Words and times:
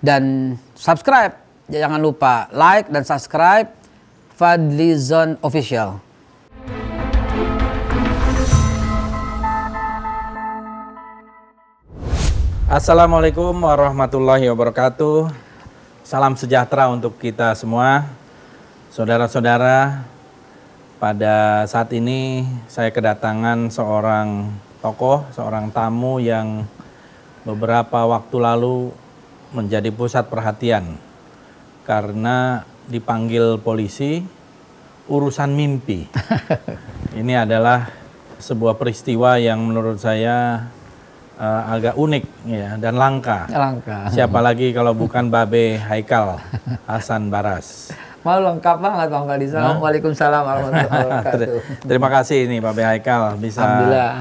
dan 0.00 0.56
subscribe. 0.72 1.36
Jangan 1.70 2.00
lupa 2.02 2.48
like 2.50 2.90
dan 2.90 3.04
subscribe 3.06 3.70
Fadlizon 4.34 5.38
Official. 5.44 6.00
Assalamualaikum 12.70 13.52
warahmatullahi 13.54 14.48
wabarakatuh. 14.50 15.30
Salam 16.06 16.34
sejahtera 16.34 16.90
untuk 16.90 17.18
kita 17.18 17.54
semua. 17.54 18.06
Saudara-saudara, 18.90 20.02
pada 20.98 21.66
saat 21.66 21.90
ini 21.94 22.46
saya 22.66 22.90
kedatangan 22.90 23.70
seorang 23.70 24.54
tokoh, 24.82 25.26
seorang 25.34 25.70
tamu 25.74 26.18
yang 26.22 26.66
beberapa 27.42 28.06
waktu 28.06 28.36
lalu 28.38 28.94
menjadi 29.50 29.90
pusat 29.90 30.30
perhatian 30.30 30.94
karena 31.82 32.62
dipanggil 32.86 33.58
polisi 33.58 34.22
urusan 35.10 35.50
mimpi. 35.50 36.06
Ini 37.20 37.42
adalah 37.42 37.90
sebuah 38.38 38.78
peristiwa 38.78 39.36
yang 39.36 39.60
menurut 39.66 39.98
saya 39.98 40.70
uh, 41.36 41.62
agak 41.72 41.98
unik 41.98 42.24
ya 42.46 42.68
dan 42.78 42.94
langka. 42.94 43.50
Langka. 43.50 44.08
Siapa 44.14 44.38
lagi 44.38 44.70
kalau 44.70 44.94
bukan 44.94 45.28
Babe 45.28 45.76
Haikal 45.80 46.38
Hasan 46.86 47.28
Baras. 47.28 47.90
Mau 48.20 48.36
lengkap 48.36 48.76
banget 48.84 49.08
Bang 49.08 49.24
Fadli. 49.24 49.48
Waalaikumsalam 49.48 50.42
warahmatullahi 50.44 50.92
wabarakatuh. 51.08 51.48
Terima 51.88 52.08
kasih 52.12 52.46
nih 52.46 52.60
Babe 52.60 52.82
Haikal 52.84 53.40
bisa. 53.40 53.64
Alhamdulillah. 53.64 54.12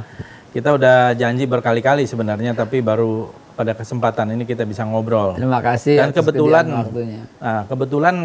Kita 0.50 0.70
udah 0.74 1.14
janji 1.14 1.46
berkali-kali 1.46 2.10
sebenarnya 2.10 2.58
tapi 2.58 2.82
baru 2.82 3.30
pada 3.60 3.76
kesempatan 3.76 4.40
ini 4.40 4.48
kita 4.48 4.64
bisa 4.64 4.88
ngobrol. 4.88 5.36
Terima 5.36 5.60
kasih. 5.60 6.00
Dan 6.00 6.16
kebetulan 6.16 6.64
waktunya. 6.72 7.28
Nah, 7.44 7.68
kebetulan 7.68 8.16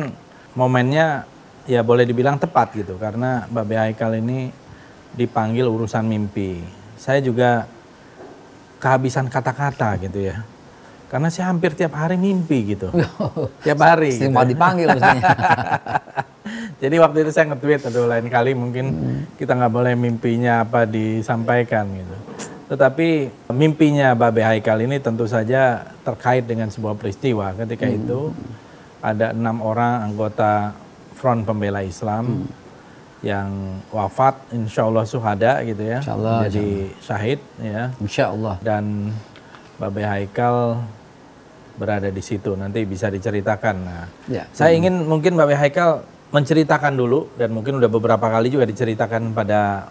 momennya 0.54 1.26
ya 1.66 1.82
boleh 1.82 2.06
dibilang 2.06 2.38
tepat 2.38 2.70
gitu 2.78 2.94
karena 3.02 3.50
Babe 3.50 3.74
Haikal 3.74 4.14
ini 4.14 4.54
dipanggil 5.10 5.66
urusan 5.66 6.06
mimpi. 6.06 6.62
Saya 6.94 7.18
juga 7.18 7.66
kehabisan 8.78 9.26
kata-kata 9.26 9.98
gitu 10.06 10.22
ya. 10.22 10.46
Karena 11.10 11.26
saya 11.34 11.50
hampir 11.50 11.74
tiap 11.74 11.98
hari 11.98 12.14
mimpi 12.14 12.78
gitu. 12.78 12.94
tiap 13.66 13.82
hari. 13.82 14.14
Sering 14.14 14.30
gitu. 14.30 14.50
dipanggil 14.54 14.86
maksudnya. 14.86 15.24
Jadi 16.82 16.94
waktu 17.02 17.18
itu 17.26 17.30
saya 17.34 17.50
nge-tweet 17.50 17.82
atau 17.90 18.06
lain 18.06 18.30
kali 18.30 18.54
mungkin 18.54 18.86
hmm. 18.86 19.18
kita 19.34 19.58
nggak 19.58 19.72
boleh 19.74 19.98
mimpinya 19.98 20.62
apa 20.62 20.86
disampaikan 20.86 21.90
gitu. 21.90 22.16
Tetapi 22.64 23.08
mimpinya 23.52 24.16
Babe 24.16 24.40
Haikal 24.40 24.80
ini 24.84 24.96
tentu 24.98 25.28
saja 25.28 25.84
terkait 26.00 26.48
dengan 26.48 26.72
sebuah 26.72 26.96
peristiwa. 26.96 27.52
Ketika 27.52 27.84
hmm. 27.84 27.98
itu 28.00 28.20
ada 29.04 29.36
enam 29.36 29.60
orang 29.60 30.08
anggota 30.08 30.72
Front 31.12 31.44
Pembela 31.44 31.84
Islam 31.84 32.24
hmm 32.44 32.64
yang 33.24 33.80
wafat 33.88 34.36
insya 34.52 34.84
Allah 34.84 35.08
suhada 35.08 35.64
gitu 35.64 35.80
ya 35.80 35.98
insya 36.04 36.12
Allah, 36.12 36.38
jadi 36.44 36.68
insya 36.92 37.00
syahid 37.00 37.40
ya 37.56 37.82
insya 37.96 38.24
Allah 38.28 38.54
dan 38.60 39.16
Babe 39.80 40.04
Haikal 40.04 40.84
berada 41.80 42.12
di 42.12 42.20
situ 42.20 42.52
nanti 42.54 42.84
bisa 42.84 43.08
diceritakan 43.08 43.76
nah 43.80 44.04
ya. 44.28 44.44
saya 44.52 44.76
hmm. 44.76 44.78
ingin 44.84 44.94
mungkin 45.08 45.32
Babe 45.40 45.56
Haikal 45.56 46.04
menceritakan 46.36 46.92
dulu 47.00 47.32
dan 47.40 47.50
mungkin 47.56 47.80
udah 47.80 47.88
beberapa 47.88 48.28
kali 48.28 48.52
juga 48.52 48.68
diceritakan 48.68 49.32
pada 49.32 49.88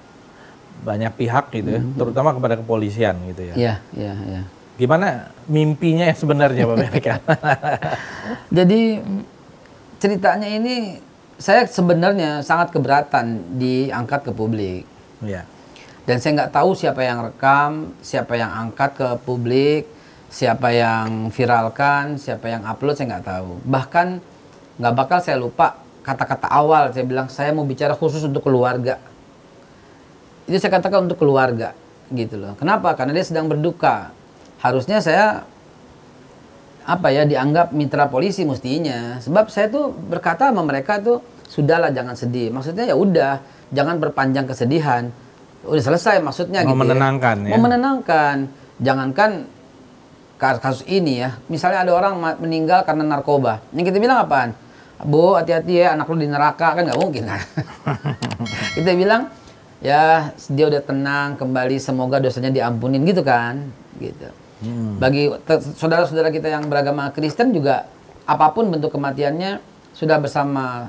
banyak 0.84 1.12
pihak 1.16 1.50
gitu 1.56 1.70
ya 1.80 1.81
hmm. 1.81 1.95
terutama 1.95 2.36
kepada 2.36 2.59
kepolisian 2.59 3.16
gitu 3.31 3.42
ya 3.50 3.56
iya 3.56 3.76
iya 3.95 4.14
iya 4.28 4.42
gimana 4.76 5.31
mimpinya 5.48 6.06
yang 6.09 6.20
sebenarnya 6.20 6.64
Babe 6.67 6.86
Haikal 6.92 7.20
jadi 8.58 9.00
ceritanya 10.04 10.50
ini 10.52 11.00
saya 11.44 11.67
sebenarnya 11.67 12.39
sangat 12.39 12.72
keberatan 12.72 13.59
diangkat 13.59 14.30
ke 14.30 14.31
publik. 14.31 14.84
Ya. 15.20 15.44
Dan 16.04 16.20
saya 16.20 16.44
nggak 16.44 16.54
tahu 16.55 16.76
siapa 16.76 17.04
yang 17.04 17.20
rekam, 17.23 17.95
siapa 18.04 18.36
yang 18.36 18.52
angkat 18.52 18.92
ke 19.00 19.08
publik, 19.23 19.88
siapa 20.27 20.76
yang 20.76 21.32
viralkan, 21.32 22.20
siapa 22.20 22.52
yang 22.52 22.67
upload, 22.67 23.00
saya 23.00 23.15
nggak 23.15 23.27
tahu. 23.27 23.52
Bahkan 23.64 24.08
nggak 24.80 24.95
bakal 24.95 25.20
saya 25.23 25.39
lupa 25.39 25.80
kata-kata 26.04 26.52
awal 26.52 26.92
saya 26.92 27.08
bilang 27.08 27.32
saya 27.32 27.55
mau 27.55 27.64
bicara 27.64 27.95
khusus 27.95 28.23
untuk 28.27 28.44
keluarga. 28.44 29.00
Itu 30.48 30.59
saya 30.59 30.71
katakan 30.76 31.08
untuk 31.08 31.23
keluarga, 31.23 31.71
gitu 32.11 32.36
loh. 32.36 32.54
Kenapa? 32.59 32.93
Karena 32.93 33.15
dia 33.15 33.26
sedang 33.26 33.48
berduka. 33.48 34.11
Harusnya 34.59 34.99
saya 35.04 35.43
apa 36.83 37.08
ya 37.15 37.23
dianggap 37.23 37.71
mitra 37.71 38.11
polisi 38.11 38.43
mestinya. 38.43 39.20
Sebab 39.23 39.48
saya 39.48 39.71
tuh 39.71 39.92
berkata 39.92 40.52
sama 40.52 40.64
mereka 40.64 40.99
tuh 40.99 41.23
sudahlah 41.48 41.92
jangan 41.95 42.15
sedih. 42.15 42.52
Maksudnya 42.52 42.92
ya 42.92 42.95
udah, 42.95 43.39
jangan 43.71 43.99
berpanjang 43.99 44.45
kesedihan. 44.48 45.08
Udah 45.64 45.83
selesai 45.83 46.20
maksudnya 46.20 46.67
Mau 46.67 46.76
gitu. 46.76 46.83
menenangkan 46.83 47.37
ya. 47.48 47.52
Mau 47.55 47.61
menenangkan. 47.64 48.36
Jangankan 48.83 49.32
kasus 50.36 50.83
ini 50.92 51.23
ya. 51.23 51.39
Misalnya 51.48 51.87
ada 51.87 51.92
orang 51.95 52.20
meninggal 52.43 52.83
karena 52.83 53.08
narkoba. 53.08 53.64
Yang 53.71 53.95
kita 53.95 53.99
bilang 54.03 54.27
apaan? 54.27 54.52
Bu, 55.03 55.36
hati-hati 55.36 55.83
ya 55.83 55.95
anak 55.95 56.08
lu 56.11 56.20
di 56.20 56.27
neraka 56.27 56.76
kan 56.76 56.83
nggak 56.83 56.99
mungkin 56.99 57.23
kan. 57.27 57.42
kita 58.80 58.92
bilang 58.95 59.32
ya 59.83 60.32
dia 60.48 60.66
udah 60.71 60.82
tenang 60.82 61.36
kembali 61.36 61.76
semoga 61.77 62.17
dosanya 62.23 62.49
diampunin 62.49 63.04
gitu 63.04 63.21
kan 63.21 63.67
gitu. 63.99 64.32
Hmm. 64.64 64.95
Bagi 64.98 65.27
saudara-saudara 65.76 66.32
kita 66.32 66.48
yang 66.48 66.71
beragama 66.71 67.11
Kristen 67.11 67.52
juga 67.52 67.86
apa 68.23 68.55
pun 68.55 68.71
bentuk 68.71 68.95
kematiannya 68.95 69.60
sudah 69.92 70.17
bersama 70.23 70.88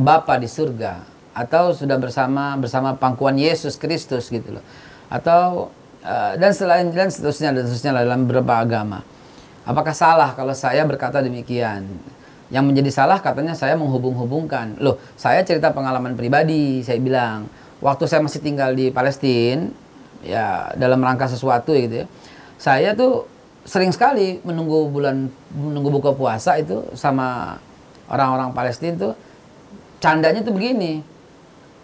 Bapa 0.00 0.40
di 0.40 0.48
surga 0.48 1.04
atau 1.36 1.76
sudah 1.76 2.00
bersama 2.00 2.56
bersama 2.56 2.96
pangkuan 2.96 3.36
Yesus 3.36 3.76
Kristus 3.76 4.32
gitu 4.32 4.56
loh. 4.56 4.64
Atau 5.12 5.68
uh, 6.00 6.32
dan 6.40 6.56
selain 6.56 6.88
dan 6.88 7.12
seterusnya 7.12 7.52
dan 7.52 7.68
seterusnya 7.68 7.92
dalam 8.00 8.24
beberapa 8.24 8.56
agama. 8.56 9.04
Apakah 9.68 9.92
salah 9.92 10.32
kalau 10.32 10.56
saya 10.56 10.82
berkata 10.88 11.20
demikian? 11.20 11.84
Yang 12.50 12.64
menjadi 12.66 12.90
salah 12.90 13.22
katanya 13.22 13.54
saya 13.54 13.78
menghubung-hubungkan. 13.78 14.80
Loh, 14.82 14.98
saya 15.14 15.46
cerita 15.46 15.70
pengalaman 15.70 16.18
pribadi, 16.18 16.82
saya 16.82 16.98
bilang, 16.98 17.46
waktu 17.80 18.04
saya 18.06 18.20
masih 18.20 18.40
tinggal 18.44 18.72
di 18.76 18.92
Palestina, 18.92 19.68
ya 20.24 20.70
dalam 20.76 21.00
rangka 21.00 21.26
sesuatu 21.28 21.72
gitu 21.72 22.04
ya. 22.04 22.06
Saya 22.60 22.92
tuh 22.92 23.24
sering 23.64 23.92
sekali 23.92 24.40
menunggu 24.44 24.88
bulan 24.88 25.28
menunggu 25.52 26.00
buka 26.00 26.12
puasa 26.16 26.56
itu 26.60 26.84
sama 26.96 27.56
orang-orang 28.08 28.52
Palestina 28.52 28.96
tuh 28.96 29.12
candanya 30.00 30.44
tuh 30.44 30.52
begini. 30.52 31.00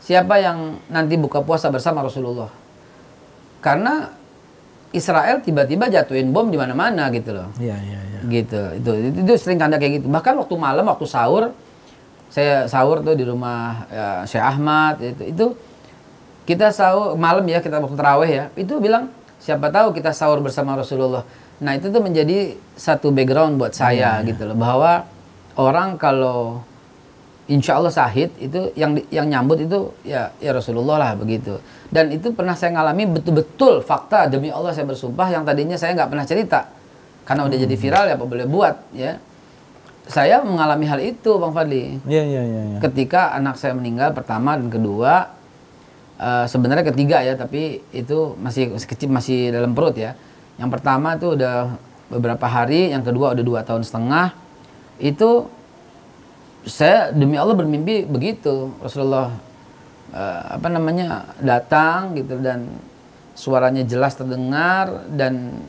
Siapa 0.01 0.39
yang 0.39 0.79
nanti 0.93 1.19
buka 1.19 1.43
puasa 1.43 1.67
bersama 1.73 2.05
Rasulullah? 2.05 2.53
Karena 3.59 4.12
Israel 4.95 5.43
tiba-tiba 5.43 5.91
jatuhin 5.91 6.31
bom 6.31 6.47
di 6.47 6.55
mana-mana 6.56 7.11
gitu 7.11 7.35
loh. 7.35 7.51
Iya, 7.59 7.75
iya, 7.75 8.01
iya. 8.06 8.21
Gitu. 8.23 8.62
Itu, 8.79 8.91
itu 8.95 9.19
itu 9.27 9.33
sering 9.37 9.59
canda 9.59 9.77
kayak 9.77 10.01
gitu. 10.01 10.06
Bahkan 10.09 10.39
waktu 10.39 10.55
malam 10.55 10.87
waktu 10.87 11.05
sahur 11.09 11.51
saya 12.31 12.67
sahur 12.71 13.03
tuh 13.03 13.15
di 13.19 13.25
rumah 13.27 13.87
ya, 13.91 14.09
Syekh 14.29 14.45
Ahmad 14.45 14.99
itu 15.03 15.23
itu 15.31 15.47
kita 16.47 16.71
sahur 16.71 17.19
malam 17.19 17.43
ya 17.51 17.59
kita 17.59 17.83
waktu 17.83 17.99
terawih 17.99 18.31
ya. 18.31 18.45
Itu 18.55 18.79
bilang 18.79 19.11
siapa 19.43 19.69
tahu 19.69 19.91
kita 19.93 20.15
sahur 20.15 20.39
bersama 20.39 20.79
Rasulullah. 20.79 21.27
Nah 21.61 21.73
itu 21.75 21.91
tuh 21.91 22.01
menjadi 22.01 22.55
satu 22.79 23.11
background 23.11 23.59
buat 23.59 23.75
saya 23.75 24.23
ya, 24.23 24.27
gitu 24.29 24.47
loh 24.47 24.56
bahwa 24.56 25.09
orang 25.59 25.99
kalau 25.99 26.62
insya 27.51 27.79
Allah 27.79 27.95
sahid 27.95 28.31
itu 28.39 28.75
yang 28.77 28.99
yang 29.09 29.27
nyambut 29.27 29.65
itu 29.65 29.91
ya 30.06 30.31
ya 30.39 30.55
Rasulullah 30.55 31.03
lah 31.03 31.12
begitu. 31.19 31.59
Dan 31.91 32.15
itu 32.15 32.31
pernah 32.31 32.55
saya 32.55 32.75
ngalami 32.79 33.11
betul-betul 33.19 33.83
fakta 33.83 34.31
demi 34.31 34.51
Allah 34.51 34.71
saya 34.71 34.87
bersumpah 34.87 35.29
yang 35.31 35.43
tadinya 35.43 35.75
saya 35.75 35.99
nggak 35.99 36.11
pernah 36.15 36.27
cerita. 36.27 36.61
Karena 37.27 37.43
udah 37.43 37.59
hmm. 37.59 37.67
jadi 37.67 37.77
viral 37.79 38.05
ya 38.06 38.15
apa 38.15 38.27
boleh 38.27 38.47
buat 38.47 38.75
ya. 38.95 39.19
Saya 40.06 40.38
mengalami 40.38 40.87
hal 40.87 41.03
itu 41.03 41.35
bang 41.35 41.50
Fadli. 41.50 41.99
Ya, 42.06 42.23
ya, 42.23 42.43
ya, 42.47 42.62
ya. 42.62 42.79
ketika 42.79 43.35
anak 43.35 43.59
saya 43.59 43.75
meninggal 43.75 44.15
pertama 44.15 44.55
dan 44.55 44.70
kedua 44.70 45.35
uh, 46.21 46.45
sebenarnya 46.49 46.85
ketiga 46.93 47.23
ya 47.23 47.37
tapi 47.37 47.81
itu 47.93 48.37
masih 48.41 48.77
kecil 48.77 49.09
masih 49.13 49.53
dalam 49.53 49.73
perut 49.73 49.97
ya. 49.97 50.17
Yang 50.57 50.71
pertama 50.81 51.17
itu 51.17 51.37
udah 51.37 51.77
beberapa 52.09 52.47
hari 52.49 52.93
yang 52.95 53.05
kedua 53.05 53.37
udah 53.37 53.45
dua 53.45 53.61
tahun 53.65 53.85
setengah. 53.85 54.33
Itu 54.97 55.53
saya 56.67 57.13
demi 57.13 57.39
Allah 57.39 57.55
bermimpi 57.55 58.09
begitu. 58.09 58.75
Rasulullah 58.81 59.31
uh, 60.13 60.43
apa 60.57 60.69
namanya 60.73 61.29
datang 61.39 62.17
gitu 62.17 62.41
dan 62.41 62.67
suaranya 63.37 63.85
jelas 63.85 64.17
terdengar 64.17 65.07
dan 65.13 65.61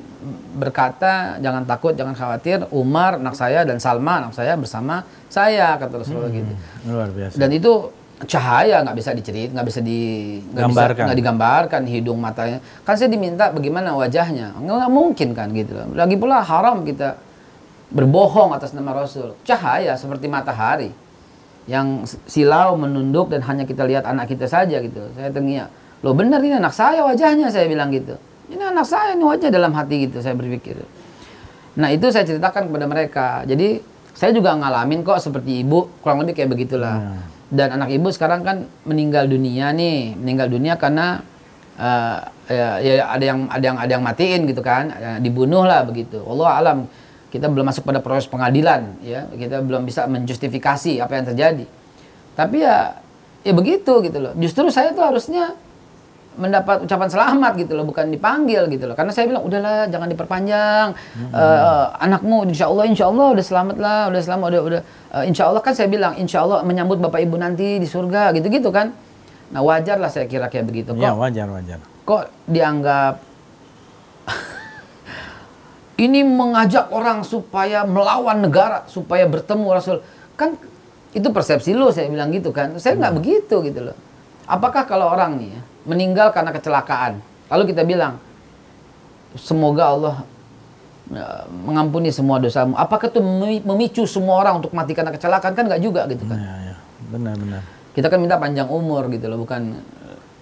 berkata 0.57 1.37
jangan 1.43 1.67
takut 1.67 1.93
jangan 1.93 2.15
khawatir 2.17 2.65
Umar 2.73 3.21
anak 3.21 3.37
saya 3.37 3.67
dan 3.67 3.77
Salma 3.77 4.23
anak 4.23 4.33
saya 4.33 4.57
bersama 4.57 5.05
saya 5.29 5.75
kata 5.77 6.01
Rasulullah 6.01 6.31
hmm, 6.31 6.39
gitu. 6.41 6.53
luar 6.89 7.09
biasa. 7.11 7.35
Dan 7.37 7.49
itu 7.53 7.91
cahaya 8.25 8.81
nggak 8.81 8.97
bisa 8.97 9.13
dicerit 9.13 9.53
nggak 9.53 9.67
bisa 9.67 9.79
di 9.85 9.99
nggak 11.05 11.17
digambarkan 11.21 11.85
hidung 11.85 12.17
matanya 12.17 12.65
kan 12.81 12.97
saya 12.97 13.13
diminta 13.13 13.53
bagaimana 13.53 13.93
wajahnya 13.93 14.57
nggak 14.57 14.89
mungkin 14.89 15.37
kan 15.37 15.53
gitu 15.53 15.77
lagi 15.93 16.17
pula 16.17 16.41
haram 16.41 16.81
kita 16.81 17.27
berbohong 17.91 18.51
atas 18.51 18.75
nama 18.75 18.91
Rasul. 18.91 19.35
Cahaya 19.47 19.95
seperti 19.95 20.27
matahari 20.27 20.91
yang 21.67 22.07
silau 22.27 22.79
menunduk 22.79 23.31
dan 23.31 23.43
hanya 23.43 23.67
kita 23.67 23.83
lihat 23.83 24.07
anak 24.07 24.31
kita 24.31 24.47
saja 24.47 24.79
gitu. 24.79 25.11
Saya 25.15 25.31
tengok, 25.31 25.67
lo 26.03 26.11
benar 26.15 26.39
ini 26.43 26.59
anak 26.59 26.75
saya 26.75 27.03
wajahnya 27.03 27.51
saya 27.51 27.67
bilang 27.67 27.91
gitu. 27.91 28.15
Ini 28.47 28.71
anak 28.71 28.87
saya 28.87 29.15
ini 29.15 29.23
wajah 29.27 29.51
dalam 29.51 29.75
hati 29.75 30.07
gitu 30.07 30.23
saya 30.23 30.35
berpikir. 30.35 30.79
Nah 31.79 31.91
itu 31.91 32.07
saya 32.11 32.23
ceritakan 32.23 32.71
kepada 32.71 32.85
mereka. 32.87 33.27
Jadi 33.43 33.83
saya 34.15 34.31
juga 34.31 34.55
ngalamin 34.55 35.03
kok 35.03 35.19
seperti 35.19 35.63
ibu 35.63 35.91
kurang 35.99 36.23
lebih 36.23 36.39
kayak 36.39 36.49
begitulah. 36.51 36.95
Hmm. 36.95 37.36
Dan 37.47 37.79
anak 37.79 37.89
ibu 37.95 38.11
sekarang 38.11 38.43
kan 38.43 38.67
meninggal 38.83 39.23
dunia 39.27 39.71
nih, 39.71 40.19
meninggal 40.19 40.51
dunia 40.51 40.75
karena 40.75 41.23
uh, 41.79 42.17
ya, 42.51 42.83
ya 42.83 42.93
ada 43.07 43.23
yang 43.23 43.39
ada 43.47 43.63
yang 43.63 43.77
ada 43.79 43.91
yang 43.95 44.03
matiin 44.03 44.41
gitu 44.51 44.59
kan, 44.59 44.91
ya, 44.91 45.11
dibunuh 45.23 45.63
lah 45.63 45.87
begitu. 45.87 46.19
Allah 46.23 46.51
alam. 46.59 46.79
Kita 47.27 47.51
belum 47.51 47.67
masuk 47.67 47.83
pada 47.83 47.99
proses 47.99 48.23
pengadilan 48.27 49.03
ya. 49.03 49.27
Kita 49.27 49.59
belum 49.59 49.83
bisa 49.83 50.07
menjustifikasi 50.07 51.03
apa 51.03 51.11
yang 51.11 51.25
terjadi. 51.27 51.65
Tapi 52.39 52.63
ya 52.63 53.03
ya 53.43 53.51
begitu 53.51 53.99
gitu 53.99 54.17
loh. 54.19 54.31
Justru 54.39 54.71
saya 54.71 54.95
tuh 54.95 55.03
harusnya 55.03 55.51
mendapat 56.37 56.85
ucapan 56.85 57.09
selamat 57.09 57.51
gitu 57.57 57.73
loh 57.73 57.85
bukan 57.89 58.13
dipanggil 58.13 58.69
gitu 58.69 58.85
loh 58.85 58.93
karena 58.93 59.11
saya 59.11 59.25
bilang 59.27 59.43
udahlah 59.43 59.89
jangan 59.89 60.07
diperpanjang 60.07 60.87
hmm. 60.93 61.31
uh, 61.33 61.97
anakmu 61.97 62.45
insya 62.47 62.69
Allah 62.69 62.85
insya 62.85 63.09
Allah 63.09 63.27
udah 63.33 63.45
selamat 63.45 63.77
lah 63.81 64.01
udah 64.13 64.21
selamat 64.21 64.47
udah 64.53 64.61
udah 64.61 64.81
uh, 65.17 65.23
insya 65.25 65.49
Allah 65.49 65.61
kan 65.65 65.73
saya 65.73 65.89
bilang 65.89 66.13
insya 66.21 66.45
Allah 66.45 66.61
menyambut 66.61 67.01
bapak 67.01 67.25
ibu 67.25 67.35
nanti 67.35 67.81
di 67.81 67.87
surga 67.89 68.31
gitu 68.37 68.47
gitu 68.53 68.69
kan 68.69 68.93
nah 69.49 69.65
wajar 69.65 69.97
lah 69.97 70.11
saya 70.13 70.29
kira 70.29 70.51
kayak 70.51 70.69
begitu 70.69 70.93
ya, 70.93 70.99
kok 70.99 71.03
ya 71.03 71.11
wajar 71.17 71.47
wajar 71.49 71.79
kok 72.05 72.23
dianggap 72.45 73.13
ini 76.05 76.21
mengajak 76.21 76.93
orang 76.93 77.25
supaya 77.25 77.83
melawan 77.83 78.45
negara, 78.45 78.85
supaya 78.85 79.25
bertemu 79.25 79.67
Rasul. 79.73 79.97
Kan 80.37 80.55
itu 81.15 81.27
persepsi 81.33 81.73
lo 81.73 81.89
saya 81.89 82.11
bilang 82.11 82.29
gitu 82.29 82.53
kan. 82.53 82.77
Saya 82.77 82.99
nggak 83.01 83.11
hmm. 83.13 83.19
begitu 83.19 83.55
gitu 83.65 83.79
loh. 83.91 83.97
Apakah 84.47 84.87
kalau 84.87 85.11
orang 85.11 85.41
nih 85.41 85.49
ya, 85.57 85.61
meninggal 85.87 86.35
karena 86.35 86.51
kecelakaan, 86.51 87.23
lalu 87.47 87.63
kita 87.71 87.87
bilang 87.87 88.19
semoga 89.39 89.83
Allah 89.87 90.15
ya, 91.07 91.47
mengampuni 91.47 92.11
semua 92.11 92.37
dosamu. 92.43 92.75
Apakah 92.75 93.07
itu 93.07 93.23
memicu 93.63 94.03
semua 94.03 94.43
orang 94.43 94.59
untuk 94.59 94.75
mati 94.75 94.91
karena 94.91 95.15
kecelakaan 95.15 95.55
kan 95.55 95.63
nggak 95.65 95.81
juga 95.81 96.03
gitu 96.11 96.27
kan? 96.27 96.37
Ya, 96.37 96.53
ya. 96.73 96.75
Benar 97.07 97.35
benar. 97.39 97.61
Kita 97.95 98.11
kan 98.11 98.19
minta 98.19 98.35
panjang 98.37 98.67
umur 98.67 99.07
gitu 99.09 99.25
loh, 99.31 99.41
bukan. 99.41 99.79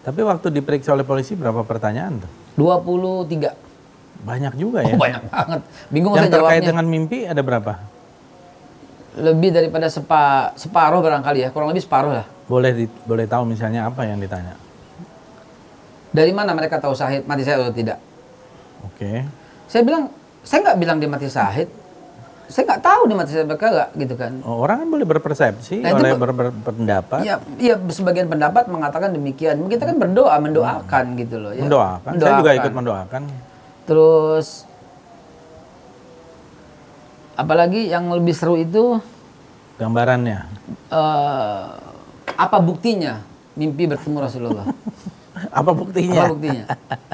Tapi 0.01 0.21
waktu 0.25 0.49
diperiksa 0.49 0.91
oleh 0.91 1.05
polisi 1.05 1.37
berapa 1.37 1.61
pertanyaan 1.63 2.25
tuh? 2.25 2.31
23. 2.57 4.25
Banyak 4.25 4.53
juga 4.57 4.81
ya. 4.81 4.93
Oh, 4.93 4.99
banyak 4.99 5.23
banget. 5.29 5.61
Bingung 5.93 6.13
Yang 6.17 6.19
saya 6.19 6.31
jawabnya. 6.33 6.49
terkait 6.49 6.63
dengan 6.65 6.85
mimpi 6.89 7.17
ada 7.29 7.41
berapa? 7.45 7.73
Lebih 9.15 9.49
daripada 9.53 9.87
sepa, 9.87 10.51
separuh 10.59 10.99
barangkali 10.99 11.47
ya, 11.47 11.49
kurang 11.53 11.71
lebih 11.71 11.85
separuh 11.85 12.11
lah. 12.11 12.25
Boleh 12.49 12.71
di, 12.73 12.85
boleh 13.07 13.25
tahu 13.29 13.47
misalnya 13.47 13.87
apa 13.87 14.03
yang 14.03 14.19
ditanya? 14.19 14.57
Dari 16.15 16.31
mana 16.31 16.55
mereka 16.55 16.79
tahu 16.79 16.95
Sahid 16.95 17.27
mati 17.27 17.43
saya 17.43 17.59
atau 17.59 17.75
tidak? 17.75 17.99
Oke. 18.87 19.03
Okay. 19.03 19.17
Saya 19.67 19.83
bilang, 19.83 20.07
saya 20.47 20.63
nggak 20.63 20.77
bilang 20.79 20.97
dia 21.03 21.11
mati 21.11 21.27
Sahid. 21.27 21.67
Saya 22.47 22.63
nggak 22.71 22.81
tahu 22.87 23.01
dia 23.11 23.17
mati 23.19 23.31
Sahid 23.35 23.47
mereka 23.51 23.67
nggak 23.67 23.89
gitu 23.99 24.15
kan. 24.15 24.31
Oh, 24.47 24.63
orang 24.63 24.85
kan 24.85 24.87
boleh 24.87 25.03
berpersepsi, 25.03 25.83
nah, 25.83 25.91
boleh 25.91 26.15
ber, 26.15 26.31
berpendapat. 26.31 27.19
Iya, 27.19 27.35
iya 27.59 27.75
sebagian 27.91 28.31
pendapat 28.31 28.71
mengatakan 28.71 29.11
demikian. 29.11 29.59
Kita 29.67 29.83
kan 29.83 29.99
berdoa, 29.99 30.39
mendoakan 30.39 31.05
hmm. 31.11 31.19
gitu 31.19 31.35
loh. 31.35 31.51
Ya. 31.51 31.67
Mendoakan. 31.67 32.11
mendoakan. 32.15 32.31
Saya 32.31 32.39
juga 32.39 32.51
ikut 32.55 32.71
mendoakan. 32.71 33.21
Terus 33.85 34.47
apalagi 37.35 37.91
yang 37.91 38.07
lebih 38.15 38.31
seru 38.31 38.55
itu 38.55 39.03
gambarannya. 39.75 40.47
Uh, 40.87 41.75
apa 42.39 42.57
buktinya 42.63 43.19
mimpi 43.59 43.83
bertemu 43.83 44.17
Rasulullah? 44.23 44.67
apa 45.51 45.71
buktinya? 45.71 46.21
Apa 46.25 46.31
buktinya? 46.31 46.65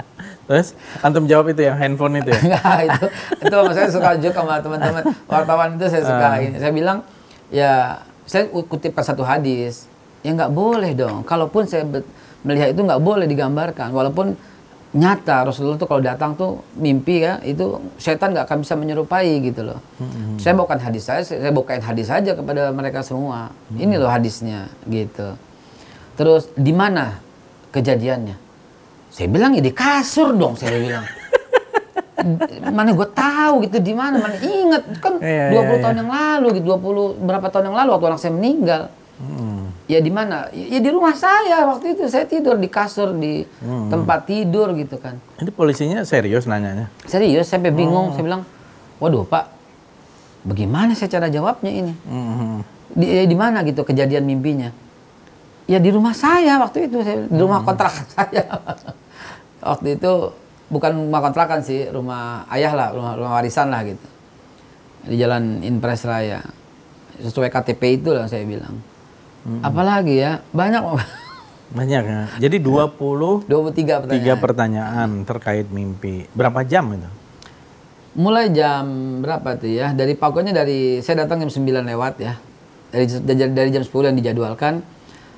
Terus 0.52 0.68
antum 1.00 1.26
jawab 1.26 1.56
itu 1.56 1.62
yang 1.64 1.78
handphone 1.80 2.20
itu 2.20 2.30
ya? 2.36 2.40
Enggak, 2.46 2.78
itu 2.86 3.06
itu 3.48 3.58
saya 3.72 3.90
suka 3.90 4.10
joke 4.20 4.36
sama 4.36 4.60
teman-teman 4.60 5.04
wartawan 5.26 5.70
itu 5.80 5.86
saya 5.88 6.04
suka 6.04 6.28
uh. 6.28 6.44
ini. 6.44 6.58
Saya 6.60 6.72
bilang 6.76 6.98
ya 7.50 8.04
saya 8.28 8.48
kutipkan 8.52 9.04
satu 9.04 9.24
hadis. 9.24 9.88
Ya 10.22 10.36
nggak 10.38 10.54
boleh 10.54 10.94
dong. 10.94 11.26
Kalaupun 11.26 11.66
saya 11.66 11.88
melihat 12.46 12.78
itu 12.78 12.82
nggak 12.84 13.02
boleh 13.02 13.26
digambarkan. 13.26 13.90
Walaupun 13.90 14.38
nyata 14.92 15.48
Rasulullah 15.48 15.80
tuh 15.80 15.88
kalau 15.88 16.04
datang 16.04 16.36
tuh 16.36 16.60
mimpi 16.76 17.24
ya 17.24 17.40
itu 17.48 17.80
setan 17.96 18.36
nggak 18.36 18.44
akan 18.44 18.58
bisa 18.60 18.76
menyerupai 18.76 19.40
gitu 19.40 19.72
loh. 19.72 19.80
Hmm. 20.04 20.36
Saya 20.36 20.54
bukan 20.60 20.78
hadis 20.78 21.08
saya, 21.08 21.24
saya 21.24 21.52
bukain 21.56 21.80
hadis 21.80 22.12
saja 22.12 22.36
kepada 22.36 22.76
mereka 22.76 23.00
semua. 23.00 23.56
Hmm. 23.72 23.80
Ini 23.80 23.96
loh 23.96 24.12
hadisnya 24.12 24.68
gitu. 24.92 25.40
Terus 26.20 26.52
di 26.60 26.76
mana 26.76 27.24
kejadiannya? 27.72 28.36
Saya 29.12 29.28
bilang 29.28 29.56
ya 29.56 29.64
di 29.64 29.74
kasur 29.74 30.36
dong 30.36 30.56
saya 30.56 30.78
bilang. 30.78 31.06
mana 32.78 32.94
gue 32.94 33.08
tahu 33.18 33.66
gitu 33.66 33.82
di 33.82 33.98
mana 33.98 34.22
mana 34.22 34.38
inget 34.38 35.02
kan 35.02 35.18
yeah, 35.18 35.50
20 35.50 35.58
yeah, 35.58 35.66
tahun 35.82 35.82
yeah. 35.82 36.02
yang 36.06 36.12
lalu 36.14 36.48
gitu 36.62 36.66
20 36.78 37.18
berapa 37.18 37.48
tahun 37.50 37.74
yang 37.74 37.78
lalu 37.82 37.90
waktu 37.98 38.06
anak 38.14 38.22
saya 38.22 38.34
meninggal 38.38 38.82
Hmm. 39.22 39.70
Ya 39.86 40.00
di 40.02 40.10
mana? 40.10 40.50
Ya 40.50 40.80
di 40.82 40.90
rumah 40.90 41.14
saya 41.14 41.62
waktu 41.70 41.94
itu 41.94 42.10
saya 42.10 42.26
tidur 42.26 42.58
di 42.58 42.66
kasur 42.72 43.14
di 43.14 43.46
hmm. 43.46 43.94
tempat 43.94 44.26
tidur 44.26 44.74
gitu 44.74 44.98
kan. 44.98 45.22
Ini 45.38 45.52
polisinya 45.54 46.02
serius 46.02 46.50
nanyanya? 46.50 46.90
Serius, 47.06 47.52
sampai 47.52 47.70
bingung. 47.70 48.12
Oh. 48.12 48.14
Saya 48.18 48.24
bilang, 48.26 48.44
waduh 48.98 49.28
pak, 49.28 49.52
bagaimana 50.48 50.98
saya 50.98 51.12
cara 51.12 51.28
jawabnya 51.30 51.70
ini? 51.70 51.94
Hmm. 52.08 52.66
Di, 52.92 53.06
ya, 53.08 53.24
di 53.30 53.38
mana 53.38 53.62
gitu 53.62 53.86
kejadian 53.86 54.26
mimpinya? 54.26 54.74
Ya 55.72 55.80
di 55.80 55.88
rumah 55.88 56.12
saya 56.12 56.60
waktu 56.60 56.92
itu, 56.92 57.00
saya, 57.00 57.32
di 57.32 57.40
rumah 57.40 57.64
hmm. 57.64 57.68
kontrakan 57.72 58.06
saya. 58.20 58.44
waktu 59.64 59.96
itu 59.96 60.12
bukan 60.68 60.92
rumah 61.00 61.24
kontrakan 61.24 61.64
sih, 61.64 61.88
rumah 61.88 62.44
ayah 62.52 62.76
lah, 62.76 62.88
rumah, 62.92 63.16
rumah 63.16 63.32
warisan 63.40 63.72
lah 63.72 63.88
gitu. 63.88 64.08
Di 65.08 65.16
Jalan 65.16 65.64
Impres 65.64 66.04
Raya. 66.04 66.44
Sesuai 67.24 67.48
KTP 67.48 68.04
itu 68.04 68.12
lah 68.12 68.28
saya 68.28 68.44
bilang. 68.44 68.84
Hmm. 69.48 69.64
Apalagi 69.64 70.20
ya, 70.20 70.44
banyak 70.52 70.84
banyak 71.72 72.04
ya. 72.04 72.22
Jadi 72.36 72.60
20 72.68 73.48
23 73.48 74.04
pertanyaan. 74.04 74.28
3 74.28 74.44
pertanyaan 74.44 75.10
terkait 75.24 75.68
mimpi. 75.72 76.28
Berapa 76.36 76.68
jam 76.68 76.92
itu? 76.92 77.08
Mulai 78.12 78.52
jam 78.52 78.84
berapa 79.24 79.56
tuh 79.56 79.72
ya? 79.72 79.96
Dari 79.96 80.20
pokoknya 80.20 80.52
dari 80.52 81.00
saya 81.00 81.24
datang 81.24 81.48
jam 81.48 81.52
9 81.64 81.64
lewat 81.96 82.20
ya. 82.20 82.36
Dari 82.92 83.08
dari 83.56 83.70
jam 83.72 83.88
10 83.88 84.12
yang 84.12 84.18
dijadwalkan 84.20 84.84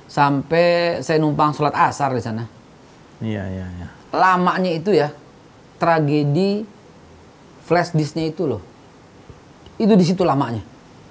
sampai 0.06 1.00
saya 1.00 1.18
numpang 1.18 1.52
sholat 1.52 1.74
asar 1.74 2.12
di 2.14 2.22
sana. 2.22 2.44
Iya, 3.22 3.44
iya, 3.48 3.66
iya. 3.66 3.88
Lamanya 4.14 4.70
itu 4.70 4.94
ya 4.94 5.10
tragedi 5.78 6.62
flash 7.64 7.92
disknya 7.96 8.30
itu 8.30 8.46
loh. 8.46 8.62
Itu 9.80 9.96
di 9.98 10.04
situ 10.06 10.22
lamanya. 10.22 10.62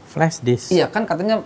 Flash 0.07 0.39
disk. 0.45 0.71
Iya, 0.71 0.87
kan 0.87 1.03
katanya 1.03 1.41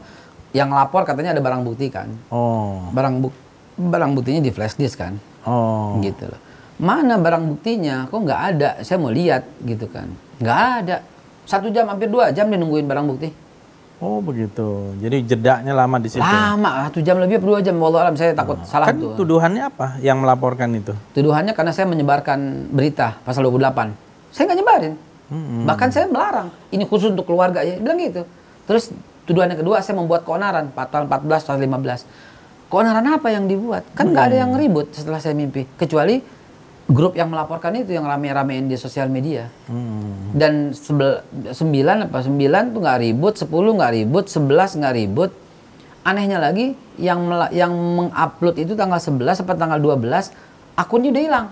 yang 0.51 0.71
lapor 0.71 1.07
katanya 1.07 1.35
ada 1.35 1.41
barang 1.41 1.63
bukti 1.63 1.87
kan. 1.89 2.11
Oh. 2.29 2.87
Barang 2.91 3.23
buk 3.23 3.33
barang 3.77 4.11
buktinya 4.17 4.41
di 4.43 4.51
flash 4.51 4.75
disk 4.75 4.99
kan. 4.99 5.17
Oh. 5.47 5.97
Gitu 6.03 6.27
loh. 6.27 6.39
Mana 6.77 7.17
barang 7.17 7.47
buktinya? 7.49 8.05
Kok 8.05 8.19
nggak 8.21 8.41
ada? 8.53 8.69
Saya 8.85 9.01
mau 9.01 9.09
lihat 9.09 9.49
gitu 9.65 9.89
kan. 9.89 10.11
Nggak 10.37 10.61
ada. 10.83 10.97
Satu 11.47 11.71
jam 11.73 11.89
hampir 11.89 12.11
dua 12.11 12.29
jam 12.35 12.51
dia 12.51 12.59
nungguin 12.59 12.85
barang 12.85 13.05
bukti. 13.07 13.46
Oh 13.97 14.21
begitu. 14.21 14.93
Jadi 15.01 15.25
jedaknya 15.25 15.73
lama 15.73 15.97
di 15.97 16.09
situ. 16.13 16.21
Lama, 16.21 16.85
satu 16.85 17.01
jam 17.01 17.17
lebih 17.17 17.41
dua 17.41 17.65
jam. 17.65 17.73
Wallah 17.81 18.05
alam 18.05 18.13
saya 18.13 18.37
takut 18.37 18.61
oh. 18.61 18.65
salah 18.65 18.93
kan 18.93 19.01
tuh. 19.01 19.17
tuduhannya 19.17 19.73
apa 19.73 19.97
yang 20.05 20.21
melaporkan 20.21 20.69
itu? 20.77 20.93
Tuduhannya 21.17 21.57
karena 21.57 21.73
saya 21.73 21.89
menyebarkan 21.89 22.69
berita 22.69 23.17
pasal 23.25 23.49
28. 23.49 23.97
Saya 24.29 24.43
nggak 24.53 24.59
nyebarin. 24.61 24.93
Hmm. 25.33 25.65
Bahkan 25.65 25.89
saya 25.89 26.05
melarang. 26.05 26.53
Ini 26.69 26.85
khusus 26.85 27.09
untuk 27.09 27.25
keluarga 27.25 27.65
ya. 27.65 27.81
Bilang 27.81 27.97
gitu. 27.97 28.21
Terus 28.69 28.93
Tuduhan 29.27 29.51
yang 29.51 29.59
kedua, 29.59 29.83
saya 29.83 29.99
membuat 29.99 30.23
keonaran, 30.23 30.71
pasal 30.71 31.03
14, 31.03 31.43
pasal 31.43 31.59
15. 31.59 32.71
Keonaran 32.71 33.05
apa 33.11 33.27
yang 33.27 33.43
dibuat? 33.43 33.83
Kan 33.91 34.15
nggak 34.15 34.23
hmm. 34.23 34.31
ada 34.31 34.37
yang 34.39 34.51
ribut 34.55 34.87
setelah 34.95 35.19
saya 35.19 35.35
mimpi. 35.35 35.67
Kecuali 35.75 36.23
grup 36.87 37.19
yang 37.19 37.27
melaporkan 37.27 37.75
itu 37.75 37.91
yang 37.91 38.07
rame-ramein 38.07 38.71
di 38.71 38.79
sosial 38.79 39.11
media. 39.11 39.51
Hmm. 39.67 40.31
Dan 40.31 40.71
sebel, 40.71 41.19
sembilan 41.51 42.07
apa 42.07 42.23
sembilan 42.23 42.63
tuh 42.71 42.79
nggak 42.79 42.99
ribut, 43.03 43.33
sepuluh 43.35 43.75
nggak 43.75 43.93
ribut, 43.93 44.25
sebelas 44.31 44.79
nggak 44.79 44.95
ribut. 44.95 45.31
Anehnya 46.07 46.39
lagi 46.39 46.71
yang 46.95 47.27
yang 47.51 47.75
mengupload 47.75 48.55
itu 48.63 48.79
tanggal 48.79 48.95
11 48.95 49.43
atau 49.43 49.55
tanggal 49.59 49.75
12 49.75 50.31
akunnya 50.79 51.11
udah 51.11 51.23
hilang. 51.27 51.47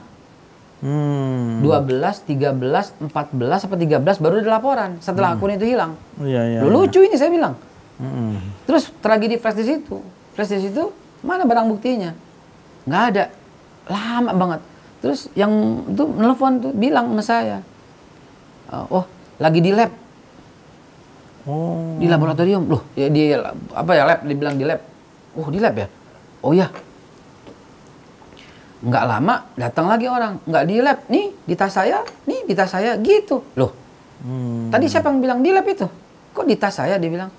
Hmm. 0.80 1.60
12, 1.60 2.24
13, 2.24 3.12
14 3.12 3.66
apa 3.68 3.76
13 3.76 4.24
baru 4.24 4.36
ada 4.40 4.52
laporan 4.56 4.92
setelah 5.04 5.36
hmm. 5.36 5.40
akun 5.40 5.52
itu 5.60 5.66
hilang. 5.68 5.92
Iya, 6.24 6.42
iya, 6.48 6.60
Loh, 6.64 6.88
lucu 6.88 7.04
ini 7.04 7.20
saya 7.20 7.28
bilang. 7.28 7.60
Hmm. 8.00 8.40
Terus 8.64 8.88
tragedi 9.04 9.36
flash 9.36 9.60
di 9.60 9.66
situ. 9.68 10.00
Flash 10.32 10.56
di 10.56 10.72
situ 10.72 10.96
mana 11.20 11.44
barang 11.44 11.68
buktinya? 11.68 12.16
Nggak 12.88 13.04
ada. 13.12 13.26
Lama 13.92 14.32
banget. 14.32 14.62
Terus 15.06 15.30
yang 15.38 15.86
itu 15.86 16.02
nelfon 16.18 16.66
tuh 16.66 16.74
bilang 16.74 17.14
sama 17.14 17.22
saya. 17.22 17.58
Uh, 18.74 18.86
oh, 18.90 19.06
lagi 19.38 19.62
di 19.62 19.70
lab. 19.70 19.94
Oh. 21.46 21.94
Di 22.02 22.10
laboratorium. 22.10 22.66
Loh, 22.66 22.90
ya 22.98 23.06
di 23.14 23.30
apa 23.70 23.92
ya 23.94 24.10
lab 24.10 24.26
dibilang 24.26 24.58
di 24.58 24.66
lab. 24.66 24.82
Oh, 25.38 25.46
di 25.54 25.62
lab 25.62 25.78
ya? 25.78 25.86
Oh 26.42 26.58
iya. 26.58 26.74
Nggak 28.82 29.06
lama 29.06 29.46
datang 29.54 29.86
lagi 29.94 30.10
orang, 30.10 30.42
nggak 30.42 30.64
di 30.66 30.76
lab. 30.82 30.98
Nih, 31.06 31.38
di 31.46 31.54
tas 31.54 31.70
saya, 31.70 32.02
nih 32.26 32.42
di 32.50 32.54
tas 32.58 32.74
saya 32.74 32.98
gitu. 32.98 33.46
Loh, 33.54 33.86
Hmm. 34.26 34.74
tadi 34.74 34.90
siapa 34.90 35.14
yang 35.14 35.22
bilang 35.22 35.40
di 35.46 35.54
lab 35.54 35.70
itu? 35.70 35.86
Kok 36.34 36.46
di 36.50 36.58
tas 36.58 36.74
saya 36.74 36.98
dia 36.98 37.10
bilang? 37.14 37.30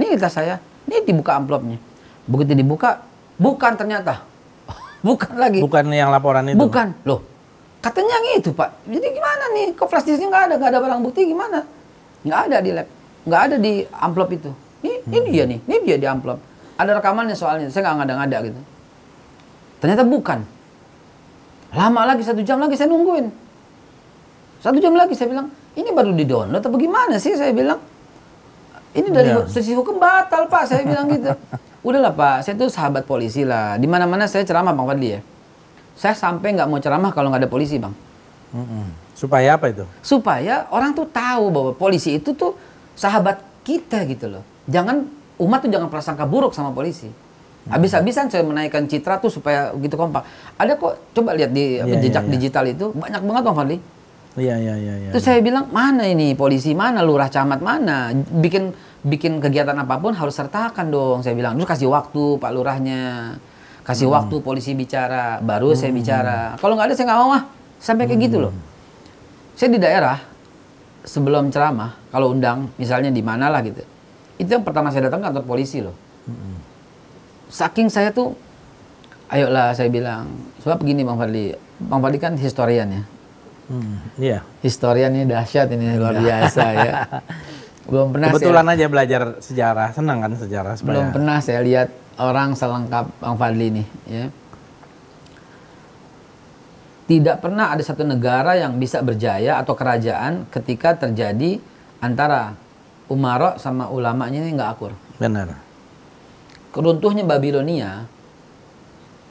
Nih 0.00 0.16
di 0.16 0.18
tas 0.18 0.32
saya. 0.32 0.56
Nih 0.88 1.04
dibuka 1.04 1.36
amplopnya. 1.36 1.76
Begitu 2.24 2.56
dibuka, 2.56 3.04
bukan 3.36 3.76
ternyata. 3.76 4.24
Bukan 5.06 5.32
lagi. 5.38 5.58
Bukan 5.62 5.84
yang 5.94 6.10
laporan 6.10 6.42
itu. 6.50 6.58
Bukan. 6.58 6.90
Loh, 7.06 7.22
katanya 7.78 8.18
yang 8.18 8.42
itu, 8.42 8.50
Pak. 8.50 8.82
Jadi 8.84 9.06
gimana 9.14 9.44
nih? 9.54 9.66
Kok 9.78 9.86
flash 9.86 10.04
disknya 10.04 10.26
nggak 10.26 10.42
ada? 10.50 10.54
Nggak 10.58 10.70
ada 10.74 10.80
barang 10.82 11.00
bukti 11.06 11.20
gimana? 11.22 11.62
Nggak 12.26 12.40
ada 12.50 12.56
di 12.58 12.70
lab. 12.74 12.86
Nggak 13.22 13.40
ada 13.46 13.56
di 13.56 13.72
amplop 13.86 14.28
itu. 14.34 14.50
Ini, 14.82 14.94
ini 15.08 15.28
dia 15.30 15.44
nih. 15.46 15.58
Ini 15.62 15.76
dia 15.86 15.96
di 15.96 16.06
amplop. 16.06 16.38
Ada 16.76 16.90
rekamannya 16.98 17.38
soalnya. 17.38 17.70
Saya 17.70 17.86
nggak 17.86 17.96
ngada-ngada 18.02 18.38
gitu. 18.50 18.60
Ternyata 19.78 20.02
bukan. 20.02 20.38
Lama 21.70 22.00
lagi, 22.08 22.22
satu 22.26 22.40
jam 22.42 22.58
lagi 22.58 22.74
saya 22.74 22.88
nungguin. 22.90 23.26
Satu 24.62 24.78
jam 24.80 24.96
lagi 24.96 25.12
saya 25.12 25.28
bilang, 25.30 25.46
ini 25.76 25.92
baru 25.92 26.10
di 26.16 26.24
download 26.24 26.58
atau 26.58 26.72
bagaimana 26.72 27.20
sih? 27.20 27.36
Saya 27.36 27.52
bilang, 27.52 27.78
ini 28.96 29.12
dari 29.12 29.28
Iya. 29.28 29.44
sisi 29.46 29.76
hukum 29.76 30.00
batal 30.00 30.48
pak. 30.48 30.64
Saya 30.64 30.82
bilang 30.88 31.06
gitu. 31.12 31.28
Udahlah 31.86 32.10
pak, 32.10 32.42
saya 32.42 32.58
tuh 32.58 32.66
sahabat 32.66 33.06
polisi 33.06 33.46
lah. 33.46 33.78
Di 33.78 33.86
mana-mana 33.86 34.26
saya 34.26 34.42
ceramah 34.42 34.74
bang 34.74 34.86
Fadli 34.90 35.08
ya. 35.14 35.20
Saya 35.94 36.18
sampai 36.18 36.58
nggak 36.58 36.66
mau 36.66 36.82
ceramah 36.82 37.14
kalau 37.14 37.30
nggak 37.30 37.46
ada 37.46 37.50
polisi 37.50 37.78
bang. 37.78 37.94
Mm-mm. 38.50 38.90
Supaya 39.14 39.54
apa 39.54 39.70
itu? 39.70 39.86
Supaya 40.02 40.66
orang 40.74 40.98
tuh 40.98 41.06
tahu 41.06 41.54
bahwa 41.54 41.70
polisi 41.78 42.18
itu 42.18 42.34
tuh 42.34 42.58
sahabat 42.98 43.38
kita 43.62 44.02
gitu 44.10 44.26
loh. 44.34 44.42
Jangan 44.66 45.06
umat 45.38 45.62
tuh 45.62 45.70
jangan 45.70 45.86
prasangka 45.86 46.26
buruk 46.26 46.58
sama 46.58 46.74
polisi. 46.74 47.06
Habis-habisan 47.70 48.30
saya 48.30 48.42
menaikkan 48.42 48.86
citra 48.90 49.22
tuh 49.22 49.30
supaya 49.30 49.70
gitu 49.78 49.94
kompak. 49.94 50.26
Ada 50.58 50.78
kok 50.78 51.14
coba 51.14 51.38
lihat 51.38 51.54
di 51.54 51.78
apa, 51.78 51.98
Iya, 51.98 52.02
jejak 52.02 52.24
iya. 52.26 52.32
digital 52.34 52.64
itu 52.66 52.90
banyak 52.94 53.22
banget 53.22 53.42
bang 53.46 53.56
Fadli. 53.62 53.78
Iya, 54.36 54.54
iya, 54.58 54.74
iya. 54.74 54.94
iya. 55.06 55.10
Terus 55.14 55.22
saya 55.22 55.38
bilang 55.38 55.70
mana 55.70 56.02
ini 56.02 56.34
polisi 56.34 56.74
mana 56.74 56.98
lurah 57.06 57.30
camat 57.30 57.62
mana 57.62 58.10
bikin 58.42 58.74
bikin 59.02 59.38
kegiatan 59.38 59.74
apa 59.74 59.96
pun 59.96 60.12
harus 60.12 60.32
sertakan 60.32 60.88
dong 60.88 61.18
saya 61.20 61.34
bilang 61.34 61.54
terus 61.54 61.68
kasih 61.68 61.88
waktu 61.88 62.38
pak 62.38 62.50
lurahnya 62.50 63.34
kasih 63.82 64.06
Hmm. 64.06 64.16
waktu 64.16 64.36
polisi 64.40 64.72
bicara 64.72 65.38
baru 65.38 65.72
saya 65.72 65.90
bicara 65.90 66.56
kalau 66.56 66.74
nggak 66.74 66.90
ada 66.90 66.94
saya 66.94 67.06
nggak 67.06 67.20
mau 67.20 67.30
ah 67.32 67.42
sampai 67.76 68.04
kayak 68.04 68.20
gitu 68.24 68.36
loh 68.40 68.50
Hmm. 68.50 68.62
saya 69.54 69.68
di 69.68 69.78
daerah 69.78 70.18
sebelum 71.02 71.48
ceramah 71.48 71.94
kalau 72.08 72.30
undang 72.30 72.66
misalnya 72.74 73.08
di 73.08 73.20
mana 73.20 73.46
lah 73.46 73.62
gitu 73.62 73.82
itu 74.36 74.48
yang 74.48 74.62
pertama 74.62 74.88
saya 74.88 75.06
datang 75.06 75.22
kantor 75.22 75.44
polisi 75.44 75.78
loh 75.80 75.94
Hmm. 76.26 76.58
saking 77.46 77.86
saya 77.86 78.10
tuh 78.10 78.34
ayolah 79.26 79.70
saya 79.70 79.86
bilang 79.86 80.26
sebab 80.58 80.78
begini 80.78 81.02
bang 81.02 81.14
Fadli 81.16 81.44
bang 81.78 82.00
Fadli 82.00 82.18
kan 82.18 82.34
historian 82.34 82.88
ya 82.90 83.04
Hmm, 83.66 83.98
Iya. 84.14 84.46
historian 84.62 85.10
ini 85.10 85.26
dahsyat 85.26 85.66
ini 85.66 85.98
luar 85.98 86.14
biasa 86.14 86.62
ya. 86.70 86.92
Belum 87.86 88.10
pernah 88.10 88.28
Kebetulan 88.34 88.66
saya, 88.66 88.74
aja 88.74 88.86
belajar 88.90 89.22
sejarah, 89.38 89.88
senang 89.94 90.18
kan 90.18 90.32
sejarah 90.34 90.74
belum 90.82 91.06
supaya. 91.06 91.14
pernah 91.14 91.36
saya 91.38 91.60
lihat 91.62 91.88
orang 92.18 92.58
selengkap 92.58 93.06
Bang 93.22 93.38
Fadli 93.38 93.68
nih 93.70 93.86
ya. 94.10 94.26
Tidak 97.06 97.38
pernah 97.38 97.70
ada 97.70 97.82
satu 97.86 98.02
negara 98.02 98.58
yang 98.58 98.82
bisa 98.82 98.98
berjaya 98.98 99.62
atau 99.62 99.78
kerajaan 99.78 100.50
ketika 100.50 100.98
terjadi 101.06 101.62
antara 102.02 102.58
Umarok 103.06 103.62
sama 103.62 103.86
ulamanya 103.86 104.42
ini 104.42 104.58
nggak 104.58 104.70
akur. 104.74 104.90
Benar. 105.22 105.54
Keruntuhnya 106.74 107.22
Babilonia 107.22 108.10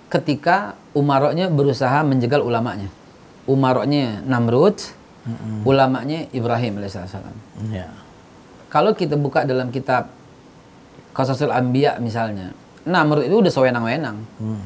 ketika 0.07 0.79
Umaroknya 0.95 1.51
berusaha 1.51 1.99
menjegal 2.07 2.39
ulamanya. 2.39 2.87
Umaroknya 3.43 4.23
Namrud, 4.23 4.79
ulamanya 5.67 6.31
Ibrahim 6.31 6.79
alaihissalam. 6.79 7.35
Iya. 7.67 8.04
Kalau 8.75 8.91
kita 8.91 9.15
buka 9.15 9.47
dalam 9.47 9.71
kitab 9.71 10.11
Qasasul 11.15 11.47
Anbiya 11.47 11.95
misalnya, 12.03 12.51
Namrud 12.83 13.23
itu 13.23 13.39
udah 13.39 13.47
sewenang-wenang, 13.47 14.19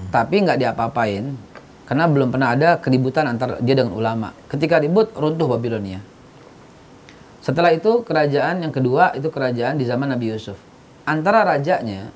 tapi 0.09 0.41
nggak 0.41 0.57
diapa-apain 0.57 1.37
karena 1.85 2.09
belum 2.09 2.33
pernah 2.33 2.57
ada 2.57 2.81
keributan 2.81 3.29
antara 3.29 3.61
dia 3.61 3.77
dengan 3.77 3.93
ulama. 3.93 4.33
Ketika 4.49 4.81
ribut, 4.81 5.13
runtuh 5.13 5.45
Babilonia. 5.45 6.01
Setelah 7.45 7.69
itu 7.69 8.01
kerajaan 8.01 8.65
yang 8.65 8.73
kedua 8.73 9.13
itu 9.13 9.29
kerajaan 9.29 9.77
di 9.77 9.85
zaman 9.85 10.09
Nabi 10.09 10.33
Yusuf. 10.33 10.57
Antara 11.05 11.45
rajanya 11.45 12.09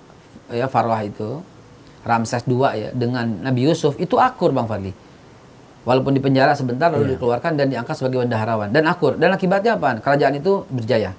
ya 0.49 0.65
Farwah 0.65 1.01
itu 1.05 1.45
Ramses 2.01 2.41
II 2.49 2.73
ya 2.73 2.89
dengan 2.89 3.37
Nabi 3.45 3.69
Yusuf 3.69 4.01
itu 4.01 4.17
akur 4.17 4.49
Bang 4.49 4.65
Fadli. 4.65 4.97
Walaupun 5.85 6.17
di 6.17 6.21
penjara 6.25 6.57
sebentar 6.57 6.89
lalu 6.89 7.13
dikeluarkan 7.13 7.53
dan 7.53 7.69
diangkat 7.69 8.01
sebagai 8.01 8.25
bendaharawan 8.25 8.73
dan 8.73 8.89
akur. 8.89 9.13
Dan 9.13 9.29
akibatnya 9.29 9.77
apa? 9.77 10.01
Kerajaan 10.01 10.41
itu 10.41 10.65
berjaya. 10.73 11.13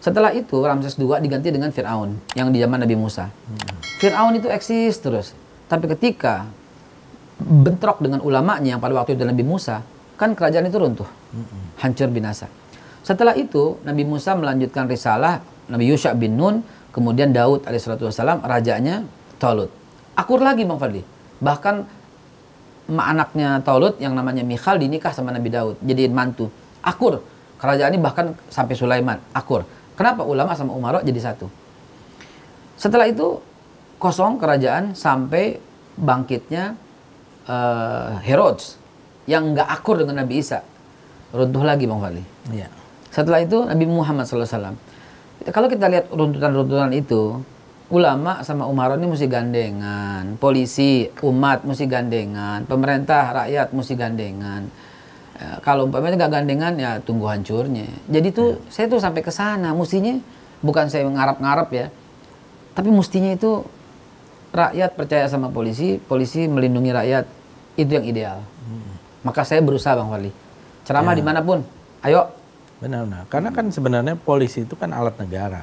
Setelah 0.00 0.32
itu 0.32 0.56
Ramses 0.64 0.96
II 0.96 1.12
diganti 1.20 1.52
dengan 1.52 1.68
Firaun 1.76 2.16
yang 2.32 2.48
di 2.48 2.56
zaman 2.56 2.80
Nabi 2.80 2.96
Musa. 2.96 3.28
Firaun 4.00 4.32
itu 4.32 4.48
eksis 4.48 4.96
terus. 4.96 5.36
Tapi 5.68 5.84
ketika 5.92 6.48
bentrok 7.36 8.00
dengan 8.00 8.24
ulamanya 8.24 8.76
yang 8.76 8.80
pada 8.80 8.96
waktu 8.96 9.12
itu 9.12 9.28
Nabi 9.28 9.44
Musa, 9.44 9.84
kan 10.16 10.32
kerajaan 10.32 10.72
itu 10.72 10.80
runtuh. 10.80 11.08
Hancur 11.84 12.08
binasa. 12.08 12.48
Setelah 13.04 13.36
itu 13.36 13.76
Nabi 13.84 14.08
Musa 14.08 14.32
melanjutkan 14.36 14.88
risalah 14.88 15.44
Nabi 15.68 15.92
Yusha 15.92 16.16
bin 16.16 16.36
Nun, 16.36 16.64
kemudian 16.96 17.36
Daud 17.36 17.68
alaihissalam 17.68 18.40
rajanya 18.40 19.04
Talut. 19.36 19.68
Akur 20.16 20.40
lagi 20.40 20.64
Bang 20.64 20.80
Fadli. 20.80 21.04
Bahkan 21.44 21.74
anaknya 22.88 23.60
Talut 23.60 24.00
yang 24.00 24.16
namanya 24.16 24.44
Michal 24.44 24.80
dinikah 24.80 25.12
sama 25.12 25.28
Nabi 25.28 25.52
Daud, 25.52 25.76
jadiin 25.84 26.12
mantu. 26.16 26.48
Akur. 26.80 27.20
Kerajaan 27.60 27.92
ini 27.92 28.00
bahkan 28.00 28.32
sampai 28.48 28.72
Sulaiman, 28.72 29.20
akur. 29.36 29.68
Kenapa 30.00 30.24
ulama 30.24 30.56
sama 30.56 30.72
umarok 30.72 31.04
jadi 31.04 31.20
satu? 31.20 31.52
Setelah 32.80 33.04
itu 33.04 33.36
kosong 34.00 34.40
kerajaan 34.40 34.96
sampai 34.96 35.60
bangkitnya 36.00 36.72
eh, 37.44 38.10
Herodes 38.24 38.80
yang 39.28 39.52
nggak 39.52 39.68
akur 39.68 40.00
dengan 40.00 40.24
Nabi 40.24 40.40
Isa. 40.40 40.64
Runtuh 41.36 41.60
lagi 41.68 41.84
Bang 41.84 42.00
Fadli. 42.00 42.24
Iya. 42.48 42.72
Setelah 43.12 43.44
itu 43.44 43.60
Nabi 43.60 43.84
Muhammad 43.84 44.24
SAW. 44.24 44.72
Kalau 45.52 45.68
kita 45.68 45.92
lihat 45.92 46.08
runtutan-runtutan 46.08 46.96
itu, 46.96 47.36
ulama 47.92 48.40
sama 48.40 48.64
umarok 48.72 48.96
ini 48.96 49.04
mesti 49.04 49.28
gandengan, 49.28 50.40
polisi, 50.40 51.12
umat 51.20 51.68
mesti 51.68 51.84
gandengan, 51.84 52.64
pemerintah, 52.64 53.36
rakyat 53.44 53.68
mesti 53.76 53.94
gandengan. 54.00 54.64
Eh, 55.40 55.56
kalau 55.64 55.88
umpamanya 55.88 56.20
nggak 56.20 56.32
gandengan 56.36 56.72
ya 56.76 56.90
tunggu 57.00 57.24
hancurnya. 57.24 57.88
Jadi 58.12 58.28
tuh 58.28 58.60
saya 58.68 58.92
tuh 58.92 59.00
sampai 59.00 59.24
ke 59.24 59.32
sana, 59.32 59.72
mestinya 59.72 60.20
bukan 60.60 60.92
saya 60.92 61.08
ngarap-ngarap 61.08 61.68
ya, 61.72 61.88
tapi 62.76 62.92
mestinya 62.92 63.32
itu 63.32 63.64
rakyat 64.52 65.00
percaya 65.00 65.24
sama 65.32 65.48
polisi, 65.48 65.96
polisi 65.96 66.44
melindungi 66.44 66.92
rakyat 66.92 67.24
itu 67.80 67.88
yang 67.88 68.04
ideal. 68.04 68.38
Maka 69.24 69.44
saya 69.48 69.64
berusaha 69.64 69.96
bang 69.96 70.08
Fadli, 70.12 70.32
ceramah 70.84 71.16
di 71.16 71.24
mana 71.24 71.40
pun, 71.40 71.64
ayo 72.04 72.40
Benar-benar. 72.80 73.28
Karena 73.28 73.52
kan 73.52 73.68
sebenarnya 73.68 74.16
polisi 74.16 74.64
itu 74.64 74.72
kan 74.72 74.90
alat 74.96 75.12
negara. 75.20 75.62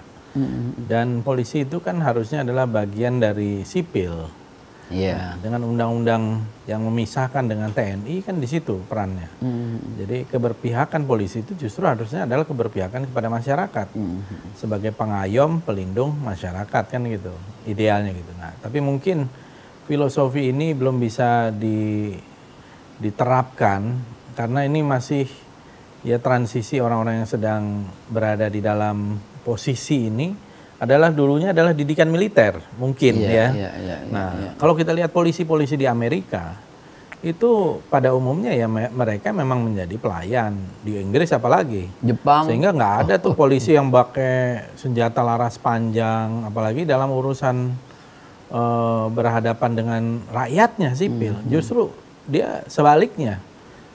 Dan 0.85 1.25
polisi 1.25 1.65
itu 1.65 1.81
kan 1.81 1.97
harusnya 2.05 2.45
adalah 2.45 2.69
bagian 2.69 3.17
dari 3.17 3.65
sipil. 3.65 4.29
Iya. 4.87 5.15
Nah, 5.19 5.33
dengan 5.43 5.61
undang-undang 5.67 6.47
yang 6.63 6.79
memisahkan 6.87 7.43
dengan 7.43 7.75
TNI 7.75 8.23
kan 8.23 8.39
di 8.39 8.47
situ 8.47 8.79
perannya. 8.87 9.27
Jadi 9.99 10.17
keberpihakan 10.31 11.03
polisi 11.03 11.43
itu 11.43 11.59
justru 11.59 11.83
harusnya 11.83 12.23
adalah 12.23 12.47
keberpihakan 12.47 13.11
kepada 13.11 13.27
masyarakat 13.27 13.87
sebagai 14.55 14.95
pengayom, 14.95 15.59
pelindung 15.59 16.15
masyarakat 16.23 16.83
kan 16.87 17.01
gitu, 17.03 17.35
idealnya 17.67 18.15
gitu. 18.15 18.31
Nah, 18.39 18.55
tapi 18.63 18.79
mungkin 18.79 19.27
filosofi 19.87 20.55
ini 20.55 20.71
belum 20.71 20.99
bisa 21.03 21.51
di, 21.51 22.15
diterapkan 22.99 24.15
karena 24.39 24.63
ini 24.63 24.83
masih 24.83 25.27
ya 26.07 26.21
transisi 26.23 26.79
orang-orang 26.79 27.23
yang 27.23 27.29
sedang 27.29 27.63
berada 28.07 28.47
di 28.47 28.63
dalam 28.63 29.19
posisi 29.43 30.07
ini 30.07 30.46
adalah 30.77 31.09
dulunya 31.09 31.49
adalah 31.49 31.73
didikan 31.73 32.05
militer 32.05 32.61
mungkin 32.77 33.17
Iya, 33.17 33.27
ya. 33.27 33.33
iya, 33.33 33.47
iya, 33.51 33.69
iya, 33.81 33.95
nah, 34.07 34.29
kalau 34.55 34.73
kita 34.73 34.93
lihat 34.93 35.09
polisi-polisi 35.09 35.73
di 35.73 35.85
Amerika 35.85 36.53
itu 37.17 37.81
pada 37.89 38.13
umumnya 38.13 38.53
ya 38.53 38.69
me- 38.69 38.93
mereka 38.93 39.33
memang 39.33 39.65
menjadi 39.65 39.97
pelayan 39.97 40.53
di 40.85 41.01
Inggris 41.01 41.33
apalagi. 41.33 41.89
Jepang. 41.99 42.45
Sehingga 42.45 42.69
nggak 42.69 42.95
ada 43.03 43.15
tuh 43.17 43.33
polisi 43.33 43.73
yang 43.73 43.89
pakai 43.89 44.61
senjata 44.77 45.25
laras 45.25 45.57
panjang, 45.57 46.45
apalagi 46.45 46.85
dalam 46.85 47.09
urusan 47.09 47.73
eh, 48.47 49.05
berhadapan 49.09 49.71
dengan 49.73 50.03
rakyatnya 50.29 50.93
sipil. 50.93 51.41
Justru 51.43 51.89
dia 52.23 52.61
sebaliknya, 52.65 53.41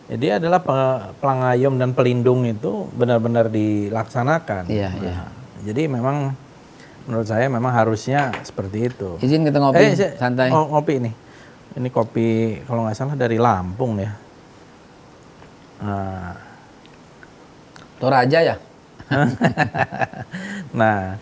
Jadi 0.03 0.29
adalah 0.29 0.61
pe- 0.61 1.15
pelangayum 1.17 1.79
dan 1.79 1.95
pelindung 1.95 2.43
itu 2.43 2.85
benar-benar 2.93 3.49
dilaksanakan. 3.49 4.67
Iya, 4.67 4.91
iya. 4.99 5.15
Nah, 5.15 5.31
Jadi 5.63 5.83
memang 5.87 6.35
menurut 7.05 7.27
saya 7.27 7.47
memang 7.47 7.71
harusnya 7.71 8.31
seperti 8.43 8.89
itu. 8.89 9.19
Izin 9.19 9.43
kita 9.43 9.59
ngopi 9.59 9.83
Eh, 9.83 9.95
saya- 9.95 10.15
santai. 10.17 10.49
Oh, 10.49 10.69
ngopi 10.69 10.99
ini. 10.99 11.13
Ini 11.73 11.89
kopi 11.89 12.61
kalau 12.63 12.85
nggak 12.85 12.95
salah 12.95 13.17
dari 13.17 13.37
Lampung 13.37 13.97
ya. 13.97 14.13
Nah, 15.81 16.37
Toraja 17.97 18.39
ya? 18.43 18.57
nah, 20.73 21.15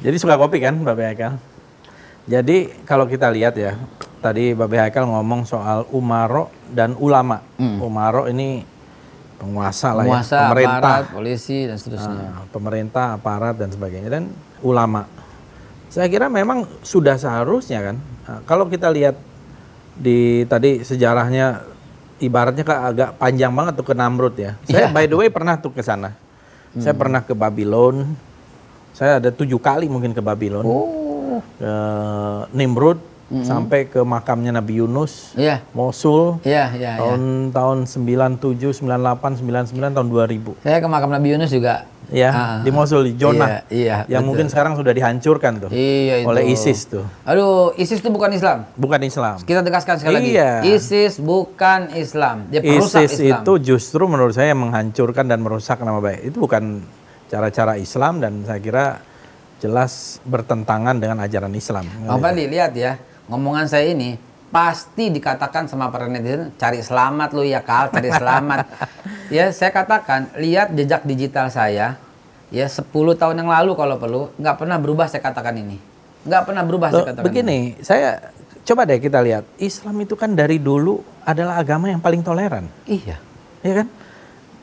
jadi 0.00 0.16
suka 0.16 0.34
kopi 0.34 0.58
kan 0.58 0.74
Bapak 0.82 1.04
Haikal? 1.04 1.34
Jadi 2.26 2.70
kalau 2.82 3.06
kita 3.06 3.30
lihat 3.30 3.54
ya, 3.54 3.74
tadi 4.18 4.50
Bapak 4.52 4.90
Haikal 4.90 5.06
ngomong 5.06 5.42
soal 5.42 5.86
umaro 5.90 6.50
dan 6.68 6.94
ulama. 6.94 7.42
Umaro 7.58 8.26
ini 8.26 8.62
penguasa 9.42 9.90
lah 9.90 10.04
ya, 10.06 10.22
pemerintah, 10.22 10.78
aparat, 10.78 11.04
polisi 11.10 11.58
dan 11.66 11.76
seterusnya. 11.76 12.14
Nah, 12.30 12.46
pemerintah, 12.54 13.04
aparat 13.18 13.54
dan 13.58 13.74
sebagainya 13.74 14.06
dan 14.08 14.24
ulama. 14.62 15.10
Saya 15.90 16.06
kira 16.06 16.30
memang 16.30 16.64
sudah 16.86 17.18
seharusnya 17.18 17.82
kan. 17.82 17.96
Nah, 17.98 18.38
kalau 18.46 18.70
kita 18.70 18.86
lihat 18.88 19.18
di 19.98 20.46
tadi 20.46 20.86
sejarahnya 20.86 21.66
ibaratnya 22.22 22.62
kan 22.62 22.78
agak 22.94 23.08
panjang 23.18 23.50
banget 23.50 23.74
tuh 23.76 23.86
ke 23.90 23.94
Namrud 23.98 24.34
ya. 24.38 24.54
Saya 24.70 24.86
Iya. 24.88 24.94
by 24.94 25.04
the 25.10 25.16
way 25.18 25.28
pernah 25.28 25.58
tuh 25.58 25.74
ke 25.74 25.82
sana. 25.82 26.14
Saya 26.72 26.96
pernah 26.96 27.20
ke 27.20 27.36
Babylon. 27.36 28.16
Saya 28.96 29.20
ada 29.20 29.28
tujuh 29.28 29.60
kali 29.60 29.90
mungkin 29.92 30.16
ke 30.16 30.24
Babylon. 30.24 30.64
Oh, 30.64 31.44
Ke 31.60 31.72
Nimrud 32.56 33.11
sampai 33.40 33.88
ke 33.88 34.04
makamnya 34.04 34.52
Nabi 34.52 34.84
Yunus, 34.84 35.32
iya, 35.32 35.64
Mosul 35.72 36.36
iya, 36.44 36.68
iya. 36.70 36.92
iya. 36.92 37.00
tahun 37.00 37.48
tahun 37.48 37.78
97, 37.88 38.84
98, 38.84 39.40
99 39.40 39.96
tahun 39.96 40.06
2000. 40.06 40.60
Saya 40.60 40.76
ke 40.78 40.86
makam 40.86 41.08
Nabi 41.08 41.32
Yunus 41.32 41.48
juga. 41.48 41.88
Ya, 42.12 42.28
Ah, 42.28 42.56
di 42.60 42.68
Mosul 42.68 43.08
di 43.08 43.16
Jonah. 43.16 43.64
Iya, 43.72 44.04
iya, 44.04 44.20
yang 44.20 44.28
mungkin 44.28 44.44
sekarang 44.44 44.76
sudah 44.76 44.92
dihancurkan 44.92 45.64
tuh 45.64 45.70
Iya 45.72 46.20
itu. 46.20 46.28
oleh 46.28 46.44
ISIS 46.44 46.84
tuh. 46.84 47.08
Aduh, 47.24 47.72
ISIS 47.72 48.04
itu 48.04 48.12
bukan 48.12 48.28
Islam. 48.28 48.68
Bukan 48.76 49.00
Islam. 49.00 49.40
Kita 49.40 49.64
tegaskan 49.64 49.96
sekali 49.96 50.36
Iya. 50.36 50.60
lagi. 50.60 50.76
ISIS 50.76 51.16
bukan 51.16 51.88
Islam. 51.96 52.52
Dia 52.52 52.60
perusak 52.60 53.08
ISIS 53.08 53.16
Islam. 53.16 53.40
itu 53.40 53.52
justru 53.64 54.04
menurut 54.04 54.36
saya 54.36 54.52
menghancurkan 54.52 55.24
dan 55.24 55.40
merusak 55.40 55.80
nama 55.80 56.04
baik. 56.04 56.28
Itu 56.28 56.44
bukan 56.44 56.84
cara-cara 57.32 57.80
Islam 57.80 58.20
dan 58.20 58.44
saya 58.44 58.60
kira 58.60 59.00
jelas 59.56 60.20
bertentangan 60.26 60.98
dengan 60.98 61.16
ajaran 61.16 61.54
Islam. 61.54 61.86
Bang 62.04 62.20
Fadli, 62.20 62.44
lihat 62.44 62.76
ya. 62.76 62.98
Ngomongan 63.30 63.66
saya 63.70 63.92
ini 63.92 64.18
pasti 64.52 65.08
dikatakan 65.08 65.64
sama 65.64 65.88
para 65.88 66.10
netizen 66.10 66.52
cari 66.60 66.84
selamat 66.84 67.32
lu 67.32 67.40
ya 67.40 67.64
kal 67.64 67.88
cari 67.88 68.12
selamat 68.12 68.68
ya 69.36 69.48
saya 69.48 69.72
katakan 69.72 70.28
lihat 70.36 70.76
jejak 70.76 71.08
digital 71.08 71.48
saya 71.48 71.96
ya 72.52 72.68
10 72.68 72.84
tahun 72.92 73.40
yang 73.40 73.48
lalu 73.48 73.72
kalau 73.72 73.96
perlu 73.96 74.28
nggak 74.36 74.56
pernah 74.60 74.76
berubah 74.76 75.08
saya 75.08 75.24
katakan 75.24 75.56
ini 75.56 75.80
nggak 76.22 76.42
pernah 76.46 76.62
berubah 76.62 76.88
Loh, 76.92 76.96
saya 77.00 77.06
katakan 77.10 77.24
begini, 77.26 77.58
saya 77.82 78.08
coba 78.62 78.86
deh 78.86 78.98
kita 79.02 79.18
lihat. 79.18 79.44
Islam 79.58 80.06
itu 80.06 80.14
kan 80.14 80.30
dari 80.32 80.62
dulu 80.62 81.02
adalah 81.26 81.58
agama 81.58 81.90
yang 81.90 81.98
paling 81.98 82.22
toleran. 82.22 82.66
ini. 82.86 83.02
iya 83.02 83.16
Ya 83.62 83.82
kan? 83.82 83.86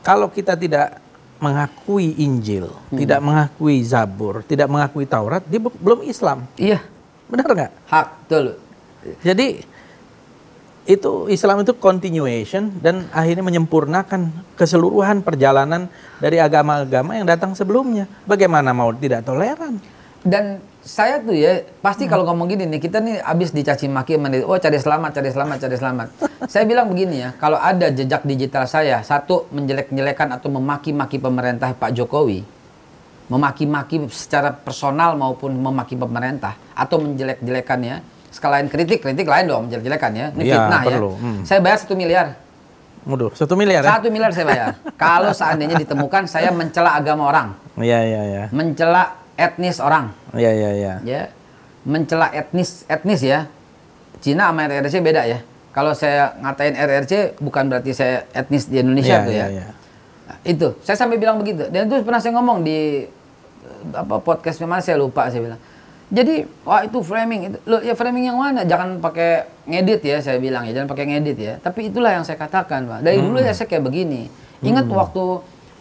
Kalau 0.00 0.28
kita 0.32 0.56
tidak 0.56 1.00
mengakui 1.40 2.20
Injil, 2.20 2.68
tidak 2.92 3.20
mengakui 3.24 3.80
Zabur, 3.84 4.44
tidak 4.44 4.68
mengakui 4.68 5.04
Taurat, 5.08 5.44
dia 5.44 5.60
belum 5.60 6.04
Islam. 6.04 6.44
iya 6.56 6.80
Benar 7.30 7.48
nggak? 7.48 7.72
hak 7.88 8.06
betul 8.26 8.44
Jadi 9.24 9.64
itu 10.84 11.12
Islam 11.30 11.62
itu 11.62 11.72
continuation 11.78 12.68
dan 12.82 13.06
akhirnya 13.14 13.46
menyempurnakan 13.46 14.32
keseluruhan 14.58 15.22
perjalanan 15.22 15.86
dari 16.18 16.42
agama-agama 16.42 17.14
yang 17.14 17.24
datang 17.28 17.54
sebelumnya. 17.54 18.10
Bagaimana 18.26 18.74
mau 18.74 18.90
tidak 18.92 19.24
toleran? 19.24 19.78
dan 20.20 20.60
saya 20.84 21.20
tuh 21.20 21.32
ya 21.32 21.64
pasti 21.80 22.04
kalau 22.04 22.24
ngomong 22.28 22.52
gini 22.52 22.64
nih 22.68 22.80
kita 22.80 23.00
nih 23.00 23.20
abis 23.24 23.52
dicaci 23.52 23.88
maki 23.88 24.20
netizen, 24.20 24.48
oh 24.48 24.56
cari 24.56 24.76
selamat 24.80 25.10
cari 25.16 25.30
selamat 25.32 25.56
cari 25.64 25.76
selamat 25.76 26.08
saya 26.48 26.64
bilang 26.68 26.92
begini 26.92 27.24
ya 27.24 27.30
kalau 27.36 27.56
ada 27.56 27.88
jejak 27.88 28.24
digital 28.24 28.68
saya 28.68 29.00
satu 29.00 29.48
menjelek-jelekan 29.52 30.28
atau 30.36 30.48
memaki-maki 30.52 31.16
pemerintah 31.20 31.72
Pak 31.72 31.96
Jokowi 31.96 32.44
memaki-maki 33.30 34.10
secara 34.10 34.50
personal 34.50 35.14
maupun 35.14 35.54
memaki 35.54 35.94
pemerintah 35.94 36.58
atau 36.74 36.98
menjelek-jelekannya 36.98 38.02
sekalian 38.30 38.66
kritik 38.66 38.98
kritik 39.00 39.26
lain 39.26 39.46
dong 39.46 39.62
menjelek-jelekan 39.66 40.10
ya. 40.12 40.26
Ini 40.34 40.42
Iya, 40.44 40.54
fitnah 40.58 40.80
perlu. 40.82 41.10
ya 41.14 41.22
Hmm. 41.22 41.40
saya 41.46 41.58
bayar 41.62 41.78
satu 41.78 41.94
miliar. 41.94 42.26
Waduh, 43.00 43.32
satu 43.32 43.54
miliar 43.56 43.80
ya? 43.80 43.96
satu 43.96 44.12
miliar 44.12 44.30
saya 44.34 44.46
bayar. 44.46 44.68
Kalau 45.00 45.30
seandainya 45.32 45.78
ditemukan 45.78 46.26
saya 46.26 46.50
mencela 46.52 46.92
agama 46.92 47.30
orang. 47.30 47.48
Iya, 47.80 47.98
iya, 48.04 48.20
iya. 48.22 48.44
mencela 48.52 49.16
etnis 49.38 49.80
orang. 49.80 50.12
Iya, 50.36 50.50
iya, 50.52 50.70
iya. 50.74 50.92
ya. 51.00 51.22
Mencela 51.86 52.28
etnis 52.30 52.84
etnis 52.84 53.24
ya. 53.24 53.48
Cina 54.20 54.52
sama 54.52 54.68
RRC 54.68 55.00
beda 55.00 55.24
ya. 55.24 55.40
Kalau 55.70 55.94
saya 55.94 56.34
ngatain 56.36 56.76
RRC 56.76 57.40
bukan 57.40 57.72
berarti 57.72 57.94
saya 57.94 58.26
etnis 58.34 58.68
di 58.68 58.82
Indonesia 58.82 59.16
Iya, 59.16 59.24
tuh 59.24 59.32
ya. 59.32 59.46
iya. 59.48 59.64
Nah, 60.28 60.36
itu. 60.44 60.68
Saya 60.84 60.96
sampai 60.98 61.16
bilang 61.16 61.40
begitu. 61.40 61.72
Dan 61.72 61.88
itu 61.88 62.04
pernah 62.04 62.20
saya 62.20 62.36
ngomong 62.36 62.60
di 62.60 63.08
apa 63.94 64.20
podcast 64.20 64.60
mana 64.62 64.84
saya 64.84 65.00
lupa 65.00 65.28
saya 65.28 65.42
bilang. 65.44 65.60
Jadi 66.10 66.42
wah 66.66 66.82
itu 66.82 66.98
framing 67.06 67.40
itu 67.54 67.58
lo 67.70 67.78
ya 67.78 67.94
framing 67.94 68.26
yang 68.26 68.38
mana? 68.38 68.66
Jangan 68.66 68.98
pakai 68.98 69.46
ngedit 69.70 70.02
ya 70.02 70.18
saya 70.18 70.42
bilang 70.42 70.66
ya 70.66 70.74
jangan 70.74 70.90
pakai 70.90 71.06
ngedit 71.06 71.38
ya. 71.38 71.54
Tapi 71.62 71.86
itulah 71.86 72.10
yang 72.10 72.26
saya 72.26 72.34
katakan 72.34 72.90
pak. 72.90 72.98
Dari 73.06 73.22
dulu 73.22 73.38
ya 73.38 73.54
saya 73.54 73.70
kayak 73.70 73.86
begini. 73.86 74.26
Ingat 74.60 74.90
waktu 74.90 75.22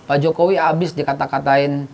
Pak 0.06 0.18
Jokowi 0.24 0.56
habis 0.58 0.94
dikata-katain 0.94 1.90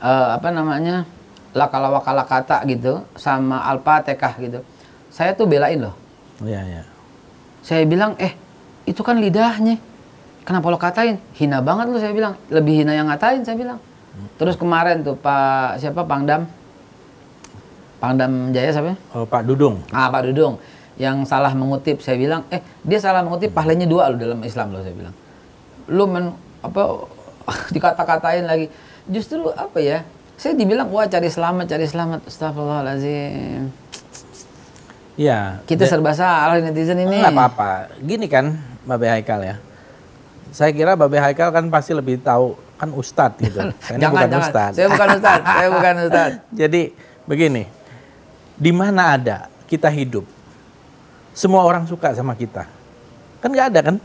eh, 0.00 0.28
apa 0.36 0.48
namanya 0.52 1.08
lakala 1.56 1.88
wakala 1.90 2.28
kata 2.28 2.62
gitu 2.68 3.02
sama 3.16 3.64
Al-Fatihah 3.72 4.32
gitu. 4.36 4.60
Saya 5.08 5.32
tuh 5.32 5.48
belain 5.48 5.80
loh. 5.80 5.96
Iya, 6.38 6.62
iya. 6.62 6.82
saya 7.66 7.82
bilang 7.88 8.14
eh 8.20 8.36
itu 8.86 9.00
kan 9.00 9.18
lidahnya. 9.18 9.80
Kenapa 10.46 10.70
lo 10.70 10.78
katain? 10.78 11.18
Hina 11.36 11.64
banget 11.64 11.90
lo 11.90 11.98
saya 11.98 12.12
bilang. 12.12 12.36
Lebih 12.52 12.84
hina 12.84 12.92
yang 12.94 13.08
ngatain 13.08 13.42
saya 13.42 13.56
bilang 13.56 13.80
terus 14.36 14.54
kemarin 14.54 15.00
tuh 15.00 15.14
Pak 15.14 15.78
siapa 15.78 16.02
Pangdam 16.02 16.46
Pangdam 17.98 18.54
Jaya 18.54 18.70
siapa? 18.70 18.94
Oh, 19.10 19.26
Pak 19.26 19.42
Dudung. 19.42 19.82
ah 19.90 20.06
Pak 20.06 20.30
Dudung 20.30 20.56
yang 20.98 21.22
salah 21.22 21.54
mengutip 21.54 21.98
saya 21.98 22.18
bilang 22.18 22.42
eh 22.48 22.58
dia 22.82 22.98
salah 22.98 23.22
mengutip 23.22 23.50
pahalanya 23.50 23.86
dua 23.86 24.10
lo 24.10 24.18
dalam 24.18 24.42
Islam 24.42 24.74
lo 24.74 24.82
saya 24.82 24.94
bilang 24.94 25.14
lu 25.86 26.04
men 26.04 26.34
apa 26.58 27.06
dikata-katain 27.74 28.44
lagi 28.44 28.66
justru 29.06 29.46
apa 29.50 29.78
ya 29.78 30.02
saya 30.34 30.54
dibilang 30.54 30.90
wah 30.90 31.06
cari 31.06 31.26
selamat 31.26 31.66
cari 31.66 31.86
selamat 31.86 32.20
astagfirullahaladzim 32.26 33.70
Iya. 35.18 35.58
kita 35.66 35.82
serba 35.82 36.14
salah 36.14 36.62
netizen 36.62 36.94
ini 36.94 37.18
Nggak 37.18 37.34
apa-apa. 37.34 37.70
Gini 37.98 38.30
kan, 38.30 38.54
Babe 38.86 39.10
Haikal 39.10 39.42
ya. 39.42 39.58
Saya 40.54 40.70
kira 40.70 40.94
Babe 40.94 41.18
Haikal 41.18 41.50
kan 41.50 41.66
pasti 41.68 41.90
lebih 41.90 42.22
tahu 42.22 42.54
kan 42.78 42.88
ustadz 42.90 43.42
gitu. 43.42 43.58
Saya 43.84 43.98
jangan 43.98 44.12
bukan 44.14 44.28
jangan 44.30 44.46
ustadz. 44.46 44.74
saya 44.74 44.86
bukan 44.88 45.08
ustadz 45.12 45.44
saya 45.44 45.68
bukan 45.68 45.94
ustadz 46.06 46.36
Jadi 46.54 46.82
begini, 47.24 47.62
di 48.54 48.70
mana 48.70 49.02
ada 49.12 49.36
kita 49.66 49.90
hidup, 49.90 50.24
semua 51.32 51.62
orang 51.62 51.84
suka 51.84 52.14
sama 52.14 52.32
kita. 52.32 52.64
Kan 53.38 53.50
nggak 53.50 53.66
ada 53.68 53.80
kan? 53.84 53.96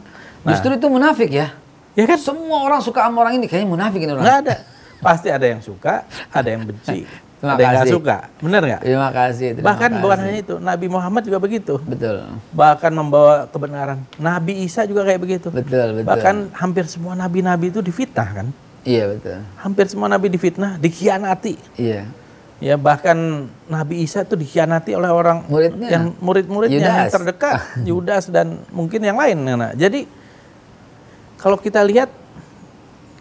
Nah, 0.43 0.51
Justru 0.51 0.75
itu 0.75 0.87
munafik 0.87 1.31
ya. 1.31 1.55
ya 1.93 2.03
kan 2.03 2.19
Semua 2.19 2.61
orang 2.61 2.81
suka 2.81 3.05
sama 3.05 3.23
orang 3.23 3.37
ini, 3.37 3.45
kayaknya 3.47 3.69
munafik 3.69 4.01
ini 4.01 4.11
orang. 4.11 4.25
nggak 4.25 4.39
ada. 4.43 4.55
Pasti 4.99 5.27
ada 5.27 5.43
yang 5.43 5.59
suka, 5.59 6.03
ada 6.29 6.47
yang 6.47 6.63
benci, 6.63 7.03
Terima 7.03 7.51
ada 7.55 7.59
yang 7.59 7.71
nggak 7.71 7.83
kasih. 7.83 7.95
suka. 7.95 8.17
Benar 8.39 8.61
nggak? 8.61 8.81
Terima 8.81 9.09
kasih. 9.09 9.47
terima 9.51 9.65
Bahkan 9.67 9.89
bukan 9.99 10.17
kasih. 10.17 10.27
hanya 10.27 10.39
itu, 10.39 10.55
Nabi 10.59 10.87
Muhammad 10.87 11.21
juga 11.23 11.39
begitu. 11.39 11.73
Betul. 11.81 12.15
Bahkan 12.51 12.91
membawa 12.91 13.35
kebenaran. 13.47 13.97
Nabi 14.15 14.53
Isa 14.61 14.83
juga 14.83 15.03
kayak 15.03 15.19
begitu. 15.19 15.47
Betul, 15.47 15.87
betul. 15.97 16.07
Bahkan 16.07 16.35
hampir 16.53 16.85
semua 16.85 17.15
nabi-nabi 17.15 17.67
itu 17.67 17.79
difitnah 17.79 18.29
kan? 18.33 18.47
Iya, 18.83 19.15
betul. 19.15 19.39
Hampir 19.59 19.85
semua 19.87 20.07
nabi 20.11 20.27
difitnah, 20.27 20.75
dikhianati. 20.79 21.55
Iya. 21.79 22.03
Ya 22.63 22.79
bahkan 22.79 23.51
Nabi 23.67 24.07
Isa 24.07 24.23
itu 24.23 24.39
dikhianati 24.39 24.95
oleh 24.95 25.11
orang 25.11 25.43
Muridnya. 25.51 25.89
yang 25.91 26.03
murid-muridnya 26.23 26.79
yang 26.79 27.11
terdekat, 27.11 27.59
Yudas 27.89 28.31
dan 28.31 28.63
mungkin 28.71 29.03
yang 29.03 29.19
lain. 29.19 29.35
Nah, 29.43 29.75
jadi 29.75 30.07
kalau 31.35 31.59
kita 31.59 31.83
lihat 31.83 32.07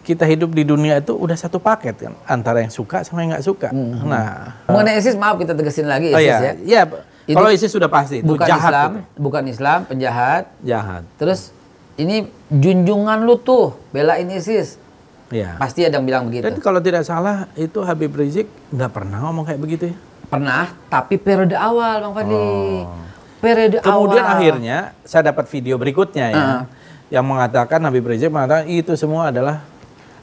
kita 0.03 0.23
hidup 0.27 0.51
di 0.51 0.63
dunia 0.63 0.99
itu 0.99 1.11
udah 1.15 1.35
satu 1.35 1.59
paket 1.59 1.95
kan 1.95 2.15
antara 2.27 2.63
yang 2.63 2.71
suka 2.71 3.03
sama 3.03 3.23
yang 3.23 3.35
nggak 3.35 3.43
suka. 3.43 3.67
Nah, 3.75 4.63
Mengenai 4.67 4.99
ISIS, 4.99 5.15
maaf 5.19 5.35
kita 5.35 5.51
tegasin 5.55 5.87
lagi 5.91 6.11
oh 6.11 6.19
ISIS 6.19 6.23
iya, 6.23 6.39
ya. 6.39 6.53
iya. 6.63 6.81
Kalau 7.23 7.49
ISIS 7.51 7.71
sudah 7.71 7.87
pasti 7.87 8.19
itu 8.19 8.27
Bukan 8.27 8.47
jahat. 8.47 8.71
Islam, 8.71 8.91
itu. 8.99 9.19
bukan 9.19 9.43
Islam, 9.47 9.79
penjahat. 9.87 10.43
Jahat. 10.59 11.03
Terus 11.15 11.55
ini 11.95 12.27
junjungan 12.51 13.23
lu 13.23 13.39
tuh 13.39 13.75
belain 13.91 14.27
ISIS. 14.27 14.79
Iya. 15.29 15.55
Pasti 15.55 15.81
ada 15.81 15.95
yang 15.95 16.05
bilang 16.05 16.23
begitu. 16.27 16.43
Dan 16.43 16.57
kalau 16.57 16.77
tidak 16.77 17.03
salah 17.03 17.47
itu 17.53 17.79
Habib 17.79 18.11
Rizik 18.11 18.47
nggak 18.69 18.91
pernah 18.91 19.23
ngomong 19.23 19.45
kayak 19.45 19.59
begitu 19.59 19.83
ya. 19.89 19.97
Pernah, 20.25 20.65
tapi 20.87 21.15
periode 21.15 21.53
awal, 21.53 22.01
Bang 22.01 22.13
Fadli. 22.13 22.35
Oh. 22.35 22.89
Periode 23.37 23.77
Kemudian 23.79 24.23
awal. 24.23 24.33
akhirnya 24.35 24.77
saya 25.03 25.29
dapat 25.29 25.45
video 25.47 25.75
berikutnya 25.75 26.25
ya. 26.27 26.37
Ah. 26.37 26.61
yang 27.07 27.23
mengatakan 27.23 27.77
Habib 27.79 28.03
Rizik 28.03 28.27
mengatakan 28.27 28.65
itu 28.65 28.97
semua 28.97 29.29
adalah 29.29 29.61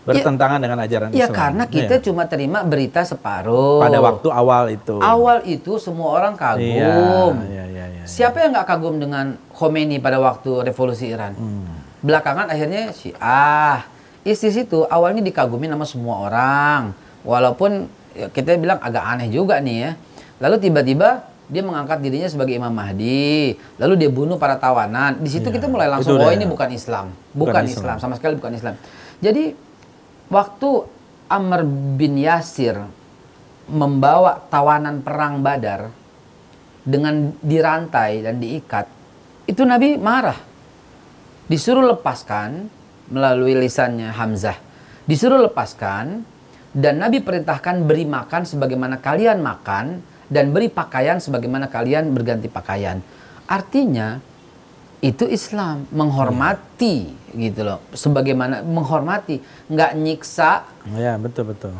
bertentangan 0.02 0.58
dengan 0.58 0.80
ajaran 0.80 1.08
Ya 1.12 1.28
Islam. 1.28 1.36
karena 1.36 1.64
kita 1.68 1.94
Iya. 1.94 2.02
cuma 2.02 2.22
terima 2.24 2.58
berita 2.64 3.04
separuh. 3.04 3.78
pada 3.78 4.00
waktu 4.00 4.26
awal 4.26 4.64
itu. 4.68 4.96
awal 4.98 5.38
itu 5.44 5.76
semua 5.76 6.08
orang 6.12 6.34
Iya, 6.34 6.42
kagum. 6.42 7.34
iya, 7.46 7.64
iya, 7.68 7.84
iya. 7.92 8.02
Siapa 8.02 8.40
yang 8.40 8.50
nggak 8.50 8.66
kagum 8.66 8.96
dengan 8.96 9.38
Khomeini 9.52 10.00
pada 10.00 10.18
waktu 10.18 10.64
revolusi 10.64 11.06
Iran? 11.06 11.36
Hmm. 11.36 11.68
Belakangan 12.00 12.48
akhirnya 12.48 12.90
Syiah. 12.90 13.84
Isis 14.20 14.52
itu 14.52 14.84
awalnya 14.88 15.24
dikagumi 15.24 15.64
sama 15.64 15.86
semua 15.88 16.14
orang. 16.28 16.92
Walaupun 17.24 17.88
ya, 18.12 18.28
kita 18.28 18.56
bilang 18.60 18.80
agak 18.80 19.04
aneh 19.04 19.32
juga 19.32 19.60
nih 19.60 19.76
ya. 19.80 19.90
Lalu 20.40 20.56
tiba-tiba 20.68 21.24
dia 21.50 21.62
mengangkat 21.66 21.98
dirinya 21.98 22.28
sebagai 22.30 22.54
Imam 22.54 22.70
Mahdi. 22.70 23.58
Lalu 23.80 23.94
dia 23.96 24.10
bunuh 24.12 24.36
para 24.38 24.60
tawanan. 24.60 25.18
Di 25.18 25.28
situ 25.32 25.50
Iya, 25.50 25.58
kita 25.58 25.66
mulai 25.66 25.90
langsung, 25.90 26.16
oh 26.20 26.32
ini 26.32 26.46
bukan 26.46 26.70
Islam. 26.70 27.10
Bukan 27.34 27.52
Bukan, 27.52 27.64
Islam. 27.66 27.96
Islam. 27.96 27.96
sama 27.98 28.14
sekali 28.16 28.38
bukan 28.38 28.54
Islam. 28.54 28.74
Jadi 29.18 29.52
waktu 30.30 30.70
Amr 31.26 31.60
bin 31.98 32.16
Yasir 32.20 32.78
membawa 33.70 34.38
tawanan 34.50 35.02
perang 35.02 35.42
Badar 35.42 35.90
dengan 36.86 37.34
dirantai 37.42 38.24
dan 38.24 38.38
diikat, 38.38 38.86
itu 39.50 39.62
Nabi 39.66 39.98
marah. 39.98 40.38
Disuruh 41.50 41.82
lepaskan 41.82 42.70
melalui 43.10 43.54
lisannya 43.54 44.10
Hamzah. 44.10 44.56
Disuruh 45.04 45.42
lepaskan 45.42 46.22
dan 46.70 47.02
Nabi 47.02 47.18
perintahkan 47.18 47.82
beri 47.82 48.06
makan 48.06 48.46
sebagaimana 48.46 48.98
kalian 48.98 49.42
makan 49.42 49.98
dan 50.30 50.54
beri 50.54 50.70
pakaian 50.70 51.18
sebagaimana 51.18 51.66
kalian 51.66 52.14
berganti 52.14 52.46
pakaian. 52.46 53.02
Artinya 53.44 54.22
itu 55.02 55.26
Islam 55.26 55.90
menghormati 55.90 57.10
gitu 57.34 57.66
loh. 57.66 57.82
Sebagaimana 57.90 58.62
menghormati, 58.62 59.42
nggak 59.66 59.90
nyiksa 59.96 60.62
Ya, 60.94 61.18
betul 61.18 61.50
betul. 61.50 61.74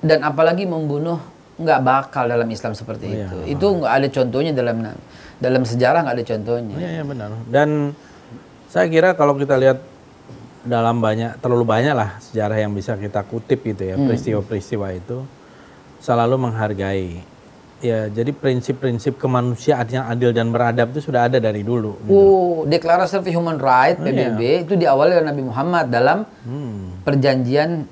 dan 0.00 0.24
apalagi 0.24 0.64
membunuh 0.64 1.20
nggak 1.60 1.80
bakal 1.84 2.24
dalam 2.24 2.48
Islam 2.48 2.72
seperti 2.72 3.04
Iya. 3.12 3.28
itu. 3.28 3.36
Itu 3.58 3.66
nggak 3.76 3.92
ada 3.92 4.08
contohnya 4.08 4.52
dalam 4.56 4.76
dalam 5.36 5.62
sejarah 5.62 6.00
nggak 6.00 6.16
ada 6.16 6.24
contohnya. 6.24 6.76
Iya, 6.80 6.88
iya 6.96 7.04
benar. 7.04 7.28
Dan 7.44 7.92
saya 8.70 8.88
kira 8.88 9.12
kalau 9.12 9.36
kita 9.36 9.60
lihat 9.60 9.76
dalam 10.62 11.00
banyak 11.00 11.40
terlalu 11.40 11.64
banyak 11.64 11.94
lah 11.94 12.20
sejarah 12.20 12.58
yang 12.58 12.70
bisa 12.70 12.92
kita 12.94 13.24
kutip 13.24 13.64
gitu 13.64 13.80
ya 13.82 13.96
peristiwa-peristiwa 13.96 14.86
itu 14.92 15.24
selalu 15.98 16.36
menghargai 16.38 17.24
ya 17.80 18.06
jadi 18.06 18.28
prinsip-prinsip 18.30 19.16
kemanusiaan 19.16 19.88
yang 19.88 20.04
adil 20.04 20.30
dan 20.30 20.52
beradab 20.52 20.92
itu 20.92 21.00
sudah 21.02 21.24
ada 21.24 21.40
dari 21.40 21.64
dulu. 21.64 21.96
gitu. 21.98 22.12
Oh, 22.12 22.56
Deklarasi 22.62 23.16
of 23.16 23.26
Human 23.26 23.56
Rights 23.56 23.96
Oh, 23.96 24.04
iya. 24.04 24.28
PBB 24.28 24.40
itu 24.68 24.74
diawali 24.76 25.16
oleh 25.16 25.24
Nabi 25.24 25.42
Muhammad 25.42 25.88
dalam 25.88 26.28
Hmm. 26.44 27.00
perjanjian 27.00 27.88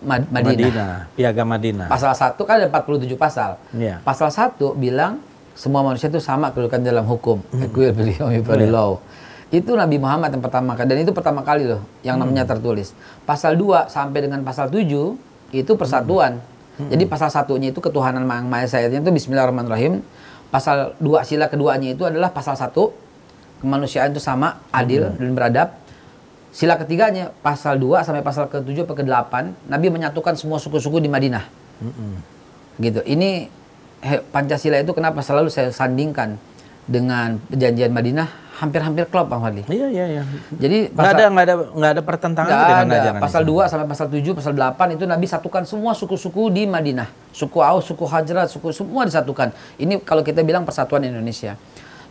Ma- 0.00 0.22
Madinah. 0.22 0.54
Madinah, 0.54 0.94
Piagam 1.12 1.48
Madinah. 1.50 1.88
Pasal 1.90 2.14
1 2.14 2.38
kan 2.40 2.54
ada 2.56 2.70
47 2.70 3.18
pasal. 3.18 3.58
Iya. 3.74 3.98
Pasal 4.00 4.30
1 4.30 4.54
bilang 4.72 5.18
semua 5.52 5.82
manusia 5.82 6.06
itu 6.06 6.22
sama 6.22 6.54
kedudukan 6.54 6.78
dalam 6.80 7.02
hukum. 7.02 7.42
Hmm. 7.50 7.58
Equal 7.60 7.90
Iya. 7.90 8.38
before 8.38 8.70
law. 8.70 9.02
Itu 9.48 9.74
Nabi 9.74 10.00
Muhammad 10.00 10.32
yang 10.32 10.40
pertama 10.40 10.72
kali 10.72 10.88
dan 10.88 10.98
itu 11.00 11.12
pertama 11.12 11.40
kali 11.40 11.64
loh 11.66 11.84
yang 12.00 12.16
Hmm. 12.16 12.28
namanya 12.28 12.44
tertulis. 12.46 12.96
Pasal 13.22 13.54
2 13.54 13.86
sampai 13.86 14.24
dengan 14.24 14.40
pasal 14.40 14.68
7 14.68 15.16
itu 15.50 15.72
persatuan. 15.74 16.40
Hmm. 16.74 16.90
Jadi 16.90 17.04
pasal 17.06 17.30
satunya 17.30 17.70
itu 17.70 17.78
ketuhanan 17.78 18.24
Yang 18.24 18.46
Maha 18.46 18.62
Esa 18.66 18.78
itu 18.82 19.10
Bismillahirrahmanirrahim. 19.14 20.02
Pasal 20.50 20.94
2 20.98 21.22
sila 21.22 21.46
keduanya 21.46 21.90
itu 21.90 22.02
adalah 22.02 22.30
pasal 22.30 22.54
1 22.54 22.90
kemanusiaan 23.60 24.10
itu 24.10 24.18
sama, 24.18 24.58
adil 24.68 25.06
Hmm. 25.06 25.16
dan 25.16 25.30
beradab. 25.32 25.68
Sila 26.50 26.78
ketiganya 26.78 27.34
pasal 27.42 27.78
2 27.78 28.02
sampai 28.02 28.22
pasal 28.22 28.46
ke-7 28.46 28.86
sampai 28.86 28.94
ke-8 28.94 29.54
Nabi 29.66 29.90
menyatukan 29.90 30.34
semua 30.34 30.58
suku-suku 30.58 30.98
di 30.98 31.10
Madinah. 31.10 31.42
Gitu. 32.76 33.02
Ini 33.02 33.46
he- 34.00 34.22
Pancasila 34.24 34.78
itu 34.78 34.90
kenapa 34.90 35.18
selalu 35.18 35.50
saya 35.50 35.70
sandingkan 35.70 36.38
dengan 36.84 37.40
perjanjian 37.48 37.90
Madinah 37.90 38.28
hampir-hampir 38.54 39.10
klop 39.10 39.26
Bang 39.26 39.42
Fadli. 39.42 39.66
Iya 39.66 39.90
iya 39.90 40.04
iya. 40.06 40.22
Jadi 40.54 40.94
Nggak 40.94 41.10
ada 41.10 41.24
nggak 41.26 41.44
ada 41.44 41.54
nggak 41.74 41.90
ada 41.90 42.02
pertentangan 42.06 42.50
Nggak 42.54 42.68
dengan 42.70 42.86
ada. 42.86 42.96
ajaran 43.02 43.20
Pasal 43.20 43.42
Islam. 43.42 43.66
2 43.66 43.70
sampai 43.70 43.86
pasal 43.90 44.06
7, 44.14 44.38
pasal 44.38 44.52
8 44.54 44.94
itu 44.94 45.04
Nabi 45.10 45.26
satukan 45.26 45.62
semua 45.66 45.92
suku-suku 45.92 46.54
di 46.54 46.62
Madinah. 46.70 47.08
Suku 47.34 47.58
Aus, 47.58 47.90
suku 47.90 48.06
Hajrat, 48.06 48.46
suku 48.46 48.70
semua 48.70 49.02
disatukan. 49.02 49.50
Ini 49.74 49.98
kalau 50.06 50.22
kita 50.22 50.46
bilang 50.46 50.62
persatuan 50.62 51.02
Indonesia. 51.02 51.58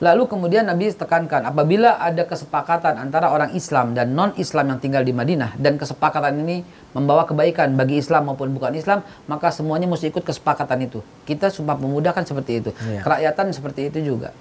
Lalu 0.04 0.28
kemudian 0.28 0.68
Nabi 0.68 0.92
tekankan 0.92 1.48
apabila 1.48 1.96
ada 1.96 2.28
kesepakatan 2.28 3.00
antara 3.00 3.32
orang 3.32 3.56
Islam 3.56 3.96
dan 3.96 4.12
non-Islam 4.12 4.76
yang 4.76 4.80
tinggal 4.84 5.00
di 5.00 5.16
Madinah 5.16 5.56
dan 5.56 5.80
kesepakatan 5.80 6.44
ini 6.44 6.68
membawa 6.92 7.24
kebaikan 7.24 7.72
bagi 7.80 8.04
Islam 8.04 8.28
maupun 8.28 8.52
bukan 8.52 8.76
Islam, 8.76 9.00
maka 9.32 9.48
semuanya 9.56 9.88
mesti 9.88 10.12
ikut 10.12 10.28
kesepakatan 10.28 10.92
itu. 10.92 11.00
Kita 11.24 11.48
Sumpah 11.48 11.80
Pemuda 11.80 12.12
kan 12.12 12.28
seperti 12.28 12.60
itu. 12.60 12.76
Iya. 12.84 13.00
Kerakyatan 13.00 13.56
seperti 13.56 13.88
itu 13.88 14.00
juga. 14.04 14.36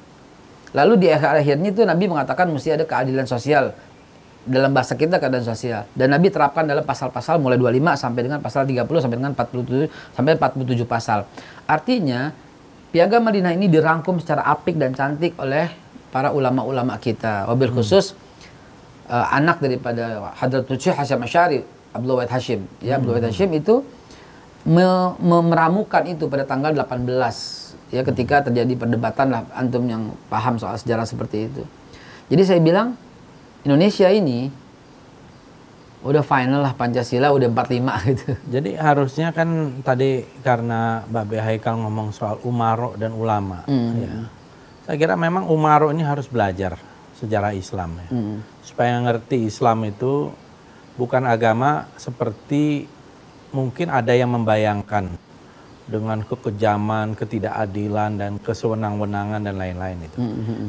Lalu 0.72 0.92
di 1.04 1.08
akhir-akhirnya 1.12 1.68
itu 1.72 1.82
Nabi 1.84 2.04
mengatakan 2.08 2.48
mesti 2.48 2.72
ada 2.72 2.84
keadilan 2.88 3.28
sosial. 3.28 3.76
Dalam 4.42 4.74
bahasa 4.74 4.98
kita 4.98 5.20
keadilan 5.22 5.46
sosial. 5.46 5.86
Dan 5.94 6.10
Nabi 6.10 6.32
terapkan 6.32 6.64
dalam 6.64 6.82
pasal-pasal 6.82 7.38
mulai 7.38 7.60
25 7.60 7.94
sampai 7.94 8.20
dengan 8.24 8.38
pasal 8.40 8.66
30 8.66 8.88
sampai 8.88 9.16
dengan 9.20 9.32
47 9.36 9.86
sampai 10.16 10.32
47 10.34 10.88
pasal. 10.88 11.28
Artinya 11.68 12.32
Piagam 12.92 13.24
Madinah 13.24 13.56
ini 13.56 13.72
dirangkum 13.72 14.20
secara 14.20 14.44
apik 14.44 14.76
dan 14.76 14.92
cantik 14.92 15.32
oleh 15.40 15.72
para 16.12 16.28
ulama-ulama 16.28 17.00
kita. 17.00 17.48
Wabil 17.48 17.72
khusus 17.72 18.12
eh, 19.08 19.26
anak 19.32 19.64
daripada 19.64 20.34
Hadratul 20.36 20.76
Syekh 20.76 21.00
Hasyim 21.00 21.24
Asyari, 21.24 21.60
Abdul 21.96 22.20
Wahid 22.20 22.28
Hashim. 22.28 22.60
Ya, 22.84 23.00
Abdul 23.00 23.16
Wahid 23.16 23.32
Hashim 23.32 23.48
itu 23.56 23.80
me- 24.68 25.16
me- 25.24 25.46
meramukan 25.48 26.04
itu 26.04 26.28
pada 26.28 26.44
tanggal 26.44 26.76
18 26.76 27.61
ya 27.92 28.00
ketika 28.02 28.48
terjadi 28.48 28.72
perdebatan 28.74 29.28
lah 29.28 29.44
antum 29.52 29.84
yang 29.84 30.16
paham 30.32 30.56
soal 30.56 30.74
sejarah 30.80 31.04
seperti 31.04 31.52
itu. 31.52 31.62
Jadi 32.32 32.42
saya 32.48 32.60
bilang 32.64 32.96
Indonesia 33.62 34.08
ini 34.08 34.48
udah 36.02 36.24
final 36.26 36.66
lah 36.66 36.74
Pancasila 36.74 37.30
udah 37.30 37.46
45 37.46 37.78
gitu. 38.10 38.32
Jadi 38.50 38.70
harusnya 38.74 39.30
kan 39.30 39.78
tadi 39.86 40.26
karena 40.42 41.06
Mbak 41.06 41.24
B. 41.28 41.32
Haikal 41.38 41.78
ngomong 41.78 42.10
soal 42.10 42.42
umaro 42.42 42.96
dan 42.98 43.14
ulama. 43.14 43.62
ya. 43.68 44.26
Saya 44.82 44.96
kira 44.98 45.14
memang 45.14 45.46
umaro 45.46 45.94
ini 45.94 46.02
harus 46.02 46.26
belajar 46.26 46.74
sejarah 47.14 47.54
Islam 47.54 48.02
ya. 48.02 48.08
Supaya 48.66 48.98
ngerti 48.98 49.46
Islam 49.46 49.86
itu 49.86 50.34
bukan 50.98 51.22
agama 51.22 51.86
seperti 51.94 52.90
mungkin 53.54 53.92
ada 53.92 54.10
yang 54.16 54.32
membayangkan 54.34 55.12
dengan 55.86 56.22
kekejaman, 56.22 57.18
ketidakadilan 57.18 58.10
dan 58.14 58.32
kesewenang-wenangan 58.38 59.42
dan 59.42 59.56
lain-lain 59.58 59.98
itu. 60.06 60.18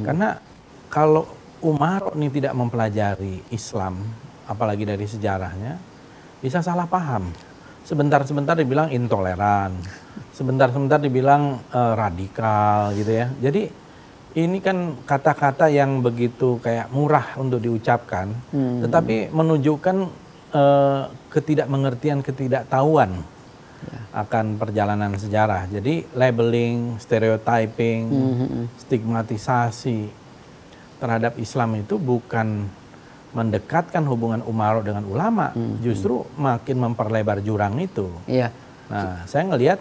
Karena 0.01 0.37
kalau 0.89 1.25
umaro 1.63 2.11
ini 2.17 2.29
tidak 2.33 2.53
mempelajari 2.57 3.45
Islam, 3.53 4.03
apalagi 4.49 4.83
dari 4.83 5.05
sejarahnya, 5.07 5.79
bisa 6.41 6.59
salah 6.59 6.89
paham. 6.89 7.31
Sebentar-sebentar 7.83 8.55
dibilang 8.55 8.91
intoleran, 8.91 9.75
sebentar-sebentar 10.31 10.99
dibilang 11.03 11.59
eh, 11.71 11.93
radikal 11.93 12.95
gitu 12.95 13.11
ya. 13.11 13.27
Jadi 13.43 13.63
ini 14.33 14.57
kan 14.63 14.97
kata-kata 15.05 15.69
yang 15.69 16.01
begitu 16.01 16.57
kayak 16.63 16.89
murah 16.89 17.37
untuk 17.37 17.61
diucapkan, 17.61 18.33
tetapi 18.81 19.29
menunjukkan 19.29 19.97
eh, 20.55 21.01
ketidakmengertian, 21.29 22.23
ketidaktahuan 22.25 23.32
akan 24.13 24.61
perjalanan 24.61 25.17
sejarah. 25.17 25.65
Jadi 25.67 26.05
labeling, 26.13 27.01
stereotyping, 27.01 28.01
stigmatisasi 28.77 30.09
terhadap 31.01 31.35
Islam 31.41 31.81
itu 31.81 31.97
bukan 31.97 32.69
mendekatkan 33.33 34.05
hubungan 34.05 34.45
umaro 34.45 34.85
dengan 34.85 35.03
ulama, 35.09 35.51
justru 35.81 36.21
makin 36.37 36.77
memperlebar 36.77 37.41
jurang 37.41 37.81
itu. 37.81 38.07
Iya. 38.29 38.53
Nah, 38.93 39.25
saya 39.25 39.49
ngelihat 39.49 39.79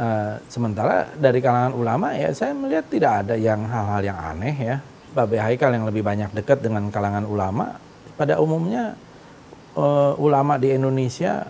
eh, 0.00 0.34
sementara 0.48 1.12
dari 1.12 1.44
kalangan 1.44 1.76
ulama 1.76 2.16
ya 2.16 2.32
saya 2.32 2.56
melihat 2.56 2.88
tidak 2.88 3.12
ada 3.26 3.34
yang 3.36 3.68
hal-hal 3.68 4.00
yang 4.00 4.18
aneh 4.18 4.56
ya. 4.56 4.76
Babe 5.12 5.36
Haikal 5.36 5.76
yang 5.76 5.84
lebih 5.84 6.00
banyak 6.00 6.32
dekat 6.32 6.64
dengan 6.64 6.88
kalangan 6.88 7.28
ulama, 7.28 7.76
pada 8.16 8.40
umumnya 8.40 8.96
eh, 9.76 10.12
ulama 10.16 10.56
di 10.56 10.72
Indonesia 10.72 11.44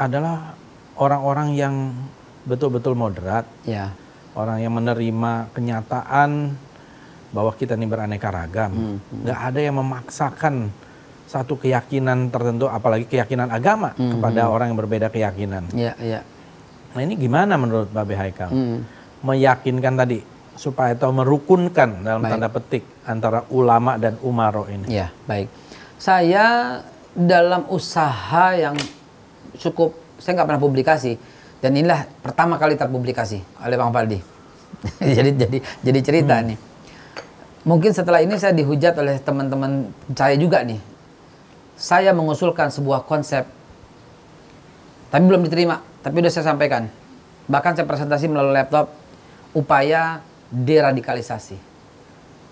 adalah 0.00 0.56
orang-orang 0.96 1.54
yang 1.54 1.74
betul-betul 2.44 2.94
moderat, 2.94 3.48
Ya. 3.64 3.90
orang 4.36 4.60
yang 4.60 4.74
menerima 4.74 5.50
kenyataan 5.54 6.54
bahwa 7.34 7.50
kita 7.56 7.74
ini 7.74 7.86
beraneka 7.88 8.30
ragam. 8.30 9.00
Nggak 9.10 9.38
ada 9.40 9.60
yang 9.60 9.76
memaksakan 9.80 10.70
satu 11.26 11.58
keyakinan 11.58 12.30
tertentu, 12.30 12.70
apalagi 12.70 13.10
keyakinan 13.10 13.50
agama 13.50 13.90
kepada 13.96 14.46
orang 14.46 14.70
yang 14.70 14.78
berbeda 14.78 15.10
keyakinan. 15.10 15.66
Iya, 15.74 15.92
iya. 15.98 16.20
Nah 16.94 17.00
ini 17.02 17.18
gimana 17.18 17.58
menurut 17.58 17.90
Babe 17.90 18.14
Haikal? 18.14 18.54
Hmm. 18.54 18.86
Meyakinkan 19.24 19.98
tadi 19.98 20.22
supaya 20.54 20.94
atau 20.94 21.10
merukunkan 21.10 22.06
dalam 22.06 22.22
Baik. 22.22 22.30
tanda 22.38 22.48
petik 22.54 22.84
antara 23.02 23.42
ulama 23.50 23.98
dan 23.98 24.14
umaro 24.22 24.70
ini. 24.70 24.86
Ya, 24.86 25.10
baik. 25.26 25.50
Saya 25.98 26.78
dalam 27.10 27.66
usaha 27.66 28.54
yang 28.54 28.78
cukup, 29.58 29.98
saya 30.24 30.40
nggak 30.40 30.48
pernah 30.48 30.62
publikasi. 30.64 31.20
Dan 31.60 31.76
inilah 31.76 32.08
pertama 32.24 32.56
kali 32.56 32.80
terpublikasi 32.80 33.44
oleh 33.60 33.76
Bang 33.76 33.92
Faldi. 33.92 34.18
jadi 35.16 35.30
jadi 35.36 35.58
jadi 35.84 36.00
cerita 36.00 36.40
nih. 36.40 36.56
Mungkin 37.64 37.92
setelah 37.92 38.20
ini 38.20 38.36
saya 38.36 38.52
dihujat 38.56 38.96
oleh 39.00 39.20
teman-teman 39.20 39.92
saya 40.16 40.36
juga 40.40 40.64
nih. 40.64 40.80
Saya 41.76 42.12
mengusulkan 42.12 42.68
sebuah 42.68 43.04
konsep, 43.08 43.48
tapi 45.12 45.24
belum 45.24 45.44
diterima. 45.44 45.80
Tapi 46.04 46.20
udah 46.20 46.32
saya 46.32 46.52
sampaikan. 46.52 46.92
Bahkan 47.48 47.80
saya 47.80 47.86
presentasi 47.88 48.28
melalui 48.28 48.52
laptop 48.52 48.92
upaya 49.56 50.20
deradikalisasi. 50.52 51.56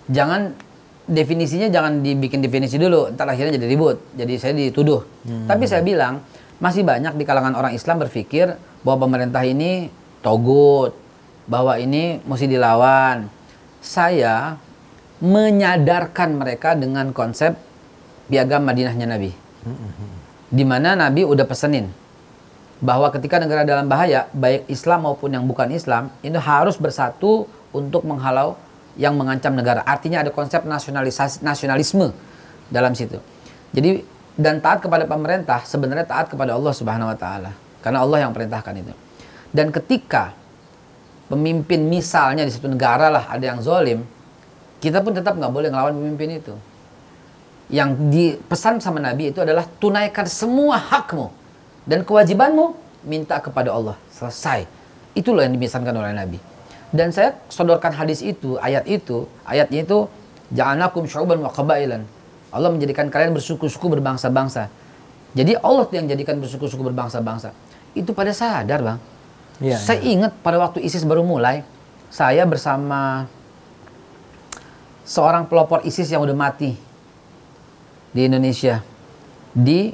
Jangan 0.09 0.57
definisinya 1.05 1.69
jangan 1.69 2.01
dibikin 2.01 2.41
definisi 2.41 2.81
dulu, 2.81 3.13
ntar 3.13 3.29
akhirnya 3.29 3.61
jadi 3.61 3.67
ribut. 3.69 4.01
Jadi 4.17 4.33
saya 4.41 4.53
dituduh. 4.57 5.05
Tapi 5.45 5.63
saya 5.69 5.85
bilang 5.85 6.25
masih 6.63 6.87
banyak 6.87 7.19
di 7.19 7.27
kalangan 7.27 7.59
orang 7.59 7.75
Islam 7.75 7.99
berpikir 7.99 8.55
bahwa 8.87 9.03
pemerintah 9.03 9.43
ini 9.43 9.91
togut, 10.23 10.95
bahwa 11.43 11.75
ini 11.75 12.23
mesti 12.23 12.47
dilawan. 12.47 13.27
Saya 13.83 14.55
menyadarkan 15.19 16.39
mereka 16.39 16.71
dengan 16.79 17.11
konsep 17.11 17.59
piagam 18.31 18.63
Madinahnya 18.63 19.11
Nabi. 19.11 19.35
Di 20.47 20.63
mana 20.63 20.95
Nabi 20.95 21.27
udah 21.27 21.43
pesenin 21.43 21.91
bahwa 22.79 23.11
ketika 23.11 23.43
negara 23.43 23.67
dalam 23.67 23.91
bahaya, 23.91 24.31
baik 24.31 24.63
Islam 24.71 25.03
maupun 25.03 25.35
yang 25.35 25.43
bukan 25.43 25.67
Islam, 25.71 26.15
itu 26.23 26.39
harus 26.39 26.79
bersatu 26.79 27.43
untuk 27.75 28.07
menghalau 28.07 28.55
yang 28.95 29.19
mengancam 29.19 29.51
negara. 29.51 29.83
Artinya 29.83 30.23
ada 30.23 30.31
konsep 30.31 30.63
nasionalisasi 30.63 31.43
nasionalisme 31.43 32.15
dalam 32.71 32.95
situ. 32.95 33.19
Jadi 33.75 34.05
dan 34.33 34.57
taat 34.57 34.81
kepada 34.81 35.05
pemerintah 35.05 35.61
sebenarnya 35.61 36.09
taat 36.09 36.29
kepada 36.29 36.57
Allah 36.57 36.73
Subhanahu 36.73 37.11
wa 37.13 37.17
taala. 37.17 37.51
Karena 37.83 38.01
Allah 38.01 38.25
yang 38.25 38.31
perintahkan 38.31 38.73
itu. 38.79 38.93
Dan 39.53 39.69
ketika 39.69 40.33
pemimpin 41.29 41.85
misalnya 41.85 42.47
di 42.47 42.51
satu 42.51 42.71
negara 42.71 43.11
lah 43.13 43.29
ada 43.29 43.43
yang 43.43 43.59
zolim, 43.61 44.01
kita 44.81 45.03
pun 45.05 45.13
tetap 45.13 45.37
nggak 45.37 45.53
boleh 45.53 45.69
ngelawan 45.69 45.93
pemimpin 45.93 46.41
itu. 46.41 46.55
Yang 47.69 47.89
dipesan 48.11 48.81
sama 48.83 48.99
Nabi 48.99 49.31
itu 49.31 49.39
adalah 49.39 49.63
tunaikan 49.79 50.27
semua 50.27 50.77
hakmu 50.77 51.31
dan 51.85 52.01
kewajibanmu 52.03 52.75
minta 53.05 53.39
kepada 53.39 53.71
Allah. 53.71 53.95
Selesai. 54.11 54.65
Itulah 55.13 55.45
yang 55.45 55.53
dimisalkan 55.53 55.93
oleh 55.93 56.15
Nabi. 56.15 56.41
Dan 56.93 57.09
saya 57.09 57.37
sodorkan 57.49 57.93
hadis 57.93 58.21
itu, 58.21 58.57
ayat 58.61 58.85
itu, 58.85 59.25
ayatnya 59.45 59.81
itu 59.81 60.05
ja'alnakum 60.53 61.09
syu'uban 61.09 61.41
wa 61.41 61.49
qabailan. 61.49 62.05
Allah 62.53 62.69
menjadikan 62.69 63.09
kalian 63.09 63.33
bersuku-suku 63.33 63.89
berbangsa-bangsa. 63.89 64.69
Jadi 65.33 65.57
Allah 65.57 65.89
yang 65.89 66.05
jadikan 66.05 66.37
bersuku-suku 66.37 66.85
berbangsa-bangsa. 66.85 67.49
Itu 67.97 68.13
pada 68.13 68.29
sadar, 68.29 68.85
Bang. 68.85 68.99
Iya, 69.57 69.77
saya 69.77 70.01
ingat 70.01 70.33
pada 70.45 70.61
waktu 70.61 70.81
ISIS 70.85 71.05
baru 71.05 71.25
mulai, 71.25 71.65
saya 72.13 72.45
bersama 72.45 73.25
seorang 75.05 75.49
pelopor 75.49 75.81
ISIS 75.85 76.09
yang 76.09 76.21
udah 76.21 76.37
mati 76.37 76.77
di 78.13 78.21
Indonesia 78.29 78.85
di 79.53 79.93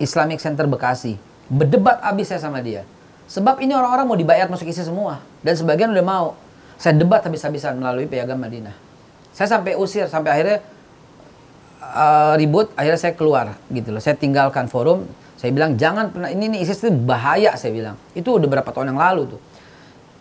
Islamic 0.00 0.40
Center 0.40 0.64
Bekasi. 0.64 1.16
Berdebat 1.52 2.00
abis 2.00 2.32
saya 2.32 2.40
sama 2.40 2.64
dia. 2.64 2.88
Sebab 3.28 3.60
ini 3.60 3.72
orang-orang 3.72 4.04
mau 4.08 4.16
dibayar 4.16 4.48
masuk 4.48 4.68
ISIS 4.68 4.88
semua 4.88 5.20
dan 5.44 5.56
sebagian 5.56 5.92
udah 5.92 6.04
mau. 6.04 6.26
Saya 6.80 6.98
debat 6.98 7.22
habis-habisan 7.22 7.78
melalui 7.78 8.08
piagam 8.08 8.40
Madinah. 8.40 8.74
Saya 9.32 9.48
sampai 9.48 9.78
usir 9.78 10.08
sampai 10.10 10.34
akhirnya 10.34 10.58
uh, 11.82 12.34
ribut, 12.38 12.70
akhirnya 12.78 13.00
saya 13.00 13.14
keluar 13.18 13.58
gitu 13.68 13.90
loh. 13.90 13.98
Saya 13.98 14.14
tinggalkan 14.14 14.70
forum. 14.70 15.04
Saya 15.34 15.50
bilang 15.50 15.74
jangan 15.74 16.14
pernah 16.14 16.30
ini 16.30 16.46
nih 16.54 16.62
ISIS 16.62 16.86
itu 16.86 16.94
bahaya 16.94 17.58
saya 17.58 17.74
bilang. 17.74 17.96
Itu 18.14 18.38
udah 18.38 18.46
berapa 18.46 18.70
tahun 18.70 18.94
yang 18.94 19.00
lalu 19.02 19.34
tuh. 19.36 19.40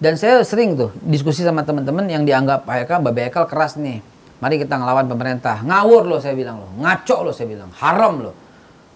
Dan 0.01 0.17
saya 0.17 0.41
sering 0.41 0.73
tuh 0.73 0.89
diskusi 1.05 1.45
sama 1.45 1.61
teman-teman 1.61 2.09
yang 2.09 2.25
dianggap 2.25 2.65
Pak 2.65 2.89
Eka, 2.89 2.95
Bapak 2.97 3.23
Eka 3.29 3.41
keras 3.45 3.77
nih. 3.77 4.01
Mari 4.41 4.57
kita 4.57 4.81
ngelawan 4.81 5.05
pemerintah. 5.05 5.61
Ngawur 5.61 6.09
loh 6.09 6.17
saya 6.17 6.33
bilang 6.33 6.57
loh. 6.57 6.73
Ngaco 6.81 7.17
loh 7.21 7.33
saya 7.37 7.45
bilang. 7.45 7.69
Haram 7.77 8.17
loh. 8.17 8.33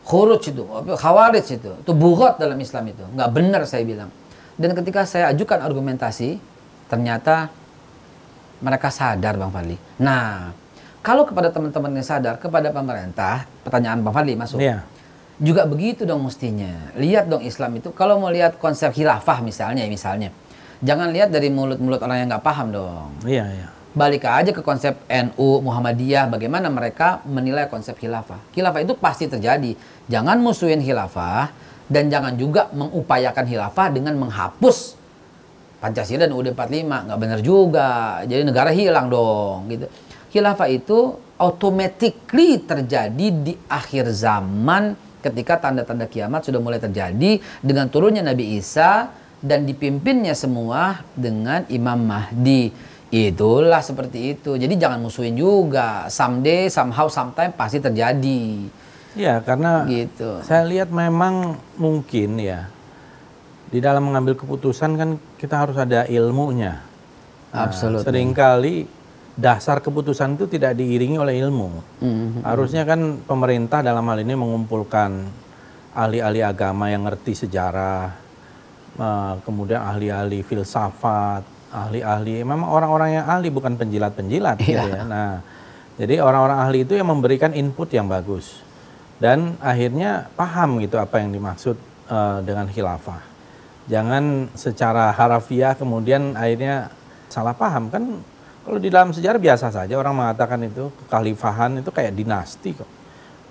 Khuruj 0.02 0.50
itu. 0.50 0.66
Khawarij 0.98 1.46
itu. 1.46 1.72
Itu 1.78 1.92
bugot 1.94 2.42
dalam 2.42 2.58
Islam 2.58 2.90
itu. 2.90 3.06
Nggak 3.14 3.30
benar 3.30 3.62
saya 3.70 3.86
bilang. 3.86 4.10
Dan 4.58 4.74
ketika 4.74 5.06
saya 5.06 5.30
ajukan 5.30 5.62
argumentasi, 5.62 6.42
ternyata 6.90 7.54
mereka 8.66 8.90
sadar 8.90 9.38
Bang 9.38 9.54
Fadli. 9.54 9.78
Nah, 10.02 10.50
kalau 11.06 11.22
kepada 11.22 11.54
teman-teman 11.54 11.94
yang 11.94 12.02
sadar, 12.02 12.42
kepada 12.42 12.74
pemerintah, 12.74 13.46
pertanyaan 13.62 14.02
Bang 14.02 14.18
Fadli 14.18 14.34
masuk. 14.34 14.58
Iya. 14.58 14.82
Juga 15.38 15.70
begitu 15.70 16.02
dong 16.02 16.26
mestinya. 16.26 16.90
Lihat 16.98 17.30
dong 17.30 17.46
Islam 17.46 17.78
itu, 17.78 17.94
kalau 17.94 18.18
mau 18.18 18.34
lihat 18.34 18.58
konsep 18.58 18.90
khilafah 18.90 19.46
misalnya, 19.46 19.86
misalnya. 19.86 20.34
Jangan 20.82 21.14
lihat 21.14 21.30
dari 21.30 21.54
mulut-mulut 21.54 22.02
orang 22.02 22.26
yang 22.26 22.28
nggak 22.34 22.42
paham 22.42 22.74
dong. 22.74 23.14
Iya, 23.22 23.46
iya. 23.54 23.68
Balik 23.94 24.26
aja 24.26 24.52
ke 24.52 24.66
konsep 24.66 24.98
NU, 25.08 25.62
Muhammadiyah, 25.62 26.26
bagaimana 26.28 26.68
mereka 26.74 27.22
menilai 27.24 27.70
konsep 27.70 27.96
khilafah. 27.96 28.42
Khilafah 28.52 28.82
itu 28.82 28.98
pasti 28.98 29.30
terjadi. 29.30 29.78
Jangan 30.10 30.42
musuhin 30.42 30.82
khilafah, 30.82 31.54
dan 31.86 32.10
jangan 32.10 32.34
juga 32.34 32.74
mengupayakan 32.74 33.46
khilafah 33.46 33.88
dengan 33.94 34.18
menghapus 34.18 34.98
Pancasila 35.86 36.26
dan 36.26 36.34
UUD 36.34 36.58
45. 36.58 37.06
Nggak 37.06 37.20
benar 37.22 37.40
juga. 37.46 37.90
Jadi 38.26 38.42
negara 38.42 38.74
hilang 38.74 39.06
dong. 39.06 39.70
gitu. 39.70 39.86
Khilafah 40.36 40.68
itu 40.68 41.16
automatically 41.40 42.60
terjadi 42.60 43.28
di 43.32 43.56
akhir 43.72 44.12
zaman 44.12 45.00
ketika 45.24 45.64
tanda-tanda 45.64 46.12
kiamat 46.12 46.44
sudah 46.44 46.60
mulai 46.60 46.76
terjadi 46.76 47.40
dengan 47.64 47.88
turunnya 47.88 48.20
Nabi 48.20 48.60
Isa 48.60 49.16
dan 49.40 49.64
dipimpinnya 49.64 50.36
semua 50.36 51.08
dengan 51.16 51.64
Imam 51.72 52.04
Mahdi. 52.04 52.68
Itulah 53.16 53.80
seperti 53.80 54.36
itu. 54.36 54.60
Jadi 54.60 54.76
jangan 54.76 55.00
musuhin 55.00 55.40
juga. 55.40 56.12
Someday, 56.12 56.68
somehow, 56.68 57.08
sometime 57.08 57.56
pasti 57.56 57.80
terjadi. 57.80 58.68
Iya, 59.16 59.40
karena 59.40 59.88
Gitu. 59.88 60.44
saya 60.44 60.68
lihat 60.68 60.92
memang 60.92 61.56
mungkin 61.80 62.36
ya 62.44 62.68
di 63.72 63.80
dalam 63.80 64.12
mengambil 64.12 64.36
keputusan 64.36 65.00
kan 65.00 65.10
kita 65.40 65.56
harus 65.64 65.80
ada 65.80 66.04
ilmunya. 66.12 66.84
Nah, 67.56 67.72
Absolutely. 67.72 68.04
Seringkali 68.04 68.76
dasar 69.36 69.84
keputusan 69.84 70.40
itu 70.40 70.48
tidak 70.48 70.80
diiringi 70.80 71.20
oleh 71.20 71.36
ilmu. 71.44 71.70
Mhm. 72.00 72.48
Harusnya 72.48 72.88
kan 72.88 73.20
pemerintah 73.28 73.84
dalam 73.84 74.08
hal 74.08 74.24
ini 74.24 74.34
mengumpulkan 74.34 75.28
ahli-ahli 75.92 76.40
agama 76.44 76.88
yang 76.88 77.04
ngerti 77.04 77.36
sejarah, 77.36 78.16
eh, 78.96 79.34
kemudian 79.44 79.84
ahli-ahli 79.84 80.40
filsafat, 80.44 81.44
ahli-ahli 81.76 82.48
memang 82.48 82.72
orang-orang 82.72 83.20
yang 83.20 83.26
ahli 83.28 83.52
bukan 83.52 83.76
penjilat-penjilat 83.76 84.58
gitu 84.64 84.80
Iya. 84.80 85.04
ya. 85.04 85.04
Nah, 85.04 85.32
jadi 86.00 86.24
orang-orang 86.24 86.60
ahli 86.64 86.78
itu 86.88 86.96
yang 86.96 87.12
memberikan 87.12 87.52
input 87.52 87.92
yang 87.92 88.08
bagus 88.08 88.64
dan 89.20 89.60
akhirnya 89.60 90.32
paham 90.36 90.80
gitu 90.80 90.96
apa 90.96 91.20
yang 91.20 91.36
dimaksud 91.36 91.76
eh, 92.08 92.38
dengan 92.48 92.72
khilafah. 92.72 93.20
Jangan 93.86 94.50
secara 94.58 95.14
harafiah 95.14 95.76
kemudian 95.78 96.34
akhirnya 96.34 96.90
salah 97.30 97.54
paham 97.54 97.92
kan 97.92 98.04
kalau 98.66 98.82
di 98.82 98.90
dalam 98.90 99.14
sejarah 99.14 99.38
biasa 99.38 99.70
saja 99.70 99.94
orang 99.94 100.18
mengatakan 100.18 100.58
itu 100.66 100.90
kekhalifahan 101.06 101.86
itu 101.86 101.90
kayak 101.94 102.18
dinasti 102.18 102.74
kok. 102.74 102.90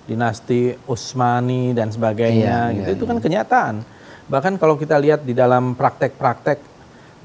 Dinasti 0.05 0.75
Utsmani 0.85 1.71
dan 1.73 1.89
sebagainya 1.89 2.69
Iya, 2.69 2.75
gitu. 2.77 2.89
iya, 2.91 2.95
itu 2.99 3.03
kan 3.07 3.17
kenyataan. 3.23 3.75
Bahkan 4.27 4.59
kalau 4.59 4.75
kita 4.75 4.99
lihat 4.99 5.23
di 5.23 5.31
dalam 5.31 5.73
praktek-praktek 5.73 6.59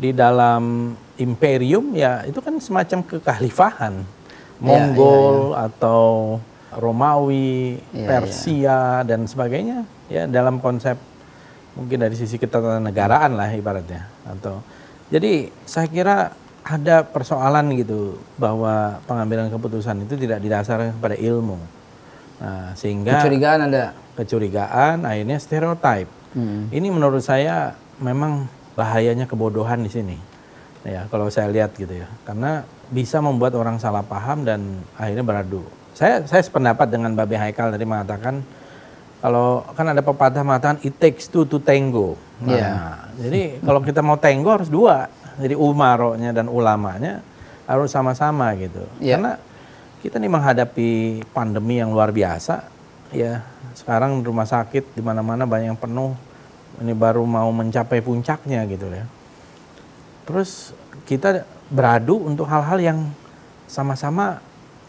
di 0.01 0.17
dalam 0.17 0.95
imperium 1.21 1.93
ya 1.93 2.25
itu 2.25 2.39
kan 2.41 2.57
semacam 2.63 3.05
kekhalifahan. 3.05 3.95
Iya, 4.01 4.65
Mongol 4.65 5.59
atau 5.59 6.39
Romawi, 6.71 7.83
Iya, 7.91 8.07
Persia 8.07 8.81
dan 9.03 9.27
sebagainya 9.27 9.83
ya 10.07 10.31
dalam 10.31 10.63
konsep 10.63 10.95
mungkin 11.75 12.01
dari 12.07 12.15
sisi 12.15 12.39
ketatanegaraan 12.39 13.35
lah 13.35 13.51
ibaratnya 13.51 14.07
atau 14.27 14.59
jadi 15.11 15.51
saya 15.67 15.87
kira 15.87 16.17
ada 16.71 17.03
persoalan 17.03 17.75
gitu 17.75 18.15
bahwa 18.39 19.03
pengambilan 19.05 19.51
keputusan 19.51 20.07
itu 20.07 20.15
tidak 20.15 20.39
didasarkan 20.39 20.95
kepada 20.95 21.19
ilmu. 21.19 21.59
Nah, 22.41 22.73
sehingga 22.73 23.21
Kecurigaan 23.21 23.61
ada. 23.67 23.93
kecurigaan 24.17 25.03
akhirnya 25.05 25.37
stereotip 25.37 26.09
Hmm. 26.31 26.71
ini 26.71 26.95
menurut 26.95 27.19
saya 27.21 27.75
memang 27.99 28.47
bahayanya 28.79 29.27
kebodohan 29.27 29.83
di 29.83 29.91
sini. 29.91 30.15
Ya 30.87 31.11
kalau 31.11 31.27
saya 31.27 31.51
lihat 31.51 31.75
gitu 31.75 31.91
ya. 31.91 32.07
Karena 32.23 32.63
bisa 32.87 33.19
membuat 33.19 33.59
orang 33.59 33.77
salah 33.77 34.01
paham 34.01 34.47
dan 34.47 34.63
akhirnya 34.95 35.27
beradu. 35.27 35.67
Saya 35.93 36.23
saya 36.25 36.39
sependapat 36.41 36.87
dengan 36.87 37.13
Babe 37.13 37.35
Haikal 37.35 37.75
tadi 37.75 37.83
mengatakan 37.83 38.47
kalau 39.19 39.67
kan 39.75 39.85
ada 39.85 40.01
pepatah 40.01 40.41
mengatakan 40.41 40.79
it 40.81 40.95
takes 40.97 41.27
two 41.27 41.45
to 41.45 41.59
tango. 41.59 42.15
Nah, 42.41 42.55
Iya. 42.55 42.73
jadi 43.21 43.41
kalau 43.61 43.83
kita 43.83 44.01
mau 44.01 44.17
tango 44.17 44.49
harus 44.49 44.71
dua 44.71 45.11
jadi 45.41 45.57
umaronya 45.57 46.31
dan 46.37 46.47
ulamanya 46.47 47.25
harus 47.65 47.89
sama-sama 47.91 48.53
gitu. 48.59 48.85
Iya. 49.01 49.17
karena 49.17 49.33
kita 50.01 50.17
nih 50.17 50.33
menghadapi 50.33 50.91
pandemi 51.31 51.81
yang 51.81 51.93
luar 51.93 52.11
biasa 52.13 52.67
ya. 53.13 53.45
Sekarang 53.77 54.21
rumah 54.21 54.49
sakit 54.49 54.97
di 54.97 55.03
mana-mana 55.05 55.45
banyak 55.45 55.73
yang 55.73 55.81
penuh. 55.81 56.17
Ini 56.81 56.93
baru 56.97 57.27
mau 57.29 57.51
mencapai 57.53 58.01
puncaknya 58.01 58.65
gitu 58.65 58.89
ya. 58.89 59.05
Terus 60.25 60.73
kita 61.05 61.45
beradu 61.69 62.25
untuk 62.25 62.49
hal-hal 62.49 62.79
yang 62.81 62.99
sama-sama 63.71 64.41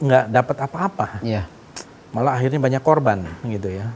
nggak 0.02 0.26
dapat 0.34 0.58
apa-apa. 0.66 1.08
Iya. 1.22 1.46
malah 2.12 2.36
akhirnya 2.36 2.60
banyak 2.60 2.84
korban 2.84 3.24
gitu 3.48 3.72
ya. 3.72 3.88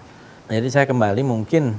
Jadi 0.48 0.72
saya 0.72 0.86
kembali 0.88 1.20
mungkin 1.20 1.76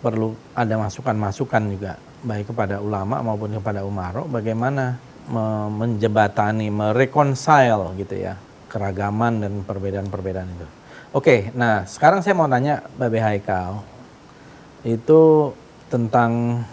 perlu 0.00 0.32
ada 0.56 0.80
masukan-masukan 0.80 1.62
juga 1.68 2.00
baik 2.22 2.54
kepada 2.54 2.78
ulama 2.78 3.18
maupun 3.20 3.50
kepada 3.52 3.82
umaro 3.82 4.24
bagaimana 4.24 4.96
me- 5.26 5.70
menjembatani, 5.74 6.70
mereconcile 6.70 7.94
gitu 7.98 8.14
ya 8.16 8.38
keragaman 8.70 9.42
dan 9.42 9.52
perbedaan-perbedaan 9.66 10.48
itu. 10.48 10.66
Oke, 11.12 11.52
nah 11.52 11.84
sekarang 11.84 12.24
saya 12.24 12.32
mau 12.32 12.48
tanya 12.48 12.80
Babe 12.96 13.20
Haikal 13.20 13.84
itu 14.80 15.52
tentang 15.86 16.64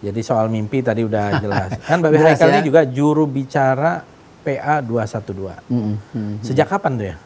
jadi 0.00 0.20
soal 0.22 0.46
mimpi 0.46 0.80
tadi 0.80 1.02
udah 1.02 1.34
jelas. 1.44 1.74
Kan 1.82 1.98
Babe 1.98 2.20
Haikal 2.20 2.48
ya. 2.48 2.54
ini 2.54 2.62
juga 2.62 2.86
juru 2.86 3.26
bicara 3.26 4.06
PA 4.40 4.78
212. 4.80 5.66
Mm-mm, 5.68 5.96
mm. 6.14 6.34
Sejak 6.46 6.70
kapan 6.70 6.92
tuh 6.94 7.06
ya? 7.10 7.16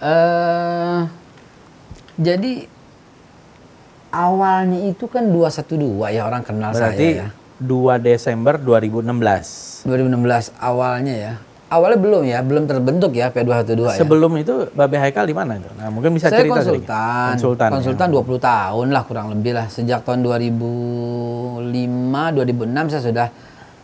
Eh, 0.00 1.00
jadi 2.20 2.52
awalnya 4.10 4.78
itu 4.90 5.06
kan 5.06 5.30
212 5.30 6.14
ya 6.14 6.26
orang 6.26 6.42
kenal 6.42 6.74
Berarti 6.74 7.08
saya 7.22 7.26
ya. 7.26 7.28
2 7.60 8.00
Desember 8.00 8.54
2016. 8.56 9.86
2016 9.86 10.52
awalnya 10.58 11.14
ya. 11.14 11.34
Awalnya 11.70 11.98
belum 12.02 12.22
ya, 12.26 12.42
belum 12.42 12.66
terbentuk 12.66 13.14
ya 13.14 13.30
P212 13.30 13.94
ya. 13.94 14.02
Sebelum 14.02 14.34
itu 14.42 14.66
Babe 14.74 14.98
Haikal 14.98 15.22
di 15.22 15.36
mana 15.38 15.54
itu? 15.54 15.70
Nah, 15.78 15.86
mungkin 15.86 16.18
bisa 16.18 16.26
saya 16.26 16.42
cerita 16.42 16.66
sedikit. 16.66 16.90
konsultan, 16.90 17.30
Konsultan. 17.38 17.68
ya. 17.70 17.74
konsultan 17.78 18.08
20 18.10 18.42
tahun 18.42 18.86
lah 18.90 19.02
kurang 19.06 19.26
lebih 19.30 19.52
lah. 19.54 19.66
Sejak 19.70 20.02
tahun 20.02 20.26
2005, 20.26 21.62
2006 21.62 22.90
saya 22.90 23.02
sudah 23.06 23.28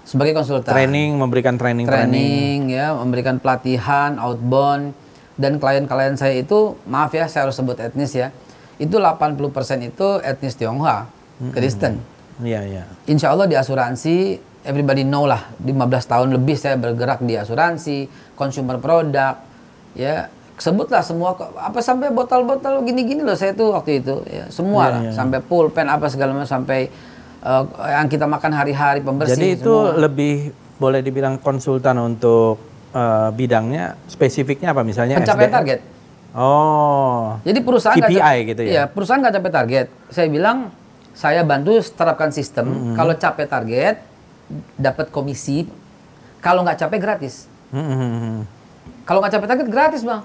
sebagai 0.02 0.34
konsultan. 0.34 0.74
Training, 0.74 1.14
memberikan 1.14 1.54
training 1.54 1.86
training 1.86 2.74
ya, 2.74 2.90
memberikan 2.90 3.38
pelatihan 3.38 4.18
outbound 4.18 4.90
dan 5.38 5.62
klien-klien 5.62 6.18
saya 6.18 6.42
itu 6.42 6.74
maaf 6.90 7.14
ya 7.14 7.30
saya 7.30 7.46
harus 7.46 7.54
sebut 7.54 7.78
etnis 7.78 8.10
ya. 8.18 8.34
Itu 8.76 8.96
80% 8.96 9.40
itu 9.82 10.20
etnis 10.20 10.54
Tionghoa, 10.54 11.08
Kristen. 11.50 11.96
Iya, 12.38 12.60
iya. 12.62 12.82
Insya 13.06 13.32
Allah 13.32 13.44
di 13.44 13.54
asuransi 13.54 14.36
everybody 14.62 15.00
know 15.00 15.24
lah 15.24 15.48
15 15.58 15.72
tahun 16.04 16.28
lebih 16.32 16.54
saya 16.54 16.76
bergerak 16.76 17.20
di 17.20 17.32
asuransi, 17.34 18.04
consumer 18.34 18.76
product 18.76 19.38
ya 19.94 20.28
sebutlah 20.54 21.00
semua 21.00 21.32
kok- 21.32 21.52
apa 21.54 21.80
sampai 21.80 22.08
botol-botol 22.10 22.80
gini-gini 22.82 23.20
loh 23.20 23.32
saya 23.32 23.52
tuh 23.52 23.72
waktu 23.72 24.00
itu 24.00 24.20
ya 24.26 24.44
semua 24.50 24.82
Iya, 24.82 24.90
lah 24.90 25.00
iya. 25.02 25.12
sampai 25.14 25.38
pulpen 25.40 25.86
apa 25.86 26.06
segala 26.06 26.32
macam 26.32 26.48
sampai 26.50 26.88
eh, 27.38 27.62
yang 27.86 28.04
kita 28.06 28.24
makan 28.26 28.52
hari-hari 28.52 29.00
pembersih 29.00 29.32
Jadi 29.32 29.48
itu 29.54 29.72
semua. 29.86 29.96
lebih 29.98 30.34
boleh 30.76 31.00
dibilang 31.00 31.36
konsultan 31.38 31.96
untuk 31.98 32.60
eh, 32.90 33.28
bidangnya 33.32 33.96
spesifiknya 34.06 34.72
apa 34.72 34.82
misalnya 34.82 35.16
pencapaian 35.16 35.46
SDM? 35.46 35.56
target. 35.56 35.80
Oh. 36.36 37.40
Jadi 37.48 37.64
perusahaan 37.64 37.96
KPI 37.96 38.20
cap- 38.20 38.48
gitu 38.52 38.60
ya? 38.62 38.70
Iya, 38.70 38.82
perusahaan 38.92 39.16
nggak 39.24 39.34
capai 39.40 39.52
target. 39.56 39.86
Saya 40.12 40.28
bilang 40.28 40.68
saya 41.16 41.40
bantu 41.42 41.80
terapkan 41.96 42.28
sistem. 42.28 42.68
Mm-hmm. 42.68 42.94
Kalau 42.94 43.12
capai 43.16 43.46
target 43.48 43.96
dapat 44.76 45.08
komisi. 45.08 45.64
Kalau 46.44 46.60
nggak 46.60 46.76
capai 46.76 46.98
gratis. 47.00 47.48
Hmm, 47.72 47.82
hmm, 47.82 47.96
hmm. 48.20 48.38
Kalau 49.08 49.24
nggak 49.24 49.32
capai 49.32 49.48
target 49.48 49.68
gratis 49.72 50.04
bang. 50.04 50.22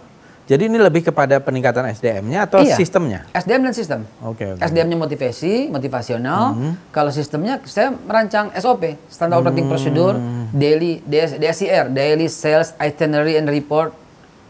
Jadi 0.51 0.67
ini 0.67 0.77
lebih 0.83 1.07
kepada 1.07 1.39
peningkatan 1.39 1.87
SDM-nya 1.95 2.43
atau 2.43 2.59
Iya. 2.59 2.75
sistemnya? 2.75 3.23
SDM 3.31 3.71
dan 3.71 3.71
sistem. 3.71 4.01
Oke, 4.19 4.51
oke. 4.51 4.59
SDM-nya 4.59 4.99
motivasi, 4.99 5.71
motivasional. 5.71 6.51
Mm-hmm. 6.51 6.71
Kalau 6.91 7.07
sistemnya 7.07 7.63
saya 7.63 7.95
merancang 7.95 8.51
SOP, 8.59 8.99
Standard 9.07 9.47
Operating 9.47 9.71
Procedure, 9.71 10.19
daily 10.51 10.99
DS, 11.07 11.39
DSIR, 11.39 11.87
Daily 11.87 12.27
Sales 12.27 12.75
Itinerary 12.75 13.39
and 13.39 13.47
Report. 13.47 13.95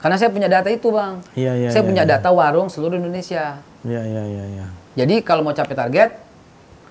Karena 0.01 0.17
saya 0.17 0.33
punya 0.33 0.49
data 0.49 0.65
itu 0.73 0.89
bang. 0.89 1.21
Iya, 1.37 1.51
iya, 1.61 1.69
saya 1.69 1.85
iya, 1.85 1.89
punya 1.93 2.03
iya. 2.03 2.11
data 2.17 2.29
warung 2.33 2.67
seluruh 2.73 2.97
Indonesia. 2.97 3.61
Iya, 3.85 4.01
iya, 4.01 4.23
iya, 4.25 4.43
iya. 4.57 4.65
Jadi 4.97 5.21
kalau 5.21 5.45
mau 5.45 5.53
capai 5.53 5.77
target 5.77 6.09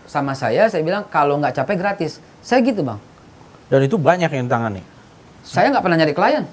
sama 0.07 0.39
saya, 0.39 0.71
saya 0.71 0.83
bilang 0.87 1.03
kalau 1.11 1.37
nggak 1.43 1.59
capai 1.59 1.75
gratis. 1.75 2.23
Saya 2.39 2.63
gitu 2.63 2.87
bang. 2.87 3.03
Dan 3.67 3.83
itu 3.83 3.99
banyak 3.99 4.31
yang 4.31 4.47
tangani. 4.47 4.87
Saya 5.43 5.75
nggak 5.75 5.83
pernah 5.83 5.99
nyari 5.99 6.15
klien. 6.15 6.45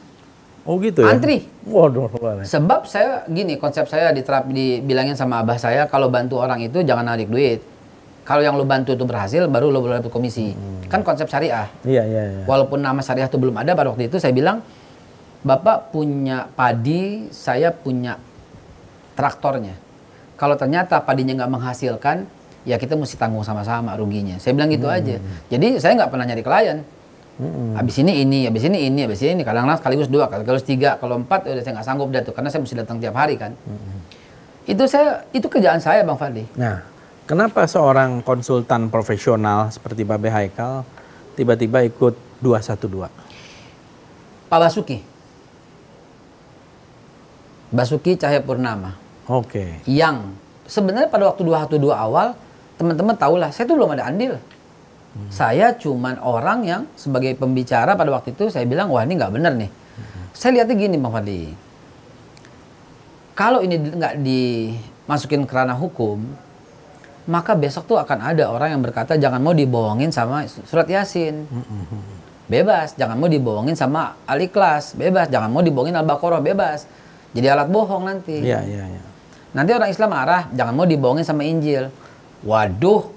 Oh 0.68 0.82
gitu 0.82 1.06
ya? 1.06 1.16
Antri. 1.16 1.48
Waduh. 1.64 2.12
Sebab 2.44 2.90
saya 2.90 3.24
gini, 3.30 3.56
konsep 3.56 3.88
saya 3.88 4.12
diterap 4.12 4.50
dibilangin 4.50 5.16
sama 5.16 5.40
abah 5.46 5.56
saya 5.56 5.86
kalau 5.88 6.12
bantu 6.12 6.42
orang 6.42 6.60
itu 6.60 6.84
jangan 6.84 7.08
narik 7.08 7.32
duit. 7.32 7.64
Kalau 8.28 8.44
yang 8.44 8.60
lo 8.60 8.68
bantu 8.68 8.92
itu 8.92 9.08
berhasil, 9.08 9.48
baru 9.48 9.72
lo 9.72 9.80
boleh 9.80 10.04
dapat 10.04 10.12
komisi. 10.12 10.52
Kan 10.92 11.00
konsep 11.08 11.32
syariah. 11.32 11.72
Iya, 11.88 12.04
iya, 12.04 12.24
iya. 12.28 12.44
Walaupun 12.44 12.84
nama 12.84 13.00
syariah 13.00 13.32
itu 13.32 13.40
belum 13.40 13.56
ada 13.56 13.72
pada 13.72 13.96
waktu 13.96 14.12
itu 14.12 14.20
saya 14.20 14.36
bilang, 14.36 14.60
Bapak 15.46 15.94
punya 15.94 16.50
padi, 16.50 17.30
saya 17.30 17.70
punya 17.70 18.18
traktornya. 19.14 19.78
Kalau 20.38 20.54
ternyata 20.54 21.02
padinya 21.02 21.34
nggak 21.44 21.52
menghasilkan, 21.52 22.26
ya 22.68 22.78
kita 22.78 22.94
mesti 22.94 23.18
tanggung 23.18 23.46
sama-sama 23.46 23.94
ruginya. 23.98 24.38
Saya 24.38 24.54
bilang 24.58 24.70
gitu 24.70 24.86
aja. 24.90 25.18
Jadi 25.50 25.82
saya 25.82 25.98
nggak 25.98 26.10
pernah 26.14 26.26
nyari 26.30 26.44
klien. 26.46 26.80
Habis 27.78 28.02
ini 28.02 28.26
ini, 28.26 28.50
habis 28.50 28.66
ini 28.66 28.90
ini, 28.90 29.06
habis 29.06 29.22
ini 29.22 29.46
kadang-kadang 29.46 29.78
sekaligus 29.78 30.10
dua, 30.10 30.26
sekaligus 30.26 30.66
tiga, 30.66 30.98
kalau 30.98 31.22
empat 31.22 31.46
udah 31.46 31.62
saya 31.62 31.74
nggak 31.78 31.86
sanggup 31.86 32.10
dah 32.10 32.26
tuh 32.26 32.34
karena 32.34 32.50
saya 32.50 32.66
mesti 32.66 32.76
datang 32.82 32.98
tiap 32.98 33.14
hari 33.14 33.38
kan. 33.38 33.54
Itu 34.66 34.90
saya 34.90 35.22
itu 35.30 35.46
kerjaan 35.46 35.78
saya 35.78 36.02
Bang 36.02 36.18
Fadli. 36.18 36.50
Nah, 36.58 36.82
kenapa 37.30 37.70
seorang 37.70 38.26
konsultan 38.26 38.90
profesional 38.90 39.70
seperti 39.70 40.02
Babe 40.02 40.34
Haikal 40.34 40.82
tiba-tiba 41.38 41.86
ikut 41.86 42.18
212? 42.42 43.06
Pak 44.50 44.58
Basuki. 44.58 45.17
Basuki 47.72 48.16
Cahaya 48.16 48.40
Purnama. 48.40 48.96
Oke. 49.28 49.84
yang 49.84 50.32
sebenarnya 50.64 51.12
pada 51.12 51.28
waktu 51.28 51.44
212 51.44 51.92
awal 51.92 52.32
teman-teman 52.80 53.12
tahulah 53.20 53.52
saya 53.52 53.68
tuh 53.68 53.76
belum 53.76 53.92
ada 54.00 54.08
andil. 54.08 54.40
Saya 55.34 55.74
cuman 55.74 56.22
orang 56.22 56.60
yang 56.64 56.82
sebagai 56.94 57.34
pembicara 57.36 57.98
pada 57.98 58.14
waktu 58.14 58.38
itu 58.38 58.54
saya 58.54 58.64
bilang 58.70 58.94
wah 58.94 59.02
ini 59.02 59.18
nggak 59.18 59.34
benar 59.34 59.58
nih. 59.58 59.72
Saya 60.32 60.62
lihatnya 60.62 60.76
gini 60.78 60.96
Bang 60.96 61.12
Fadli. 61.12 61.52
Kalau 63.34 63.66
ini 63.66 63.76
nggak 63.82 64.14
dimasukin 64.22 65.50
ke 65.50 65.54
ranah 65.58 65.74
hukum, 65.74 66.22
maka 67.26 67.58
besok 67.58 67.90
tuh 67.90 67.98
akan 67.98 68.22
ada 68.22 68.48
orang 68.48 68.78
yang 68.78 68.82
berkata 68.86 69.18
jangan 69.18 69.42
mau 69.42 69.58
dibohongin 69.58 70.14
sama 70.14 70.46
surat 70.46 70.86
yasin. 70.86 71.50
Bebas, 72.48 72.96
jangan 72.96 73.20
mau 73.20 73.28
dibohongin 73.28 73.76
sama 73.76 74.16
al-ikhlas, 74.24 74.96
bebas, 74.96 75.28
jangan 75.28 75.52
mau 75.52 75.60
dibohongin 75.60 75.98
al-baqarah, 76.00 76.40
bebas. 76.40 76.88
Jadi 77.32 77.48
alat 77.48 77.68
bohong 77.68 78.04
nanti. 78.04 78.40
Iya, 78.40 78.64
iya, 78.64 78.84
iya. 78.88 79.02
Nanti 79.52 79.72
orang 79.72 79.90
Islam 79.90 80.10
marah, 80.12 80.48
jangan 80.52 80.74
mau 80.74 80.86
dibohongin 80.86 81.24
sama 81.24 81.42
Injil. 81.42 81.90
Waduh, 82.42 83.10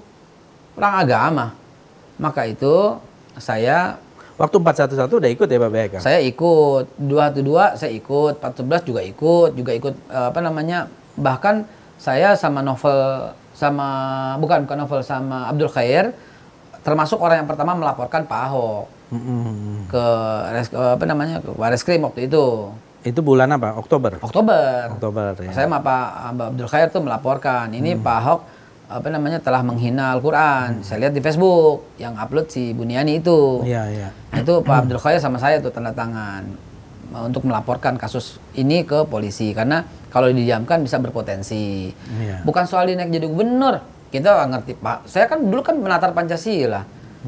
perang 0.73 0.95
agama. 0.97 1.45
Maka 2.15 2.45
itu 2.45 2.97
saya 3.35 3.97
Waktu 4.35 4.57
411 4.57 5.21
udah 5.21 5.29
ikut 5.29 5.45
ya 5.45 5.57
Babe 5.61 5.77
Haikal? 5.79 6.01
saya 6.01 6.17
ikut 6.17 6.97
212 6.97 7.77
saya 7.77 7.91
ikut 7.93 8.41
14 8.41 8.89
juga 8.89 9.01
ikut 9.05 9.53
juga 9.53 9.71
ikut 9.71 9.93
eh, 10.09 10.27
apa 10.33 10.39
namanya 10.41 10.89
bahkan 11.13 11.61
saya 11.95 12.33
sama 12.33 12.65
novel 12.65 13.29
sama 13.53 13.87
bukan 14.41 14.65
bukan 14.65 14.77
novel 14.81 15.05
sama 15.05 15.45
Abdul 15.45 15.69
Khair 15.69 16.17
termasuk 16.81 17.21
orang 17.21 17.45
yang 17.45 17.49
pertama 17.49 17.77
melaporkan 17.77 18.25
Pak 18.25 18.41
Ahok 18.49 18.89
ke 19.85 20.05
res- 20.49 20.73
ke 20.73 20.81
apa 20.97 21.05
namanya 21.05 21.37
ke 21.37 21.49
Baris 21.53 21.85
Krim 21.85 22.01
waktu 22.01 22.25
itu 22.25 22.73
Itu 23.01 23.25
bulan 23.25 23.49
apa? 23.49 23.73
Oktober? 23.81 24.21
Oktober 24.21 24.93
Oktober 24.93 25.33
ya. 25.41 25.49
Saya 25.53 25.65
sama 25.65 25.81
Pak 25.81 26.37
Mbak 26.37 26.47
Abdul 26.53 26.69
Khair 26.69 26.87
tuh 26.93 27.01
melaporkan 27.01 27.73
ini 27.73 27.97
Pak 27.97 28.15
Ahok 28.21 28.41
apa 28.91 29.07
namanya 29.07 29.39
telah 29.39 29.63
menghina 29.63 30.11
Al-Quran. 30.13 30.83
Saya 30.83 31.07
lihat 31.07 31.13
di 31.15 31.21
Facebook 31.23 31.95
yang 31.97 32.13
upload 32.19 32.51
si 32.51 32.75
Buniani 32.75 33.23
itu. 33.23 33.63
Iya, 33.63 33.83
iya. 33.89 34.09
Itu 34.35 34.61
Pak 34.61 34.85
Abdul 34.85 34.99
Khair 34.99 35.17
sama 35.17 35.39
saya 35.39 35.63
tuh 35.63 35.71
tanda 35.73 35.95
tangan 35.95 36.43
uh, 37.15 37.23
untuk 37.25 37.47
melaporkan 37.47 37.95
kasus 37.95 38.37
ini 38.53 38.83
ke 38.83 39.07
polisi 39.07 39.55
karena 39.55 39.81
kalau 40.11 40.27
didiamkan 40.29 40.83
bisa 40.83 40.99
berpotensi. 40.99 41.89
Iya. 42.19 42.43
Bukan 42.43 42.67
soal 42.67 42.91
dinaik 42.91 43.09
jadi 43.09 43.25
gubernur. 43.25 43.79
Kita 44.11 44.43
ngerti 44.43 44.75
Pak. 44.75 45.07
Saya 45.07 45.25
kan 45.31 45.39
dulu 45.39 45.63
kan 45.63 45.79
menatar 45.79 46.11
Pancasila. 46.11 46.83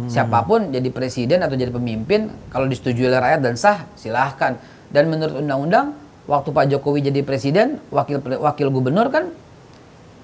Siapa 0.09 0.41
pun 0.49 0.73
jadi 0.73 0.89
presiden 0.89 1.45
atau 1.45 1.53
jadi 1.53 1.69
pemimpin 1.69 2.25
kalau 2.49 2.65
disetujui 2.65 3.05
oleh 3.05 3.21
rakyat 3.21 3.45
dan 3.45 3.53
sah 3.53 3.85
silahkan. 3.93 4.57
Dan 4.93 5.09
menurut 5.09 5.41
undang-undang 5.41 5.97
waktu 6.29 6.53
Pak 6.53 6.65
Jokowi 6.69 7.03
jadi 7.03 7.25
presiden, 7.25 7.81
wakil 7.89 8.21
wakil 8.21 8.69
gubernur 8.69 9.09
kan 9.09 9.33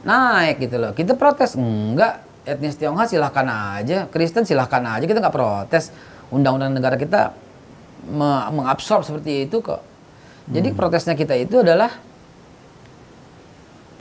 naik 0.05 0.61
gitu 0.61 0.77
loh. 0.79 0.91
Kita 0.93 1.17
protes 1.17 1.57
enggak 1.57 2.23
etnis 2.47 2.77
Tionghoa 2.79 3.09
silahkan 3.09 3.45
aja, 3.77 4.07
Kristen 4.07 4.45
silahkan 4.47 4.79
aja, 4.85 5.03
kita 5.03 5.19
nggak 5.19 5.35
protes. 5.35 5.91
Undang-undang 6.29 6.71
negara 6.77 6.95
kita 6.95 7.33
me- 8.05 8.47
mengabsorb 8.53 9.01
seperti 9.01 9.49
itu 9.49 9.59
kok. 9.59 9.81
Jadi 10.49 10.73
protesnya 10.73 11.13
kita 11.13 11.33
itu 11.37 11.61
adalah 11.61 11.89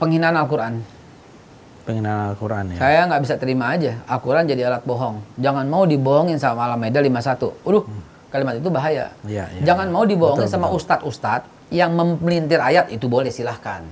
penghinaan 0.01 0.33
Al-Quran. 0.39 0.81
Penghinaan 1.85 2.33
Al-Quran 2.33 2.73
ya. 2.73 2.77
Saya 2.77 2.99
nggak 3.09 3.21
bisa 3.21 3.35
terima 3.37 3.73
aja 3.73 4.01
Al-Quran 4.05 4.45
jadi 4.45 4.69
alat 4.69 4.85
bohong. 4.85 5.21
Jangan 5.37 5.65
mau 5.65 5.85
dibohongin 5.85 6.37
sama 6.37 6.69
Al-Maidah 6.69 7.01
51. 7.01 7.53
Udah, 7.65 7.83
kalimat 8.29 8.57
itu 8.57 8.69
bahaya. 8.69 9.13
Iya, 9.25 9.45
iya, 9.49 9.61
Jangan 9.65 9.89
iya. 9.89 9.93
mau 9.93 10.03
dibohongin 10.05 10.45
Betul, 10.45 10.53
sama 10.53 10.69
ustadz-ustadz 10.69 11.49
yang 11.69 11.93
memelintir 11.93 12.57
ayat 12.57 12.89
itu 12.89 13.05
boleh 13.05 13.29
silahkan. 13.29 13.85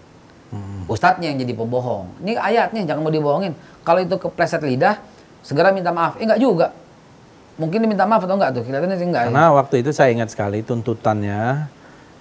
Hmm. 0.49 0.87
Ustadznya 0.87 1.33
yang 1.33 1.37
jadi 1.43 1.53
pembohong. 1.53 2.23
Ini 2.23 2.39
ayatnya 2.39 2.81
jangan 2.87 3.01
mau 3.03 3.13
dibohongin. 3.13 3.53
Kalau 3.83 3.99
itu 3.99 4.15
kepleset 4.15 4.63
lidah, 4.63 4.97
segera 5.43 5.75
minta 5.75 5.91
maaf. 5.91 6.15
Eh 6.17 6.23
enggak 6.23 6.39
juga. 6.39 6.67
Mungkin 7.57 7.83
diminta 7.83 8.05
maaf 8.05 8.23
atau 8.23 8.37
enggak 8.37 8.55
tuh? 8.55 8.63
Kelihatannya 8.63 8.97
sih 8.97 9.07
enggak. 9.09 9.23
ya. 9.23 9.27
Karena 9.33 9.45
waktu 9.51 9.75
itu 9.81 9.89
saya 9.91 10.13
ingat 10.13 10.29
sekali 10.31 10.61
tuntutannya 10.61 11.67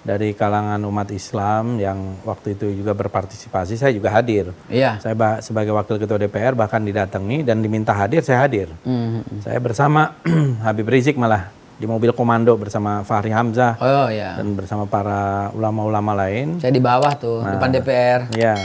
dari 0.07 0.31
kalangan 0.31 0.79
umat 0.87 1.11
Islam 1.11 1.83
yang 1.83 1.99
waktu 2.23 2.55
itu 2.55 2.71
juga 2.79 2.95
berpartisipasi, 2.95 3.75
saya 3.75 3.91
juga 3.91 4.07
hadir. 4.07 4.55
Iya. 4.71 5.03
Saya 5.03 5.15
ba- 5.19 5.43
sebagai 5.43 5.75
wakil 5.75 5.99
ketua 5.99 6.15
DPR 6.15 6.55
bahkan 6.55 6.79
didatangi 6.79 7.43
dan 7.43 7.59
diminta 7.59 7.91
hadir, 7.91 8.23
saya 8.23 8.47
hadir. 8.47 8.71
Hmm. 8.87 9.19
Saya 9.43 9.59
bersama 9.59 10.15
Habib 10.65 10.87
Rizik 10.87 11.19
malah 11.19 11.51
di 11.77 11.85
mobil 11.85 12.09
komando 12.09 12.57
bersama 12.57 13.05
Fahri 13.05 13.29
Hamzah 13.29 13.77
Oh 13.77 14.09
ya. 14.09 14.33
dan 14.33 14.57
bersama 14.57 14.89
para 14.89 15.53
ulama-ulama 15.53 16.17
lain. 16.17 16.57
Saya 16.57 16.73
di 16.73 16.81
bawah 16.81 17.13
tuh, 17.13 17.45
Nah. 17.45 17.53
depan 17.53 17.69
DPR. 17.69 18.21
Ya. 18.33 18.57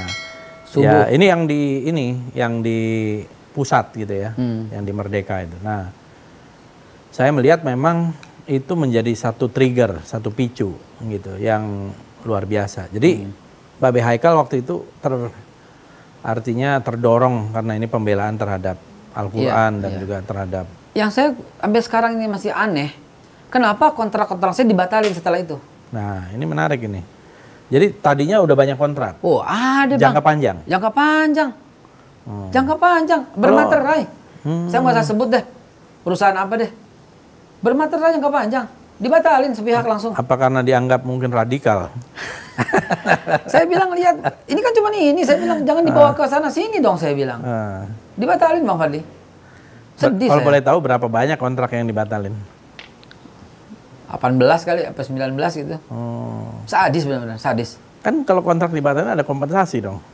Subuh. 0.65 0.89
Ya, 0.89 1.13
ini 1.13 1.29
yang 1.29 1.45
di 1.45 1.85
ini 1.85 2.07
yang 2.33 2.65
di 2.65 2.81
pusat 3.53 3.93
gitu 3.93 4.17
ya, 4.17 4.33
Hmm. 4.33 4.73
yang 4.73 4.81
di 4.81 4.93
Merdeka 4.97 5.45
itu. 5.45 5.53
Nah, 5.61 5.93
saya 7.13 7.29
melihat 7.29 7.61
memang 7.61 8.17
itu 8.49 8.73
menjadi 8.73 9.13
satu 9.13 9.53
trigger, 9.53 10.01
satu 10.03 10.33
picu 10.33 10.73
gitu 11.03 11.33
yang 11.37 11.93
luar 12.25 12.49
biasa. 12.49 12.89
Jadi 12.89 13.29
Hmm. 13.29 13.33
Babe 13.77 14.01
Haikal 14.01 14.39
waktu 14.39 14.65
itu 14.65 14.89
ter 14.99 15.13
artinya 16.23 16.79
terdorong 16.79 17.51
karena 17.51 17.73
ini 17.75 17.85
pembelaan 17.85 18.39
terhadap 18.39 18.79
Al-Qur'an 19.13 19.77
Iya, 19.77 19.83
dan 19.83 19.91
iya. 19.91 19.99
juga 20.01 20.17
terhadap 20.23 20.67
Yang 20.93 21.11
saya 21.11 21.29
sampai 21.59 21.81
sekarang 21.83 22.13
ini 22.17 22.29
masih 22.29 22.53
aneh. 22.53 22.93
Kenapa 23.53 23.93
kontrak-kontrak 23.93 24.57
saya 24.57 24.65
dibatalin 24.65 25.13
setelah 25.13 25.37
itu? 25.37 25.61
Nah, 25.93 26.33
ini 26.33 26.45
menarik 26.49 26.81
ini. 26.89 27.05
Jadi 27.69 27.93
tadinya 28.01 28.41
udah 28.41 28.57
banyak 28.57 28.81
kontrak. 28.81 29.21
Oh, 29.21 29.45
ada 29.45 29.93
Jangka 29.93 30.25
bang. 30.25 30.29
panjang. 30.29 30.57
Jangka 30.65 30.91
panjang. 30.93 31.51
Hmm. 32.25 32.49
Jangka 32.49 32.75
panjang. 32.81 33.23
Bermaterai. 33.37 34.03
Hmm. 34.41 34.73
Saya 34.73 34.81
nggak 34.81 34.97
usah 34.97 35.07
sebut 35.13 35.29
deh. 35.29 35.45
Perusahaan 36.01 36.37
apa 36.37 36.65
deh. 36.65 36.71
Bermaterai 37.61 38.17
jangka 38.17 38.33
panjang. 38.33 38.65
Dibatalin 38.97 39.53
sepihak 39.53 39.85
langsung. 39.85 40.17
Apa 40.17 40.35
karena 40.41 40.65
dianggap 40.65 41.05
mungkin 41.05 41.29
radikal? 41.29 41.93
saya 43.53 43.65
bilang 43.69 43.93
lihat, 43.93 44.17
ini 44.49 44.61
kan 44.65 44.73
cuma 44.73 44.89
ini. 44.97 45.21
Saya 45.29 45.41
bilang 45.41 45.61
jangan 45.65 45.85
dibawa 45.85 46.11
ke 46.17 46.25
sana 46.25 46.49
sini 46.49 46.81
dong. 46.81 46.97
Saya 46.97 47.13
bilang. 47.13 47.41
Ah. 47.45 47.85
Dibatalin 48.17 48.65
bang 48.65 48.79
Fadli. 48.81 49.01
Sedih 49.97 50.29
Kalau 50.33 50.41
saya. 50.41 50.49
boleh 50.49 50.61
tahu 50.65 50.79
berapa 50.81 51.07
banyak 51.09 51.37
kontrak 51.37 51.73
yang 51.77 51.85
dibatalin? 51.85 52.33
18 54.13 54.69
kali 54.69 54.81
apa 54.85 55.01
19 55.01 55.33
gitu. 55.57 55.77
Oh. 55.89 56.53
Sadis 56.69 57.09
benar-benar, 57.09 57.41
sadis. 57.41 57.81
Kan 58.05 58.29
kalau 58.29 58.45
kontrak 58.45 58.69
dibatalin 58.69 59.17
ada 59.17 59.25
kompensasi 59.25 59.81
dong. 59.81 60.05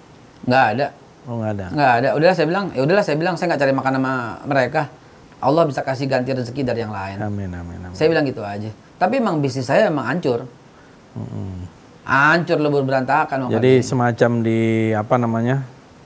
Nggak 0.46 0.64
ada. 0.76 0.86
Oh 1.26 1.42
nggak 1.42 1.52
ada. 1.58 1.66
Nggak 1.74 1.92
ada. 1.98 2.08
Udahlah 2.14 2.36
saya 2.38 2.46
bilang, 2.46 2.64
ya 2.72 2.80
udahlah 2.86 3.04
saya 3.04 3.16
bilang 3.18 3.34
saya 3.34 3.46
nggak 3.50 3.60
cari 3.66 3.72
makan 3.74 3.92
sama 3.98 4.12
mereka. 4.46 4.82
Allah 5.38 5.62
bisa 5.66 5.80
kasih 5.82 6.06
ganti 6.10 6.30
rezeki 6.34 6.62
dari 6.62 6.80
yang 6.82 6.94
lain. 6.94 7.18
Amin 7.22 7.50
amin 7.50 7.78
amin. 7.90 7.94
Saya 7.94 8.10
bilang 8.10 8.26
gitu 8.26 8.42
aja. 8.42 8.70
Tapi 8.98 9.22
emang 9.22 9.38
bisnis 9.42 9.66
saya 9.66 9.90
emang 9.90 10.06
hancur. 10.06 10.46
Hancur 12.06 12.58
lebur 12.58 12.82
berantakan. 12.86 13.50
Jadi 13.50 13.82
semacam 13.82 14.30
di 14.42 14.90
apa 14.94 15.14
namanya? 15.18 15.56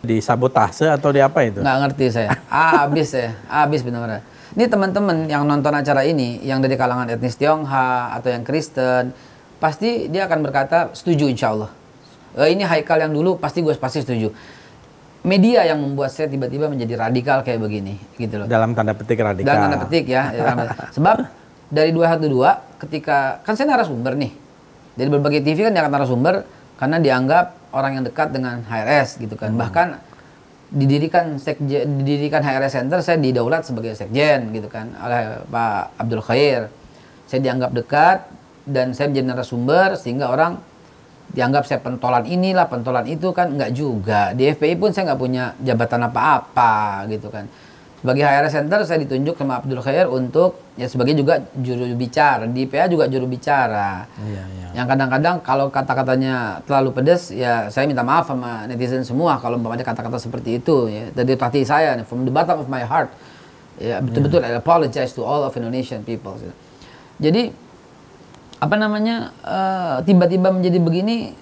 Di 0.02 0.18
sabotase 0.18 0.90
atau 0.90 1.14
di 1.14 1.22
apa 1.22 1.46
itu? 1.46 1.62
Nggak 1.62 1.78
ngerti 1.86 2.04
saya. 2.10 2.34
Abis 2.82 3.14
ya, 3.14 3.30
abis 3.46 3.86
benar-benar. 3.86 4.31
Ini 4.52 4.68
teman-teman 4.68 5.32
yang 5.32 5.48
nonton 5.48 5.72
acara 5.72 6.04
ini, 6.04 6.36
yang 6.44 6.60
dari 6.60 6.76
kalangan 6.76 7.08
etnis 7.08 7.40
Tionghoa 7.40 8.12
atau 8.12 8.28
yang 8.28 8.44
Kristen, 8.44 9.16
pasti 9.56 10.12
dia 10.12 10.28
akan 10.28 10.44
berkata 10.44 10.92
setuju 10.92 11.24
insya 11.24 11.56
Allah. 11.56 11.72
Eh, 12.36 12.52
ini 12.52 12.60
Haikal 12.60 13.00
yang 13.00 13.12
dulu 13.16 13.40
pasti 13.40 13.64
gue 13.64 13.72
pasti 13.80 14.04
setuju. 14.04 14.28
Media 15.24 15.64
yang 15.64 15.80
membuat 15.80 16.12
saya 16.12 16.28
tiba-tiba 16.28 16.68
menjadi 16.68 17.00
radikal 17.00 17.40
kayak 17.40 17.64
begini, 17.64 17.96
gitu 18.20 18.42
loh. 18.42 18.46
Dalam 18.50 18.76
tanda 18.76 18.92
petik 18.92 19.24
radikal. 19.24 19.48
Dan 19.48 19.56
tanda 19.70 19.78
petik 19.88 20.04
ya. 20.04 20.28
Sebab 20.92 21.16
dari 21.72 21.94
212 21.94 22.82
ketika 22.84 23.40
kan 23.46 23.56
saya 23.56 23.72
narasumber 23.72 24.12
nih. 24.18 24.32
Dari 24.92 25.08
berbagai 25.08 25.40
TV 25.40 25.64
kan 25.64 25.72
dia 25.72 25.80
akan 25.80 25.92
narasumber 25.96 26.44
karena 26.76 27.00
dianggap 27.00 27.72
orang 27.72 27.96
yang 27.96 28.04
dekat 28.04 28.36
dengan 28.36 28.60
HRS 28.68 29.16
gitu 29.16 29.38
kan. 29.40 29.56
Bahkan 29.56 30.11
didirikan 30.72 31.36
sekjen 31.36 32.00
didirikan 32.00 32.40
HRS 32.40 32.72
Center 32.80 32.98
saya 33.04 33.20
didaulat 33.20 33.68
sebagai 33.68 33.92
sekjen 33.92 34.56
gitu 34.56 34.72
kan 34.72 34.88
oleh 34.96 35.44
Pak 35.52 36.00
Abdul 36.00 36.24
Khair. 36.24 36.72
Saya 37.28 37.40
dianggap 37.44 37.70
dekat 37.76 38.18
dan 38.64 38.96
saya 38.96 39.12
menjadi 39.12 39.26
narasumber 39.36 40.00
sehingga 40.00 40.32
orang 40.32 40.56
dianggap 41.32 41.64
saya 41.64 41.80
pentolan 41.80 42.28
inilah 42.28 42.68
pentolan 42.68 43.08
itu 43.08 43.32
kan 43.32 43.56
nggak 43.56 43.72
juga 43.72 44.36
di 44.36 44.52
FPI 44.52 44.74
pun 44.76 44.92
saya 44.92 45.12
nggak 45.12 45.20
punya 45.20 45.44
jabatan 45.64 46.08
apa-apa 46.12 47.08
gitu 47.08 47.32
kan 47.32 47.48
sebagai 48.02 48.26
HRS 48.26 48.52
Center 48.58 48.80
saya 48.82 48.98
ditunjuk 49.06 49.38
sama 49.38 49.62
Abdul 49.62 49.78
Khair 49.78 50.10
untuk 50.10 50.58
ya 50.74 50.90
sebagai 50.90 51.14
juga 51.14 51.38
juru 51.54 51.86
bicara. 51.94 52.50
Di 52.50 52.66
PA 52.66 52.90
juga 52.90 53.06
juru 53.06 53.30
bicara. 53.30 54.10
Iya 54.18 54.42
iya. 54.58 54.68
yang 54.72 54.86
kadang-kadang 54.90 55.38
kalau 55.46 55.70
kata-katanya 55.70 56.66
terlalu 56.66 56.90
pedas 56.90 57.30
ya 57.30 57.70
saya 57.70 57.86
minta 57.86 58.02
maaf 58.02 58.26
sama 58.26 58.66
netizen 58.66 59.06
semua 59.06 59.38
kalau 59.38 59.54
umpamanya 59.54 59.86
kata-kata 59.86 60.18
seperti 60.18 60.58
itu 60.58 60.90
ya. 60.90 61.14
Dari 61.14 61.38
hati 61.38 61.62
saya 61.62 61.94
from 62.02 62.26
the 62.26 62.34
bottom 62.34 62.58
of 62.58 62.66
my 62.66 62.82
heart. 62.82 63.14
Ya 63.78 64.02
betul-betul 64.02 64.42
I 64.42 64.58
apologize 64.58 65.14
to 65.14 65.22
all 65.22 65.46
of 65.46 65.54
Indonesian 65.54 66.02
people 66.02 66.36
jadi 67.22 67.54
apa 68.58 68.74
namanya 68.78 69.30
eh, 69.46 69.96
tiba-tiba 70.06 70.50
menjadi 70.50 70.78
begini 70.82 71.34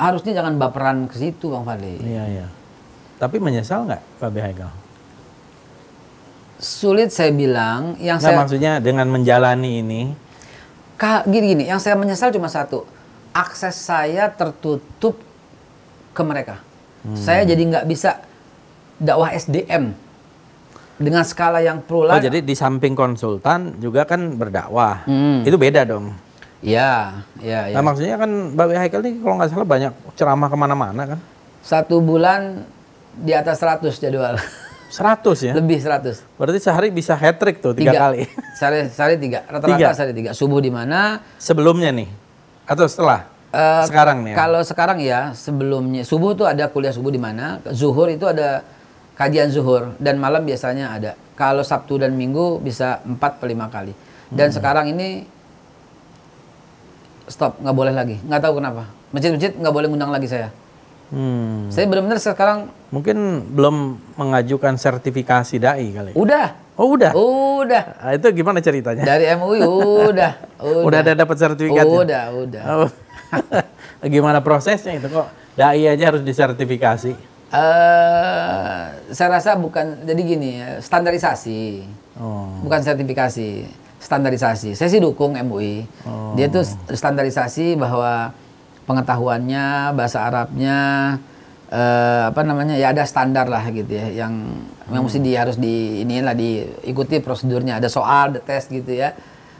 harusnya 0.00 0.40
jangan 0.40 0.56
baperan 0.56 1.04
ke 1.04 1.16
situ 1.20 1.52
bang 1.52 1.64
Fadli. 1.68 1.96
Iya 2.00 2.24
iya. 2.28 2.46
Tapi 3.20 3.36
menyesal 3.42 3.84
nggak 3.84 4.02
Pak 4.22 4.30
Haikal? 4.32 4.70
Sulit 6.58 7.14
saya 7.14 7.30
bilang 7.30 7.94
yang 8.02 8.18
Nggak 8.18 8.30
saya 8.34 8.38
maksudnya 8.38 8.72
dengan 8.82 9.06
menjalani 9.08 9.80
ini. 9.82 10.02
Gini-gini, 11.30 11.70
yang 11.70 11.78
saya 11.78 11.94
menyesal 11.94 12.34
cuma 12.34 12.50
satu, 12.50 12.82
akses 13.30 13.78
saya 13.78 14.26
tertutup 14.34 15.14
ke 16.10 16.22
mereka. 16.26 16.58
Hmm. 17.06 17.14
Saya 17.14 17.46
jadi 17.46 17.62
nggak 17.62 17.86
bisa 17.86 18.18
dakwah 18.98 19.30
SDM 19.30 19.94
dengan 20.98 21.22
skala 21.22 21.62
yang 21.62 21.78
plural. 21.86 22.18
Oh 22.18 22.22
jadi 22.22 22.42
di 22.42 22.54
samping 22.58 22.98
konsultan 22.98 23.78
juga 23.78 24.02
kan 24.02 24.34
berdakwah. 24.34 25.06
Hmm. 25.06 25.46
Itu 25.46 25.54
beda 25.54 25.86
dong. 25.86 26.10
ya, 26.58 27.22
ya, 27.38 27.70
ya. 27.70 27.74
Nah 27.78 27.86
maksudnya 27.86 28.18
kan 28.18 28.50
Babe 28.58 28.74
Haikal 28.74 29.06
ini 29.06 29.22
kalau 29.22 29.38
nggak 29.38 29.54
salah 29.54 29.62
banyak 29.62 29.92
ceramah 30.18 30.50
ke 30.50 30.56
mana-mana 30.58 31.02
kan? 31.14 31.18
Satu 31.62 32.02
bulan 32.02 32.66
di 33.14 33.30
atas 33.30 33.62
100 33.62 33.94
jadwal, 34.02 34.34
100 34.88 35.48
ya? 35.48 35.52
lebih 35.52 35.78
100. 35.84 36.24
Berarti 36.40 36.58
sehari 36.64 36.88
bisa 36.88 37.12
hat 37.12 37.36
trick 37.36 37.60
tuh 37.60 37.76
tiga, 37.76 37.92
kali. 38.08 38.24
Sehari, 38.58 38.88
sehari 38.88 39.16
tiga, 39.20 39.44
rata-rata 39.44 39.92
sehari 39.92 40.16
tiga. 40.16 40.30
Subuh 40.32 40.64
di 40.64 40.72
mana? 40.72 41.20
Sebelumnya 41.36 41.92
nih 41.92 42.08
atau 42.64 42.88
setelah? 42.88 43.28
Eh, 43.48 43.84
Sekarang 43.88 44.24
nih. 44.24 44.32
ya? 44.32 44.36
Kalau 44.36 44.60
sekarang 44.60 44.98
ya 45.00 45.32
sebelumnya 45.32 46.04
subuh 46.04 46.36
tuh 46.36 46.44
ada 46.44 46.68
kuliah 46.68 46.92
subuh 46.92 47.08
di 47.08 47.20
mana, 47.20 47.60
zuhur 47.72 48.12
itu 48.12 48.28
ada 48.28 48.60
kajian 49.16 49.48
zuhur 49.48 49.96
dan 49.96 50.20
malam 50.20 50.44
biasanya 50.44 50.92
ada. 50.92 51.12
Kalau 51.32 51.64
Sabtu 51.64 51.96
dan 51.96 52.12
Minggu 52.12 52.60
bisa 52.60 53.00
4 53.04 53.16
per 53.16 53.46
5 53.48 53.68
kali. 53.72 53.92
Dan 54.28 54.52
sekarang 54.52 54.92
ini 54.92 55.24
stop, 57.28 57.56
nggak 57.60 57.76
boleh 57.76 57.94
lagi. 57.96 58.16
Nggak 58.20 58.40
tahu 58.44 58.52
kenapa. 58.60 58.82
Masjid-masjid 59.12 59.52
nggak 59.56 59.72
boleh 59.72 59.86
ngundang 59.88 60.12
lagi 60.12 60.28
saya. 60.28 60.52
Hmm. 61.08 61.68
Saya 61.68 61.88
benar-benar 61.88 62.18
sekarang 62.18 62.68
Mungkin 62.88 63.16
belum 63.52 63.76
mengajukan 64.14 64.76
sertifikasi 64.76 65.56
dai 65.56 65.88
kali. 65.90 66.12
udah, 66.12 66.56
Oh 66.76 66.94
udah. 66.94 67.12
udah 67.12 67.84
Ah, 67.98 68.12
itu 68.12 68.28
gimana 68.32 68.60
ceritanya? 68.60 69.02
dari 69.02 69.24
MUI 69.30 69.60
udah, 69.60 70.32
udah, 70.62 70.84
Udah 70.84 70.98
ada 71.00 71.12
dapat 71.14 71.36
sertifikatnya? 71.36 71.96
udah, 71.98 72.22
udah. 72.34 72.62
Oh. 72.78 72.90
gimana 74.08 74.40
prosesnya 74.40 74.94
itu 74.94 75.08
kok 75.08 75.26
dai 75.52 75.84
aja 75.84 76.04
harus 76.06 76.22
disertifikasi? 76.22 77.12
eh 77.48 78.80
saya 79.10 79.28
rasa 79.32 79.56
bukan 79.56 80.04
jadi 80.04 80.20
gini 80.22 80.60
ya, 80.60 80.70
standarisasi. 80.78 81.82
Oh. 82.16 82.52
Bukan 82.60 82.80
sertifikasi, 82.80 83.64
standarisasi. 83.98 84.72
Saya 84.72 84.88
sih 84.88 84.98
dukung 84.98 85.32
MUI. 85.34 85.82
Dia 86.34 86.46
tuh 86.46 86.62
standarisasi 86.88 87.74
bahwa 87.74 88.32
pengetahuannya, 88.88 89.92
bahasa 89.92 90.24
Arabnya, 90.24 90.78
eh, 91.68 92.22
apa 92.26 92.40
namanya 92.40 92.74
ya 92.74 92.90
ada 92.90 93.04
standar 93.04 93.44
lah 93.44 93.68
gitu 93.68 93.92
ya, 93.92 94.08
yang 94.08 94.48
yang 94.88 95.04
mesti 95.04 95.20
di 95.20 95.36
harus 95.36 95.54
di 95.54 96.00
ini 96.02 96.24
lah 96.24 96.32
diikuti 96.32 97.20
prosedurnya. 97.20 97.76
Ada 97.76 97.86
soal, 97.86 98.32
ada 98.32 98.40
tes 98.40 98.64
gitu 98.66 98.88
ya. 98.88 99.12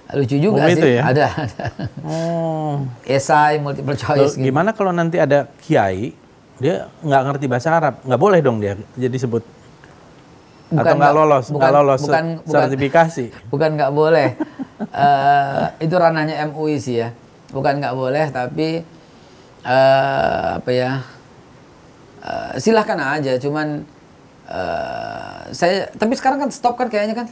Lucu 0.09 0.41
juga 0.41 0.65
Oh, 0.65 0.73
sih. 0.73 0.81
itu 0.81 0.89
ya? 0.89 1.03
Ada, 1.05 1.27
ada. 1.29 1.65
Oh. 2.01 2.81
Esai, 3.05 3.61
multiple 3.61 3.93
choice 3.93 4.35
gitu. 4.35 4.49
gimana 4.49 4.73
kalau 4.73 4.89
nanti 4.89 5.21
ada 5.21 5.45
kiai 5.61 6.17
dia 6.57 6.89
nggak 7.05 7.23
ngerti 7.29 7.45
bahasa 7.47 7.69
Arab, 7.71 8.01
nggak 8.03 8.17
boleh 8.19 8.41
dong 8.41 8.59
dia 8.59 8.75
jadi 8.97 9.15
sebut 9.15 9.45
Bukan 10.69 10.81
atau 10.81 10.97
nggak 10.97 11.15
lolos, 11.15 11.45
nggak 11.49 11.73
lolos 11.73 12.01
bukan- 12.03 12.41
sertifikasi. 12.45 13.25
Bukan 13.47 13.71
nggak 13.77 13.89
boleh. 13.91 14.29
Eh, 14.81 15.65
itu 15.81 15.95
ranahnya 15.95 16.45
MUI 16.47 16.77
sih 16.77 16.99
ya. 16.99 17.13
Bukan 17.49 17.81
nggak 17.81 17.93
boleh, 17.93 18.29
tapi 18.29 18.81
eh, 19.63 20.47
apa 20.59 20.71
ya? 20.71 20.93
eh, 22.21 22.53
silahkan 22.59 22.99
aja. 22.99 23.39
Cuman 23.39 23.83
eh, 24.47 25.39
saya, 25.51 25.89
tapi 25.95 26.15
sekarang 26.15 26.43
kan 26.43 26.51
stop 26.51 26.77
kan 26.77 26.87
kayaknya 26.87 27.15
kan. 27.15 27.29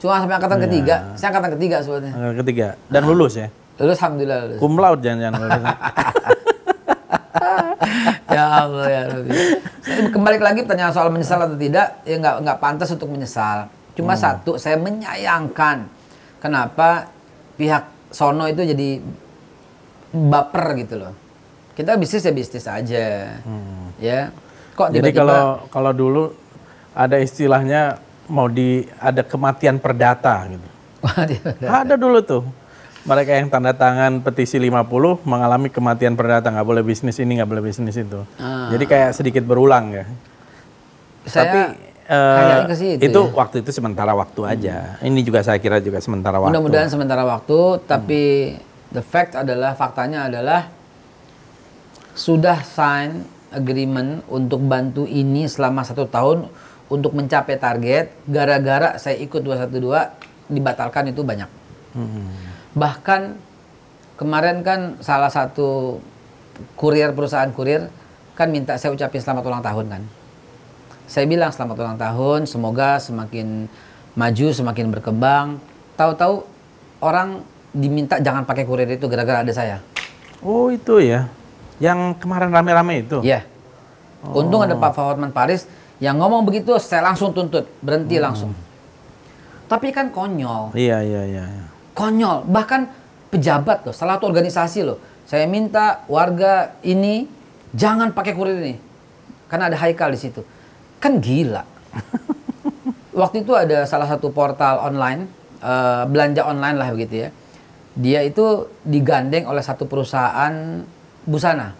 Cuma 0.00 0.16
sampai 0.16 0.36
angkatan 0.36 0.58
Iya. 0.58 0.64
ketiga. 0.68 0.96
Saya 1.14 1.28
angkatan 1.30 1.50
ketiga 1.60 1.76
sebetulnya. 1.84 2.12
Angkat 2.16 2.36
ketiga 2.40 2.68
dan 2.88 3.02
lulus 3.04 3.36
ya. 3.36 3.48
Lulus 3.76 3.96
alhamdulillah 4.00 4.38
lulus. 4.48 4.60
Cum 4.60 4.74
laude 4.76 5.00
jangan-jangan 5.04 5.40
lulus. 5.40 5.64
ya 8.30 8.44
Allah 8.64 8.86
ya 8.86 9.02
Rabbi. 9.08 9.30
Saya 9.80 9.98
kembali 10.08 10.36
lagi 10.38 10.60
pertanyaan 10.64 10.94
soal 10.94 11.08
menyesal 11.10 11.40
atau 11.40 11.56
tidak, 11.56 12.00
ya 12.04 12.16
nggak 12.16 12.36
nggak 12.44 12.58
pantas 12.58 12.88
untuk 12.92 13.08
menyesal. 13.10 13.68
Cuma 13.92 14.14
satu, 14.14 14.56
saya 14.56 14.78
menyayangkan 14.78 15.84
kenapa 16.40 17.10
pihak 17.58 17.84
sono 18.08 18.48
itu 18.48 18.64
jadi 18.64 19.02
baper 20.10 20.66
gitu 20.80 20.94
loh. 20.96 21.12
Kita 21.80 21.96
bisnis 21.96 22.28
ya 22.28 22.32
bisnis 22.36 22.66
aja, 22.68 23.04
ya. 23.96 24.20
Kok 24.76 24.92
Jadi 24.92 25.16
tiba-tiba 25.16 25.24
kalau 25.24 25.44
kalau 25.72 25.92
dulu 25.96 26.22
ada 26.92 27.16
istilahnya 27.16 27.96
mau 28.28 28.52
di 28.52 28.84
ada 29.00 29.24
kematian 29.24 29.80
perdata 29.80 30.44
gitu. 30.44 30.68
Ada 31.64 31.96
dulu 31.96 32.20
tuh. 32.20 32.44
Mereka 33.08 33.32
yang 33.32 33.48
tanda 33.48 33.72
tangan 33.72 34.20
petisi 34.20 34.60
50 34.60 35.24
mengalami 35.24 35.72
kematian 35.72 36.12
perdata, 36.20 36.52
nggak 36.52 36.68
boleh 36.68 36.84
bisnis 36.84 37.16
ini, 37.16 37.40
nggak 37.40 37.48
boleh 37.48 37.64
bisnis 37.64 37.96
itu. 37.96 38.28
Ah. 38.36 38.68
Jadi 38.68 38.84
kayak 38.84 39.16
sedikit 39.16 39.40
berulang 39.48 39.96
ya. 39.96 40.04
saya 41.24 41.48
Tapi 41.48 41.60
eh, 42.12 42.64
ke 42.68 42.76
situ 42.76 43.00
itu 43.08 43.20
ya. 43.24 43.32
waktu 43.40 43.56
itu 43.64 43.72
sementara 43.72 44.12
waktu 44.12 44.40
aja. 44.44 45.00
Ini 45.00 45.20
juga 45.24 45.40
saya 45.40 45.56
kira 45.56 45.80
juga 45.80 45.96
sementara 46.04 46.36
waktu. 46.36 46.52
Mudah-mudahan 46.52 46.92
sementara 46.92 47.24
waktu, 47.24 47.80
tapi 47.88 48.52
the 48.92 49.00
fact 49.00 49.32
adalah 49.32 49.72
faktanya 49.72 50.28
adalah 50.28 50.68
sudah 52.20 52.60
sign 52.60 53.24
agreement 53.48 54.20
untuk 54.28 54.60
bantu 54.68 55.08
ini 55.08 55.48
selama 55.48 55.80
satu 55.88 56.04
tahun 56.04 56.52
untuk 56.92 57.16
mencapai 57.16 57.56
target. 57.56 58.12
Gara-gara 58.28 59.00
saya 59.00 59.16
ikut 59.16 59.40
212 59.40 60.52
dibatalkan 60.52 61.08
itu 61.08 61.24
banyak. 61.24 61.48
Hmm. 61.96 62.28
Bahkan 62.76 63.20
kemarin 64.20 64.60
kan 64.60 65.00
salah 65.00 65.32
satu 65.32 65.96
kurir 66.76 67.16
perusahaan 67.16 67.48
kurir 67.56 67.88
kan 68.36 68.52
minta 68.52 68.76
saya 68.76 68.92
ucapin 68.92 69.24
selamat 69.24 69.44
ulang 69.48 69.64
tahun 69.64 69.86
kan. 69.88 70.02
Saya 71.08 71.24
bilang 71.26 71.50
selamat 71.50 71.76
ulang 71.80 71.98
tahun, 71.98 72.40
semoga 72.46 73.00
semakin 73.00 73.66
maju, 74.14 74.46
semakin 74.52 74.86
berkembang. 74.92 75.46
Tahu-tahu 75.96 76.44
orang 77.00 77.42
diminta 77.74 78.20
jangan 78.20 78.44
pakai 78.44 78.68
kurir 78.68 78.86
itu 78.86 79.08
gara-gara 79.08 79.42
ada 79.42 79.50
saya. 79.50 79.82
Oh 80.44 80.70
itu 80.70 81.02
ya, 81.02 81.26
yang 81.80 82.14
kemarin 82.20 82.52
rame-rame 82.52 83.02
itu. 83.02 83.18
Iya. 83.24 83.42
Untung 84.20 84.60
ada 84.60 84.76
Pak 84.76 84.92
Hotman 85.00 85.32
Paris 85.32 85.64
yang 85.96 86.20
ngomong 86.20 86.44
begitu, 86.44 86.76
saya 86.76 87.08
langsung 87.08 87.32
tuntut, 87.32 87.64
berhenti 87.80 88.20
langsung. 88.20 88.52
Tapi 89.64 89.88
kan 89.90 90.12
konyol. 90.12 90.76
Iya 90.76 91.00
iya 91.00 91.22
iya. 91.24 91.44
iya. 91.48 91.64
konyol 91.96 92.46
bahkan 92.46 92.88
pejabat 93.30 93.86
loh 93.86 93.94
salah 93.94 94.18
satu 94.18 94.26
organisasi 94.26 94.80
loh 94.82 94.98
saya 95.24 95.46
minta 95.46 96.02
warga 96.10 96.74
ini 96.82 97.30
jangan 97.70 98.10
pakai 98.10 98.34
kurir 98.34 98.58
ini 98.58 98.76
karena 99.46 99.70
ada 99.70 99.78
Haikal 99.78 100.10
di 100.10 100.18
situ 100.18 100.42
kan 100.98 101.22
gila 101.22 101.62
waktu 103.20 103.46
itu 103.46 103.54
ada 103.54 103.86
salah 103.86 104.10
satu 104.10 104.34
portal 104.34 104.82
online 104.82 105.30
eh, 105.62 106.02
belanja 106.10 106.42
online 106.42 106.76
lah 106.76 106.90
begitu 106.90 107.14
ya 107.26 107.28
dia 107.94 108.20
itu 108.26 108.66
digandeng 108.82 109.46
oleh 109.46 109.62
satu 109.62 109.86
perusahaan 109.86 110.82
busana 111.30 111.78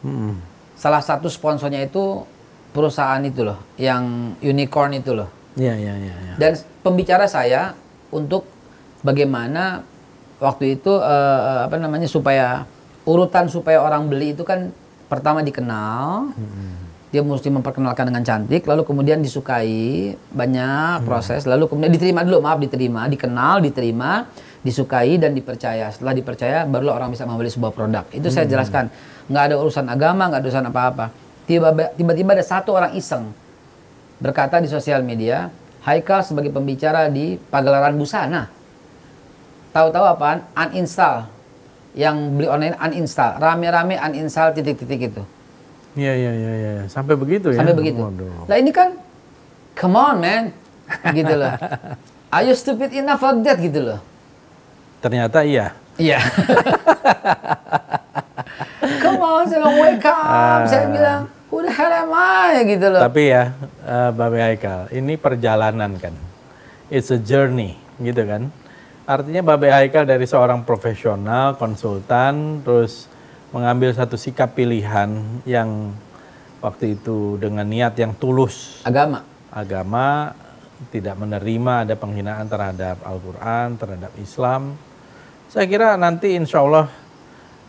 Hmm. 0.00 0.40
salah 0.74 1.04
satu 1.04 1.28
sponsornya 1.28 1.84
itu 1.84 2.24
perusahaan 2.72 3.20
itu 3.20 3.44
loh 3.44 3.60
yang 3.76 4.32
unicorn 4.40 4.96
itu 4.96 5.12
loh 5.12 5.28
Iya 5.54 5.76
iya 5.76 5.92
iya. 5.92 6.14
iya. 6.24 6.34
dan 6.40 6.56
pembicara 6.80 7.28
saya 7.28 7.76
untuk 8.08 8.48
bagaimana 9.04 9.84
waktu 10.40 10.80
itu 10.80 10.92
eh, 10.96 11.58
apa 11.68 11.76
namanya 11.76 12.08
supaya 12.08 12.64
urutan 13.04 13.52
supaya 13.52 13.84
orang 13.84 14.08
beli 14.08 14.32
itu 14.32 14.40
kan 14.40 14.72
pertama 15.10 15.42
dikenal, 15.42 16.30
dia 17.10 17.18
mesti 17.18 17.50
memperkenalkan 17.50 18.06
dengan 18.06 18.22
cantik, 18.22 18.62
lalu 18.70 18.86
kemudian 18.86 19.18
disukai 19.18 20.14
banyak 20.30 21.02
proses, 21.02 21.42
lalu 21.50 21.66
kemudian 21.66 21.90
diterima 21.90 22.22
dulu 22.22 22.38
maaf 22.38 22.62
diterima, 22.62 23.10
dikenal, 23.10 23.58
diterima, 23.58 24.30
disukai 24.60 25.16
dan 25.16 25.32
dipercaya. 25.32 25.88
Setelah 25.88 26.12
dipercaya 26.12 26.64
barulah 26.64 26.96
orang 26.96 27.10
bisa 27.10 27.24
membeli 27.24 27.48
sebuah 27.48 27.72
produk. 27.72 28.04
Itu 28.10 28.28
saya 28.28 28.44
jelaskan, 28.46 28.92
nggak 29.26 29.44
ada 29.46 29.54
urusan 29.56 29.86
agama, 29.86 30.28
nggak 30.28 30.40
ada 30.40 30.46
urusan 30.46 30.66
apa-apa. 30.66 31.06
Tiba- 31.44 31.92
Tiba-tiba 31.96 32.36
ada 32.36 32.44
satu 32.44 32.76
orang 32.76 32.92
iseng 32.94 33.32
berkata 34.20 34.60
di 34.60 34.68
sosial 34.68 35.00
media, 35.00 35.48
Haikal 35.80 36.20
sebagai 36.20 36.52
pembicara 36.52 37.08
di 37.08 37.40
pagelaran 37.40 37.96
busana. 37.96 38.52
Tahu-tahu 39.72 40.04
apaan? 40.04 40.44
Uninstall. 40.52 41.24
Yang 41.96 42.16
beli 42.36 42.46
online 42.46 42.76
uninstall. 42.76 43.40
Rame-rame 43.40 43.96
uninstall 43.96 44.52
titik-titik 44.52 45.08
itu. 45.08 45.22
Iya 45.96 46.12
iya 46.12 46.32
iya 46.36 46.52
iya. 46.52 46.72
Sampai 46.86 47.16
begitu 47.16 47.48
ya. 47.50 47.64
Sampai 47.64 47.72
begitu. 47.72 47.96
Waduh. 47.96 48.44
Lah 48.44 48.56
ini 48.60 48.70
kan, 48.70 48.92
come 49.72 49.96
on 49.96 50.20
man. 50.20 50.44
gitu 51.16 51.32
loh. 51.32 51.56
Are 52.34 52.44
you 52.44 52.52
stupid 52.52 52.92
enough 52.92 53.18
for 53.18 53.32
that 53.40 53.56
gitu 53.56 53.80
loh. 53.80 53.98
Ternyata 55.00 55.40
iya. 55.42 55.72
Iya. 55.96 56.20
come 59.00 59.20
on, 59.20 59.42
saya 59.48 59.58
bilang 59.60 59.76
wake 59.80 60.04
up. 60.04 60.60
Saya 60.68 60.86
bilang, 60.88 61.20
who 61.48 61.64
the 61.64 61.72
hell 61.72 61.92
am 61.92 62.12
I? 62.12 62.64
Gitu 62.64 62.86
loh. 62.88 63.00
Tapi 63.00 63.22
ya, 63.32 63.52
eh, 63.84 64.10
Babe 64.12 64.38
Haikal, 64.40 64.92
ini 64.92 65.16
perjalanan 65.16 65.96
kan. 65.96 66.14
It's 66.92 67.08
a 67.08 67.20
journey, 67.20 67.80
gitu 68.00 68.24
kan. 68.24 68.52
Artinya 69.08 69.42
Babe 69.42 69.72
Haikal 69.72 70.04
dari 70.04 70.28
seorang 70.28 70.62
profesional, 70.68 71.56
konsultan, 71.56 72.60
terus 72.62 73.08
mengambil 73.50 73.90
satu 73.90 74.14
sikap 74.14 74.54
pilihan 74.54 75.10
yang 75.42 75.96
waktu 76.62 76.94
itu 77.00 77.40
dengan 77.40 77.66
niat 77.66 77.96
yang 77.98 78.14
tulus. 78.14 78.84
Agama. 78.86 79.26
Agama 79.50 80.36
tidak 80.88 81.18
menerima 81.18 81.84
ada 81.84 81.94
penghinaan 81.98 82.46
terhadap 82.46 83.02
Al-Quran, 83.02 83.76
terhadap 83.76 84.12
Islam. 84.16 84.78
Saya 85.50 85.66
kira 85.66 85.98
nanti 85.98 86.32
insya 86.32 86.62
Allah 86.62 86.86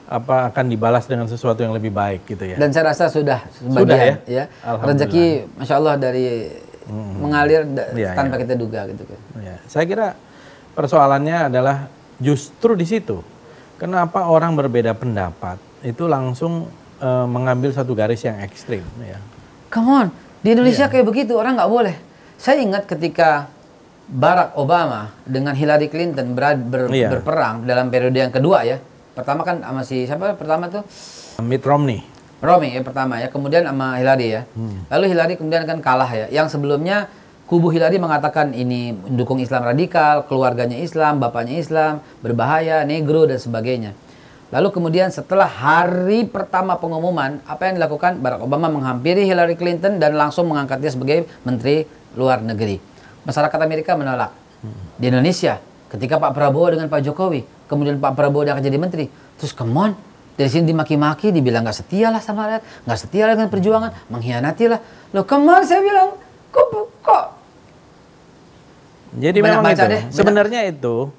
apa 0.05 0.51
akan 0.51 0.65
dibalas 0.67 1.07
dengan 1.07 1.25
sesuatu 1.25 1.63
yang 1.63 1.71
lebih 1.71 1.89
baik 1.89 2.27
gitu 2.27 2.43
ya. 2.45 2.59
Dan 2.59 2.69
saya 2.69 2.91
rasa 2.91 3.07
sudah 3.07 3.41
Sudah 3.49 3.81
sebagian 3.81 3.97
ya? 3.97 4.15
ya. 4.27 4.43
Alhamdulillah. 4.61 5.07
Rezeki 5.07 5.25
Masya 5.57 5.75
Allah 5.75 5.95
dari 5.95 6.27
mengalir 7.17 7.61
da- 7.65 7.89
Iya, 7.89 8.11
tanpa 8.13 8.35
iya. 8.35 8.41
kita 8.43 8.53
duga 8.53 8.79
gitu 8.85 9.03
kan. 9.07 9.19
Ya, 9.39 9.55
saya 9.65 9.85
kira 9.87 10.07
persoalannya 10.73 11.47
adalah 11.47 11.87
justru 12.17 12.75
di 12.75 12.83
situ. 12.83 13.23
Kenapa 13.79 14.27
orang 14.27 14.53
berbeda 14.53 14.93
pendapat 14.93 15.57
itu 15.81 16.05
langsung 16.05 16.67
eh, 17.01 17.25
mengambil 17.25 17.73
satu 17.73 17.97
garis 17.97 18.21
yang 18.21 18.37
ekstrim 18.41 18.85
ya. 19.01 19.17
Come 19.73 19.89
on, 19.89 20.07
di 20.39 20.53
Indonesia 20.53 20.85
Iya. 20.85 20.91
kayak 20.91 21.05
begitu 21.07 21.33
orang 21.33 21.57
nggak 21.57 21.71
boleh. 21.71 21.95
Saya 22.37 22.61
ingat 22.61 22.85
ketika 22.85 23.49
Barack 24.11 24.59
Obama 24.59 25.15
dengan 25.23 25.55
Hillary 25.55 25.87
Clinton 25.87 26.35
berad- 26.35 26.59
ber- 26.59 26.91
Iya. 26.91 27.07
berperang 27.15 27.63
dalam 27.63 27.87
periode 27.87 28.19
yang 28.19 28.27
kedua 28.29 28.67
ya. 28.67 28.75
Pertama 29.15 29.47
kan 29.47 29.63
sama 29.63 29.87
si 29.87 30.03
siapa? 30.03 30.35
Pertama 30.35 30.67
tuh 30.67 30.83
Mitt 31.39 31.63
Romney. 31.63 32.03
Romney 32.43 32.75
ya 32.75 32.83
pertama 32.83 33.23
ya, 33.23 33.31
kemudian 33.31 33.63
sama 33.63 33.95
Hillary 33.95 34.27
ya. 34.35 34.41
Hmm. 34.51 34.83
Lalu 34.91 35.05
Hillary 35.15 35.33
kemudian 35.39 35.63
kan 35.63 35.79
kalah 35.79 36.11
ya. 36.11 36.27
Yang 36.27 36.59
sebelumnya 36.59 37.07
kubu 37.47 37.71
Hillary 37.71 37.99
mengatakan 37.99 38.51
ini 38.51 38.91
mendukung 38.91 39.39
Islam 39.39 39.63
radikal, 39.63 40.27
keluarganya 40.27 40.75
Islam, 40.75 41.23
bapaknya 41.23 41.55
Islam, 41.55 42.03
berbahaya, 42.19 42.83
negro 42.83 43.23
dan 43.23 43.39
sebagainya. 43.39 43.95
Lalu 44.51 44.67
kemudian 44.75 45.07
setelah 45.07 45.47
hari 45.47 46.27
pertama 46.27 46.75
pengumuman, 46.75 47.39
apa 47.47 47.71
yang 47.71 47.79
dilakukan? 47.79 48.19
Barack 48.19 48.43
Obama 48.43 48.67
menghampiri 48.67 49.23
Hillary 49.23 49.55
Clinton 49.55 50.03
dan 50.03 50.19
langsung 50.19 50.51
mengangkatnya 50.51 50.91
sebagai 50.91 51.23
menteri 51.43 51.87
luar 52.19 52.43
negeri. 52.43 52.90
Masyarakat 53.21 53.59
Amerika 53.61 53.93
menolak. 53.93 54.33
Di 54.97 55.09
Indonesia, 55.09 55.57
ketika 55.89 56.21
Pak 56.21 56.37
Prabowo 56.37 56.73
dengan 56.73 56.85
Pak 56.89 57.01
Jokowi, 57.01 57.41
kemudian 57.65 57.97
Pak 57.97 58.13
Prabowo 58.13 58.45
dia 58.45 58.53
akan 58.53 58.65
jadi 58.65 58.77
menteri, 58.77 59.05
terus 59.37 59.53
come 59.57 59.73
on, 59.73 59.91
dari 60.37 60.49
sini 60.49 60.69
dimaki-maki, 60.69 61.29
dibilang 61.29 61.65
nggak 61.65 61.77
setia 61.85 62.09
lah 62.09 62.21
sama 62.21 62.47
rakyat, 62.49 62.85
nggak 62.85 62.99
setia 63.01 63.23
lah 63.29 63.33
dengan 63.37 63.49
perjuangan, 63.49 63.91
mengkhianati 64.09 64.65
lah. 64.69 64.79
Loh 65.13 65.25
come 65.25 65.49
on, 65.49 65.61
saya 65.65 65.81
bilang, 65.81 66.17
kok, 66.49 66.65
kok 67.01 67.25
Jadi 69.11 69.43
Banyak 69.43 69.59
memang 69.59 69.63
itu. 69.75 69.81
deh, 69.83 70.01
banyak. 70.07 70.15
Sebenarnya 70.15 70.61
itu 70.71 71.11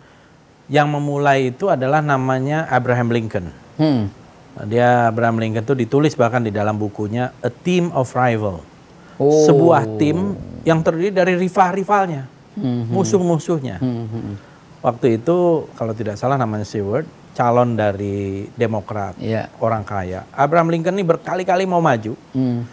Yang 0.72 0.88
memulai 0.88 1.52
itu 1.52 1.68
adalah 1.68 2.00
namanya 2.00 2.64
Abraham 2.72 3.12
Lincoln. 3.12 3.52
Hmm. 3.76 4.08
Dia 4.64 5.12
Abraham 5.12 5.36
Lincoln 5.42 5.68
itu 5.68 5.74
ditulis 5.76 6.16
bahkan 6.16 6.40
di 6.40 6.48
dalam 6.48 6.80
bukunya 6.80 7.36
A 7.44 7.50
Team 7.52 7.92
of 7.92 8.08
Rival. 8.16 8.64
Oh. 9.20 9.44
Sebuah 9.44 9.98
tim 9.98 10.36
yang 10.62 10.80
terdiri 10.80 11.10
dari 11.10 11.34
rival-rivalnya, 11.36 12.28
Hmm. 12.54 12.88
musuh-musuhnya. 12.88 13.80
Hmm. 13.80 14.36
Waktu 14.82 15.18
itu 15.18 15.68
kalau 15.72 15.94
tidak 15.94 16.18
salah 16.18 16.34
namanya 16.34 16.66
Seward, 16.66 17.06
calon 17.32 17.74
dari 17.74 18.50
Demokrat, 18.52 19.16
Iya. 19.16 19.48
orang 19.58 19.82
kaya. 19.82 20.26
Abraham 20.30 20.68
Lincoln 20.68 20.98
ini 20.98 21.06
berkali-kali 21.06 21.64
mau 21.64 21.80
maju, 21.80 22.12
Hmm. 22.34 22.66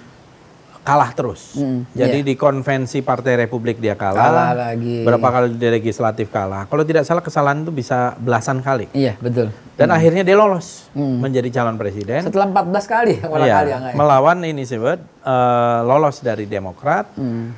kalah 0.81 1.13
terus. 1.13 1.53
Hmm, 1.53 1.85
Jadi 1.93 2.25
di 2.25 2.33
konvensi 2.33 3.05
Partai 3.05 3.37
Republik 3.37 3.77
dia 3.77 3.93
kalah. 3.93 4.25
Kalah 4.25 4.51
lagi. 4.57 5.05
Berapa 5.05 5.27
kali 5.29 5.53
di 5.53 5.67
legislatif 5.69 6.33
kalah. 6.33 6.65
Kalau 6.65 6.81
tidak 6.81 7.05
salah 7.05 7.21
kesalahan 7.21 7.61
itu 7.61 7.69
bisa 7.69 8.17
belasan 8.17 8.57
kali. 8.59 8.89
Iya, 8.91 9.13
betul. 9.21 9.53
Dan 9.79 9.95
akhirnya 9.95 10.27
dia 10.27 10.35
lolos 10.35 10.91
Hmm. 10.91 11.23
menjadi 11.23 11.47
calon 11.55 11.79
presiden. 11.79 12.19
Setelah 12.19 12.51
14 12.51 12.83
kali, 12.83 13.15
Iya, 13.15 13.27
kali 13.31 13.47
ya 13.71 13.77
nggak 13.79 13.91
ya? 13.91 13.95
melawan 13.95 14.37
ini 14.43 14.67
Seward, 14.67 14.99
eh, 15.23 15.79
lolos 15.87 16.19
dari 16.19 16.43
Demokrat, 16.43 17.15
Hmm. 17.15 17.55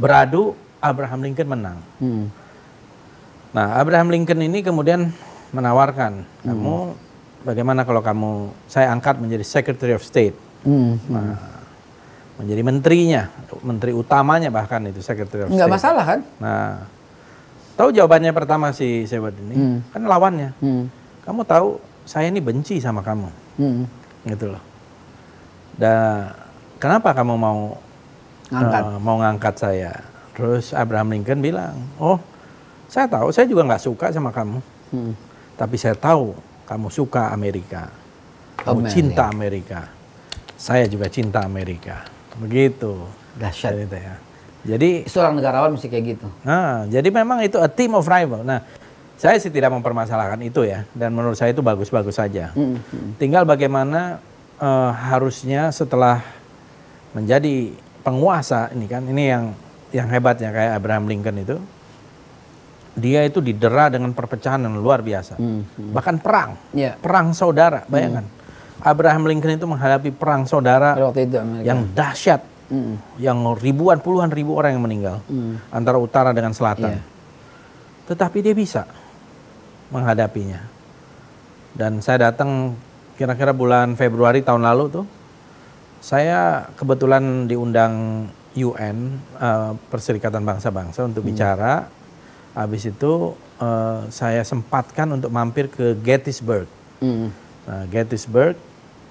beradu 0.00 0.56
Abraham 0.80 1.20
Lincoln 1.20 1.48
menang. 1.52 1.78
Hmm. 2.00 2.32
Nah, 3.52 3.76
Abraham 3.76 4.08
Lincoln 4.08 4.40
ini 4.40 4.64
kemudian 4.64 5.12
menawarkan, 5.52 6.24
Hmm. 6.24 6.48
kamu 6.48 6.76
bagaimana 7.44 7.84
kalau 7.84 8.00
kamu 8.00 8.32
saya 8.64 8.88
angkat 8.88 9.20
menjadi 9.20 9.44
Secretary 9.44 9.92
of 9.92 10.00
State, 10.00 10.36
Hmm. 10.64 10.96
menjadi 12.40 12.62
menterinya, 12.64 13.28
menteri 13.60 13.92
utamanya 13.92 14.48
bahkan 14.48 14.80
itu 14.86 15.04
Secretary 15.04 15.44
of 15.44 15.52
Nggak 15.52 15.60
State. 15.60 15.76
masalah 15.76 16.04
kan? 16.06 16.20
Nah, 16.40 16.72
tahu 17.74 17.92
jawabannya 17.92 18.32
pertama 18.32 18.72
si 18.72 19.04
Seward 19.04 19.36
ini, 19.36 19.54
Hmm. 19.54 19.78
kan 19.90 20.02
lawannya, 20.02 20.56
Hmm. 20.62 20.88
Kamu 21.28 21.44
tahu 21.44 21.76
saya 22.02 22.32
ini 22.32 22.40
benci 22.40 22.80
sama 22.80 23.04
kamu, 23.04 23.28
Hmm. 23.60 23.84
gitu 24.24 24.48
loh. 24.48 24.62
Dan 25.76 26.32
kenapa 26.80 27.12
kamu 27.12 27.36
mau 27.36 27.76
Ngangkat. 28.48 28.82
eh, 28.82 28.98
mau 28.98 29.16
ngangkat 29.18 29.54
saya? 29.54 29.92
Terus 30.32 30.72
Abraham 30.72 31.12
Lincoln 31.12 31.44
bilang, 31.44 31.76
oh 32.00 32.16
saya 32.88 33.04
tahu, 33.04 33.28
saya 33.28 33.44
juga 33.44 33.68
nggak 33.68 33.82
suka 33.84 34.08
sama 34.08 34.32
kamu. 34.32 34.58
Hmm. 34.88 35.12
Tapi 35.54 35.76
saya 35.76 35.92
tahu 35.92 36.32
kamu 36.64 36.88
suka 36.88 37.28
Amerika. 37.28 37.92
Kamu 38.58 38.80
Amerika. 38.82 38.94
cinta 38.94 39.22
Amerika. 39.28 39.80
Saya 40.56 40.88
juga 40.88 41.06
cinta 41.06 41.44
Amerika. 41.44 42.08
Begitu. 42.40 43.04
Dahsyat. 43.36 43.76
ceritanya. 43.76 44.16
Jadi, 44.66 45.06
Seorang 45.06 45.38
negarawan 45.38 45.70
mesti 45.70 45.86
kayak 45.86 46.18
gitu. 46.18 46.26
nah, 46.42 46.82
jadi 46.84 47.06
memang 47.08 47.38
itu 47.40 47.54
a 47.56 47.70
team 47.70 47.94
of 47.94 48.02
rival. 48.04 48.42
Nah, 48.42 48.66
saya 49.18 49.36
sih 49.36 49.50
tidak 49.50 49.74
mempermasalahkan 49.74 50.38
itu 50.40 50.62
ya. 50.62 50.86
Dan 50.94 51.12
menurut 51.12 51.34
saya 51.34 51.50
itu 51.50 51.60
bagus-bagus 51.60 52.14
saja. 52.14 52.54
Hmm. 52.54 52.78
Hmm. 52.78 53.18
Tinggal 53.18 53.42
bagaimana 53.42 54.22
eh, 54.56 54.90
harusnya 55.10 55.68
setelah 55.70 56.22
menjadi 57.12 57.74
penguasa 58.00 58.70
ini 58.70 58.86
kan, 58.86 59.02
ini 59.04 59.24
yang 59.26 59.44
yang 59.88 60.06
hebatnya 60.06 60.52
kayak 60.52 60.72
Abraham 60.76 61.08
Lincoln 61.08 61.38
itu, 61.40 61.56
dia 62.92 63.24
itu 63.24 63.38
didera 63.38 63.88
dengan 63.88 64.10
perpecahan 64.12 64.60
yang 64.60 64.76
luar 64.76 65.00
biasa, 65.00 65.38
Hmm. 65.38 65.62
bahkan 65.94 66.18
perang, 66.18 66.58
Iya. 66.74 66.98
perang 66.98 67.32
saudara. 67.32 67.86
Bayangkan, 67.86 68.26
Abraham 68.82 69.24
Lincoln 69.24 69.56
itu 69.56 69.64
menghadapi 69.64 70.10
perang 70.12 70.44
saudara 70.44 70.98
waktu 70.98 71.24
itu 71.24 71.36
Amerika. 71.38 71.64
yang 71.64 71.80
dahsyat, 71.94 72.42
Hmm. 72.68 73.00
yang 73.16 73.38
ribuan 73.56 74.02
puluhan 74.02 74.28
ribu 74.28 74.58
orang 74.58 74.76
yang 74.76 74.84
meninggal 74.84 75.22
Hmm. 75.24 75.56
antara 75.70 75.96
utara 75.96 76.34
dengan 76.36 76.52
selatan. 76.52 76.98
Iya. 76.98 77.02
Tetapi 78.08 78.38
dia 78.42 78.52
bisa 78.52 78.84
menghadapinya. 79.88 80.60
Dan 81.72 82.00
saya 82.02 82.30
datang 82.30 82.74
kira-kira 83.14 83.52
bulan 83.54 83.94
Februari 83.98 84.42
tahun 84.42 84.64
lalu 84.64 84.84
tuh, 85.00 85.06
saya 85.98 86.70
kebetulan 86.78 87.50
diundang 87.50 88.26
UN 88.54 89.18
eh, 89.38 89.72
Perserikatan 89.90 90.42
Bangsa-Bangsa 90.42 91.06
untuk 91.06 91.26
bicara. 91.26 91.86
Habis 92.54 92.90
itu 92.90 93.34
eh, 93.62 94.00
saya 94.10 94.42
sempatkan 94.42 95.10
untuk 95.14 95.30
mampir 95.30 95.70
ke 95.70 95.94
Gettysburg. 96.02 96.66
Hmm. 96.98 97.30
Nah, 97.68 97.84
Gettysburg, 97.90 98.56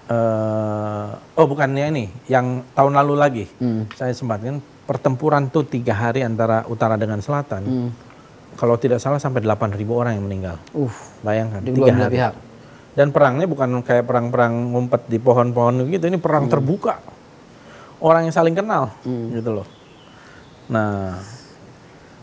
eh, 0.09 1.09
oh 1.37 1.45
bukannya 1.47 1.85
ini, 1.93 2.05
yang 2.27 2.63
tahun 2.75 2.97
lalu 3.03 3.13
lagi, 3.15 3.45
Hmm. 3.59 3.87
saya 3.95 4.11
sempatkan 4.11 4.59
pertempuran 4.87 5.51
tuh 5.51 5.67
tiga 5.67 5.91
hari 5.91 6.23
antara 6.23 6.63
utara 6.71 6.95
dengan 6.95 7.19
selatan. 7.19 7.61
Hmm. 7.63 7.89
Kalau 8.57 8.75
tidak 8.75 8.97
salah 8.97 9.21
sampai 9.21 9.45
8.000 9.45 9.77
orang 9.87 10.17
yang 10.17 10.25
meninggal. 10.25 10.57
Uh, 10.73 10.89
Bayangkan, 11.21 11.61
di 11.61 11.69
tiga 11.71 11.77
kedua 11.77 11.93
belah 11.93 12.07
hari. 12.09 12.15
pihak. 12.17 12.33
Dan 12.97 13.07
perangnya 13.13 13.45
bukan 13.45 13.69
kayak 13.85 14.09
perang-perang 14.09 14.73
ngumpet 14.73 15.05
di 15.05 15.21
pohon-pohon 15.21 15.85
gitu, 15.85 16.09
ini 16.09 16.17
perang 16.17 16.49
terbuka. 16.49 16.97
Orang 18.01 18.25
yang 18.25 18.33
saling 18.33 18.57
kenal, 18.57 18.89
gitu 19.05 19.61
loh. 19.61 19.67
Nah, 20.69 21.21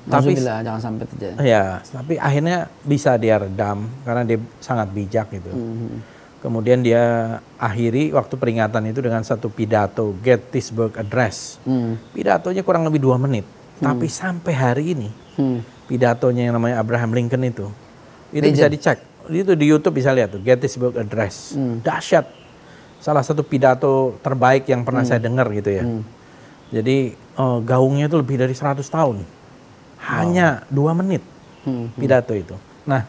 tapi 0.04 0.34
jangan 0.36 0.82
sampai 0.82 1.06
terjadi. 1.06 1.34
ya, 1.46 1.78
tapi 1.80 2.18
akhirnya 2.18 2.66
bisa 2.82 3.14
dia 3.16 3.38
redam 3.40 3.86
karena 4.02 4.22
dia 4.26 4.38
sangat 4.58 4.90
bijak 4.90 5.30
gitu. 5.30 5.50
Hmm. 5.54 6.02
Kemudian 6.42 6.84
dia 6.84 7.38
akhiri 7.56 8.12
waktu 8.12 8.34
peringatan 8.36 8.84
itu 8.84 9.00
dengan 9.00 9.24
satu 9.24 9.48
pidato 9.48 10.12
Gettysburg 10.20 10.92
Address. 10.98 11.56
Hmm. 11.64 11.96
Pidatonya 12.12 12.60
kurang 12.60 12.84
lebih 12.84 13.00
dua 13.00 13.16
menit. 13.16 13.46
Tapi 13.78 14.06
sampai 14.10 14.52
hari 14.54 14.84
ini 14.94 15.08
Hmm. 15.34 15.66
Pidatonya 15.84 16.48
yang 16.48 16.54
namanya 16.54 16.78
Abraham 16.78 17.12
Lincoln 17.12 17.44
itu, 17.44 17.66
itu 18.30 18.44
bisa 18.46 18.66
dicek. 18.66 18.98
Itu 19.24 19.52
di 19.52 19.66
YouTube 19.66 19.96
bisa 19.96 20.12
lihat 20.12 20.36
tuh 20.36 20.40
Gettysburg 20.40 20.96
Address. 20.96 21.56
Dahsyat. 21.80 22.28
Salah 23.00 23.20
satu 23.20 23.40
pidato 23.40 24.16
terbaik 24.20 24.64
yang 24.66 24.80
pernah 24.80 25.00
saya 25.02 25.20
dengar 25.20 25.48
gitu 25.52 25.70
ya. 25.70 25.84
Jadi 26.70 26.96
eh, 27.14 27.58
gaungnya 27.62 28.08
itu 28.08 28.16
lebih 28.16 28.36
dari 28.36 28.52
100 28.52 28.80
tahun. 28.84 29.24
Hanya 30.04 30.68
dua 30.68 30.92
menit 30.92 31.24
Hmm. 31.64 31.88
pidato 31.96 32.36
itu. 32.36 32.52
Nah, 32.84 33.08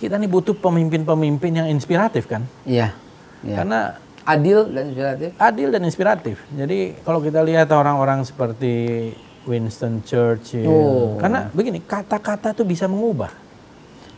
kita 0.00 0.16
nih 0.16 0.24
butuh 0.24 0.56
pemimpin-pemimpin 0.56 1.52
yang 1.52 1.68
inspiratif 1.68 2.24
kan? 2.24 2.40
Iya. 2.64 2.96
Iya. 3.44 3.56
Karena 3.60 3.80
Adil 4.22 4.70
dan 4.70 4.84
inspiratif. 4.88 5.28
adil 5.36 5.68
dan 5.68 5.82
inspiratif. 5.82 6.36
Jadi 6.48 6.94
kalau 7.02 7.18
kita 7.18 7.42
lihat 7.42 7.68
orang-orang 7.68 8.22
seperti 8.22 9.10
Winston 9.44 10.02
Churchill, 10.06 10.66
Oh. 10.66 11.18
karena 11.18 11.50
begini 11.50 11.82
kata-kata 11.82 12.54
tuh 12.54 12.62
bisa 12.62 12.86
mengubah. 12.86 13.30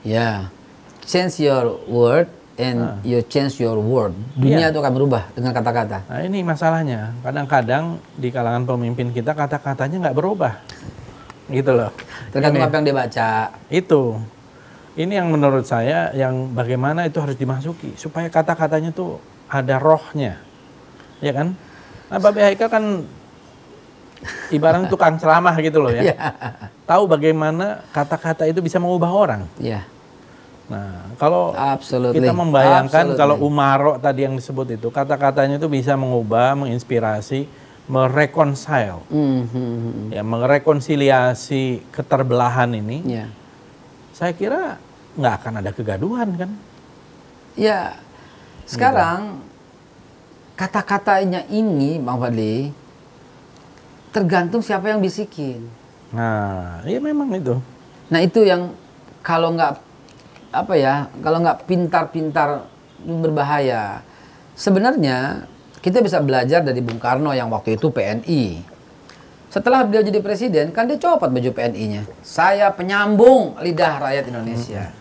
Ya. 0.04 0.52
Change 1.04 1.44
your 1.44 1.80
word 1.88 2.28
and 2.56 3.00
you 3.04 3.20
change 3.24 3.60
your 3.60 3.76
world. 3.80 4.16
Dunia 4.36 4.68
itu 4.72 4.78
akan 4.80 4.92
berubah 4.92 5.32
dengan 5.32 5.52
kata-kata. 5.52 6.04
Nah 6.08 6.20
ini 6.24 6.40
masalahnya. 6.40 7.12
Kadang-kadang 7.20 8.00
di 8.16 8.28
kalangan 8.28 8.64
pemimpin 8.64 9.12
kita 9.12 9.32
kata-katanya 9.32 10.08
nggak 10.08 10.16
berubah, 10.16 10.52
gitu 11.52 11.72
loh. 11.76 11.90
Tergantung 12.32 12.60
Ini- 12.60 12.68
apa 12.68 12.74
yang 12.80 12.84
dia 12.84 12.96
baca. 12.96 13.30
Itu. 13.68 14.02
Ini 14.94 15.12
yang 15.18 15.28
menurut 15.34 15.66
saya 15.66 16.14
yang 16.14 16.54
bagaimana 16.54 17.04
itu 17.10 17.18
harus 17.18 17.34
dimasuki 17.34 17.98
supaya 17.98 18.30
kata-katanya 18.30 18.94
tuh 18.94 19.18
ada 19.50 19.76
rohnya. 19.82 20.38
Ya 21.18 21.34
kan? 21.34 21.58
Nah, 22.12 22.18
Babe 22.22 22.44
Haikal 22.44 22.70
kan 22.70 22.84
ibaratnya 24.48 24.88
tukang 24.88 25.16
ceramah 25.20 25.54
gitu 25.60 25.84
loh 25.84 25.92
ya. 25.92 26.14
Tahu 26.84 27.08
bagaimana 27.08 27.84
kata-kata 27.92 28.44
itu 28.48 28.60
bisa 28.60 28.76
mengubah 28.80 29.10
orang. 29.10 29.42
Iya. 29.60 29.84
Nah, 30.64 31.12
kalau 31.20 31.52
Absolutely. 31.52 32.24
kita 32.24 32.32
membayangkan 32.32 33.12
Absolutely. 33.12 33.20
kalau 33.20 33.36
Umaro 33.44 34.00
tadi 34.00 34.24
yang 34.24 34.32
disebut 34.32 34.80
itu, 34.80 34.88
kata-katanya 34.88 35.60
itu 35.60 35.68
bisa 35.68 35.92
mengubah, 35.92 36.56
menginspirasi, 36.56 37.44
mereconcile, 37.84 39.04
Hmm, 39.12 39.44
hmm, 39.44 39.52
hmm. 39.52 40.06
ya, 40.16 40.22
merekonsiliasi 40.24 41.84
keterbelahan 41.92 42.72
ini. 42.80 43.04
Iya. 43.04 43.26
Saya 44.16 44.32
kira 44.32 44.80
nggak 45.20 45.34
akan 45.44 45.52
ada 45.60 45.70
kegaduhan 45.70 46.28
kan? 46.32 46.50
Ya, 47.60 48.00
sekarang 48.64 49.44
kata-katanya 50.56 51.44
ini, 51.52 52.00
Bang 52.00 52.24
Fadli, 52.24 52.72
tergantung 54.14 54.62
siapa 54.62 54.94
yang 54.94 55.02
bisikin. 55.02 55.66
Nah, 56.14 56.78
ya 56.86 57.02
memang 57.02 57.26
itu. 57.34 57.58
Nah 58.06 58.22
itu 58.22 58.46
yang 58.46 58.70
kalau 59.26 59.50
nggak 59.58 59.82
apa 60.54 60.74
ya, 60.78 61.10
kalau 61.18 61.42
nggak 61.42 61.66
pintar-pintar 61.66 62.70
berbahaya. 63.02 64.06
Sebenarnya 64.54 65.50
kita 65.82 65.98
bisa 65.98 66.22
belajar 66.22 66.62
dari 66.62 66.78
Bung 66.78 67.02
Karno 67.02 67.34
yang 67.34 67.50
waktu 67.50 67.74
itu 67.74 67.90
PNI. 67.90 68.62
Setelah 69.50 69.82
beliau 69.82 70.06
jadi 70.06 70.22
presiden, 70.22 70.70
kan 70.70 70.86
dia 70.86 70.98
copot 70.98 71.30
baju 71.30 71.50
PNI-nya. 71.50 72.06
Saya 72.22 72.70
penyambung 72.70 73.58
lidah 73.58 73.98
rakyat 73.98 74.30
Indonesia. 74.30 74.94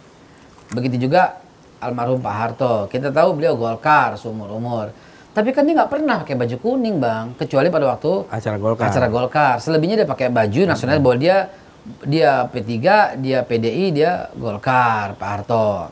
Begitu 0.73 1.05
juga 1.09 1.37
almarhum 1.77 2.17
Pak 2.21 2.33
Harto. 2.33 2.73
Kita 2.89 3.13
tahu 3.13 3.37
beliau 3.37 3.53
Golkar 3.57 4.17
seumur 4.17 4.49
umur. 4.49 4.89
Tapi 5.33 5.49
kan 5.49 5.65
dia 5.65 5.73
nggak 5.73 5.89
pernah 5.89 6.21
pakai 6.21 6.37
baju 6.37 6.55
kuning, 6.61 7.01
bang. 7.01 7.33
Kecuali 7.33 7.73
pada 7.73 7.89
waktu 7.89 8.29
Acara 8.29 8.57
Golkar. 8.61 8.85
acara 8.85 9.07
Golkar. 9.09 9.55
Selebihnya 9.57 10.05
dia 10.05 10.07
pakai 10.07 10.29
baju 10.29 10.61
nasional 10.69 11.01
bahwa 11.01 11.17
dia 11.17 11.37
Dia 12.07 12.47
P3, 12.47 12.71
dia 13.19 13.43
PDI, 13.43 13.91
dia 13.91 14.31
Golkar, 14.39 15.19
Pak 15.19 15.27
Harto. 15.27 15.91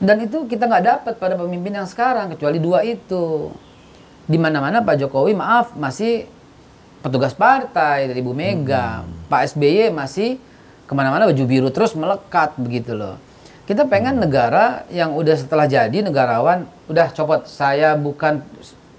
Dan 0.00 0.24
itu 0.24 0.48
kita 0.48 0.64
nggak 0.64 0.84
dapat 0.84 1.14
pada 1.20 1.36
pemimpin 1.36 1.76
yang 1.76 1.84
sekarang 1.84 2.32
kecuali 2.32 2.56
dua 2.56 2.80
itu. 2.80 3.52
Di 4.24 4.40
mana-mana 4.40 4.80
Pak 4.80 4.96
Jokowi 4.96 5.36
maaf 5.36 5.76
masih 5.76 6.24
petugas 7.04 7.36
partai 7.36 8.08
dari 8.08 8.24
Bu 8.24 8.32
Mega. 8.32 9.04
Pak 9.28 9.52
SBY 9.52 9.92
masih 9.92 10.40
ke 10.88 10.92
mana-mana 10.96 11.28
baju 11.28 11.44
biru 11.44 11.68
terus 11.68 11.92
melekat 11.92 12.56
begitu 12.56 12.96
loh. 12.96 13.20
Kita 13.66 13.82
pengen 13.84 14.22
negara 14.22 14.86
yang 14.94 15.12
udah 15.18 15.34
setelah 15.34 15.66
jadi 15.66 15.98
negarawan, 15.98 16.70
udah 16.86 17.10
copot. 17.10 17.44
Saya 17.50 17.98
bukan 17.98 18.42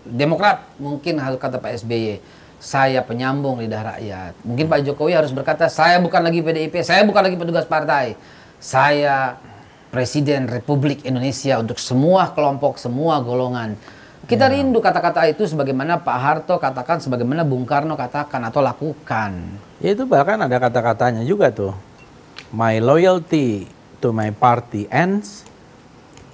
Demokrat, 0.08 0.64
mungkin 0.80 1.20
harus 1.20 1.36
kata 1.36 1.60
Pak 1.60 1.84
SBY 1.84 2.24
saya 2.58 3.06
penyambung 3.06 3.62
lidah 3.62 3.96
rakyat. 3.96 4.34
Mungkin 4.42 4.66
Pak 4.66 4.82
Jokowi 4.82 5.14
harus 5.14 5.30
berkata, 5.30 5.70
saya 5.70 6.02
bukan 6.02 6.26
lagi 6.26 6.42
PDIP, 6.42 6.82
saya 6.82 7.06
bukan 7.06 7.22
lagi 7.22 7.38
petugas 7.38 7.70
partai. 7.70 8.18
Saya 8.58 9.38
Presiden 9.94 10.50
Republik 10.50 11.06
Indonesia 11.06 11.62
untuk 11.62 11.78
semua 11.78 12.34
kelompok, 12.34 12.82
semua 12.82 13.22
golongan. 13.22 13.78
Kita 14.28 14.52
Ya. 14.52 14.60
rindu 14.60 14.84
kata-kata 14.84 15.24
itu 15.32 15.48
sebagaimana 15.48 16.02
Pak 16.04 16.18
Harto 16.20 16.60
katakan, 16.60 17.00
sebagaimana 17.00 17.48
Bung 17.48 17.64
Karno 17.64 17.96
katakan 17.96 18.44
atau 18.44 18.60
lakukan. 18.60 19.32
Ya 19.80 19.96
itu 19.96 20.04
bahkan 20.04 20.42
ada 20.42 20.58
kata-katanya 20.60 21.24
juga 21.24 21.54
tuh. 21.54 21.72
My 22.52 22.82
loyalty 22.84 23.70
to 24.00 24.10
my 24.10 24.30
party 24.30 24.86
ends 24.88 25.44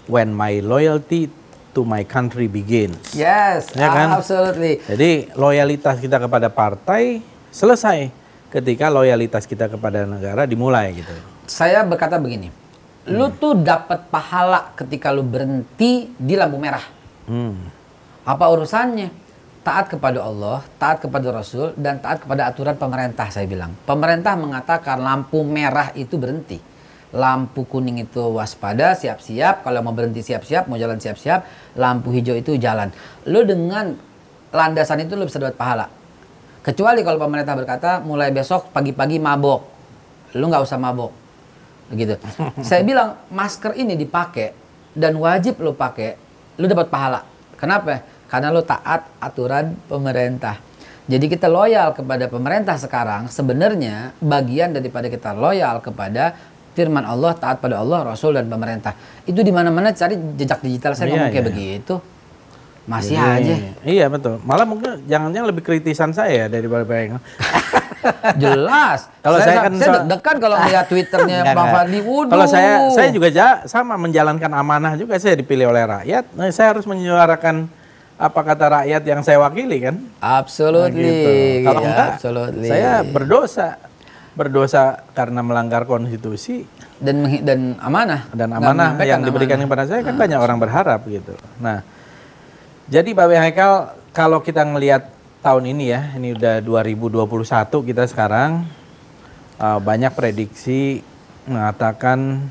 when 0.05 0.29
my 0.29 0.59
loyalty 0.59 1.31
to 1.73 1.81
my 1.81 2.03
country 2.03 2.45
begins. 2.45 3.13
Yes, 3.13 3.73
Ya 3.73 3.89
kan? 3.89 4.13
absolutely. 4.13 4.83
Jadi 4.85 5.33
loyalitas 5.33 5.97
kita 5.97 6.21
kepada 6.21 6.47
partai 6.47 7.23
selesai 7.49 8.13
ketika 8.49 8.93
loyalitas 8.93 9.49
kita 9.49 9.65
kepada 9.65 10.05
negara 10.05 10.45
dimulai 10.45 10.93
gitu. 10.93 11.13
Saya 11.43 11.81
berkata 11.81 12.21
begini, 12.21 12.53
lu 13.09 13.25
Hmm. 13.27 13.35
tuh 13.35 13.53
dapat 13.57 14.05
pahala 14.07 14.69
ketika 14.77 15.09
lu 15.09 15.25
berhenti 15.25 16.13
di 16.13 16.35
lampu 16.37 16.61
merah. 16.61 16.85
Hmm. 17.25 17.57
Apa 18.23 18.47
urusannya? 18.47 19.09
Taat 19.63 19.87
kepada 19.87 20.19
Allah, 20.19 20.59
taat 20.75 20.99
kepada 20.99 21.31
Rasul, 21.31 21.71
dan 21.79 21.95
taat 21.97 22.19
kepada 22.19 22.51
aturan 22.51 22.75
pemerintah, 22.75 23.31
saya 23.31 23.47
bilang. 23.47 23.71
Pemerintah 23.87 24.35
mengatakan 24.35 24.99
lampu 24.99 25.39
merah 25.41 25.87
itu 25.95 26.19
berhenti. 26.19 26.59
Lampu 27.13 27.69
kuning 27.69 28.01
itu 28.01 28.21
waspada, 28.33 28.97
siap-siap. 28.97 29.61
Kalau 29.61 29.85
mau 29.85 29.93
berhenti 29.93 30.25
siap-siap, 30.25 30.65
mau 30.65 30.81
jalan 30.81 30.97
siap-siap. 30.97 31.45
Lampu 31.77 32.09
hijau 32.09 32.33
itu 32.33 32.57
jalan. 32.57 32.89
Lu 33.29 33.45
dengan 33.45 33.93
landasan 34.49 35.05
itu 35.05 35.13
lu 35.13 35.29
bisa 35.29 35.37
dapat 35.37 35.53
pahala. 35.53 35.85
Kecuali 36.65 37.05
kalau 37.05 37.21
pemerintah 37.21 37.53
berkata, 37.53 38.01
mulai 38.01 38.33
besok 38.33 38.73
pagi-pagi 38.73 39.21
mabok. 39.21 39.61
Lu 40.33 40.49
nggak 40.49 40.63
usah 40.65 40.81
mabok. 40.81 41.11
Begitu. 41.93 42.17
saya 42.67 42.81
bilang, 42.81 43.19
masker 43.29 43.77
ini 43.77 43.93
dipakai, 43.93 44.55
dan 44.97 45.17
wajib 45.17 45.61
lu 45.61 45.73
pakai, 45.77 46.17
lu 46.57 46.65
dapat 46.65 46.87
pahala. 46.89 47.21
Kenapa? 47.57 48.01
Karena 48.29 48.49
lu 48.49 48.65
taat 48.65 49.05
aturan 49.21 49.77
pemerintah. 49.85 50.57
Jadi 51.03 51.27
kita 51.27 51.51
loyal 51.51 51.91
kepada 51.91 52.31
pemerintah 52.31 52.79
sekarang 52.79 53.27
sebenarnya 53.27 54.15
bagian 54.23 54.71
daripada 54.71 55.11
kita 55.11 55.35
loyal 55.35 55.83
kepada 55.83 56.31
firman 56.73 57.01
Allah, 57.01 57.31
taat 57.33 57.57
pada 57.57 57.79
Allah, 57.79 58.03
Rasul 58.03 58.33
dan 58.33 58.45
pemerintah. 58.45 58.93
Itu 59.23 59.39
di 59.39 59.49
mana-mana 59.49 59.89
cari 59.89 60.17
jejak 60.35 60.59
digital 60.59 60.93
saya 60.93 61.05
Iya, 61.05 61.13
ngomong 61.15 61.29
kayak 61.29 61.39
iya. 61.39 61.49
begitu. 61.49 61.95
Masih 62.83 63.15
Jadi, 63.15 63.31
aja. 63.39 63.55
Iya 63.81 64.05
betul. 64.11 64.43
Malah 64.43 64.67
mungkin 64.67 65.07
jangan-jangan 65.07 65.47
lebih 65.47 65.63
kritisan 65.63 66.11
saya 66.11 66.51
daripada 66.51 66.83
Pak 66.83 67.15
Jelas. 68.35 69.07
Kalau 69.23 69.39
saya 69.39 69.57
kan 69.63 69.71
saya 69.73 70.03
deg-degan 70.03 70.35
kalau 70.37 70.55
melihat 70.59 70.85
Twitternya 70.87 71.37
Bang. 71.55 71.71
Fadli. 71.71 71.99
Kalau 72.03 72.43
saya 72.45 72.91
saya 72.91 73.07
juga 73.07 73.31
ja- 73.31 73.63
sama 73.65 73.95
menjalankan 73.95 74.51
amanah 74.51 74.99
juga 74.99 75.15
saya 75.15 75.39
dipilih 75.39 75.71
oleh 75.71 75.87
rakyat. 75.87 76.27
Nah, 76.35 76.51
saya 76.51 76.75
harus 76.75 76.83
menyuarakan 76.83 77.71
apa 78.13 78.39
kata 78.43 78.65
rakyat 78.83 79.01
yang 79.03 79.21
saya 79.23 79.39
wakili 79.39 79.77
kan. 79.79 79.95
Absolutely. 80.19 80.99
Nah, 80.99 81.07
gitu. 81.07 81.31
Kalau 81.63 81.79
Ya, 81.79 81.87
enggak, 81.87 82.09
absolutely. 82.13 82.67
saya 82.67 82.91
berdosa. 83.01 83.69
Berdosa 84.33 85.05
karena 85.13 85.45
melanggar 85.45 85.85
konstitusi 85.85 86.65
dan 86.97 87.21
dan 87.45 87.77
amanah 87.77 88.25
dan 88.33 88.49
amanah 88.49 88.97
menyampaikan 88.97 89.09
yang 89.09 89.21
diberikan 89.21 89.57
amanah. 89.61 89.69
kepada 89.69 89.83
saya 89.85 90.01
kan 90.01 90.15
banyak 90.17 90.39
orang 90.41 90.57
berharap 90.57 91.05
gitu. 91.05 91.37
Nah, 91.61 91.85
jadi 92.89 93.13
Babe 93.13 93.37
Haikal 93.37 93.93
kalau 94.09 94.41
kita 94.41 94.65
ngelihat 94.65 95.13
tahun 95.45 95.69
ini 95.75 95.85
ya, 95.91 96.01
ini 96.17 96.33
udah 96.33 96.63
2021 96.65 97.89
kita 97.93 98.03
sekarang 98.09 98.65
uh, 99.59 99.77
banyak 99.77 100.15
prediksi 100.15 101.03
mengatakan 101.45 102.47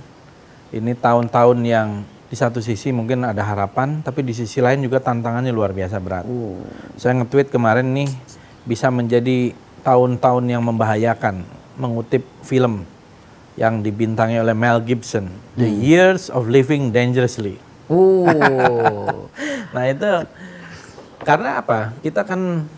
ini 0.71 0.93
tahun-tahun 0.93 1.59
yang 1.65 1.89
di 2.33 2.37
satu 2.37 2.65
sisi 2.65 2.97
mungkin 2.97 3.29
ada 3.29 3.45
harapan, 3.45 4.01
tapi 4.01 4.25
di 4.25 4.33
sisi 4.33 4.65
lain 4.65 4.81
juga 4.81 5.05
tantangannya 5.05 5.53
luar 5.53 5.77
biasa 5.77 6.01
berat. 6.01 6.25
Saya 6.97 7.21
nge-tweet 7.21 7.53
kemarin 7.53 7.93
nih 7.93 8.09
bisa 8.65 8.89
menjadi 8.89 9.53
tahun-tahun 9.85 10.45
yang 10.49 10.65
membahayakan 10.65 11.45
mengutip 11.77 12.25
film 12.45 12.85
yang 13.57 13.85
dibintangi 13.85 14.41
oleh 14.41 14.57
Mel 14.57 14.81
Gibson, 14.81 15.29
The 15.61 15.69
Years 15.69 16.33
of 16.33 16.49
Living 16.49 16.93
Dangerously. 16.93 17.61
Nah 19.73 19.85
itu 19.89 20.11
karena 21.25 21.65
apa? 21.65 21.97
Kita 22.05 22.29
kan 22.29 22.69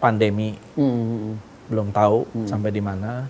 pandemi 0.00 0.56
Hmm. 0.76 1.36
belum 1.68 1.92
tahu 1.92 2.24
sampai 2.48 2.72
di 2.72 2.80
mana, 2.80 3.28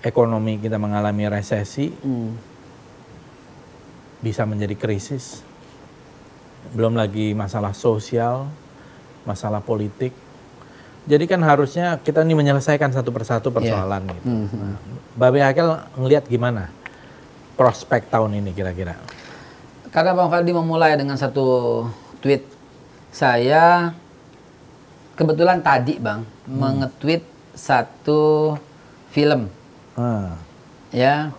ekonomi 0.00 0.56
kita 0.60 0.76
mengalami 0.76 1.28
resesi, 1.28 1.92
Hmm. 1.92 2.36
bisa 4.20 4.44
menjadi 4.48 4.76
krisis, 4.76 5.40
belum 6.72 6.96
lagi 6.96 7.32
masalah 7.36 7.72
sosial, 7.72 8.48
masalah 9.24 9.60
politik. 9.60 10.14
Jadi 11.02 11.24
kan 11.26 11.42
harusnya 11.42 11.98
kita 11.98 12.22
ini 12.22 12.38
menyelesaikan 12.38 12.94
satu 12.94 13.10
persatu 13.10 13.50
persoalan 13.50 14.06
gitu. 14.06 14.26
Nah, 14.54 14.78
Babe 15.18 15.42
Hakel 15.42 15.66
ngelihat 15.98 16.30
gimana 16.30 16.70
prospek 17.58 18.06
tahun 18.06 18.38
ini 18.38 18.54
kira-kira? 18.54 18.94
Karena 19.90 20.14
Bang 20.14 20.30
Faldi 20.30 20.54
memulai 20.54 20.94
dengan 20.94 21.18
satu 21.18 21.84
tweet. 22.22 22.46
Saya 23.12 23.92
kebetulan 25.18 25.60
tadi 25.60 25.98
Bang 25.98 26.24
mengetweet 26.48 27.26
satu 27.52 28.54
film. 29.10 29.50
Ah, 29.98 30.38
ya. 30.94 31.34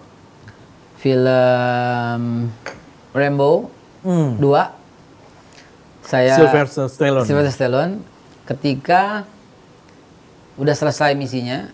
Film 0.99 2.47
Rambo 3.11 3.67
hmm. 4.07 4.39
2 4.39 4.83
saya 6.03 6.35
Sylvester 6.35 6.87
Stallone. 6.91 7.27
Sylvester 7.27 7.53
Stallone. 7.55 7.93
Ketika 8.43 9.23
udah 10.57 10.75
selesai 10.77 11.17
misinya 11.17 11.69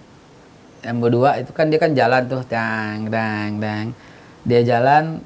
Rambo 0.80 1.12
2 1.12 1.44
itu 1.44 1.52
kan 1.52 1.68
dia 1.68 1.80
kan 1.80 1.92
jalan 1.92 2.24
tuh 2.32 2.44
dang 2.48 3.12
dang 3.12 3.60
dang. 3.60 3.86
Dia 4.48 4.64
jalan 4.64 5.20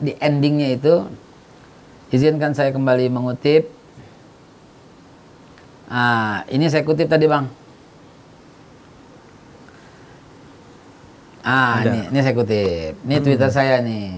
di 0.00 0.16
endingnya 0.16 0.72
itu 0.72 1.04
izinkan 2.08 2.56
saya 2.56 2.72
kembali 2.72 3.12
mengutip. 3.12 3.68
Ah 5.84 6.48
ini 6.48 6.64
saya 6.72 6.80
kutip 6.80 7.12
tadi 7.12 7.28
bang. 7.28 7.44
Ah 11.44 11.84
Ada. 11.84 11.92
ini 11.92 12.00
ini 12.08 12.18
saya 12.24 12.34
kutip. 12.34 12.92
Ini 13.04 13.16
twitter 13.20 13.50
saya 13.52 13.84
nih. 13.84 14.16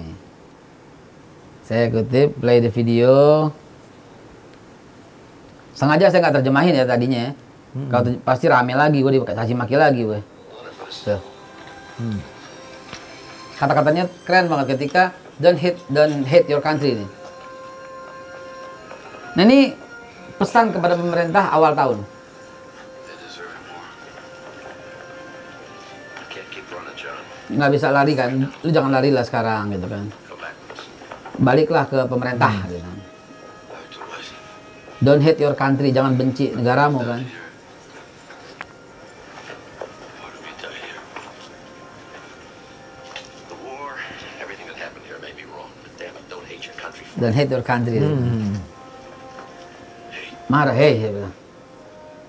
Saya 1.67 1.91
kutip 1.91 2.39
play 2.39 2.63
the 2.63 2.71
video. 2.71 3.51
Sengaja 5.75 6.07
saya 6.07 6.23
nggak 6.23 6.39
terjemahin 6.39 6.79
ya 6.79 6.87
tadinya 6.87 7.35
ya. 7.77 7.89
kalau 7.93 8.03
pasti 8.25 8.49
rame 8.49 8.73
lagi 8.73 9.05
gue 9.05 9.13
dikasih 9.21 9.53
maki 9.53 9.77
lagi 9.77 10.03
gue 10.09 10.21
Tuh. 11.05 11.21
kata-katanya 13.61 14.09
keren 14.25 14.49
banget 14.49 14.77
ketika 14.77 15.13
don't 15.37 15.61
hate 15.61 15.77
don't 15.93 16.25
hate 16.25 16.49
your 16.49 16.65
country 16.65 16.97
nih. 16.97 17.09
Nah 19.37 19.43
ini 19.45 19.77
pesan 20.41 20.73
kepada 20.73 20.97
pemerintah 20.97 21.53
awal 21.53 21.77
tahun. 21.77 21.99
Nggak 27.47 27.71
bisa 27.79 27.95
lari 27.95 28.13
kan, 28.19 28.43
lu 28.43 28.69
jangan 28.75 28.91
lari 28.91 29.15
lah 29.15 29.23
sekarang 29.23 29.71
gitu 29.71 29.87
kan. 29.87 30.05
Baliklah 31.37 31.85
ke 31.87 32.01
pemerintah 32.09 32.53
gitu 32.67 32.81
kan. 32.81 32.97
Don't 35.05 35.21
hate 35.21 35.39
your 35.39 35.53
country, 35.53 35.93
jangan 35.93 36.17
benci 36.17 36.57
negaramu 36.57 37.05
kan. 37.05 37.21
Hate 47.17 47.17
your 47.17 47.17
country 47.17 47.17
for 47.17 47.21
Don't 47.21 47.33
hate 47.33 47.51
your 47.51 47.63
country. 47.63 47.93
gitu. 47.97 48.09
Hmm. 48.09 48.55
Hate, 50.13 50.37
Marah, 50.49 50.75
hei, 50.77 50.93
saya 51.01 51.11
bilang. 51.13 51.35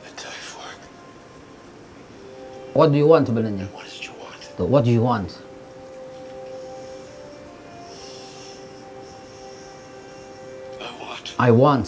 I 0.03 0.09
die 0.15 0.41
for 0.41 0.63
it. 0.63 0.81
What 2.73 2.87
do 2.91 2.97
you 2.97 3.07
want 3.07 3.27
sebenarnya? 3.27 3.67
What 3.73 3.85
is 3.85 3.99
it 3.99 4.07
you 4.07 4.15
want? 4.17 4.39
Tuh, 4.57 4.65
what 4.65 4.83
do 4.83 4.91
you 4.91 5.03
want? 5.03 5.31
I 10.79 10.91
want 10.99 11.25
I 11.39 11.51
want 11.51 11.87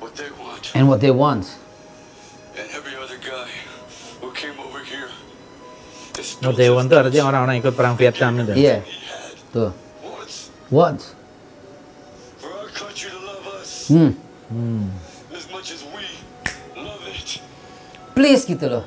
what 0.00 0.14
they 0.16 0.30
want. 0.30 0.64
and 0.74 0.88
what 0.88 1.00
they 1.00 1.10
want. 1.10 1.44
And 2.56 2.66
every 2.70 2.94
other 2.96 3.18
guy 3.18 3.48
who 4.20 4.30
came 4.32 4.54
over 4.60 4.80
here 4.84 5.10
is 6.18 6.36
What 6.40 6.56
they 6.56 6.70
want 6.70 6.86
itu 6.88 6.96
artinya 6.96 7.24
orang-orang 7.28 7.58
ikut 7.60 7.74
perang 7.74 7.98
Vietnam 7.98 8.38
itu. 8.40 8.52
Iya, 8.54 8.76
he 8.86 8.96
had 9.04 9.34
tuh. 9.50 9.70
What? 10.72 11.00
for 12.40 12.50
our 12.50 12.68
country 12.72 13.08
to 13.12 13.20
love 13.20 13.44
us 13.60 13.70
Hmm. 13.88 14.88
as 15.32 15.44
much 15.52 15.68
as 15.72 15.80
we 15.84 16.04
love 16.76 17.00
it. 17.04 17.40
Please 18.16 18.42
gitu 18.44 18.66
loh. 18.68 18.84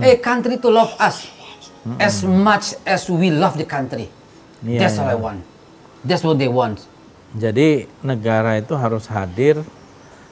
Eh, 0.00 0.16
country 0.18 0.56
to 0.56 0.68
love 0.72 0.92
us 0.96 1.28
as 2.00 2.24
much 2.24 2.72
as 2.88 3.08
we 3.08 3.28
love 3.28 3.56
the 3.56 3.68
country. 3.68 4.08
Iya, 4.64 4.80
That's 4.86 4.96
iya. 4.96 5.04
all 5.04 5.10
I 5.12 5.18
want. 5.18 5.40
That's 6.02 6.24
what 6.24 6.40
they 6.40 6.48
want. 6.48 6.80
Jadi 7.36 7.84
negara 8.00 8.56
itu 8.56 8.72
harus 8.72 9.04
hadir 9.06 9.60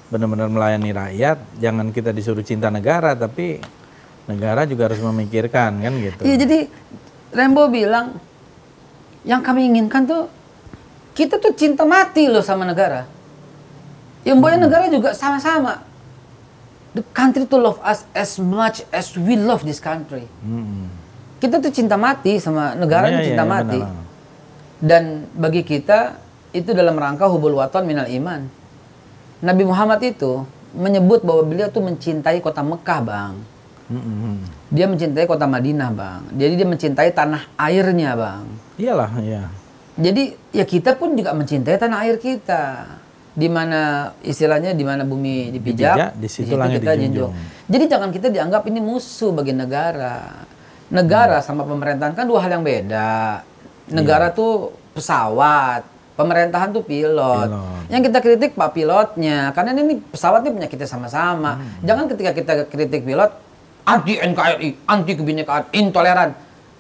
benar-benar 0.09 0.49
melayani 0.49 0.91
rakyat. 0.97 1.39
Jangan 1.61 1.93
kita 1.93 2.11
disuruh 2.17 2.41
cinta 2.41 2.73
negara, 2.73 3.13
tapi 3.13 3.61
negara 4.25 4.65
juga 4.65 4.89
harus 4.89 5.01
memikirkan 5.05 5.77
kan 5.83 5.93
gitu. 6.01 6.23
Iya, 6.25 6.37
jadi 6.41 6.59
Rembo 7.37 7.69
bilang 7.69 8.17
yang 9.27 9.43
kami 9.45 9.69
inginkan 9.69 10.07
tuh 10.07 10.31
kita 11.17 11.41
tuh 11.41 11.57
cinta 11.57 11.89
mati 11.89 12.29
loh 12.29 12.45
sama 12.45 12.69
negara. 12.69 13.09
Yang 14.21 14.39
boleh 14.45 14.59
negara 14.61 14.85
juga 14.93 15.17
sama-sama. 15.17 15.81
The 16.93 17.01
country 17.17 17.49
to 17.49 17.57
love 17.57 17.81
us 17.81 18.05
as 18.13 18.37
much 18.37 18.85
as 18.93 19.17
we 19.17 19.41
love 19.41 19.65
this 19.65 19.81
country. 19.81 20.29
Mm-mm. 20.45 20.93
Kita 21.41 21.61
tuh 21.61 21.73
cinta 21.73 21.97
mati 21.97 22.37
sama 22.37 22.77
negara 22.77 23.09
tuh 23.09 23.21
iya, 23.25 23.29
cinta 23.33 23.45
iya, 23.45 23.53
mati. 23.53 23.81
benar. 23.81 24.05
Dan 24.77 25.03
bagi 25.33 25.65
kita 25.65 26.21
itu 26.53 26.77
dalam 26.77 26.97
rangka 27.01 27.29
hubul 27.33 27.57
waton 27.57 27.89
minal 27.89 28.09
iman. 28.09 28.49
Nabi 29.41 29.63
Muhammad 29.65 30.01
itu 30.05 30.45
menyebut 30.77 31.25
bahwa 31.25 31.45
beliau 31.45 31.69
tuh 31.73 31.85
mencintai 31.85 32.41
kota 32.45 32.61
Mekah, 32.61 33.01
Bang. 33.05 33.35
Mm-mm. 33.89 34.45
Dia 34.69 34.89
mencintai 34.89 35.25
kota 35.25 35.49
Madinah, 35.49 35.91
Bang. 35.93 36.29
Jadi 36.37 36.53
dia 36.61 36.69
mencintai 36.69 37.09
tanah 37.13 37.49
airnya, 37.57 38.13
Bang. 38.17 38.45
Iyalah, 38.77 39.13
iya. 39.21 39.45
Jadi 39.97 40.37
ya 40.53 40.69
kita 40.69 40.95
pun 41.01 41.17
juga 41.17 41.33
mencintai 41.33 41.81
tanah 41.81 42.05
air 42.05 42.21
kita. 42.21 42.85
Di 43.37 43.53
mana 43.53 44.13
istilahnya 44.25 44.73
di 44.73 44.81
mana 44.81 45.05
bumi 45.05 45.53
dipijak, 45.53 45.93
Dipijak, 45.93 46.11
di 46.17 46.29
situ 46.29 46.57
langit 46.57 46.81
dijunjung. 46.81 47.37
Jadi 47.69 47.85
jangan 47.85 48.09
kita 48.09 48.33
dianggap 48.33 48.65
ini 48.65 48.81
musuh 48.81 49.29
bagi 49.37 49.53
negara. 49.53 50.49
Negara 50.89 51.45
sama 51.45 51.69
pemerintahan 51.69 52.17
kan 52.17 52.25
dua 52.25 52.41
hal 52.41 52.57
yang 52.57 52.65
beda. 52.65 53.45
Negara 53.93 54.33
tuh 54.33 54.73
pesawat, 54.97 55.85
pemerintahan 56.17 56.73
tuh 56.73 56.81
pilot. 56.81 57.49
Pilot. 57.53 57.93
Yang 57.93 58.03
kita 58.09 58.19
kritik 58.25 58.51
pak 58.57 58.73
pilotnya, 58.73 59.53
karena 59.53 59.77
ini 59.85 60.01
pesawat 60.01 60.41
ini 60.41 60.57
punya 60.57 60.69
kita 60.73 60.89
sama-sama. 60.89 61.61
Jangan 61.85 62.09
ketika 62.09 62.31
kita 62.33 62.53
kritik 62.73 63.05
pilot 63.05 63.37
anti 63.85 64.17
NKRI, 64.17 64.89
anti 64.89 65.13
kebinekaan, 65.13 65.77
intoleran. 65.77 66.33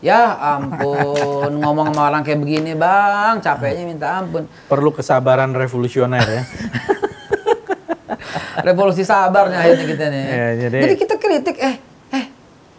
Ya 0.06 0.38
ampun, 0.38 1.58
ngomong 1.58 1.90
sama 1.90 2.14
orang 2.14 2.22
kayak 2.22 2.38
begini 2.38 2.78
bang, 2.78 3.42
capeknya 3.42 3.90
minta 3.90 4.22
ampun. 4.22 4.46
Perlu 4.70 4.94
kesabaran 4.94 5.50
revolusioner 5.50 6.22
ya. 6.22 6.42
Revolusi 8.66 9.02
sabarnya 9.02 9.66
akhirnya 9.66 9.86
kita 9.86 10.04
nih. 10.10 10.24
Ya, 10.26 10.48
jadi- 10.66 10.82
jadi... 10.86 10.94
kita 10.94 11.14
kritik, 11.18 11.56
eh, 11.58 11.76
eh, 12.14 12.26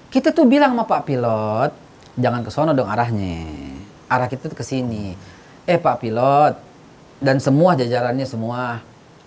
kita 0.07 0.32
tuh 0.32 0.47
bilang 0.47 0.71
sama 0.71 0.88
Pak 0.88 1.03
Pilot, 1.03 1.71
jangan 2.15 2.47
ke 2.47 2.51
sono 2.51 2.71
dong 2.71 2.88
arahnya. 2.88 3.43
Arah 4.07 4.32
kita 4.32 4.47
tuh 4.47 4.55
ke 4.55 4.63
sini. 4.63 5.11
Eh 5.67 5.80
Pak 5.80 5.99
Pilot, 5.99 6.55
dan 7.19 7.43
semua 7.43 7.75
jajarannya 7.75 8.23
semua, 8.23 8.80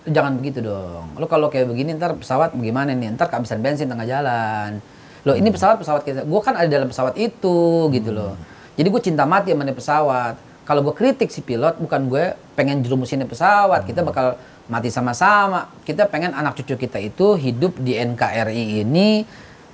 jangan 0.09 0.41
begitu 0.41 0.65
dong. 0.65 1.13
Lo 1.21 1.29
kalau 1.29 1.53
kayak 1.53 1.69
begini 1.69 1.93
ntar 1.97 2.17
pesawat 2.17 2.57
bagaimana 2.57 2.97
nih? 2.97 3.13
Ntar 3.13 3.29
kehabisan 3.29 3.61
bensin 3.61 3.85
tengah 3.85 4.09
jalan. 4.09 4.81
Loh 5.21 5.37
ini 5.37 5.53
pesawat 5.53 5.77
pesawat 5.77 6.01
kita, 6.01 6.25
gue 6.25 6.41
kan 6.41 6.57
ada 6.57 6.65
dalam 6.65 6.89
pesawat 6.89 7.13
itu 7.17 7.89
gitu 7.93 8.09
loh. 8.09 8.33
Jadi 8.73 8.87
gue 8.89 9.01
cinta 9.03 9.23
mati 9.29 9.53
sama 9.53 9.63
nih 9.67 9.77
pesawat. 9.77 10.35
Kalau 10.65 10.81
gue 10.81 10.93
kritik 10.95 11.29
si 11.29 11.45
pilot, 11.45 11.77
bukan 11.77 12.09
gue 12.09 12.33
pengen 12.57 12.81
jerumusin 12.81 13.21
pesawat. 13.27 13.85
Kita 13.85 14.01
bakal 14.01 14.39
mati 14.71 14.89
sama-sama. 14.89 15.69
Kita 15.85 16.07
pengen 16.07 16.33
anak 16.33 16.57
cucu 16.57 16.73
kita 16.79 16.97
itu 16.97 17.37
hidup 17.37 17.77
di 17.77 17.97
NKRI 17.97 18.81
ini, 18.81 19.21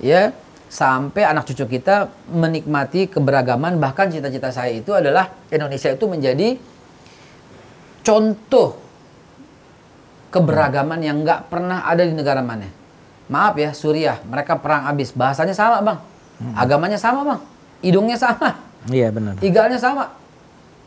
ya 0.02 0.34
sampai 0.68 1.24
anak 1.24 1.48
cucu 1.48 1.64
kita 1.64 2.12
menikmati 2.28 3.08
keberagaman. 3.08 3.80
Bahkan 3.80 4.12
cita-cita 4.12 4.52
saya 4.52 4.76
itu 4.76 4.92
adalah 4.92 5.32
Indonesia 5.48 5.88
itu 5.88 6.04
menjadi 6.04 6.60
contoh 8.04 8.76
keberagaman 10.28 11.00
yang 11.00 11.24
nggak 11.24 11.48
pernah 11.48 11.88
ada 11.88 12.04
di 12.04 12.12
negara 12.12 12.44
mana. 12.44 12.77
Maaf 13.28 13.54
ya, 13.54 13.70
Suriah, 13.76 14.18
mereka 14.24 14.56
perang 14.56 14.88
habis. 14.88 15.12
Bahasanya 15.12 15.52
sama, 15.52 15.84
Bang. 15.84 15.98
Agamanya 16.56 16.96
sama, 16.96 17.20
Bang. 17.24 17.40
Hidungnya 17.84 18.16
sama. 18.16 18.56
Iya 18.88 19.12
benar. 19.12 19.36
Igalnya 19.38 19.76
sama. 19.76 20.16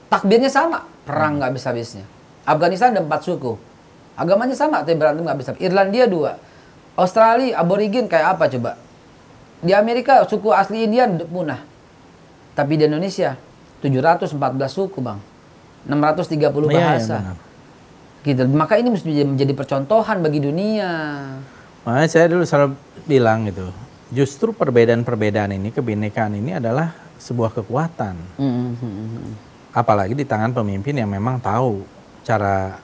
Takbirnya 0.09 0.49
sama. 0.49 0.83
Perang 1.05 1.37
nggak 1.37 1.53
habis-habisnya. 1.53 2.03
Afghanistan 2.43 2.91
ada 2.91 3.05
empat 3.05 3.21
suku. 3.21 3.55
Agamanya 4.17 4.57
sama, 4.57 4.81
tapi 4.81 4.97
berantem 4.97 5.21
nggak 5.23 5.37
bisa. 5.37 5.51
Irlandia 5.61 6.09
dua. 6.09 6.35
Australia, 6.97 7.55
aborigin 7.55 8.09
kayak 8.09 8.35
apa 8.35 8.49
coba? 8.49 8.71
Di 9.61 9.71
Amerika 9.71 10.25
suku 10.25 10.49
asli 10.51 10.83
Indian 10.83 11.15
punah. 11.21 11.61
Tapi 12.51 12.75
di 12.75 12.83
Indonesia 12.83 13.37
714 13.79 14.35
suku, 14.67 14.99
Bang. 14.99 15.21
630 15.85 16.33
Iya, 16.33 16.41
iya, 16.41 16.81
bahasa. 16.97 17.17
benar. 17.21 17.37
gitu. 18.21 18.41
Maka 18.49 18.73
ini 18.77 18.89
mesti 18.93 19.09
menjadi 19.25 19.53
percontohan 19.53 20.21
bagi 20.21 20.39
dunia. 20.39 20.89
Makanya 21.81 22.09
saya 22.09 22.25
dulu 22.29 22.43
selalu 22.45 22.77
bilang 23.09 23.49
gitu, 23.49 23.73
justru 24.13 24.53
perbedaan-perbedaan 24.53 25.57
ini, 25.57 25.73
kebinekaan 25.73 26.37
ini 26.37 26.61
adalah 26.61 26.93
sebuah 27.17 27.57
kekuatan. 27.57 28.15
Mhm. 28.37 29.49
Apalagi 29.73 30.13
di 30.13 30.27
tangan 30.27 30.53
pemimpin 30.53 30.93
yang 30.93 31.09
memang 31.09 31.41
tahu 31.41 31.81
cara 32.21 32.77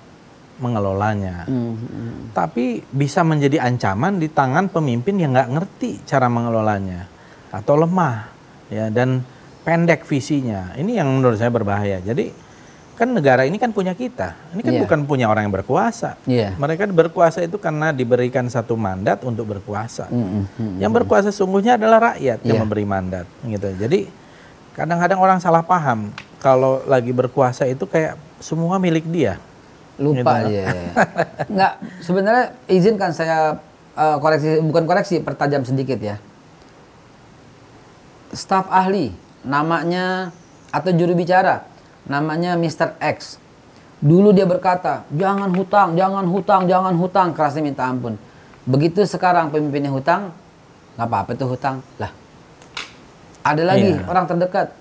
mengelolanya. 0.58 1.46
Mhm. 1.46 2.34
Tapi 2.34 2.82
bisa 2.90 3.22
menjadi 3.22 3.62
ancaman 3.62 4.18
di 4.18 4.34
tangan 4.34 4.74
pemimpin 4.74 5.22
yang 5.22 5.38
nggak 5.38 5.52
ngerti 5.54 6.02
cara 6.10 6.26
mengelolanya 6.26 7.06
atau 7.54 7.78
lemah, 7.78 8.34
ya 8.74 8.90
dan 8.90 9.22
pendek 9.62 10.10
visinya. 10.10 10.74
Ini 10.74 11.04
yang 11.04 11.22
menurut 11.22 11.38
saya 11.38 11.54
berbahaya. 11.54 12.02
Jadi 12.02 12.47
kan 12.98 13.14
negara 13.14 13.46
ini 13.46 13.62
kan 13.62 13.70
punya 13.70 13.94
kita. 13.94 14.34
Ini 14.58 14.62
kan 14.66 14.74
Iya. 14.74 14.82
bukan 14.82 15.00
punya 15.06 15.30
orang 15.30 15.46
yang 15.46 15.54
berkuasa. 15.54 16.18
Iya. 16.26 16.58
Mereka 16.58 16.90
berkuasa 16.90 17.46
itu 17.46 17.62
karena 17.62 17.94
diberikan 17.94 18.50
satu 18.50 18.74
mandat 18.74 19.22
untuk 19.22 19.46
berkuasa. 19.46 20.10
Mhm. 20.10 20.82
Yang 20.82 20.92
berkuasa 20.98 21.30
sungguhnya 21.30 21.78
adalah 21.78 22.18
rakyat 22.18 22.42
yang 22.42 22.58
Iya. 22.58 22.62
memberi 22.66 22.86
mandat, 22.90 23.30
gitu. 23.46 23.70
Jadi 23.78 24.10
kadang-kadang 24.74 25.22
orang 25.22 25.38
salah 25.38 25.62
paham 25.62 26.10
kalau 26.42 26.82
lagi 26.90 27.14
berkuasa 27.14 27.70
itu 27.70 27.86
kayak 27.86 28.18
semua 28.42 28.82
milik 28.82 29.06
dia. 29.06 29.38
Lupa 30.02 30.42
Gitu. 30.46 30.58
ya. 30.58 30.66
Enggak, 31.46 31.74
sebenarnya 32.06 32.46
izinkan 32.66 33.14
saya 33.14 33.62
eh, 33.94 34.18
koreksi 34.22 34.62
bukan 34.62 34.86
koreksi, 34.86 35.22
pertajam 35.22 35.62
sedikit 35.66 35.98
ya. 36.02 36.18
Staf 38.34 38.70
ahli 38.70 39.14
namanya 39.42 40.30
atau 40.70 40.92
juru 40.94 41.14
bicara 41.14 41.64
namanya 42.08 42.56
Mr. 42.56 42.96
X. 43.00 43.38
Dulu 43.98 44.30
dia 44.32 44.46
berkata, 44.46 45.04
"Jangan 45.10 45.50
hutang, 45.54 45.98
jangan 45.98 46.26
hutang, 46.26 46.62
jangan 46.70 46.94
hutang." 46.96 47.34
Kerasnya 47.34 47.64
minta 47.66 47.84
ampun. 47.86 48.16
Begitu 48.68 49.04
sekarang 49.08 49.50
pemimpinnya 49.50 49.90
hutang, 49.90 50.32
nggak 51.00 51.08
apa-apa 51.08 51.32
tuh 51.34 51.56
hutang. 51.56 51.80
Lah, 51.98 52.12
ada 53.42 53.64
lagi 53.64 53.96
Iya. 53.96 54.06
orang 54.06 54.26
terdekat. 54.28 54.76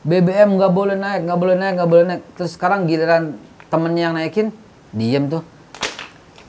BBM 0.00 0.56
nggak 0.56 0.72
boleh 0.72 0.96
naik, 0.96 1.20
nggak 1.28 1.38
boleh 1.40 1.56
naik, 1.56 1.72
nggak 1.76 1.90
boleh 1.90 2.04
naik. 2.08 2.22
Terus 2.36 2.56
sekarang 2.56 2.88
giliran 2.88 3.36
temennya 3.68 4.02
yang 4.08 4.14
naikin, 4.16 4.48
diem 4.92 5.28
tuh. 5.28 5.44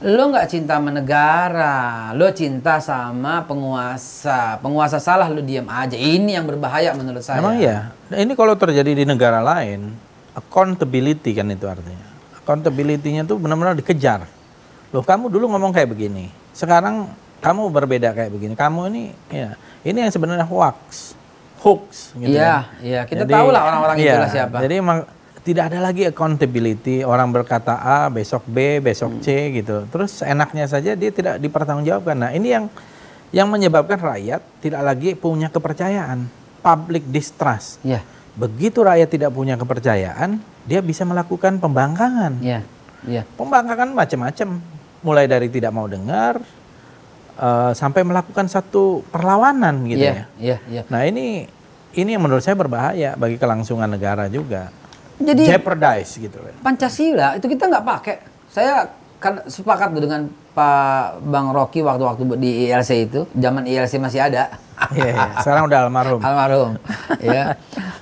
Lo 0.02 0.34
nggak 0.34 0.50
cinta 0.50 0.82
sama 0.82 0.90
negara, 0.90 2.10
lo 2.18 2.26
cinta 2.34 2.82
sama 2.82 3.46
penguasa. 3.46 4.58
Penguasa 4.58 4.98
salah, 4.98 5.30
lo 5.30 5.46
diem 5.46 5.68
aja. 5.70 5.94
Ini 5.94 6.42
yang 6.42 6.50
berbahaya 6.50 6.94
menurut 6.98 7.22
saya. 7.22 7.38
Emang 7.38 7.62
iya. 7.62 7.94
Ini 8.10 8.34
kalau 8.34 8.58
terjadi 8.58 8.98
di 8.98 9.06
negara 9.06 9.46
lain, 9.46 9.94
accountability 10.34 11.36
kan 11.36 11.48
itu 11.50 11.66
artinya. 11.68 12.08
Accountability-nya 12.42 13.24
tuh 13.24 13.38
benar-benar 13.38 13.78
dikejar. 13.78 14.26
Loh 14.92 15.04
kamu 15.06 15.32
dulu 15.32 15.52
ngomong 15.56 15.72
kayak 15.72 15.88
begini, 15.92 16.28
sekarang 16.52 17.08
kamu 17.40 17.72
berbeda 17.72 18.12
kayak 18.12 18.32
begini. 18.34 18.54
Kamu 18.58 18.92
ini, 18.92 19.04
ya, 19.32 19.56
ini 19.82 19.98
yang 20.04 20.12
sebenarnya 20.12 20.44
hoax, 20.46 21.16
hoax. 21.64 22.12
Gitu 22.18 22.36
Iya, 22.36 22.68
kan. 22.68 22.84
iya. 22.84 23.02
Kita 23.08 23.24
tahulah 23.24 23.62
orang-orang 23.62 23.96
iya, 24.02 24.14
itulah 24.20 24.30
siapa. 24.30 24.58
Jadi 24.60 24.74
emang 24.78 25.00
tidak 25.42 25.74
ada 25.74 25.80
lagi 25.82 26.04
accountability. 26.06 27.02
Orang 27.02 27.34
berkata 27.34 27.80
A, 27.82 28.12
besok 28.12 28.46
B, 28.46 28.78
besok 28.84 29.24
C 29.26 29.58
gitu. 29.58 29.88
Terus 29.90 30.22
enaknya 30.22 30.68
saja 30.70 30.94
dia 30.94 31.10
tidak 31.10 31.40
dipertanggungjawabkan. 31.40 32.18
Nah 32.18 32.32
ini 32.36 32.50
yang 32.52 32.68
Yang 33.32 33.48
menyebabkan 33.48 33.96
rakyat 33.96 34.44
tidak 34.60 34.84
lagi 34.84 35.16
punya 35.16 35.48
kepercayaan, 35.48 36.28
public 36.60 37.08
distrust. 37.08 37.80
Iya. 37.80 38.04
Begitu 38.32 38.80
rakyat 38.80 39.10
tidak 39.12 39.32
punya 39.36 39.60
kepercayaan, 39.60 40.40
dia 40.64 40.80
bisa 40.80 41.04
melakukan 41.04 41.60
pembangkangan. 41.60 42.40
Iya. 42.40 42.62
Iya. 43.04 43.24
Pembangkangan 43.36 43.92
macam-macam, 43.92 44.48
mulai 45.02 45.26
dari 45.26 45.50
tidak 45.50 45.74
mau 45.74 45.90
dengar 45.90 46.40
eh, 47.36 47.72
sampai 47.74 48.06
melakukan 48.06 48.46
satu 48.48 49.02
perlawanan 49.10 49.84
gitu 49.90 50.06
Iya. 50.06 50.14
ya. 50.14 50.26
Iya. 50.38 50.58
Iya. 50.70 50.82
Nah 50.88 51.02
ini 51.04 51.50
ini 51.92 52.10
yang 52.16 52.24
menurut 52.24 52.40
saya 52.46 52.56
berbahaya 52.56 53.20
bagi 53.20 53.36
kelangsungan 53.36 53.90
negara 53.92 54.32
juga. 54.32 54.72
Jadi 55.22 55.46
Jeopardize 55.50 56.18
gitu. 56.18 56.38
Pancasila 56.64 57.36
itu 57.38 57.46
kita 57.46 57.68
nggak 57.68 57.86
pakai. 57.86 58.16
Saya 58.50 58.90
kan 59.22 59.44
sepakat 59.46 59.94
tuh 59.94 60.02
dengan 60.02 60.26
Pak 60.52 61.22
Bang 61.30 61.54
Rocky 61.54 61.86
waktu-waktu 61.86 62.36
di 62.42 62.68
ILC 62.68 62.92
itu, 63.08 63.22
zaman 63.38 63.64
ILC 63.70 64.02
masih 64.02 64.18
ada. 64.24 64.50
Iya, 64.90 65.08
iya. 65.14 65.26
Sekarang 65.40 65.70
udah 65.70 65.80
almarhum. 65.86 66.20
Almarhum. 66.20 66.72
ya. 67.22 67.54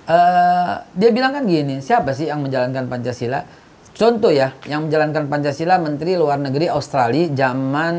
Eh, 0.07 0.71
dia 0.95 1.09
bilang 1.11 1.35
kan 1.35 1.43
gini, 1.43 1.83
siapa 1.83 2.15
sih 2.15 2.31
yang 2.31 2.39
menjalankan 2.39 2.87
Pancasila? 2.87 3.43
Contoh 3.91 4.31
ya, 4.31 4.55
yang 4.63 4.87
menjalankan 4.87 5.27
Pancasila 5.27 5.75
Menteri 5.75 6.15
Luar 6.15 6.39
Negeri 6.39 6.71
Australia 6.71 7.27
zaman 7.29 7.95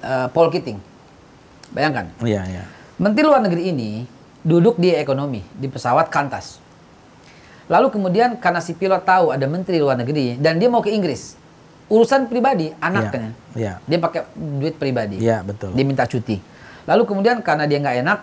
eh, 0.00 0.26
Paul 0.30 0.48
Keating. 0.48 0.78
Bayangkan, 1.74 2.06
Iya, 2.22 2.42
iya. 2.46 2.64
Menteri 2.96 3.26
Luar 3.26 3.42
Negeri 3.42 3.62
ini 3.68 3.90
duduk 4.40 4.78
di 4.78 4.94
ekonomi 4.94 5.42
di 5.50 5.66
pesawat 5.66 6.06
Kantas. 6.06 6.62
Lalu 7.66 7.90
kemudian 7.90 8.36
karena 8.38 8.60
si 8.60 8.76
pilot 8.76 9.02
tahu 9.02 9.32
ada 9.34 9.48
Menteri 9.48 9.82
Luar 9.82 9.98
Negeri 9.98 10.38
dan 10.38 10.60
dia 10.62 10.70
mau 10.70 10.78
ke 10.78 10.92
Inggris, 10.92 11.34
urusan 11.90 12.28
pribadi 12.28 12.70
anaknya, 12.78 13.32
Iya. 13.56 13.80
dia 13.82 13.98
pakai 13.98 14.30
duit 14.36 14.76
pribadi. 14.76 15.18
Iya, 15.18 15.42
betul. 15.42 15.72
Dia 15.72 15.84
minta 15.84 16.04
cuti. 16.06 16.53
Lalu 16.84 17.02
kemudian 17.08 17.40
karena 17.40 17.64
dia 17.64 17.80
nggak 17.80 17.96
enak, 18.04 18.18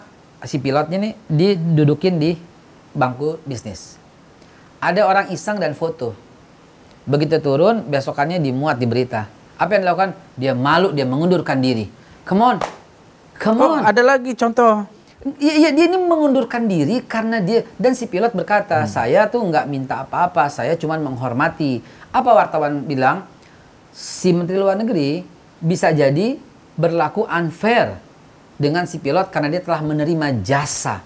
si 0.45 0.61
pilotnya 0.61 0.97
nih 1.01 1.13
didudukin 1.27 2.21
di 2.21 2.37
bangku 2.93 3.41
bisnis. 3.45 3.97
Ada 4.81 5.05
orang 5.05 5.29
iseng 5.29 5.61
dan 5.61 5.73
foto. 5.73 6.13
Begitu 7.05 7.41
turun, 7.41 7.85
besokannya 7.89 8.37
dimuat 8.37 8.77
di 8.77 8.85
berita. 8.85 9.25
Apa 9.57 9.77
yang 9.77 9.85
dilakukan? 9.85 10.11
Dia 10.37 10.53
malu, 10.53 10.93
dia 10.93 11.05
mengundurkan 11.05 11.57
diri. 11.61 11.89
Come 12.25 12.41
on, 12.41 12.57
come 13.37 13.57
Oh, 13.61 13.77
on. 13.77 13.85
ada 13.85 14.01
lagi 14.05 14.33
contoh. 14.37 14.85
Iya, 15.37 15.53
iya, 15.53 15.69
dia 15.69 15.85
ini 15.85 16.01
mengundurkan 16.01 16.65
diri 16.65 16.97
karena 17.05 17.37
dia 17.37 17.61
dan 17.77 17.93
si 17.93 18.09
pilot 18.09 18.33
berkata, 18.33 18.89
saya 18.89 19.29
tuh 19.29 19.45
nggak 19.45 19.69
minta 19.69 20.01
apa-apa, 20.01 20.49
saya 20.49 20.73
cuma 20.73 20.97
menghormati. 20.97 21.81
Apa 22.09 22.33
wartawan 22.33 22.81
bilang? 22.85 23.25
Si 23.93 24.33
Menteri 24.33 24.57
Luar 24.57 24.79
Negeri 24.81 25.21
bisa 25.61 25.93
jadi 25.93 26.41
berlaku 26.73 27.29
unfair 27.29 28.01
dengan 28.61 28.85
si 28.85 29.01
pilot 29.01 29.33
karena 29.33 29.49
dia 29.49 29.61
telah 29.65 29.81
menerima 29.81 30.45
jasa. 30.45 31.01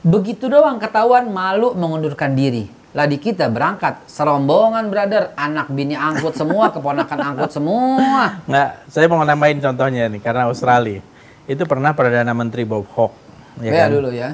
Begitu 0.00 0.48
doang 0.48 0.80
ketahuan 0.80 1.28
malu 1.28 1.76
mengundurkan 1.76 2.32
diri. 2.32 2.64
Lah 2.94 3.04
di 3.04 3.18
kita 3.18 3.50
berangkat 3.50 4.06
serombongan 4.06 4.86
brother, 4.88 5.34
anak 5.34 5.68
bini 5.68 5.92
angkut 5.92 6.32
semua, 6.32 6.70
keponakan 6.74 7.18
angkut 7.34 7.50
semua. 7.52 8.40
Nggak, 8.48 8.70
saya 8.88 9.04
mau 9.10 9.20
nambahin 9.20 9.60
contohnya 9.60 10.08
nih 10.08 10.22
karena 10.22 10.48
Australia 10.48 11.02
itu 11.44 11.60
pernah 11.68 11.92
perdana 11.92 12.32
menteri 12.32 12.64
Bob 12.64 12.88
Hawke, 12.96 13.12
ya 13.60 13.68
Ya, 13.68 13.82
kan? 13.84 13.88
dulu 13.92 14.08
ya. 14.08 14.32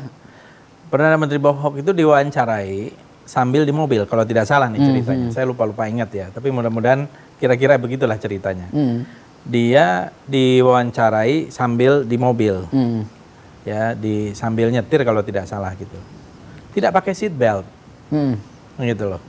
Perdana 0.86 1.16
menteri 1.18 1.42
Bob 1.42 1.58
Hawke 1.58 1.82
itu 1.82 1.90
diwawancarai 1.90 2.92
sambil 3.24 3.62
di 3.62 3.70
mobil 3.70 4.04
kalau 4.06 4.22
tidak 4.22 4.44
salah 4.46 4.66
nih 4.68 4.78
ceritanya. 4.82 5.26
Saya 5.32 5.46
lupa 5.48 5.64
lupa 5.64 5.86
ingat 5.86 6.10
ya, 6.12 6.26
tapi 6.28 6.50
mudah-mudahan 6.50 7.06
kira-kira 7.38 7.80
begitulah 7.80 8.18
ceritanya. 8.18 8.68
Hmm. 8.70 9.06
Dia 9.40 10.12
diwawancarai 10.28 11.48
sambil 11.48 12.04
di 12.04 12.16
mobil, 12.16 12.60
Hmm. 12.68 13.08
ya 13.64 13.96
di 13.96 14.36
sambil 14.36 14.68
nyetir 14.68 15.00
kalau 15.00 15.24
tidak 15.24 15.48
salah 15.48 15.72
gitu. 15.74 15.96
Tidak 16.70 16.92
pakai 16.92 17.16
seat 17.16 17.32
belt, 17.32 17.64
Hmm. 18.12 18.36
gitu 18.78 19.08
loh. 19.08 19.22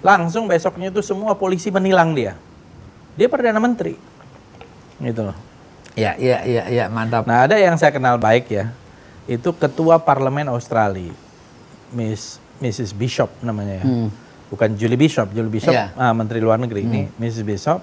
Langsung 0.00 0.48
besoknya 0.48 0.88
itu 0.88 1.04
semua 1.04 1.36
polisi 1.36 1.68
menilang 1.68 2.16
dia. 2.16 2.34
Dia 3.14 3.28
perdana 3.28 3.58
menteri, 3.58 3.98
gitu 4.98 5.20
loh. 5.20 5.36
Ya, 5.98 6.14
iya, 6.14 6.46
iya, 6.46 6.62
iya, 6.70 6.84
mantap. 6.86 7.26
Nah 7.26 7.44
ada 7.44 7.58
yang 7.58 7.74
saya 7.74 7.90
kenal 7.90 8.16
baik 8.16 8.46
ya, 8.48 8.70
itu 9.26 9.50
ketua 9.52 9.98
parlemen 9.98 10.46
Australia, 10.48 11.12
Miss 11.90 12.38
Mrs. 12.58 12.90
Bishop 12.90 13.30
namanya 13.38 13.82
ya, 13.82 13.84
Hmm. 13.84 14.08
bukan 14.48 14.74
Julie 14.74 14.98
Bishop, 14.98 15.30
Julie 15.30 15.50
Bishop 15.50 15.70
Iya. 15.70 15.92
ah, 15.94 16.10
Menteri 16.10 16.40
Luar 16.40 16.56
Negeri 16.58 16.82
ini 16.82 17.06
Mrs. 17.14 17.44
Bishop. 17.44 17.82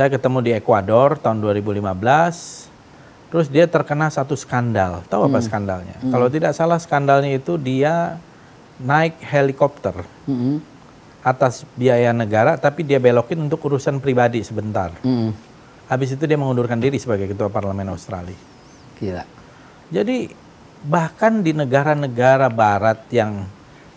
Saya 0.00 0.16
ketemu 0.16 0.40
di 0.40 0.56
Ekuador 0.56 1.20
tahun 1.20 1.44
2015, 1.44 1.76
terus 3.28 3.52
dia 3.52 3.68
terkena 3.68 4.08
satu 4.08 4.32
skandal. 4.32 5.04
Tahu 5.12 5.28
apa 5.28 5.44
skandalnya? 5.44 5.92
Kalau 6.08 6.32
tidak 6.32 6.56
salah 6.56 6.80
skandalnya 6.80 7.36
itu 7.36 7.60
dia 7.60 8.16
naik 8.80 9.20
helikopter 9.20 9.92
Hmm. 10.24 10.64
atas 11.20 11.68
biaya 11.76 12.16
negara, 12.16 12.56
tapi 12.56 12.80
dia 12.80 12.96
belokin 12.96 13.44
untuk 13.44 13.60
urusan 13.60 14.00
pribadi 14.00 14.40
sebentar. 14.40 14.88
Hmm. 15.04 15.36
Habis 15.92 16.16
itu 16.16 16.24
dia 16.24 16.40
mengundurkan 16.40 16.80
diri 16.80 16.96
sebagai 16.96 17.28
ketua 17.28 17.52
parlemen 17.52 17.92
Australia. 17.92 18.40
Gila. 18.96 19.28
Jadi 19.92 20.32
bahkan 20.80 21.44
di 21.44 21.52
negara-negara 21.52 22.48
barat 22.48 23.04
yang 23.12 23.44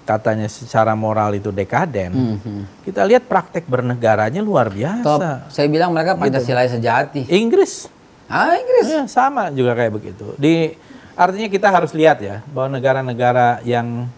katanya 0.04 0.52
secara 0.52 0.94
moral 0.94 1.32
itu 1.34 1.48
dekaden, 1.50 2.12
Mhm. 2.12 2.84
kita 2.84 3.08
lihat 3.08 3.24
praktek 3.26 3.64
bernegaranya 3.66 4.44
luar 4.44 4.68
Top. 4.68 4.76
biasa. 4.76 5.48
Saya 5.48 5.68
bilang 5.72 5.96
mereka 5.96 6.20
Pancasila 6.20 6.68
sejati. 6.68 7.24
Inggris 7.32 7.88
Ah, 8.28 8.56
Inggris. 8.56 8.88
ya, 8.88 9.04
sama 9.06 9.52
juga 9.52 9.76
kayak 9.76 9.94
begitu. 9.94 10.34
Di 10.36 10.74
artinya 11.14 11.48
kita 11.48 11.68
harus 11.70 11.92
lihat 11.94 12.18
ya 12.20 12.42
bahwa 12.50 12.76
negara-negara 12.76 13.62
yang 13.64 14.10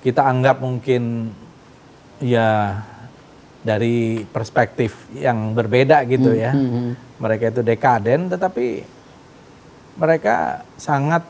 kita 0.00 0.22
anggap 0.24 0.62
mungkin 0.62 1.32
ya 2.20 2.80
dari 3.60 4.24
perspektif 4.24 4.96
yang 5.12 5.52
berbeda 5.52 6.00
gitu 6.08 6.32
ya. 6.32 6.56
Mhm. 6.56 7.20
Mereka 7.20 7.52
itu 7.52 7.60
dekaden 7.60 8.32
tetapi 8.32 8.84
mereka 10.00 10.64
sangat 10.80 11.20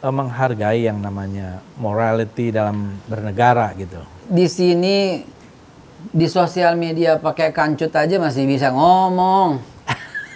eh, 0.00 0.12
menghargai 0.12 0.84
yang 0.84 0.98
namanya 0.98 1.60
morality 1.76 2.50
dalam 2.50 2.96
bernegara 3.06 3.72
gitu. 3.76 4.00
Di 4.26 4.46
sini 4.46 5.20
di 6.00 6.26
sosial 6.26 6.80
media 6.80 7.20
pakai 7.20 7.52
kancut 7.52 7.92
aja 7.92 8.16
masih 8.16 8.48
bisa 8.48 8.72
ngomong. 8.72 9.60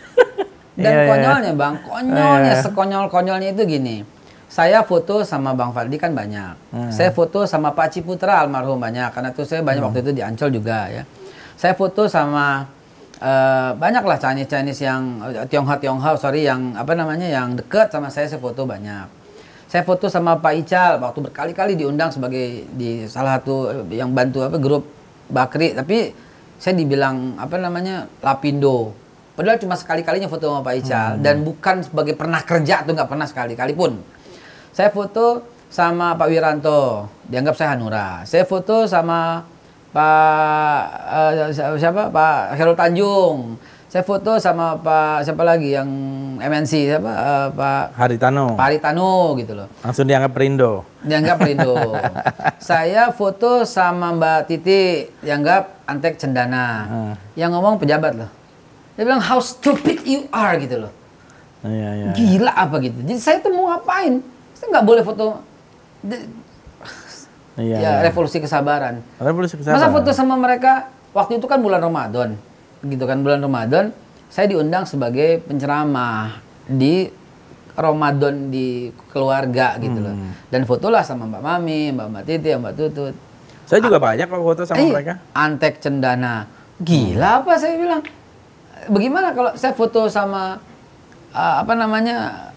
Dan 0.77 0.91
Iya, 0.91 1.01
iya. 1.01 1.09
konyolnya 1.09 1.53
bang, 1.55 1.75
konyolnya 1.87 2.55
Iya. 2.59 2.63
sekonyol-konyolnya 2.67 3.49
itu 3.55 3.63
gini. 3.65 3.97
Saya 4.51 4.87
foto 4.87 5.27
sama 5.27 5.51
Bang 5.51 5.75
Fadli 5.75 5.99
kan 5.99 6.15
banyak. 6.15 6.55
Hmm. 6.71 6.91
Saya 6.95 7.11
foto 7.11 7.43
sama 7.43 7.75
Pak 7.75 7.91
Ciputra 7.91 8.39
almarhum 8.39 8.79
banyak. 8.79 9.11
Karena 9.11 9.35
tuh 9.35 9.43
saya 9.43 9.67
banyak 9.67 9.83
waktu 9.83 10.07
itu 10.07 10.15
di 10.15 10.23
Ancol 10.23 10.55
juga 10.55 10.87
ya. 10.87 11.03
Saya 11.59 11.75
foto 11.75 12.07
sama 12.07 12.63
eh, 13.19 13.71
banyak 13.75 14.05
lah 14.07 14.15
Chinese-Chinese 14.15 14.81
yang 14.87 15.03
eh, 15.27 15.47
Tionghoa-Tionghoa, 15.51 16.15
sorry 16.19 16.47
yang 16.47 16.75
apa 16.79 16.95
namanya 16.95 17.27
yang 17.27 17.59
deket 17.59 17.91
sama 17.91 18.15
saya 18.15 18.31
saya 18.31 18.39
foto 18.39 18.63
banyak. 18.63 19.24
Saya 19.75 19.83
foto 19.83 20.07
sama 20.07 20.39
Pak 20.39 20.55
Ical 20.55 21.03
waktu 21.03 21.19
berkali-kali 21.19 21.75
diundang 21.75 22.07
sebagai 22.15 22.63
di 22.79 23.11
salah 23.11 23.43
satu 23.43 23.83
yang 23.91 24.15
bantu 24.15 24.47
apa 24.47 24.55
grup 24.63 24.87
Bakri, 25.27 25.75
tapi 25.75 26.15
saya 26.63 26.79
dibilang 26.79 27.35
apa 27.35 27.59
namanya 27.59 28.07
Lapindo. 28.23 28.95
Padahal 29.35 29.59
cuma 29.59 29.75
sekali-kalinya 29.75 30.31
foto 30.31 30.47
sama 30.47 30.63
Pak 30.63 30.75
Ical 30.79 31.11
dan 31.19 31.43
bukan 31.43 31.83
sebagai 31.83 32.15
pernah 32.15 32.39
kerja 32.47 32.87
tuh 32.87 32.95
nggak 32.95 33.11
pernah 33.11 33.27
sekali-kali 33.27 33.75
pun. 33.75 33.99
Saya 34.71 34.95
foto 34.95 35.43
sama 35.67 36.15
Pak 36.15 36.27
Wiranto, 36.31 37.11
dianggap 37.27 37.59
saya 37.59 37.75
Hanura. 37.75 38.23
Saya 38.31 38.47
foto 38.47 38.87
sama 38.87 39.43
Pak 39.91 40.83
eh, 41.51 41.51
siapa 41.83 42.15
Pak 42.15 42.55
Herul 42.55 42.79
Tanjung. 42.79 43.59
Saya 43.95 44.03
foto 44.03 44.35
sama 44.43 44.75
Pak 44.75 45.23
siapa 45.23 45.47
lagi 45.47 45.71
yang 45.71 45.87
MNC 46.43 46.91
siapa 46.91 47.15
Eh, 47.15 47.49
Pak 47.55 47.95
Haritano 47.95 48.59
Pak 48.59 48.67
Haritano 48.67 49.39
gitu 49.39 49.55
loh. 49.55 49.71
langsung 49.87 50.11
dianggap 50.11 50.35
perindo. 50.35 50.83
Dianggap 51.07 51.39
Perindo. 51.39 51.95
saya 52.75 53.15
foto 53.15 53.63
sama 53.63 54.11
Mbak 54.11 54.51
Titi, 54.51 55.07
dianggap 55.23 55.87
Antek 55.87 56.19
Cendana. 56.19 56.67
Hmm. 56.91 57.15
Yang 57.39 57.51
ngomong 57.55 57.79
pejabat 57.79 58.19
loh. 58.19 58.31
Dia 58.99 59.07
bilang 59.07 59.23
how 59.23 59.39
stupid 59.39 60.03
you 60.03 60.27
are 60.35 60.59
gitu 60.59 60.91
loh. 60.91 60.93
Iya, 61.63 61.91
iya. 61.95 62.11
Gila 62.19 62.51
apa 62.51 62.83
gitu. 62.83 62.99
Jadi 62.99 63.23
saya 63.23 63.39
tuh 63.39 63.55
mau 63.55 63.71
ngapain? 63.71 64.19
Saya 64.59 64.75
nggak 64.75 64.87
boleh 64.91 65.03
foto. 65.07 65.39
Iya, 66.03 67.77
ya 67.79 67.79
iya. 67.79 67.91
revolusi 68.03 68.43
kesabaran. 68.43 68.99
Revolusi 69.23 69.55
Masa 69.55 69.79
kesabaran. 69.79 69.95
foto 69.95 70.11
sama 70.11 70.35
mereka 70.35 70.91
waktu 71.15 71.39
itu 71.39 71.47
kan 71.47 71.63
bulan 71.63 71.79
Ramadan. 71.79 72.35
Gitu 72.85 73.05
kan 73.09 73.25
bulan 73.25 73.41
Ramadan, 73.41 73.91
saya 74.29 74.47
diundang 74.47 74.85
sebagai 74.85 75.41
penceramah 75.49 76.39
di 76.69 77.09
Ramadan 77.75 78.55
di 78.55 78.93
keluarga 79.11 79.75
gitu 79.83 79.99
loh. 79.99 80.15
Hmm. 80.15 80.31
Dan 80.53 80.63
fotolah 80.63 81.03
sama 81.03 81.27
Mbak 81.27 81.43
Mami, 81.43 81.81
Mbak 81.91 82.07
Mbak 82.13 82.25
Titi, 82.29 82.49
Mbak 82.55 82.75
Tutut. 82.79 83.15
Saya 83.65 83.81
juga 83.81 83.99
banyak 83.99 84.29
kok 84.29 84.45
foto 84.45 84.63
sama 84.69 84.79
Eh, 84.79 84.93
mereka. 84.93 85.15
Antek 85.33 85.81
Cendana. 85.81 86.47
Gila 86.79 87.43
apa 87.43 87.57
saya 87.57 87.75
bilang? 87.81 88.05
Bagaimana 88.87 89.33
kalau 89.33 89.57
saya 89.57 89.73
foto 89.73 90.07
sama 90.13 90.61
ah, 91.33 91.55
apa 91.65 91.73
namanya 91.73 92.51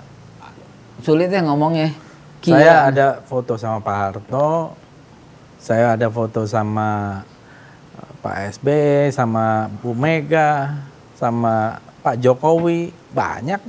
sulit 1.01 1.31
ya 1.31 1.41
ngomongnya. 1.41 1.95
Kiai. 2.43 2.61
Saya 2.61 2.91
ada 2.93 3.07
foto 3.25 3.57
sama 3.57 3.81
Pak 3.81 3.95
Harto, 3.97 4.77
saya 5.57 5.97
ada 5.97 6.07
foto 6.11 6.45
sama 6.45 7.21
Pak 8.19 8.35
SB, 8.55 8.67
sama 9.09 9.67
Bu 9.81 9.93
Mega, 9.93 10.75
sama 11.15 11.77
Pak 12.01 12.17
Jokowi, 12.17 12.89
banyak. 13.11 13.59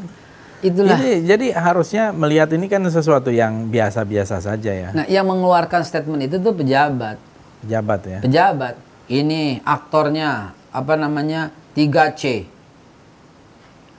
itulah. 0.59 0.99
Ini, 0.99 1.23
jadi 1.23 1.47
harusnya 1.55 2.11
melihat 2.11 2.51
ini 2.51 2.67
kan 2.67 2.83
sesuatu 2.85 3.31
yang 3.31 3.71
biasa-biasa 3.71 4.43
saja 4.43 4.73
ya, 4.75 4.89
Nah, 4.91 5.07
yang 5.07 5.23
mengeluarkan 5.25 5.87
statement 5.87 6.27
itu 6.27 6.37
tuh 6.39 6.51
pejabat. 6.51 7.15
pejabat 7.63 8.01
ya. 8.03 8.19
Pejabat. 8.23 8.75
Ini 9.07 9.63
aktornya 9.63 10.51
apa 10.69 10.95
namanya 10.95 11.49
3C. 11.73 12.45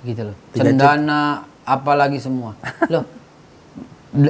Gitu 0.04 0.22
loh. 0.22 0.36
3C. 0.54 0.60
Cendana 0.64 1.44
apalagi 1.64 2.20
semua. 2.20 2.56
Loh. 2.94 3.04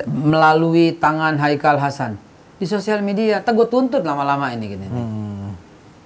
melalui 0.10 0.92
tangan 0.92 1.40
Haikal 1.40 1.80
Hasan 1.80 2.20
di 2.60 2.68
sosial 2.68 3.00
media, 3.00 3.40
tak 3.40 3.56
gue 3.56 3.64
tuntut 3.64 4.04
lama-lama 4.04 4.52
ini 4.52 4.66
gini. 4.68 4.88
Hmm. 4.92 5.29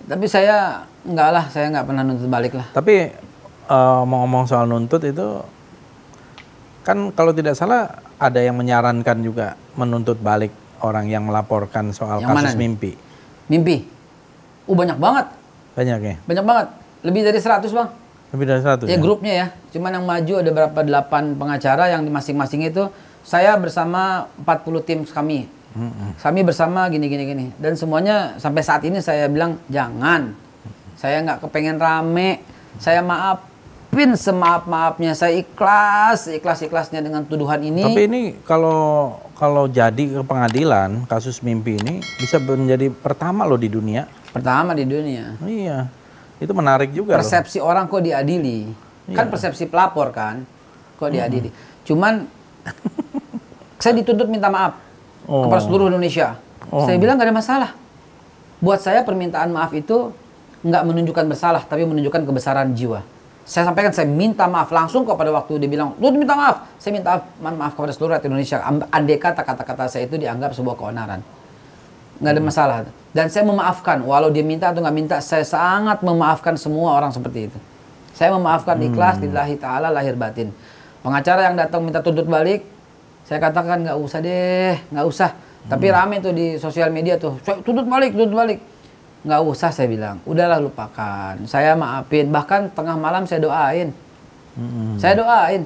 Tapi 0.04 0.26
saya 0.28 0.84
enggak 1.08 1.30
lah, 1.32 1.46
saya 1.48 1.72
nggak 1.72 1.86
pernah 1.88 2.04
nuntut 2.04 2.28
balik 2.28 2.54
lah. 2.56 2.68
Tapi 2.76 2.96
eh, 3.70 3.94
ngomong-ngomong 4.04 4.44
soal 4.46 4.68
nuntut 4.68 5.04
itu 5.04 5.42
kan 6.84 7.16
kalau 7.16 7.32
tidak 7.32 7.56
salah 7.56 8.04
ada 8.20 8.40
yang 8.44 8.60
menyarankan 8.60 9.24
juga 9.24 9.56
menuntut 9.80 10.20
balik 10.20 10.52
orang 10.84 11.08
yang 11.08 11.24
melaporkan 11.24 11.96
soal 11.96 12.20
Yang 12.20 12.30
mana 12.30 12.40
kasus 12.44 12.56
nih? 12.56 12.60
mimpi. 12.60 12.92
Mimpi. 13.48 13.78
Uh 14.68 14.76
banyak 14.76 15.00
banget. 15.00 15.26
Banyak 15.76 16.00
ya? 16.04 16.16
Banyak 16.28 16.46
banget. 16.46 16.68
Lebih 17.04 17.22
dari 17.24 17.40
100, 17.40 17.68
Bang. 17.72 17.90
Lebih 18.36 18.46
dari 18.48 18.62
satu 18.64 18.84
Ya 18.88 18.96
ya? 18.96 19.00
grupnya 19.00 19.34
ya. 19.34 19.48
Cuman 19.76 19.92
yang 19.96 20.06
maju 20.08 20.34
ada 20.40 20.52
berapa 20.52 20.80
delapan 20.84 21.24
pengacara 21.36 21.92
yang 21.92 22.02
di 22.04 22.12
masing-masing 22.12 22.68
itu 22.68 22.88
saya 23.24 23.56
bersama 23.56 24.28
40 24.44 24.88
tim 24.88 25.00
kami. 25.08 25.48
Kami 26.22 26.42
bersama 26.46 26.86
gini 26.90 27.10
gini 27.10 27.24
gini 27.26 27.46
dan 27.58 27.74
semuanya 27.74 28.38
sampai 28.38 28.62
saat 28.62 28.82
ini 28.86 29.02
saya 29.02 29.26
bilang 29.26 29.58
jangan. 29.68 30.34
Saya 30.94 31.20
nggak 31.26 31.44
kepengen 31.44 31.82
rame. 31.82 32.46
Saya 32.78 33.02
maafin 33.02 34.14
semaaf 34.14 34.70
maafnya. 34.70 35.18
Saya 35.18 35.42
ikhlas 35.42 36.30
ikhlas 36.30 36.62
ikhlasnya 36.64 37.02
dengan 37.02 37.26
tuduhan 37.26 37.60
ini. 37.66 37.84
Tapi 37.84 38.06
ini 38.06 38.22
kalau 38.46 39.18
kalau 39.34 39.66
jadi 39.66 40.22
ke 40.22 40.22
pengadilan 40.22 41.10
kasus 41.10 41.42
mimpi 41.42 41.82
ini 41.82 42.00
bisa 42.22 42.38
menjadi 42.38 42.94
pertama 42.94 43.44
loh 43.44 43.58
di 43.58 43.68
dunia. 43.68 44.06
Pertama 44.30 44.78
di 44.78 44.86
dunia. 44.86 45.36
Iya. 45.42 45.90
Itu 46.38 46.54
menarik 46.54 46.94
juga 46.94 47.18
loh. 47.18 47.26
persepsi 47.26 47.58
orang 47.58 47.90
kok 47.90 48.04
diadili 48.04 48.70
kan 49.12 49.28
persepsi 49.28 49.68
pelapor 49.68 50.16
kan 50.16 50.48
kok 50.96 51.12
diadili 51.12 51.52
cuman 51.84 52.24
saya 53.84 53.94
dituntut 54.00 54.32
minta 54.32 54.48
maaf 54.48 54.80
Oh. 55.28 55.48
kepada 55.48 55.62
seluruh 55.64 55.88
Indonesia. 55.88 56.40
Oh. 56.72 56.88
saya 56.88 56.98
bilang 57.00 57.20
gak 57.20 57.28
ada 57.30 57.36
masalah. 57.36 57.72
Buat 58.64 58.80
saya 58.80 59.04
permintaan 59.04 59.52
maaf 59.52 59.76
itu 59.76 60.16
nggak 60.64 60.84
menunjukkan 60.88 61.26
bersalah 61.28 61.64
tapi 61.68 61.84
menunjukkan 61.84 62.24
kebesaran 62.24 62.72
jiwa. 62.72 63.04
Saya 63.44 63.68
sampaikan 63.68 63.92
saya 63.92 64.08
minta 64.08 64.48
maaf 64.48 64.72
langsung 64.72 65.04
kepada 65.04 65.28
waktu 65.36 65.60
dia 65.60 65.68
bilang 65.68 66.00
lu 66.00 66.16
minta 66.16 66.32
maaf. 66.32 66.64
Saya 66.80 66.96
minta 66.96 67.20
maaf, 67.44 67.56
maaf 67.60 67.74
kepada 67.76 67.92
seluruh 67.92 68.16
rakyat 68.16 68.32
Indonesia. 68.32 68.58
Andai 68.88 69.20
kata 69.20 69.44
kata-kata 69.44 69.92
saya 69.92 70.08
itu 70.08 70.16
dianggap 70.16 70.56
sebuah 70.56 70.80
keonaran. 70.80 71.20
Nggak 72.24 72.32
ada 72.32 72.42
masalah. 72.42 72.76
Dan 73.12 73.28
saya 73.28 73.44
memaafkan 73.44 74.00
walau 74.08 74.32
dia 74.32 74.48
minta 74.48 74.72
atau 74.72 74.80
nggak 74.80 74.96
minta 74.96 75.18
saya 75.20 75.44
sangat 75.44 76.00
memaafkan 76.00 76.56
semua 76.56 76.96
orang 76.96 77.12
seperti 77.12 77.52
itu. 77.52 77.60
Saya 78.16 78.32
memaafkan 78.32 78.80
ikhlas 78.80 79.20
lillahi 79.20 79.60
taala 79.60 79.92
lahir 79.92 80.16
batin. 80.16 80.56
Pengacara 81.04 81.52
yang 81.52 81.60
datang 81.60 81.84
minta 81.84 82.00
tuntut 82.00 82.24
balik 82.24 82.64
saya 83.24 83.40
katakan 83.40 83.88
nggak 83.88 83.98
usah 84.00 84.20
deh 84.20 84.76
nggak 84.92 85.08
usah. 85.08 85.32
Tapi 85.64 85.88
rame 85.96 86.20
tuh 86.20 86.36
di 86.36 86.60
sosial 86.60 86.92
media 86.92 87.16
tuh. 87.16 87.40
"Saya 87.40 87.64
tuntut 87.64 87.88
balik 87.88 88.12
tuntut 88.12 88.36
balik. 88.36 88.60
Nggak 89.24 89.42
usah 89.48 89.72
saya 89.72 89.88
bilang. 89.88 90.20
Udahlah 90.28 90.60
lupakan. 90.60 91.40
Saya 91.48 91.72
maafin. 91.80 92.28
Bahkan 92.28 92.76
tengah 92.76 93.00
malam 93.00 93.24
saya 93.24 93.40
doain. 93.40 93.96
Saya 95.00 95.16
doain. 95.16 95.64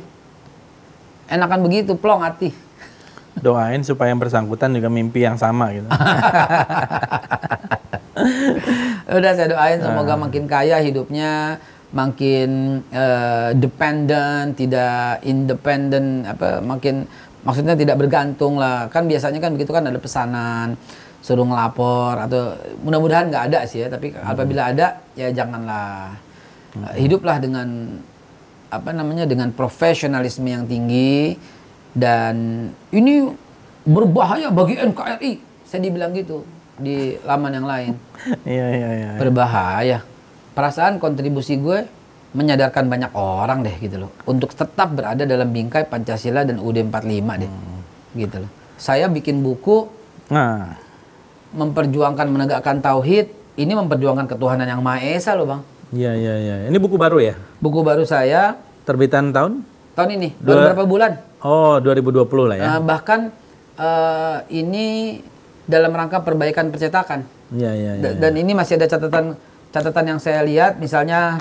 Enakan 1.27 1.59
begitu 1.65 1.91
plong 1.99 2.23
hati 2.23 2.55
Doain 3.45 3.83
supaya 3.83 4.15
yang 4.15 4.21
bersangkutan 4.21 4.71
juga 4.71 4.87
mimpi 4.87 5.27
yang 5.27 5.35
sama 5.35 5.75
gitu. 5.75 5.89
Udah 9.17 9.31
saya 9.35 9.47
doain 9.51 9.79
semoga 9.79 10.17
makin 10.17 10.49
kaya 10.49 10.81
hidupnya, 10.81 11.61
makin 11.93 12.81
eh, 12.89 13.49
dependent, 13.55 14.57
tidak 14.57 15.21
independen, 15.23 16.25
apa 16.25 16.59
makin 16.59 17.05
maksudnya 17.47 17.79
tidak 17.79 17.95
bergantung 17.95 18.59
lah. 18.59 18.91
Kan 18.91 19.07
biasanya 19.07 19.39
kan 19.39 19.55
begitu 19.55 19.71
kan 19.71 19.87
ada 19.87 19.95
pesanan 19.95 20.75
suruh 21.23 21.47
ngelapor 21.47 22.19
atau 22.27 22.55
mudah-mudahan 22.83 23.31
nggak 23.31 23.43
ada 23.51 23.59
sih 23.63 23.83
ya, 23.83 23.87
tapi 23.87 24.11
apabila 24.11 24.75
ada 24.75 24.99
ya 25.15 25.31
janganlah. 25.31 26.11
Eh, 26.91 27.07
Hiduplah 27.07 27.39
dengan 27.39 27.97
apa 28.67 28.91
namanya 28.91 29.23
dengan 29.23 29.55
profesionalisme 29.55 30.43
yang 30.43 30.67
tinggi 30.67 31.39
dan 31.95 32.67
ini 32.91 33.31
berbahaya 33.87 34.51
bagi 34.51 34.75
NKRI. 34.75 35.33
Saya 35.63 35.79
dibilang 35.87 36.11
gitu 36.11 36.43
di 36.77 37.17
laman 37.25 37.51
yang 37.57 37.67
lain 37.67 37.93
Iya 38.45 38.67
iya 38.69 38.89
iya. 38.93 39.09
berbahaya. 39.17 39.99
Perasaan 40.53 41.01
kontribusi 41.01 41.57
gue 41.57 41.85
menyadarkan 42.37 42.85
banyak 42.85 43.11
orang 43.11 43.65
deh 43.65 43.73
gitu 43.75 43.97
loh 43.97 44.11
untuk 44.23 44.53
tetap 44.53 44.93
berada 44.93 45.25
dalam 45.25 45.49
bingkai 45.49 45.83
Pancasila 45.83 46.45
dan 46.45 46.61
UUD 46.61 46.85
45 46.85 47.01
deh. 47.35 47.51
Gitu 48.13 48.37
loh. 48.37 48.51
Saya 48.77 49.09
bikin 49.09 49.41
buku 49.41 49.89
Nah, 50.27 50.75
memperjuangkan 51.49 52.27
menegakkan 52.27 52.77
tauhid, 52.77 53.31
ini 53.55 53.73
memperjuangkan 53.73 54.27
ketuhanan 54.27 54.67
yang 54.67 54.83
Maha 54.83 54.99
Esa 55.07 55.33
loh, 55.33 55.47
Bang. 55.47 55.61
iya 55.89 56.11
iya 56.11 56.33
iya. 56.37 56.55
Ini 56.67 56.77
buku 56.77 56.99
baru 56.99 57.17
ya? 57.17 57.33
Buku 57.57 57.79
baru 57.81 58.03
saya 58.03 58.59
Terbitan 58.83 59.31
tahun? 59.31 59.63
tahun 59.95 60.09
ini, 60.13 60.29
Dua- 60.37 60.45
baru 60.45 60.59
berapa 60.71 60.83
bulan? 60.85 61.11
Oh, 61.41 61.79
2020 61.79 62.27
lah 62.45 62.55
ya. 62.55 62.65
Eh, 62.69 62.81
bahkan 62.83 63.31
eh, 63.73 64.37
ini 64.51 64.85
dalam 65.63 65.89
rangka 65.89 66.19
perbaikan 66.19 66.69
percetakan. 66.69 67.23
Iya 67.49 67.71
iya 67.71 67.91
iya. 67.95 68.03
Da- 68.03 68.27
Dan 68.27 68.33
ini 68.35 68.51
masih 68.51 68.75
ada 68.75 68.85
catatan 68.85 69.33
catatan 69.69 70.05
yang 70.05 70.19
saya 70.19 70.43
lihat, 70.43 70.75
misalnya 70.77 71.39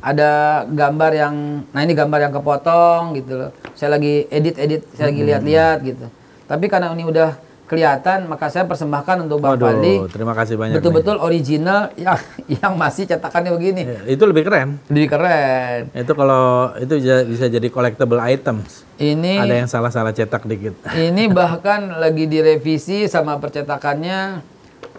ada 0.00 0.30
gambar 0.64 1.10
yang, 1.12 1.34
nah 1.68 1.80
ini 1.80 1.92
gambar 1.92 2.20
yang 2.20 2.32
kepotong 2.32 3.14
gitu 3.14 3.32
loh. 3.36 3.50
Saya 3.72 3.92
lagi 3.92 4.26
edit 4.28 4.56
edit, 4.56 4.82
saya 4.90 5.06
Hmm. 5.06 5.10
lagi 5.10 5.22
lihat-lihat 5.24 5.78
gitu. 5.82 6.06
Tapi 6.44 6.64
karena 6.66 6.90
ini 6.90 7.04
udah 7.04 7.34
kelihatan, 7.64 8.28
maka 8.28 8.52
saya 8.52 8.68
persembahkan 8.68 9.24
untuk 9.24 9.40
Bang 9.40 9.56
Waduh, 9.56 9.72
Fadli 9.72 9.94
terima 10.12 10.36
kasih 10.36 10.54
banyak. 10.54 10.76
betul-betul 10.76 11.16
original 11.16 11.88
yang 11.96 12.20
yang 12.60 12.76
masih 12.76 13.08
cetakannya 13.08 13.50
begini. 13.50 13.82
Ya, 13.82 14.00
itu 14.06 14.22
lebih 14.22 14.44
keren. 14.44 14.76
Lebih 14.86 15.08
keren. 15.08 15.80
Itu 15.90 16.12
kalau 16.12 16.44
itu 16.76 17.00
bisa, 17.00 17.24
bisa 17.24 17.44
jadi 17.48 17.68
collectible 17.68 18.20
items. 18.20 18.84
Ini 18.94 19.40
Ada 19.40 19.54
yang 19.56 19.70
salah-salah 19.72 20.12
cetak 20.12 20.44
dikit. 20.44 20.76
Ini 21.08 21.32
bahkan 21.32 21.96
lagi 21.96 22.28
direvisi 22.28 23.08
sama 23.08 23.40
percetakannya. 23.40 24.44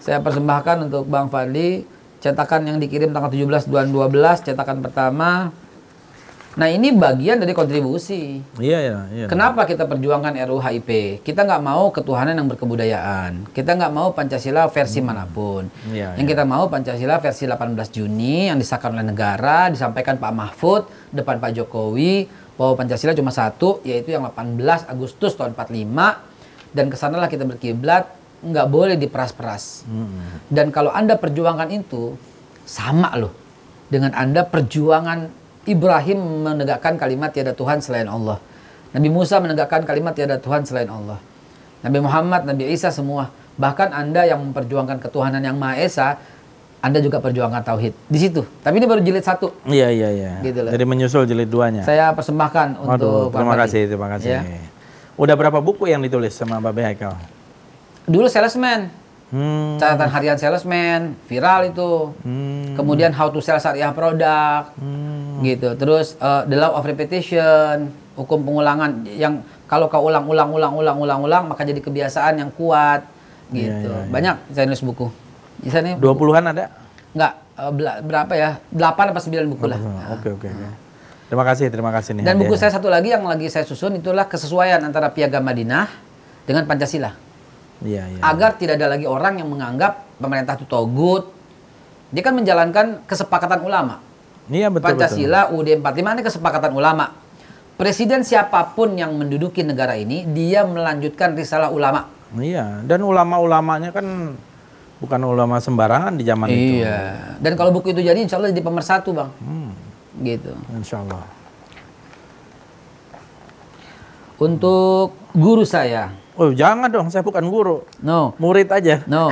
Saya 0.01 0.19
persembahkan 0.19 0.83
untuk 0.83 1.05
Bang 1.05 1.29
Fadli. 1.29 1.85
Cetakan 2.23 2.67
yang 2.67 2.77
dikirim 2.81 3.11
tanggal 3.11 3.29
17 3.29 3.69
bulan 3.69 3.87
12, 3.89 4.45
cetakan 4.45 4.79
pertama. 4.81 5.51
Nah 6.55 6.71
ini 6.71 6.95
bagian 6.95 7.35
dari 7.35 7.51
kontribusi. 7.51 8.39
Iya 8.55 8.79
ya, 8.79 8.97
iya. 9.11 9.25
Kenapa 9.27 9.67
kita 9.67 9.83
perjuangkan 9.91 10.39
RUU 10.47 10.63
HIP? 10.63 11.19
Kita 11.19 11.43
nggak 11.43 11.59
mau 11.59 11.91
ketuhanan 11.91 12.31
yang 12.31 12.47
berkebudayaan. 12.47 13.51
Kita 13.51 13.75
nggak 13.75 13.91
mau 13.91 14.15
Pancasila 14.15 14.71
versi 14.71 15.03
mana 15.03 15.27
pun. 15.27 15.67
Iya, 15.91 16.15
yang 16.15 16.23
kita 16.23 16.47
mau 16.47 16.71
Pancasila 16.71 17.19
versi 17.19 17.43
18 17.43 17.75
Juni 17.91 18.47
yang 18.47 18.55
disahkan 18.55 18.95
oleh 18.95 19.03
negara, 19.03 19.67
disampaikan 19.67 20.15
Pak 20.15 20.31
Mahfud 20.31 20.87
depan 21.11 21.43
Pak 21.43 21.59
Jokowi 21.59 22.31
bahwa 22.55 22.79
Pancasila 22.79 23.11
cuma 23.11 23.35
satu, 23.35 23.83
yaitu 23.83 24.15
yang 24.15 24.23
18 24.23 24.87
Agustus 24.87 25.35
tahun 25.35 25.59
45 25.59 26.71
dan 26.71 26.85
ke 26.87 26.95
sanalah 26.95 27.27
kita 27.27 27.43
berkiblat 27.43 28.07
nggak 28.45 28.67
boleh 28.69 28.95
diperas-peras. 28.95 29.83
Dan 30.47 30.69
kalau 30.69 30.93
anda 30.93 31.17
perjuangkan 31.17 31.73
itu 31.73 32.13
sama 32.65 33.13
loh 33.17 33.33
dengan 33.89 34.13
anda 34.13 34.45
perjuangan 34.45 35.29
Ibrahim 35.65 36.45
menegakkan 36.45 36.97
kalimat 36.97 37.33
tiada 37.33 37.57
Tuhan 37.57 37.81
selain 37.81 38.05
Allah. 38.05 38.37
Nabi 38.93 39.09
Musa 39.09 39.41
menegakkan 39.41 39.81
kalimat 39.83 40.13
tiada 40.13 40.37
Tuhan 40.37 40.61
selain 40.63 40.87
Allah. 40.87 41.17
Nabi 41.81 41.99
Muhammad, 41.99 42.47
Nabi 42.47 42.69
Isa 42.71 42.93
semua. 42.93 43.33
Bahkan 43.59 43.91
Anda 43.91 44.23
yang 44.29 44.41
memperjuangkan 44.41 45.03
ketuhanan 45.03 45.43
yang 45.43 45.57
Maha 45.59 45.81
Esa, 45.83 46.17
Anda 46.79 47.01
juga 47.01 47.19
perjuangkan 47.19 47.65
tauhid. 47.65 47.93
Di 48.07 48.19
situ. 48.21 48.45
Tapi 48.61 48.77
ini 48.77 48.85
baru 48.87 49.01
jilid 49.01 49.25
satu. 49.25 49.51
Iya 49.65 49.89
iya 49.89 50.09
iya. 50.13 50.31
Gitu 50.45 50.59
loh. 50.63 50.71
Jadi 50.71 50.83
menyusul 50.85 51.25
jilid 51.25 51.49
duanya. 51.49 51.83
Saya 51.83 52.13
persembahkan 52.13 52.77
Waduh, 52.77 52.87
untuk 52.87 53.11
terima 53.35 53.55
kasih, 53.57 53.81
terima 53.89 54.07
kasih. 54.15 54.31
Ya. 54.37 54.41
Udah 55.15 55.35
berapa 55.35 55.59
buku 55.59 55.87
yang 55.89 56.03
ditulis 56.03 56.35
sama 56.35 56.61
Babe 56.61 56.83
Haikal? 56.85 57.15
Dulu 58.05 58.25
salesman. 58.29 58.89
Hmm. 59.33 59.81
Catatan 59.81 60.09
harian 60.13 60.37
salesman, 60.37 61.17
viral 61.25 61.73
itu. 61.73 62.13
Hmm. 62.21 62.77
Kemudian 62.77 63.11
how 63.11 63.27
to 63.33 63.41
sell 63.41 63.57
syariah 63.57 63.91
produk. 63.91 64.69
Hmm. 64.77 65.41
Gitu. 65.41 65.73
Terus 65.75 66.15
uh, 66.21 66.45
the 66.45 66.55
law 66.55 66.77
of 66.77 66.85
repetition, 66.85 67.89
hukum 68.15 68.45
pengulangan 68.45 69.03
yang 69.09 69.41
kalau 69.65 69.89
kau 69.89 70.05
ulang-ulang 70.05 70.53
ulang-ulang 70.53 70.97
ulang-ulang 71.01 71.43
maka 71.49 71.65
jadi 71.65 71.81
kebiasaan 71.81 72.37
yang 72.37 72.53
kuat 72.53 73.15
Iya, 73.53 73.85
gitu. 73.85 73.89
iya, 73.93 74.01
iya. 74.07 74.09
Banyak 74.09 74.35
saya 74.55 74.65
nulis 74.65 74.81
buku. 74.81 75.07
Di 75.61 75.69
sana 75.69 75.97
20-an 75.97 76.45
ada? 76.49 76.65
enggak 77.15 77.33
uh, 77.55 77.71
berapa 78.03 78.33
ya? 78.35 78.49
8 78.73 79.11
apa 79.13 79.19
9 79.21 79.53
buku 79.55 79.65
lah. 79.69 79.79
Oke, 80.17 80.33
oke, 80.33 80.47
oke. 80.49 80.67
Terima 81.25 81.45
kasih, 81.45 81.65
terima 81.73 81.91
kasih 81.93 82.11
nih. 82.17 82.23
Dan 82.25 82.37
buku 82.37 82.53
hadiahnya. 82.53 82.69
saya 82.69 82.71
satu 82.77 82.87
lagi 82.89 83.09
yang 83.09 83.25
lagi 83.25 83.47
saya 83.49 83.65
susun 83.65 83.97
itulah 83.97 84.29
kesesuaian 84.29 84.77
antara 84.81 85.09
Piagam 85.09 85.41
Madinah 85.41 85.89
dengan 86.45 86.65
Pancasila. 86.69 87.17
Iya, 87.85 88.03
iya. 88.09 88.19
Agar 88.19 88.57
tidak 88.57 88.81
ada 88.81 88.97
lagi 88.97 89.05
orang 89.05 89.37
yang 89.37 89.47
menganggap 89.47 90.03
pemerintah 90.17 90.57
itu 90.57 90.65
togut. 90.65 91.29
Dia 92.09 92.21
kan 92.21 92.33
menjalankan 92.33 93.05
kesepakatan 93.05 93.61
ulama. 93.61 94.01
Iya, 94.45 94.69
betul, 94.69 94.93
Pancasila 94.93 95.49
UUD 95.49 95.81
45 95.81 96.15
ini 96.17 96.21
kesepakatan 96.21 96.71
ulama. 96.73 97.13
Presiden 97.75 98.23
siapa 98.23 98.71
pun 98.71 98.95
yang 98.95 99.11
menduduki 99.13 99.59
negara 99.61 99.93
ini, 99.93 100.23
dia 100.25 100.63
melanjutkan 100.63 101.33
risalah 101.35 101.69
ulama. 101.69 102.07
betul. 102.31 102.41
Iya, 102.41 102.81
dan 102.83 102.99
ulama-ulamanya 103.03 103.91
kan 103.91 104.35
bukan 104.95 105.21
ulama 105.23 105.59
sembarangan 105.59 106.15
di 106.15 106.23
zaman 106.23 106.47
itu. 106.47 106.81
Iya. 106.81 107.35
Dan 107.37 107.53
kalau 107.55 107.71
buku 107.71 107.91
itu 107.91 108.01
jadi, 108.01 108.15
insya 108.15 108.39
Allah 108.39 108.51
jadi 108.51 108.63
pemersatu, 108.63 109.11
bang. 109.11 109.29
Hmm, 109.43 109.71
Gitu. 110.23 110.51
insya 110.73 111.03
Allah. 111.03 111.23
Untuk 114.35 115.15
guru 115.31 115.63
saya, 115.63 116.11
Oh, 116.35 116.51
jangan 116.51 116.91
dong, 116.91 117.07
saya 117.07 117.23
bukan 117.23 117.47
guru. 117.47 117.87
no, 118.03 118.35
Murid 118.35 118.67
aja. 118.67 118.99
no, 119.07 119.31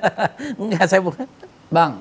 Enggak, 0.60 0.84
saya 0.86 1.00
bukan. 1.00 1.24
bang. 1.72 1.92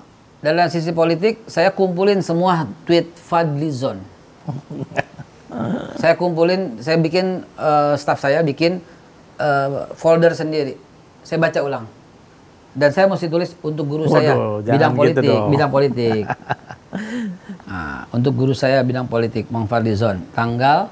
Dalam 0.43 0.67
sisi 0.67 0.91
politik, 0.91 1.39
saya 1.47 1.71
kumpulin 1.71 2.19
semua 2.19 2.67
tweet 2.83 3.07
Fadlizon. 3.15 4.03
saya 5.95 6.19
kumpulin, 6.19 6.83
saya 6.83 6.99
bikin 6.99 7.47
eh, 7.55 7.93
staff 7.95 8.19
saya 8.19 8.43
bikin 8.43 8.83
eh, 9.39 9.69
folder 9.95 10.35
sendiri. 10.35 10.75
Saya 11.23 11.39
baca 11.39 11.59
ulang. 11.63 11.85
Dan 12.75 12.91
saya 12.91 13.07
mesti 13.07 13.31
tulis 13.31 13.55
untuk 13.63 13.85
guru 13.87 14.09
saya 14.11 14.35
Waduh, 14.35 14.65
jangan 14.65 14.75
bidang 14.75 14.91
gitu 14.91 14.99
politik, 14.99 15.29
dong. 15.29 15.47
bidang 15.47 15.71
politik. 15.71 16.23
Nah, 17.63 17.99
untuk 18.11 18.33
guru 18.35 18.51
saya 18.51 18.83
bidang 18.83 19.07
politik, 19.07 19.47
Mang 19.47 19.65
Fadlizon, 19.65 20.19
tanggal 20.35 20.89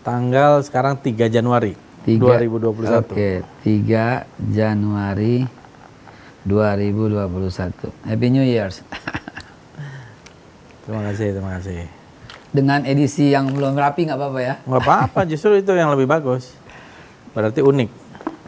Tanggal 0.00 0.62
sekarang 0.62 0.94
3 0.96 1.26
Januari 1.26 1.74
Tiga- 2.06 2.38
2021. 2.38 3.02
Oke, 3.02 3.30
3 3.60 4.24
Januari 4.38 5.42
2021. 6.42 7.90
Happy 8.00 8.28
New 8.30 8.46
Year's. 8.46 8.78
Terima 10.80 11.02
kasih, 11.04 11.34
terima 11.34 11.50
kasih. 11.58 11.90
Dengan 12.48 12.86
edisi 12.86 13.28
yang 13.28 13.50
belum 13.50 13.74
rapi 13.74 14.06
nggak 14.06 14.14
apa-apa 14.14 14.38
ya. 14.40 14.54
Nggak 14.62 14.80
apa-apa, 14.80 15.20
justru 15.26 15.58
itu 15.58 15.72
yang 15.72 15.90
lebih 15.90 16.06
bagus. 16.06 16.54
Berarti 17.34 17.58
unik. 17.58 17.90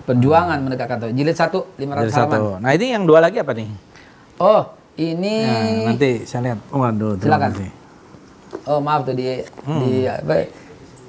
Perjuangan 0.07 0.59
mendekatkan 0.63 0.97
tuh. 1.01 1.11
Jilid 1.11 1.35
1 1.35 1.51
500 1.75 1.77
Dari 1.77 1.91
halaman. 2.09 2.15
satu. 2.15 2.43
Nah 2.57 2.71
ini 2.73 2.87
yang 2.89 3.05
dua 3.05 3.19
lagi 3.19 3.37
apa 3.37 3.53
nih? 3.53 3.69
Oh, 4.39 4.63
ini 4.95 5.35
Nah, 5.43 5.93
nanti 5.93 6.23
saya 6.25 6.41
lihat. 6.47 6.59
Waduh, 6.71 7.19
terima 7.19 7.27
Silakan. 7.37 7.51
kasih. 7.53 7.71
Oh, 8.65 8.79
maaf 8.79 9.03
tuh 9.03 9.13
di 9.13 9.43
di 9.83 10.07
apa? 10.07 10.47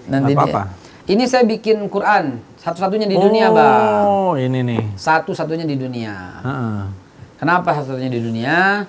Nanti 0.10 0.34
di- 0.34 0.36
apa-apa. 0.36 0.64
Ini 1.10 1.26
saya 1.26 1.41
bikin 1.41 1.90
Quran 1.90 2.38
satu-satunya 2.61 3.10
di 3.10 3.18
dunia, 3.18 3.49
Bang. 3.49 4.06
Oh, 4.06 4.34
ini 4.38 4.61
nih. 4.61 4.94
Satu-satunya 4.94 5.65
di 5.65 5.73
dunia. 5.73 6.14
Heeh. 6.45 6.80
Kenapa 7.41 7.73
satu-satunya 7.73 8.14
di 8.14 8.22
dunia? 8.22 8.86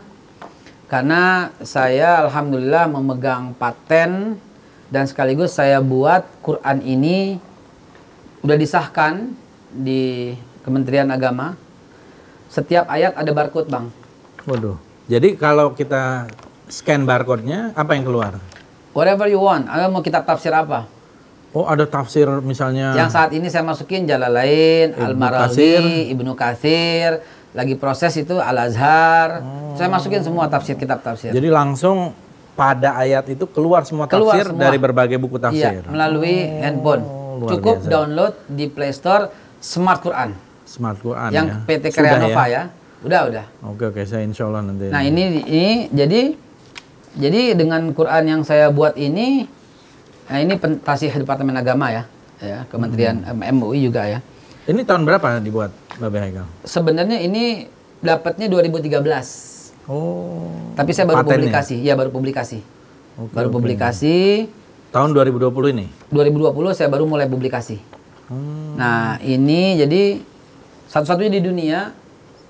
Karena 0.84 1.48
saya 1.64 2.28
alhamdulillah 2.28 2.92
memegang 2.92 3.56
paten 3.56 4.36
dan 4.92 5.08
sekaligus 5.08 5.56
saya 5.56 5.80
buat 5.80 6.28
Quran 6.44 6.84
ini 6.84 7.40
udah 8.44 8.56
disahkan 8.60 9.32
di 9.72 10.36
Kementerian 10.60 11.08
Agama. 11.08 11.56
Setiap 12.52 12.84
ayat 12.92 13.16
ada 13.16 13.32
barcode, 13.32 13.72
Bang. 13.72 13.88
Waduh. 14.44 14.76
Jadi 15.08 15.40
kalau 15.40 15.72
kita 15.72 16.28
scan 16.68 17.08
barcode-nya, 17.08 17.72
apa 17.72 17.96
yang 17.96 18.04
keluar? 18.04 18.36
Whatever 18.92 19.24
you 19.24 19.40
want. 19.40 19.72
Anda 19.72 19.88
mau 19.88 20.04
kitab 20.04 20.28
tafsir 20.28 20.52
apa? 20.52 20.99
Oh, 21.50 21.66
ada 21.66 21.82
tafsir 21.82 22.30
misalnya. 22.46 22.94
Yang 22.94 23.10
saat 23.10 23.30
ini 23.34 23.50
saya 23.50 23.66
masukin 23.66 24.06
Jalalain, 24.06 24.94
Ibnu 24.94 25.02
Al-Marawi. 25.02 26.06
Ibnu 26.14 26.38
Katsir, 26.38 27.26
lagi 27.50 27.74
proses 27.74 28.14
itu 28.14 28.38
Al-Azhar. 28.38 29.42
Saya 29.74 29.90
masukin 29.90 30.22
semua 30.22 30.46
tafsir 30.46 30.78
kitab 30.78 31.02
tafsir. 31.02 31.34
Jadi 31.34 31.50
langsung 31.50 32.14
pada 32.54 32.94
ayat 32.94 33.26
itu 33.34 33.50
keluar 33.50 33.82
semua 33.82 34.06
Keluar 34.06 34.36
tafsir 34.38 34.46
semua. 34.54 34.62
dari 34.62 34.78
berbagai 34.78 35.18
buku 35.18 35.42
tafsir. 35.42 35.82
Iya, 35.82 35.90
melalui 35.90 36.46
handphone. 36.60 37.02
Oh, 37.02 37.42
luar 37.42 37.50
Cukup 37.56 37.76
biasa. 37.80 37.90
download 37.90 38.34
di 38.46 38.64
Play 38.68 38.92
Store 38.92 39.24
Smart 39.58 40.00
Quran 40.04 40.30
Smart 40.62 40.98
Quran 41.00 41.30
yang 41.32 41.46
ya. 41.50 41.56
PT 41.66 41.84
Sudah 41.90 41.98
Kreanova 42.14 42.44
ya. 42.46 42.62
Udah, 43.00 43.20
udah. 43.26 43.44
Oke, 43.64 43.90
oke, 43.90 44.02
saya 44.04 44.22
insya 44.22 44.46
Allah 44.46 44.62
nanti. 44.62 44.86
Nah, 44.86 45.02
ini 45.02 45.40
ini 45.42 45.74
jadi 45.90 46.36
jadi 47.16 47.58
dengan 47.58 47.90
Quran 47.90 48.22
yang 48.28 48.40
saya 48.46 48.70
buat 48.70 48.94
ini 48.94 49.48
nah 50.30 50.38
ini 50.38 50.54
pentasih 50.54 51.10
Departemen 51.10 51.58
Agama 51.58 51.90
ya. 51.90 52.06
Ya, 52.40 52.64
Kementerian 52.72 53.20
Hmm. 53.20 53.42
MUI 53.60 53.84
juga 53.84 54.08
ya. 54.08 54.24
Ini 54.64 54.86
tahun 54.86 55.04
berapa 55.04 55.42
dibuat 55.42 55.74
Babe 56.00 56.22
Haikal? 56.22 56.46
Sebenarnya 56.64 57.20
ini 57.20 57.68
dapatnya 58.00 58.48
2013. 58.48 59.74
Oh. 59.90 60.48
Tapi 60.78 60.94
saya 60.94 61.04
baru 61.10 61.20
Patennya? 61.20 61.36
publikasi. 61.36 61.74
Iya, 61.82 61.94
baru 61.98 62.10
publikasi. 62.14 62.58
Oke, 63.20 63.34
baru 63.34 63.52
oke. 63.52 63.56
publikasi. 63.60 64.48
Tahun 64.94 65.10
2020 65.12 65.74
ini. 65.74 65.86
2020 66.08 66.72
saya 66.72 66.88
baru 66.88 67.04
mulai 67.04 67.28
publikasi. 67.28 67.76
Hmm. 68.30 68.78
Nah, 68.78 69.18
ini 69.20 69.76
jadi 69.76 70.22
satu-satunya 70.88 71.28
di 71.36 71.42
dunia 71.44 71.92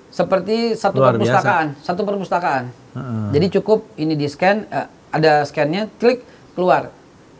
seperti 0.07 0.77
satu 0.77 0.99
Luar 1.01 1.17
perpustakaan, 1.17 1.67
satu 1.83 2.01
perpustakaan. 2.05 2.63
Heeh. 2.95 3.25
Jadi 3.35 3.45
cukup 3.59 3.87
ini 3.97 4.13
di 4.15 4.27
scan, 4.27 4.67
eh, 4.67 4.87
ada 5.11 5.43
scannya, 5.47 5.87
klik 5.99 6.23
keluar. 6.55 6.91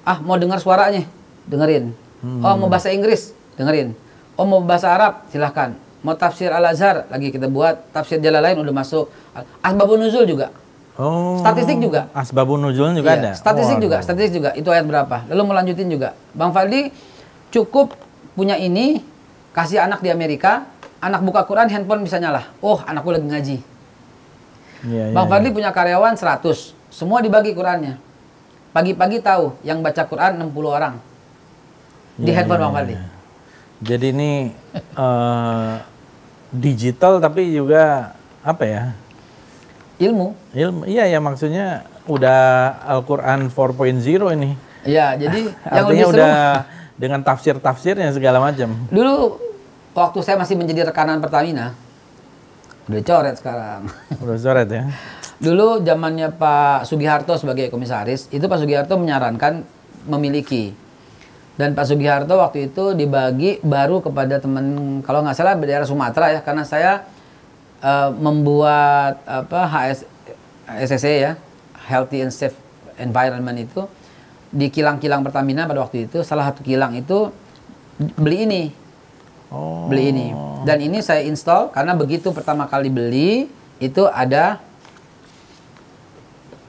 Ah, 0.02 0.18
mau 0.20 0.38
dengar 0.38 0.58
suaranya, 0.58 1.06
dengerin. 1.46 1.94
Hmm. 2.22 2.42
Oh, 2.42 2.56
mau 2.58 2.70
bahasa 2.70 2.90
Inggris, 2.90 3.34
dengerin. 3.58 3.94
Oh, 4.38 4.46
mau 4.46 4.62
bahasa 4.62 4.90
Arab, 4.90 5.26
silahkan. 5.30 5.78
Mau 6.02 6.18
tafsir 6.18 6.50
Al 6.50 6.66
Azhar, 6.66 7.06
lagi 7.14 7.30
kita 7.30 7.46
buat. 7.46 7.78
Tafsir 7.94 8.18
Jalalain 8.18 8.58
udah 8.58 8.74
masuk. 8.74 9.06
Asbabun 9.62 10.02
Nuzul 10.02 10.26
juga. 10.26 10.50
Oh. 11.00 11.40
Statistik 11.40 11.80
juga. 11.80 12.12
Asbabun 12.12 12.60
nuzul 12.62 12.92
juga 12.94 13.16
Iya, 13.16 13.22
ada. 13.22 13.32
Statistik 13.34 13.80
Oh, 13.80 13.84
juga, 13.88 13.96
ada. 14.02 14.06
statistik 14.06 14.44
juga. 14.44 14.50
Itu 14.54 14.70
ayat 14.70 14.86
berapa? 14.86 15.24
Lalu 15.32 15.42
mau 15.48 15.56
lanjutin 15.56 15.88
juga. 15.88 16.14
Bang 16.36 16.52
Fadli 16.52 16.92
cukup 17.50 17.96
punya 18.36 18.60
ini, 18.60 19.00
kasih 19.56 19.82
anak 19.82 20.04
di 20.04 20.12
Amerika, 20.12 20.68
anak 21.00 21.24
buka 21.24 21.48
Quran, 21.48 21.72
handphone 21.72 22.04
bisa 22.04 22.20
nyala. 22.20 22.52
Oh, 22.60 22.78
anakku 22.84 23.10
lagi 23.10 23.24
ngaji. 23.26 23.58
Iya, 24.84 25.04
iya, 25.10 25.16
Bang 25.16 25.26
iya. 25.26 25.32
Fadli 25.32 25.50
punya 25.56 25.72
karyawan 25.72 26.14
100, 26.20 26.76
semua 26.92 27.24
dibagi 27.24 27.56
Qurannya. 27.56 27.96
Pagi-pagi 28.72 29.20
tahu 29.20 29.52
yang 29.62 29.84
baca 29.84 30.08
Quran 30.08 30.40
60 30.40 30.56
orang. 30.68 30.96
Di 32.16 32.32
Iya, 32.32 32.40
handphone 32.40 32.56
iya, 32.56 32.64
Bang 32.64 32.74
Fadli. 32.74 32.96
iya. 32.96 33.04
Jadi 33.82 34.08
ini 34.14 34.32
eh, 34.96 35.74
digital 36.50 37.20
tapi 37.20 37.52
juga 37.52 38.14
apa 38.40 38.64
ya? 38.64 38.84
Ilmu. 40.00 40.28
Ilmu. 40.54 40.82
Iya 40.86 41.04
ya 41.08 41.20
maksudnya 41.20 41.84
udah 42.08 42.40
Al-Qur'an 42.88 43.50
4.0 43.50 44.02
ini. 44.34 44.56
Iya, 44.82 45.14
jadi 45.20 45.40
yang 45.76 45.86
Artinya 45.86 45.90
lebih 45.92 46.06
seru. 46.08 46.16
udah 46.16 46.36
dengan 46.96 47.20
tafsir-tafsirnya 47.22 48.10
segala 48.14 48.40
macam. 48.40 48.72
Dulu 48.88 49.38
waktu 49.92 50.20
saya 50.24 50.38
masih 50.40 50.56
menjadi 50.56 50.88
rekanan 50.88 51.20
Pertamina, 51.20 51.74
udah 52.88 53.02
coret 53.02 53.36
sekarang. 53.38 53.90
Udah 54.18 54.38
coret 54.38 54.70
ya. 54.70 54.84
Dulu 55.42 55.82
zamannya 55.82 56.30
Pak 56.38 56.86
Sugiharto 56.86 57.34
sebagai 57.34 57.74
komisaris, 57.74 58.30
itu 58.30 58.46
Pak 58.46 58.62
Sugiharto 58.62 58.94
menyarankan 58.94 59.66
memiliki. 60.06 60.70
Dan 61.58 61.74
Pak 61.74 61.90
Sugiharto 61.90 62.38
waktu 62.38 62.70
itu 62.70 62.94
dibagi 62.94 63.58
baru 63.66 64.06
kepada 64.06 64.38
teman 64.38 65.02
kalau 65.02 65.26
nggak 65.26 65.34
salah 65.34 65.58
daerah 65.58 65.86
Sumatera 65.90 66.38
ya, 66.38 66.42
karena 66.46 66.62
saya 66.62 67.10
eh, 67.82 68.10
membuat 68.14 69.26
apa 69.26 69.66
HS 69.66 70.06
HSSE 70.70 71.14
ya, 71.18 71.32
Healthy 71.90 72.22
and 72.22 72.34
Safe 72.34 72.56
Environment 73.02 73.58
itu 73.58 73.90
di 74.54 74.70
kilang-kilang 74.70 75.26
Pertamina 75.26 75.66
pada 75.66 75.82
waktu 75.82 76.06
itu 76.06 76.22
salah 76.22 76.54
satu 76.54 76.62
kilang 76.62 76.94
itu 76.94 77.34
beli 77.98 78.46
ini 78.46 78.64
Oh. 79.52 79.92
beli 79.92 80.16
ini 80.16 80.32
dan 80.64 80.80
ini 80.80 81.04
saya 81.04 81.28
install 81.28 81.76
karena 81.76 81.92
begitu 81.92 82.32
pertama 82.32 82.72
kali 82.72 82.88
beli 82.88 83.52
itu 83.84 84.08
ada 84.08 84.64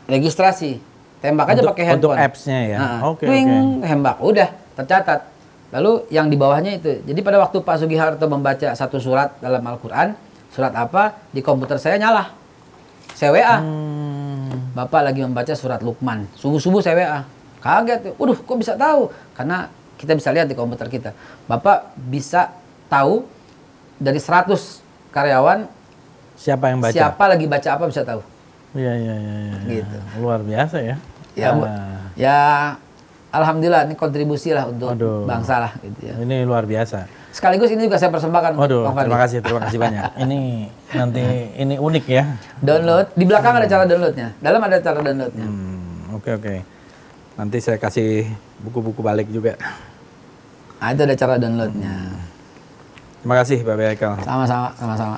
registrasi 0.06 0.78
tembak 1.18 1.46
aja 1.50 1.60
Untuk- 1.60 1.70
pakai 1.74 1.84
untuk 1.94 2.12
handphone 2.12 2.18
apps-nya 2.20 2.58
ya? 2.66 2.78
Nah, 2.78 2.98
Oke, 3.08 3.24
twing, 3.24 3.48
oke. 3.78 3.86
tembak 3.86 4.16
udah 4.18 4.48
tercatat 4.74 5.20
lalu 5.72 6.04
yang 6.08 6.26
di 6.26 6.36
bawahnya 6.36 6.76
itu 6.76 7.00
jadi 7.02 7.20
pada 7.20 7.38
waktu 7.38 7.58
Pak 7.58 7.76
Sugiharto 7.78 8.26
membaca 8.26 8.68
satu 8.72 8.98
surat 8.98 9.34
dalam 9.38 9.62
Al-Quran 9.62 10.14
Surat 10.52 10.68
apa? 10.76 11.16
Di 11.32 11.40
komputer 11.40 11.80
saya 11.80 11.96
nyala. 11.96 12.28
Saya 13.16 13.32
WA. 13.32 13.56
Hmm. 13.56 14.76
Bapak 14.76 15.00
lagi 15.00 15.24
membaca 15.24 15.48
surat 15.56 15.80
Luqman. 15.80 16.28
Subuh-subuh 16.36 16.84
saya 16.84 16.94
WA. 17.00 17.20
Kaget. 17.56 18.12
Waduh, 18.20 18.36
kok 18.36 18.58
bisa 18.60 18.76
tahu? 18.76 19.08
Karena 19.32 19.72
kita 19.96 20.12
bisa 20.12 20.28
lihat 20.28 20.44
di 20.44 20.52
komputer 20.52 20.92
kita. 20.92 21.16
Bapak 21.48 21.96
bisa 21.96 22.52
tahu 22.92 23.24
dari 23.96 24.20
100 24.20 24.84
karyawan 25.08 25.64
Siapa 26.36 26.68
yang 26.68 26.84
baca? 26.84 26.92
siapa 26.92 27.24
lagi 27.24 27.48
baca 27.48 27.68
apa 27.72 27.84
bisa 27.88 28.04
tahu. 28.04 28.20
Iya, 28.72 28.92
iya, 28.96 29.14
iya. 29.16 29.34
iya. 29.40 29.58
Gitu. 29.80 29.96
Luar 30.20 30.40
biasa 30.40 30.76
ya. 30.80 30.96
Ya. 31.32 31.48
Ah, 31.52 32.00
ya 32.16 32.38
alhamdulillah 33.32 33.88
ini 33.88 33.96
kontribusi 33.96 34.52
lah 34.52 34.68
untuk 34.68 34.92
Aduh. 34.92 35.24
bangsa 35.24 35.56
lah 35.56 35.72
gitu 35.80 36.12
ya. 36.12 36.14
ini 36.20 36.44
luar 36.44 36.68
biasa. 36.68 37.08
Sekaligus 37.32 37.72
ini 37.72 37.88
juga 37.88 37.96
saya 37.96 38.12
persembahkan 38.12 38.52
Waduh, 38.60 38.92
terima 38.92 39.20
kasih, 39.24 39.40
terima 39.40 39.60
kasih 39.64 39.80
banyak. 39.80 40.04
Ini 40.28 40.68
nanti 40.92 41.24
ini 41.56 41.80
unik 41.80 42.04
ya. 42.04 42.36
Download 42.60 43.08
di 43.16 43.24
belakang 43.24 43.56
ada 43.56 43.64
cara 43.64 43.88
downloadnya. 43.88 44.36
Dalam 44.36 44.60
ada 44.60 44.76
cara 44.84 45.00
downloadnya. 45.00 45.46
Hmm, 45.48 46.12
oke 46.12 46.28
oke. 46.28 46.54
Nanti 47.40 47.56
saya 47.64 47.80
kasih 47.80 48.28
buku-buku 48.60 49.00
balik 49.00 49.32
juga. 49.32 49.56
Nah, 50.76 50.92
itu 50.92 51.08
ada 51.08 51.16
cara 51.16 51.40
downloadnya. 51.40 52.20
Terima 53.24 53.34
kasih 53.40 53.64
Pak 53.64 53.74
Haikal. 53.80 54.12
Sama-sama, 54.28 54.68
sama-sama. 54.76 55.16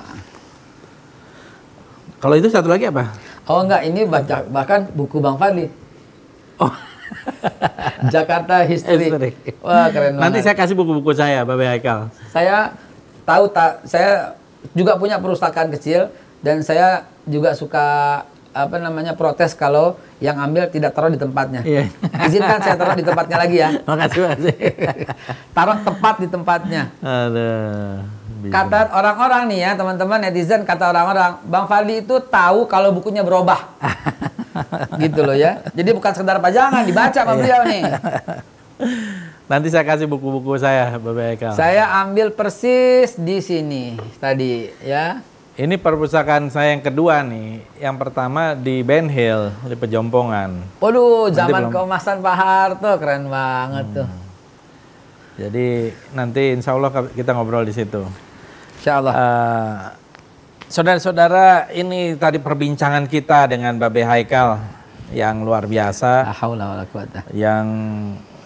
Kalau 2.23 2.35
itu 2.39 2.47
satu 2.47 2.71
lagi 2.71 2.87
apa? 2.87 3.11
Oh 3.45 3.61
enggak, 3.61 3.81
ini 3.85 4.01
baca 4.09 4.41
bahkan 4.49 4.89
buku 4.89 5.21
Bang 5.21 5.37
Fadli. 5.37 5.69
Oh, 6.57 6.73
Jakarta 8.13 8.65
History. 8.65 9.13
History. 9.13 9.31
Wah, 9.61 9.93
keren 9.93 10.17
nanti 10.17 10.41
banget. 10.41 10.45
saya 10.49 10.55
kasih 10.57 10.73
buku-buku 10.73 11.13
saya 11.13 11.45
Pak 11.45 11.55
Haikal. 11.61 11.99
Saya 12.33 12.73
tahu 13.21 13.45
tak 13.53 13.85
saya 13.85 14.33
juga 14.73 14.97
punya 14.97 15.21
perpustakaan 15.21 15.69
kecil 15.77 16.09
dan 16.41 16.65
saya 16.65 17.05
juga 17.29 17.53
suka 17.53 17.85
apa 18.55 18.79
namanya 18.79 19.11
protes 19.19 19.51
kalau 19.51 19.99
yang 20.23 20.39
ambil 20.39 20.65
tidak 20.71 20.95
taruh 20.95 21.11
di 21.11 21.19
tempatnya. 21.19 21.61
Iya. 21.61 21.91
Izinkan 22.25 22.59
saya 22.63 22.79
taruh 22.79 22.95
di 22.97 23.05
tempatnya 23.05 23.37
lagi 23.37 23.57
ya. 23.61 23.69
Makasih 23.87 24.19
makasih. 24.25 24.55
Taruh 25.51 25.77
tepat 25.83 26.15
di 26.23 26.27
tempatnya. 26.31 26.83
Aduh. 27.03 28.24
Kata 28.47 28.91
orang-orang 28.91 29.47
nih 29.47 29.59
ya, 29.61 29.71
teman-teman 29.73 30.19
netizen 30.19 30.61
kata 30.61 30.89
orang-orang, 30.89 31.39
Bang 31.43 31.65
Fadli 31.65 31.99
itu 31.99 32.19
tahu 32.19 32.65
kalau 32.65 32.91
bukunya 32.91 33.21
berubah. 33.21 33.75
gitu 35.03 35.21
loh 35.21 35.35
ya. 35.35 35.59
Jadi 35.71 35.89
bukan 35.91 36.11
sekedar 36.11 36.39
pajangan 36.39 36.83
dibaca 36.83 37.11
Iya. 37.11 37.21
sama 37.21 37.33
beliau 37.35 37.61
nih. 37.63 37.83
Nanti 39.45 39.69
saya 39.69 39.85
kasih 39.85 40.09
buku-buku 40.09 40.57
saya 40.57 40.97
Pak 40.97 41.13
Haikal. 41.13 41.53
Saya 41.53 41.83
ambil 42.01 42.33
persis 42.33 43.13
di 43.13 43.37
sini 43.39 43.93
tadi 44.17 44.67
ya. 44.81 45.21
Ini 45.55 45.77
perpustakaan 45.77 46.49
saya 46.49 46.75
yang 46.75 46.83
kedua 46.83 47.21
nih. 47.21 47.63
Yang 47.79 47.95
pertama 47.95 48.51
di 48.51 48.81
Ben 48.81 49.07
Hill 49.07 49.53
di 49.63 49.75
Pejompongan. 49.77 50.81
Waduh, 50.81 51.31
zaman 51.31 51.47
belum- 51.47 51.71
Hmm. 51.71 51.75
keemasan 51.77 52.17
Pak 52.19 52.35
Harto 52.35 52.91
keren 52.97 53.29
banget 53.29 53.85
tuh. 53.93 54.09
Jadi 55.35 55.67
nanti 56.11 56.51
insya 56.51 56.73
Allah 56.73 56.91
kita 57.07 57.31
ngobrol 57.31 57.63
di 57.63 57.71
situ. 57.71 58.03
Insya 58.85 59.01
Allah. 59.01 59.13
Eh, 59.17 59.77
Saudara-saudara, 60.69 61.73
ini 61.73 62.13
tadi 62.21 62.37
perbincangan 62.37 63.09
kita 63.09 63.49
dengan 63.49 63.81
Babe 63.81 64.05
Haikal 64.05 64.61
yang 65.09 65.41
luar 65.41 65.65
biasa, 65.65 66.29
yang 67.33 67.65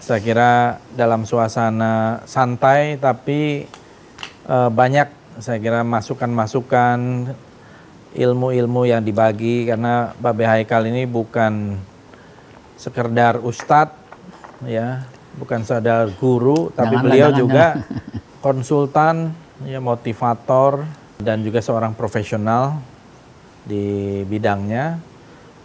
saya 0.00 0.20
kira 0.24 0.80
dalam 0.96 1.28
suasana 1.28 2.24
santai 2.24 2.96
tapi 2.96 3.68
eh, 4.48 4.70
banyak 4.72 5.12
saya 5.44 5.60
kira 5.60 5.84
masukan-masukan 5.84 7.28
ilmu-ilmu 8.16 8.88
yang 8.88 9.04
dibagi. 9.04 9.68
Karena 9.68 10.16
Babe 10.16 10.48
Haikal 10.48 10.88
ini 10.88 11.04
bukan 11.04 11.76
sekedar 12.80 13.44
ustadz 13.44 14.64
ya, 14.64 15.04
bukan 15.36 15.68
sekedar 15.68 16.08
guru 16.16 16.72
tapi 16.72 16.96
Janganlah, 16.96 17.04
beliau 17.04 17.28
jangan, 17.28 17.40
juga 17.44 17.66
konsultan 18.40 19.16
ya 19.64 19.80
motivator 19.80 20.84
dan 21.20 21.44
juga 21.44 21.60
seorang 21.60 21.92
profesional 21.92 22.80
di 23.64 24.20
bidangnya 24.24 25.10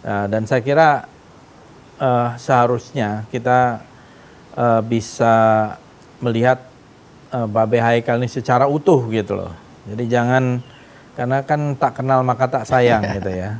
Eh, 0.06 0.26
dan 0.30 0.46
saya 0.46 0.62
kira 0.62 1.02
eh, 1.98 2.30
seharusnya 2.38 3.26
kita 3.34 3.82
eh, 4.54 4.80
bisa 4.86 5.34
melihat 6.22 6.62
eh, 7.34 7.46
Babe 7.50 7.82
Haikal 7.82 8.22
ini 8.22 8.30
secara 8.30 8.70
utuh 8.70 9.02
gitu 9.10 9.34
loh. 9.34 9.50
Jadi 9.90 10.06
jangan 10.06 10.62
karena 11.18 11.42
kan 11.42 11.74
tak 11.74 11.98
kenal 11.98 12.22
maka 12.22 12.46
tak 12.46 12.70
sayang 12.70 13.02
gitu 13.18 13.34
ya. 13.34 13.58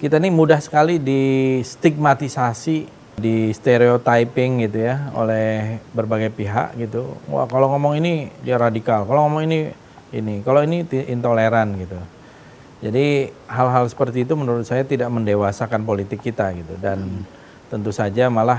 Kita 0.00 0.16
ini 0.16 0.32
mudah 0.32 0.58
sekali 0.64 0.96
di 0.96 1.60
stigmatisasi, 1.60 3.01
di 3.12 3.52
stereotyping 3.52 4.64
gitu 4.64 4.88
ya 4.88 5.12
oleh 5.12 5.78
berbagai 5.92 6.32
pihak 6.32 6.74
gitu. 6.80 7.16
Wah 7.28 7.44
kalau 7.44 7.68
ngomong 7.76 8.00
ini 8.00 8.32
dia 8.40 8.56
radikal, 8.56 9.04
kalau 9.04 9.28
ngomong 9.28 9.44
ini 9.44 9.58
ini, 10.12 10.44
kalau 10.44 10.60
ini 10.60 10.84
intoleran 11.08 11.76
gitu. 11.76 11.98
Jadi 12.82 13.30
hal-hal 13.46 13.86
seperti 13.86 14.26
itu 14.26 14.34
menurut 14.34 14.66
saya 14.66 14.82
tidak 14.82 15.06
mendewasakan 15.06 15.86
politik 15.86 16.18
kita 16.18 16.50
gitu 16.50 16.74
dan 16.82 17.22
tentu 17.70 17.94
saja 17.94 18.26
malah 18.26 18.58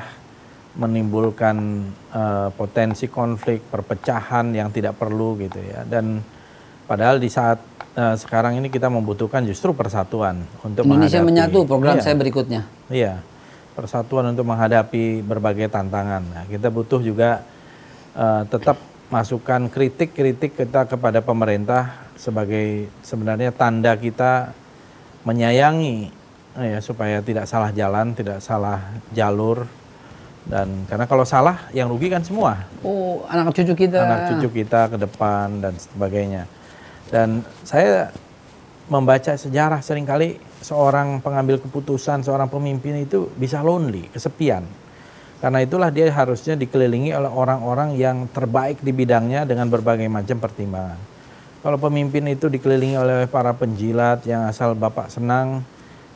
menimbulkan 0.73 1.85
eh, 2.09 2.49
potensi 2.55 3.05
konflik, 3.05 3.61
perpecahan 3.69 4.49
yang 4.55 4.73
tidak 4.73 4.97
perlu 4.97 5.37
gitu 5.37 5.59
ya. 5.61 5.85
Dan 5.85 6.23
padahal 6.89 7.21
di 7.21 7.29
saat 7.29 7.61
eh, 7.93 8.15
sekarang 8.17 8.57
ini 8.57 8.73
kita 8.73 8.89
membutuhkan 8.89 9.45
justru 9.45 9.75
persatuan 9.75 10.41
untuk 10.65 10.87
Indonesia 10.87 11.21
menghadapi- 11.21 11.27
menyatu 11.29 11.59
program 11.67 11.99
Iya. 11.99 12.03
saya 12.03 12.15
berikutnya. 12.17 12.61
Iya, 12.89 13.13
persatuan 13.73 14.31
untuk 14.31 14.45
menghadapi 14.47 15.25
berbagai 15.25 15.67
tantangan. 15.69 16.23
Nah, 16.23 16.43
kita 16.47 16.69
butuh 16.69 17.01
juga 17.01 17.43
eh, 18.13 18.43
tetap 18.47 18.77
masukan 19.11 19.69
kritik-kritik 19.69 20.57
kita 20.57 20.89
kepada 20.89 21.21
pemerintah 21.21 22.01
sebagai 22.17 22.89
sebenarnya 23.05 23.53
tanda 23.53 23.93
kita 23.93 24.53
menyayangi 25.25 26.09
eh, 26.57 26.67
ya 26.77 26.79
supaya 26.79 27.19
tidak 27.21 27.45
salah 27.45 27.73
jalan, 27.73 28.13
tidak 28.13 28.39
salah 28.41 28.79
jalur 29.13 29.65
dan 30.43 30.67
karena 30.91 31.07
kalau 31.07 31.23
salah 31.23 31.71
yang 31.71 31.87
rugi 31.87 32.11
kan 32.11 32.19
semua 32.19 32.67
Oh, 32.83 33.23
anak 33.31 33.55
cucu 33.55 33.87
kita. 33.87 34.03
anak 34.03 34.19
cucu 34.35 34.63
kita 34.63 34.91
ke 34.91 34.97
depan 34.99 35.63
dan 35.63 35.73
sebagainya. 35.79 36.43
Dan 37.07 37.47
saya 37.63 38.11
membaca 38.91 39.39
sejarah 39.39 39.79
sering 39.79 40.03
kali 40.03 40.35
seorang 40.63 41.19
pengambil 41.19 41.59
keputusan, 41.59 42.23
seorang 42.23 42.47
pemimpin 42.47 43.03
itu 43.03 43.27
bisa 43.35 43.59
lonely, 43.59 44.07
kesepian. 44.09 44.63
Karena 45.43 45.59
itulah 45.59 45.91
dia 45.91 46.07
harusnya 46.07 46.55
dikelilingi 46.55 47.11
oleh 47.11 47.27
orang-orang 47.27 47.99
yang 47.99 48.31
terbaik 48.31 48.79
di 48.79 48.95
bidangnya 48.95 49.43
dengan 49.43 49.67
berbagai 49.67 50.07
macam 50.07 50.39
pertimbangan. 50.39 50.95
Kalau 51.59 51.75
pemimpin 51.79 52.23
itu 52.31 52.47
dikelilingi 52.47 52.95
oleh 52.95 53.27
para 53.27 53.51
penjilat 53.51 54.23
yang 54.23 54.47
asal 54.47 54.71
bapak 54.71 55.11
senang, 55.11 55.59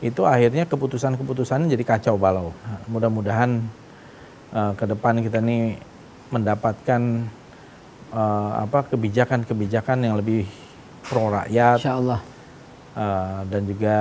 itu 0.00 0.24
akhirnya 0.24 0.64
keputusan-keputusannya 0.64 1.68
jadi 1.68 1.84
kacau 1.84 2.16
balau. 2.16 2.56
Nah, 2.64 2.80
Mudah-mudahan 2.88 3.60
eh, 4.56 4.72
ke 4.80 4.84
depan 4.88 5.20
kita 5.20 5.44
ini 5.44 5.76
mendapatkan 6.32 7.00
eh, 8.16 8.50
apa 8.64 8.80
kebijakan-kebijakan 8.92 10.08
yang 10.08 10.16
lebih 10.16 10.48
pro 11.04 11.32
rakyat 11.32 11.80
Insya 11.80 11.96
Allah. 12.00 12.20
eh, 12.96 13.38
dan 13.48 13.62
juga 13.68 13.96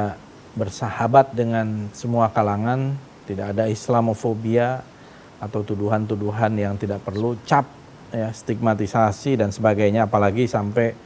bersahabat 0.58 1.38
dengan 1.38 1.94
semua 1.94 2.34
kalangan, 2.34 2.98
tidak 3.30 3.54
ada 3.54 3.70
Islamofobia 3.70 4.82
atau 5.38 5.62
tuduhan-tuduhan 5.62 6.58
yang 6.58 6.74
tidak 6.82 7.06
perlu, 7.06 7.38
cap, 7.46 7.70
ya, 8.10 8.34
stigmatisasi 8.34 9.38
dan 9.38 9.54
sebagainya, 9.54 10.10
apalagi 10.10 10.50
sampai 10.50 10.98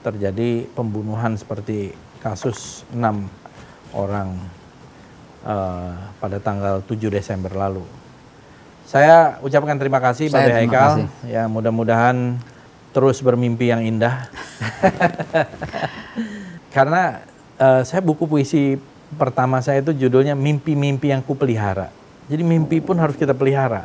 terjadi 0.00 0.64
pembunuhan 0.72 1.36
seperti 1.36 1.92
kasus 2.24 2.88
enam 2.96 3.28
orang 3.92 4.40
eh, 5.44 5.92
pada 6.16 6.40
tanggal 6.40 6.80
7 6.80 6.96
Desember 7.12 7.52
lalu. 7.52 7.84
Saya 8.84 9.40
ucapkan 9.40 9.80
terima 9.80 10.00
kasih 10.00 10.28
Babe 10.28 10.44
terima 10.44 10.60
Haikal. 10.60 10.88
kasih. 10.88 11.06
Ya, 11.28 11.44
mudah-mudahan 11.48 12.36
terus 12.92 13.20
bermimpi 13.24 13.72
yang 13.72 13.80
indah. 13.80 14.28
Karena 16.76 17.24
eh, 17.60 17.82
saya 17.84 18.00
buku 18.04 18.28
puisi 18.28 18.76
pertama 19.14 19.62
saya 19.62 19.80
itu 19.80 19.94
judulnya 19.94 20.34
Mimpi-mimpi 20.34 21.14
yang 21.14 21.22
kupelihara. 21.22 21.88
Jadi 22.24 22.40
mimpi 22.40 22.80
pun 22.80 22.96
harus 22.96 23.14
kita 23.14 23.36
pelihara. 23.36 23.84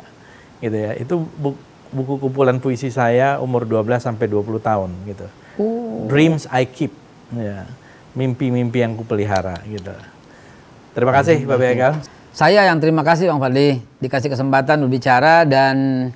Gitu 0.60 0.76
ya. 0.76 0.92
Itu 0.96 1.28
bu- 1.36 1.60
buku 1.90 2.22
kumpulan 2.22 2.56
puisi 2.62 2.88
saya 2.88 3.42
umur 3.42 3.66
12 3.66 4.00
sampai 4.00 4.26
20 4.30 4.60
tahun 4.62 4.90
gitu. 5.06 5.26
Dreams 6.08 6.48
I 6.48 6.64
keep. 6.64 6.92
Ya. 7.36 7.68
Mimpi-mimpi 8.16 8.82
yang 8.82 8.96
kupelihara 8.96 9.60
gitu. 9.68 9.92
Terima 10.90 11.12
kasih 11.14 11.46
Bapak 11.46 11.66
Haikal. 11.70 11.94
Saya 12.30 12.66
yang 12.66 12.78
terima 12.78 13.02
kasih 13.02 13.30
Bang 13.30 13.42
Fadli 13.42 13.82
dikasih 13.98 14.30
kesempatan 14.30 14.82
berbicara 14.86 15.42
dan 15.46 16.08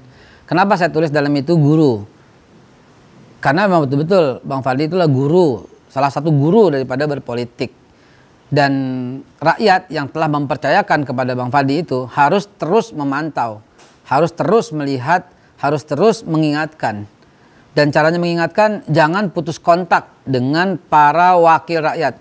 kenapa 0.46 0.74
saya 0.78 0.90
tulis 0.90 1.10
dalam 1.10 1.30
itu 1.34 1.54
guru. 1.58 2.06
Karena 3.38 3.68
memang 3.68 3.84
betul-betul 3.86 4.40
Bang 4.42 4.64
Fadli 4.64 4.88
itulah 4.88 5.06
guru 5.06 5.68
salah 5.92 6.10
satu 6.10 6.32
guru 6.32 6.72
daripada 6.72 7.06
berpolitik. 7.06 7.83
Dan 8.54 8.72
rakyat 9.42 9.90
yang 9.90 10.06
telah 10.06 10.30
mempercayakan 10.30 11.02
kepada 11.02 11.34
Bang 11.34 11.50
Fadli 11.50 11.82
itu 11.82 12.06
harus 12.06 12.46
terus 12.54 12.94
memantau, 12.94 13.58
harus 14.06 14.30
terus 14.30 14.70
melihat, 14.70 15.26
harus 15.58 15.82
terus 15.82 16.22
mengingatkan. 16.22 17.10
Dan 17.74 17.90
caranya 17.90 18.22
mengingatkan 18.22 18.86
jangan 18.86 19.34
putus 19.34 19.58
kontak 19.58 20.06
dengan 20.22 20.78
para 20.78 21.34
wakil 21.34 21.82
rakyat. 21.82 22.14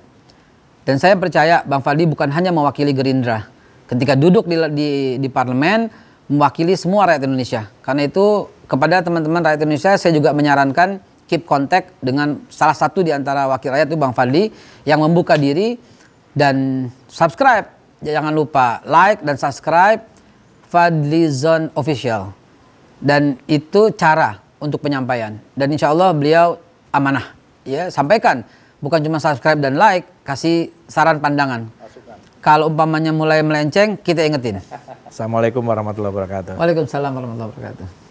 Dan 0.89 0.97
saya 0.97 1.13
percaya 1.13 1.61
Bang 1.61 1.85
Fadli 1.85 2.09
bukan 2.09 2.33
hanya 2.33 2.49
mewakili 2.49 2.97
Gerindra. 2.97 3.45
Ketika 3.85 4.17
duduk 4.17 4.49
di, 4.49 4.57
di, 4.73 4.89
di 5.21 5.29
parlemen, 5.29 5.93
mewakili 6.25 6.73
semua 6.73 7.05
rakyat 7.05 7.29
Indonesia. 7.29 7.69
Karena 7.85 8.09
itu 8.09 8.49
kepada 8.65 9.05
teman-teman 9.05 9.45
rakyat 9.45 9.61
Indonesia 9.61 9.93
saya 10.01 10.17
juga 10.17 10.33
menyarankan 10.33 10.97
keep 11.29 11.45
contact 11.45 11.93
dengan 12.01 12.41
salah 12.49 12.73
satu 12.73 13.05
di 13.05 13.13
antara 13.13 13.45
wakil 13.45 13.69
rakyat 13.69 13.93
itu 13.93 13.99
Bang 14.01 14.17
Fadli 14.17 14.49
yang 14.83 15.05
membuka 15.05 15.37
diri 15.37 15.77
dan 16.33 16.89
subscribe. 17.07 17.69
Jangan 18.03 18.35
lupa 18.35 18.83
like 18.83 19.23
dan 19.23 19.39
subscribe 19.39 20.03
Fadli 20.67 21.29
Zone 21.29 21.71
Official. 21.77 22.33
Dan 22.99 23.37
itu 23.47 23.93
cara 23.93 24.41
untuk 24.57 24.81
penyampaian. 24.81 25.37
Dan 25.53 25.71
insya 25.71 25.93
Allah 25.93 26.11
beliau 26.11 26.57
amanah. 26.89 27.35
Ya, 27.63 27.87
sampaikan. 27.93 28.43
Bukan 28.83 28.99
cuma 28.99 29.19
subscribe 29.19 29.59
dan 29.63 29.79
like, 29.79 30.09
kasih 30.27 30.71
saran 30.91 31.23
pandangan. 31.23 31.71
Kalau 32.43 32.67
umpamanya 32.67 33.15
mulai 33.15 33.39
melenceng, 33.39 33.95
kita 33.95 34.27
ingetin. 34.27 34.59
Assalamualaikum 35.11 35.63
warahmatullahi 35.63 36.11
wabarakatuh. 36.11 36.53
Waalaikumsalam 36.59 37.11
warahmatullahi 37.15 37.51
wabarakatuh. 37.55 38.02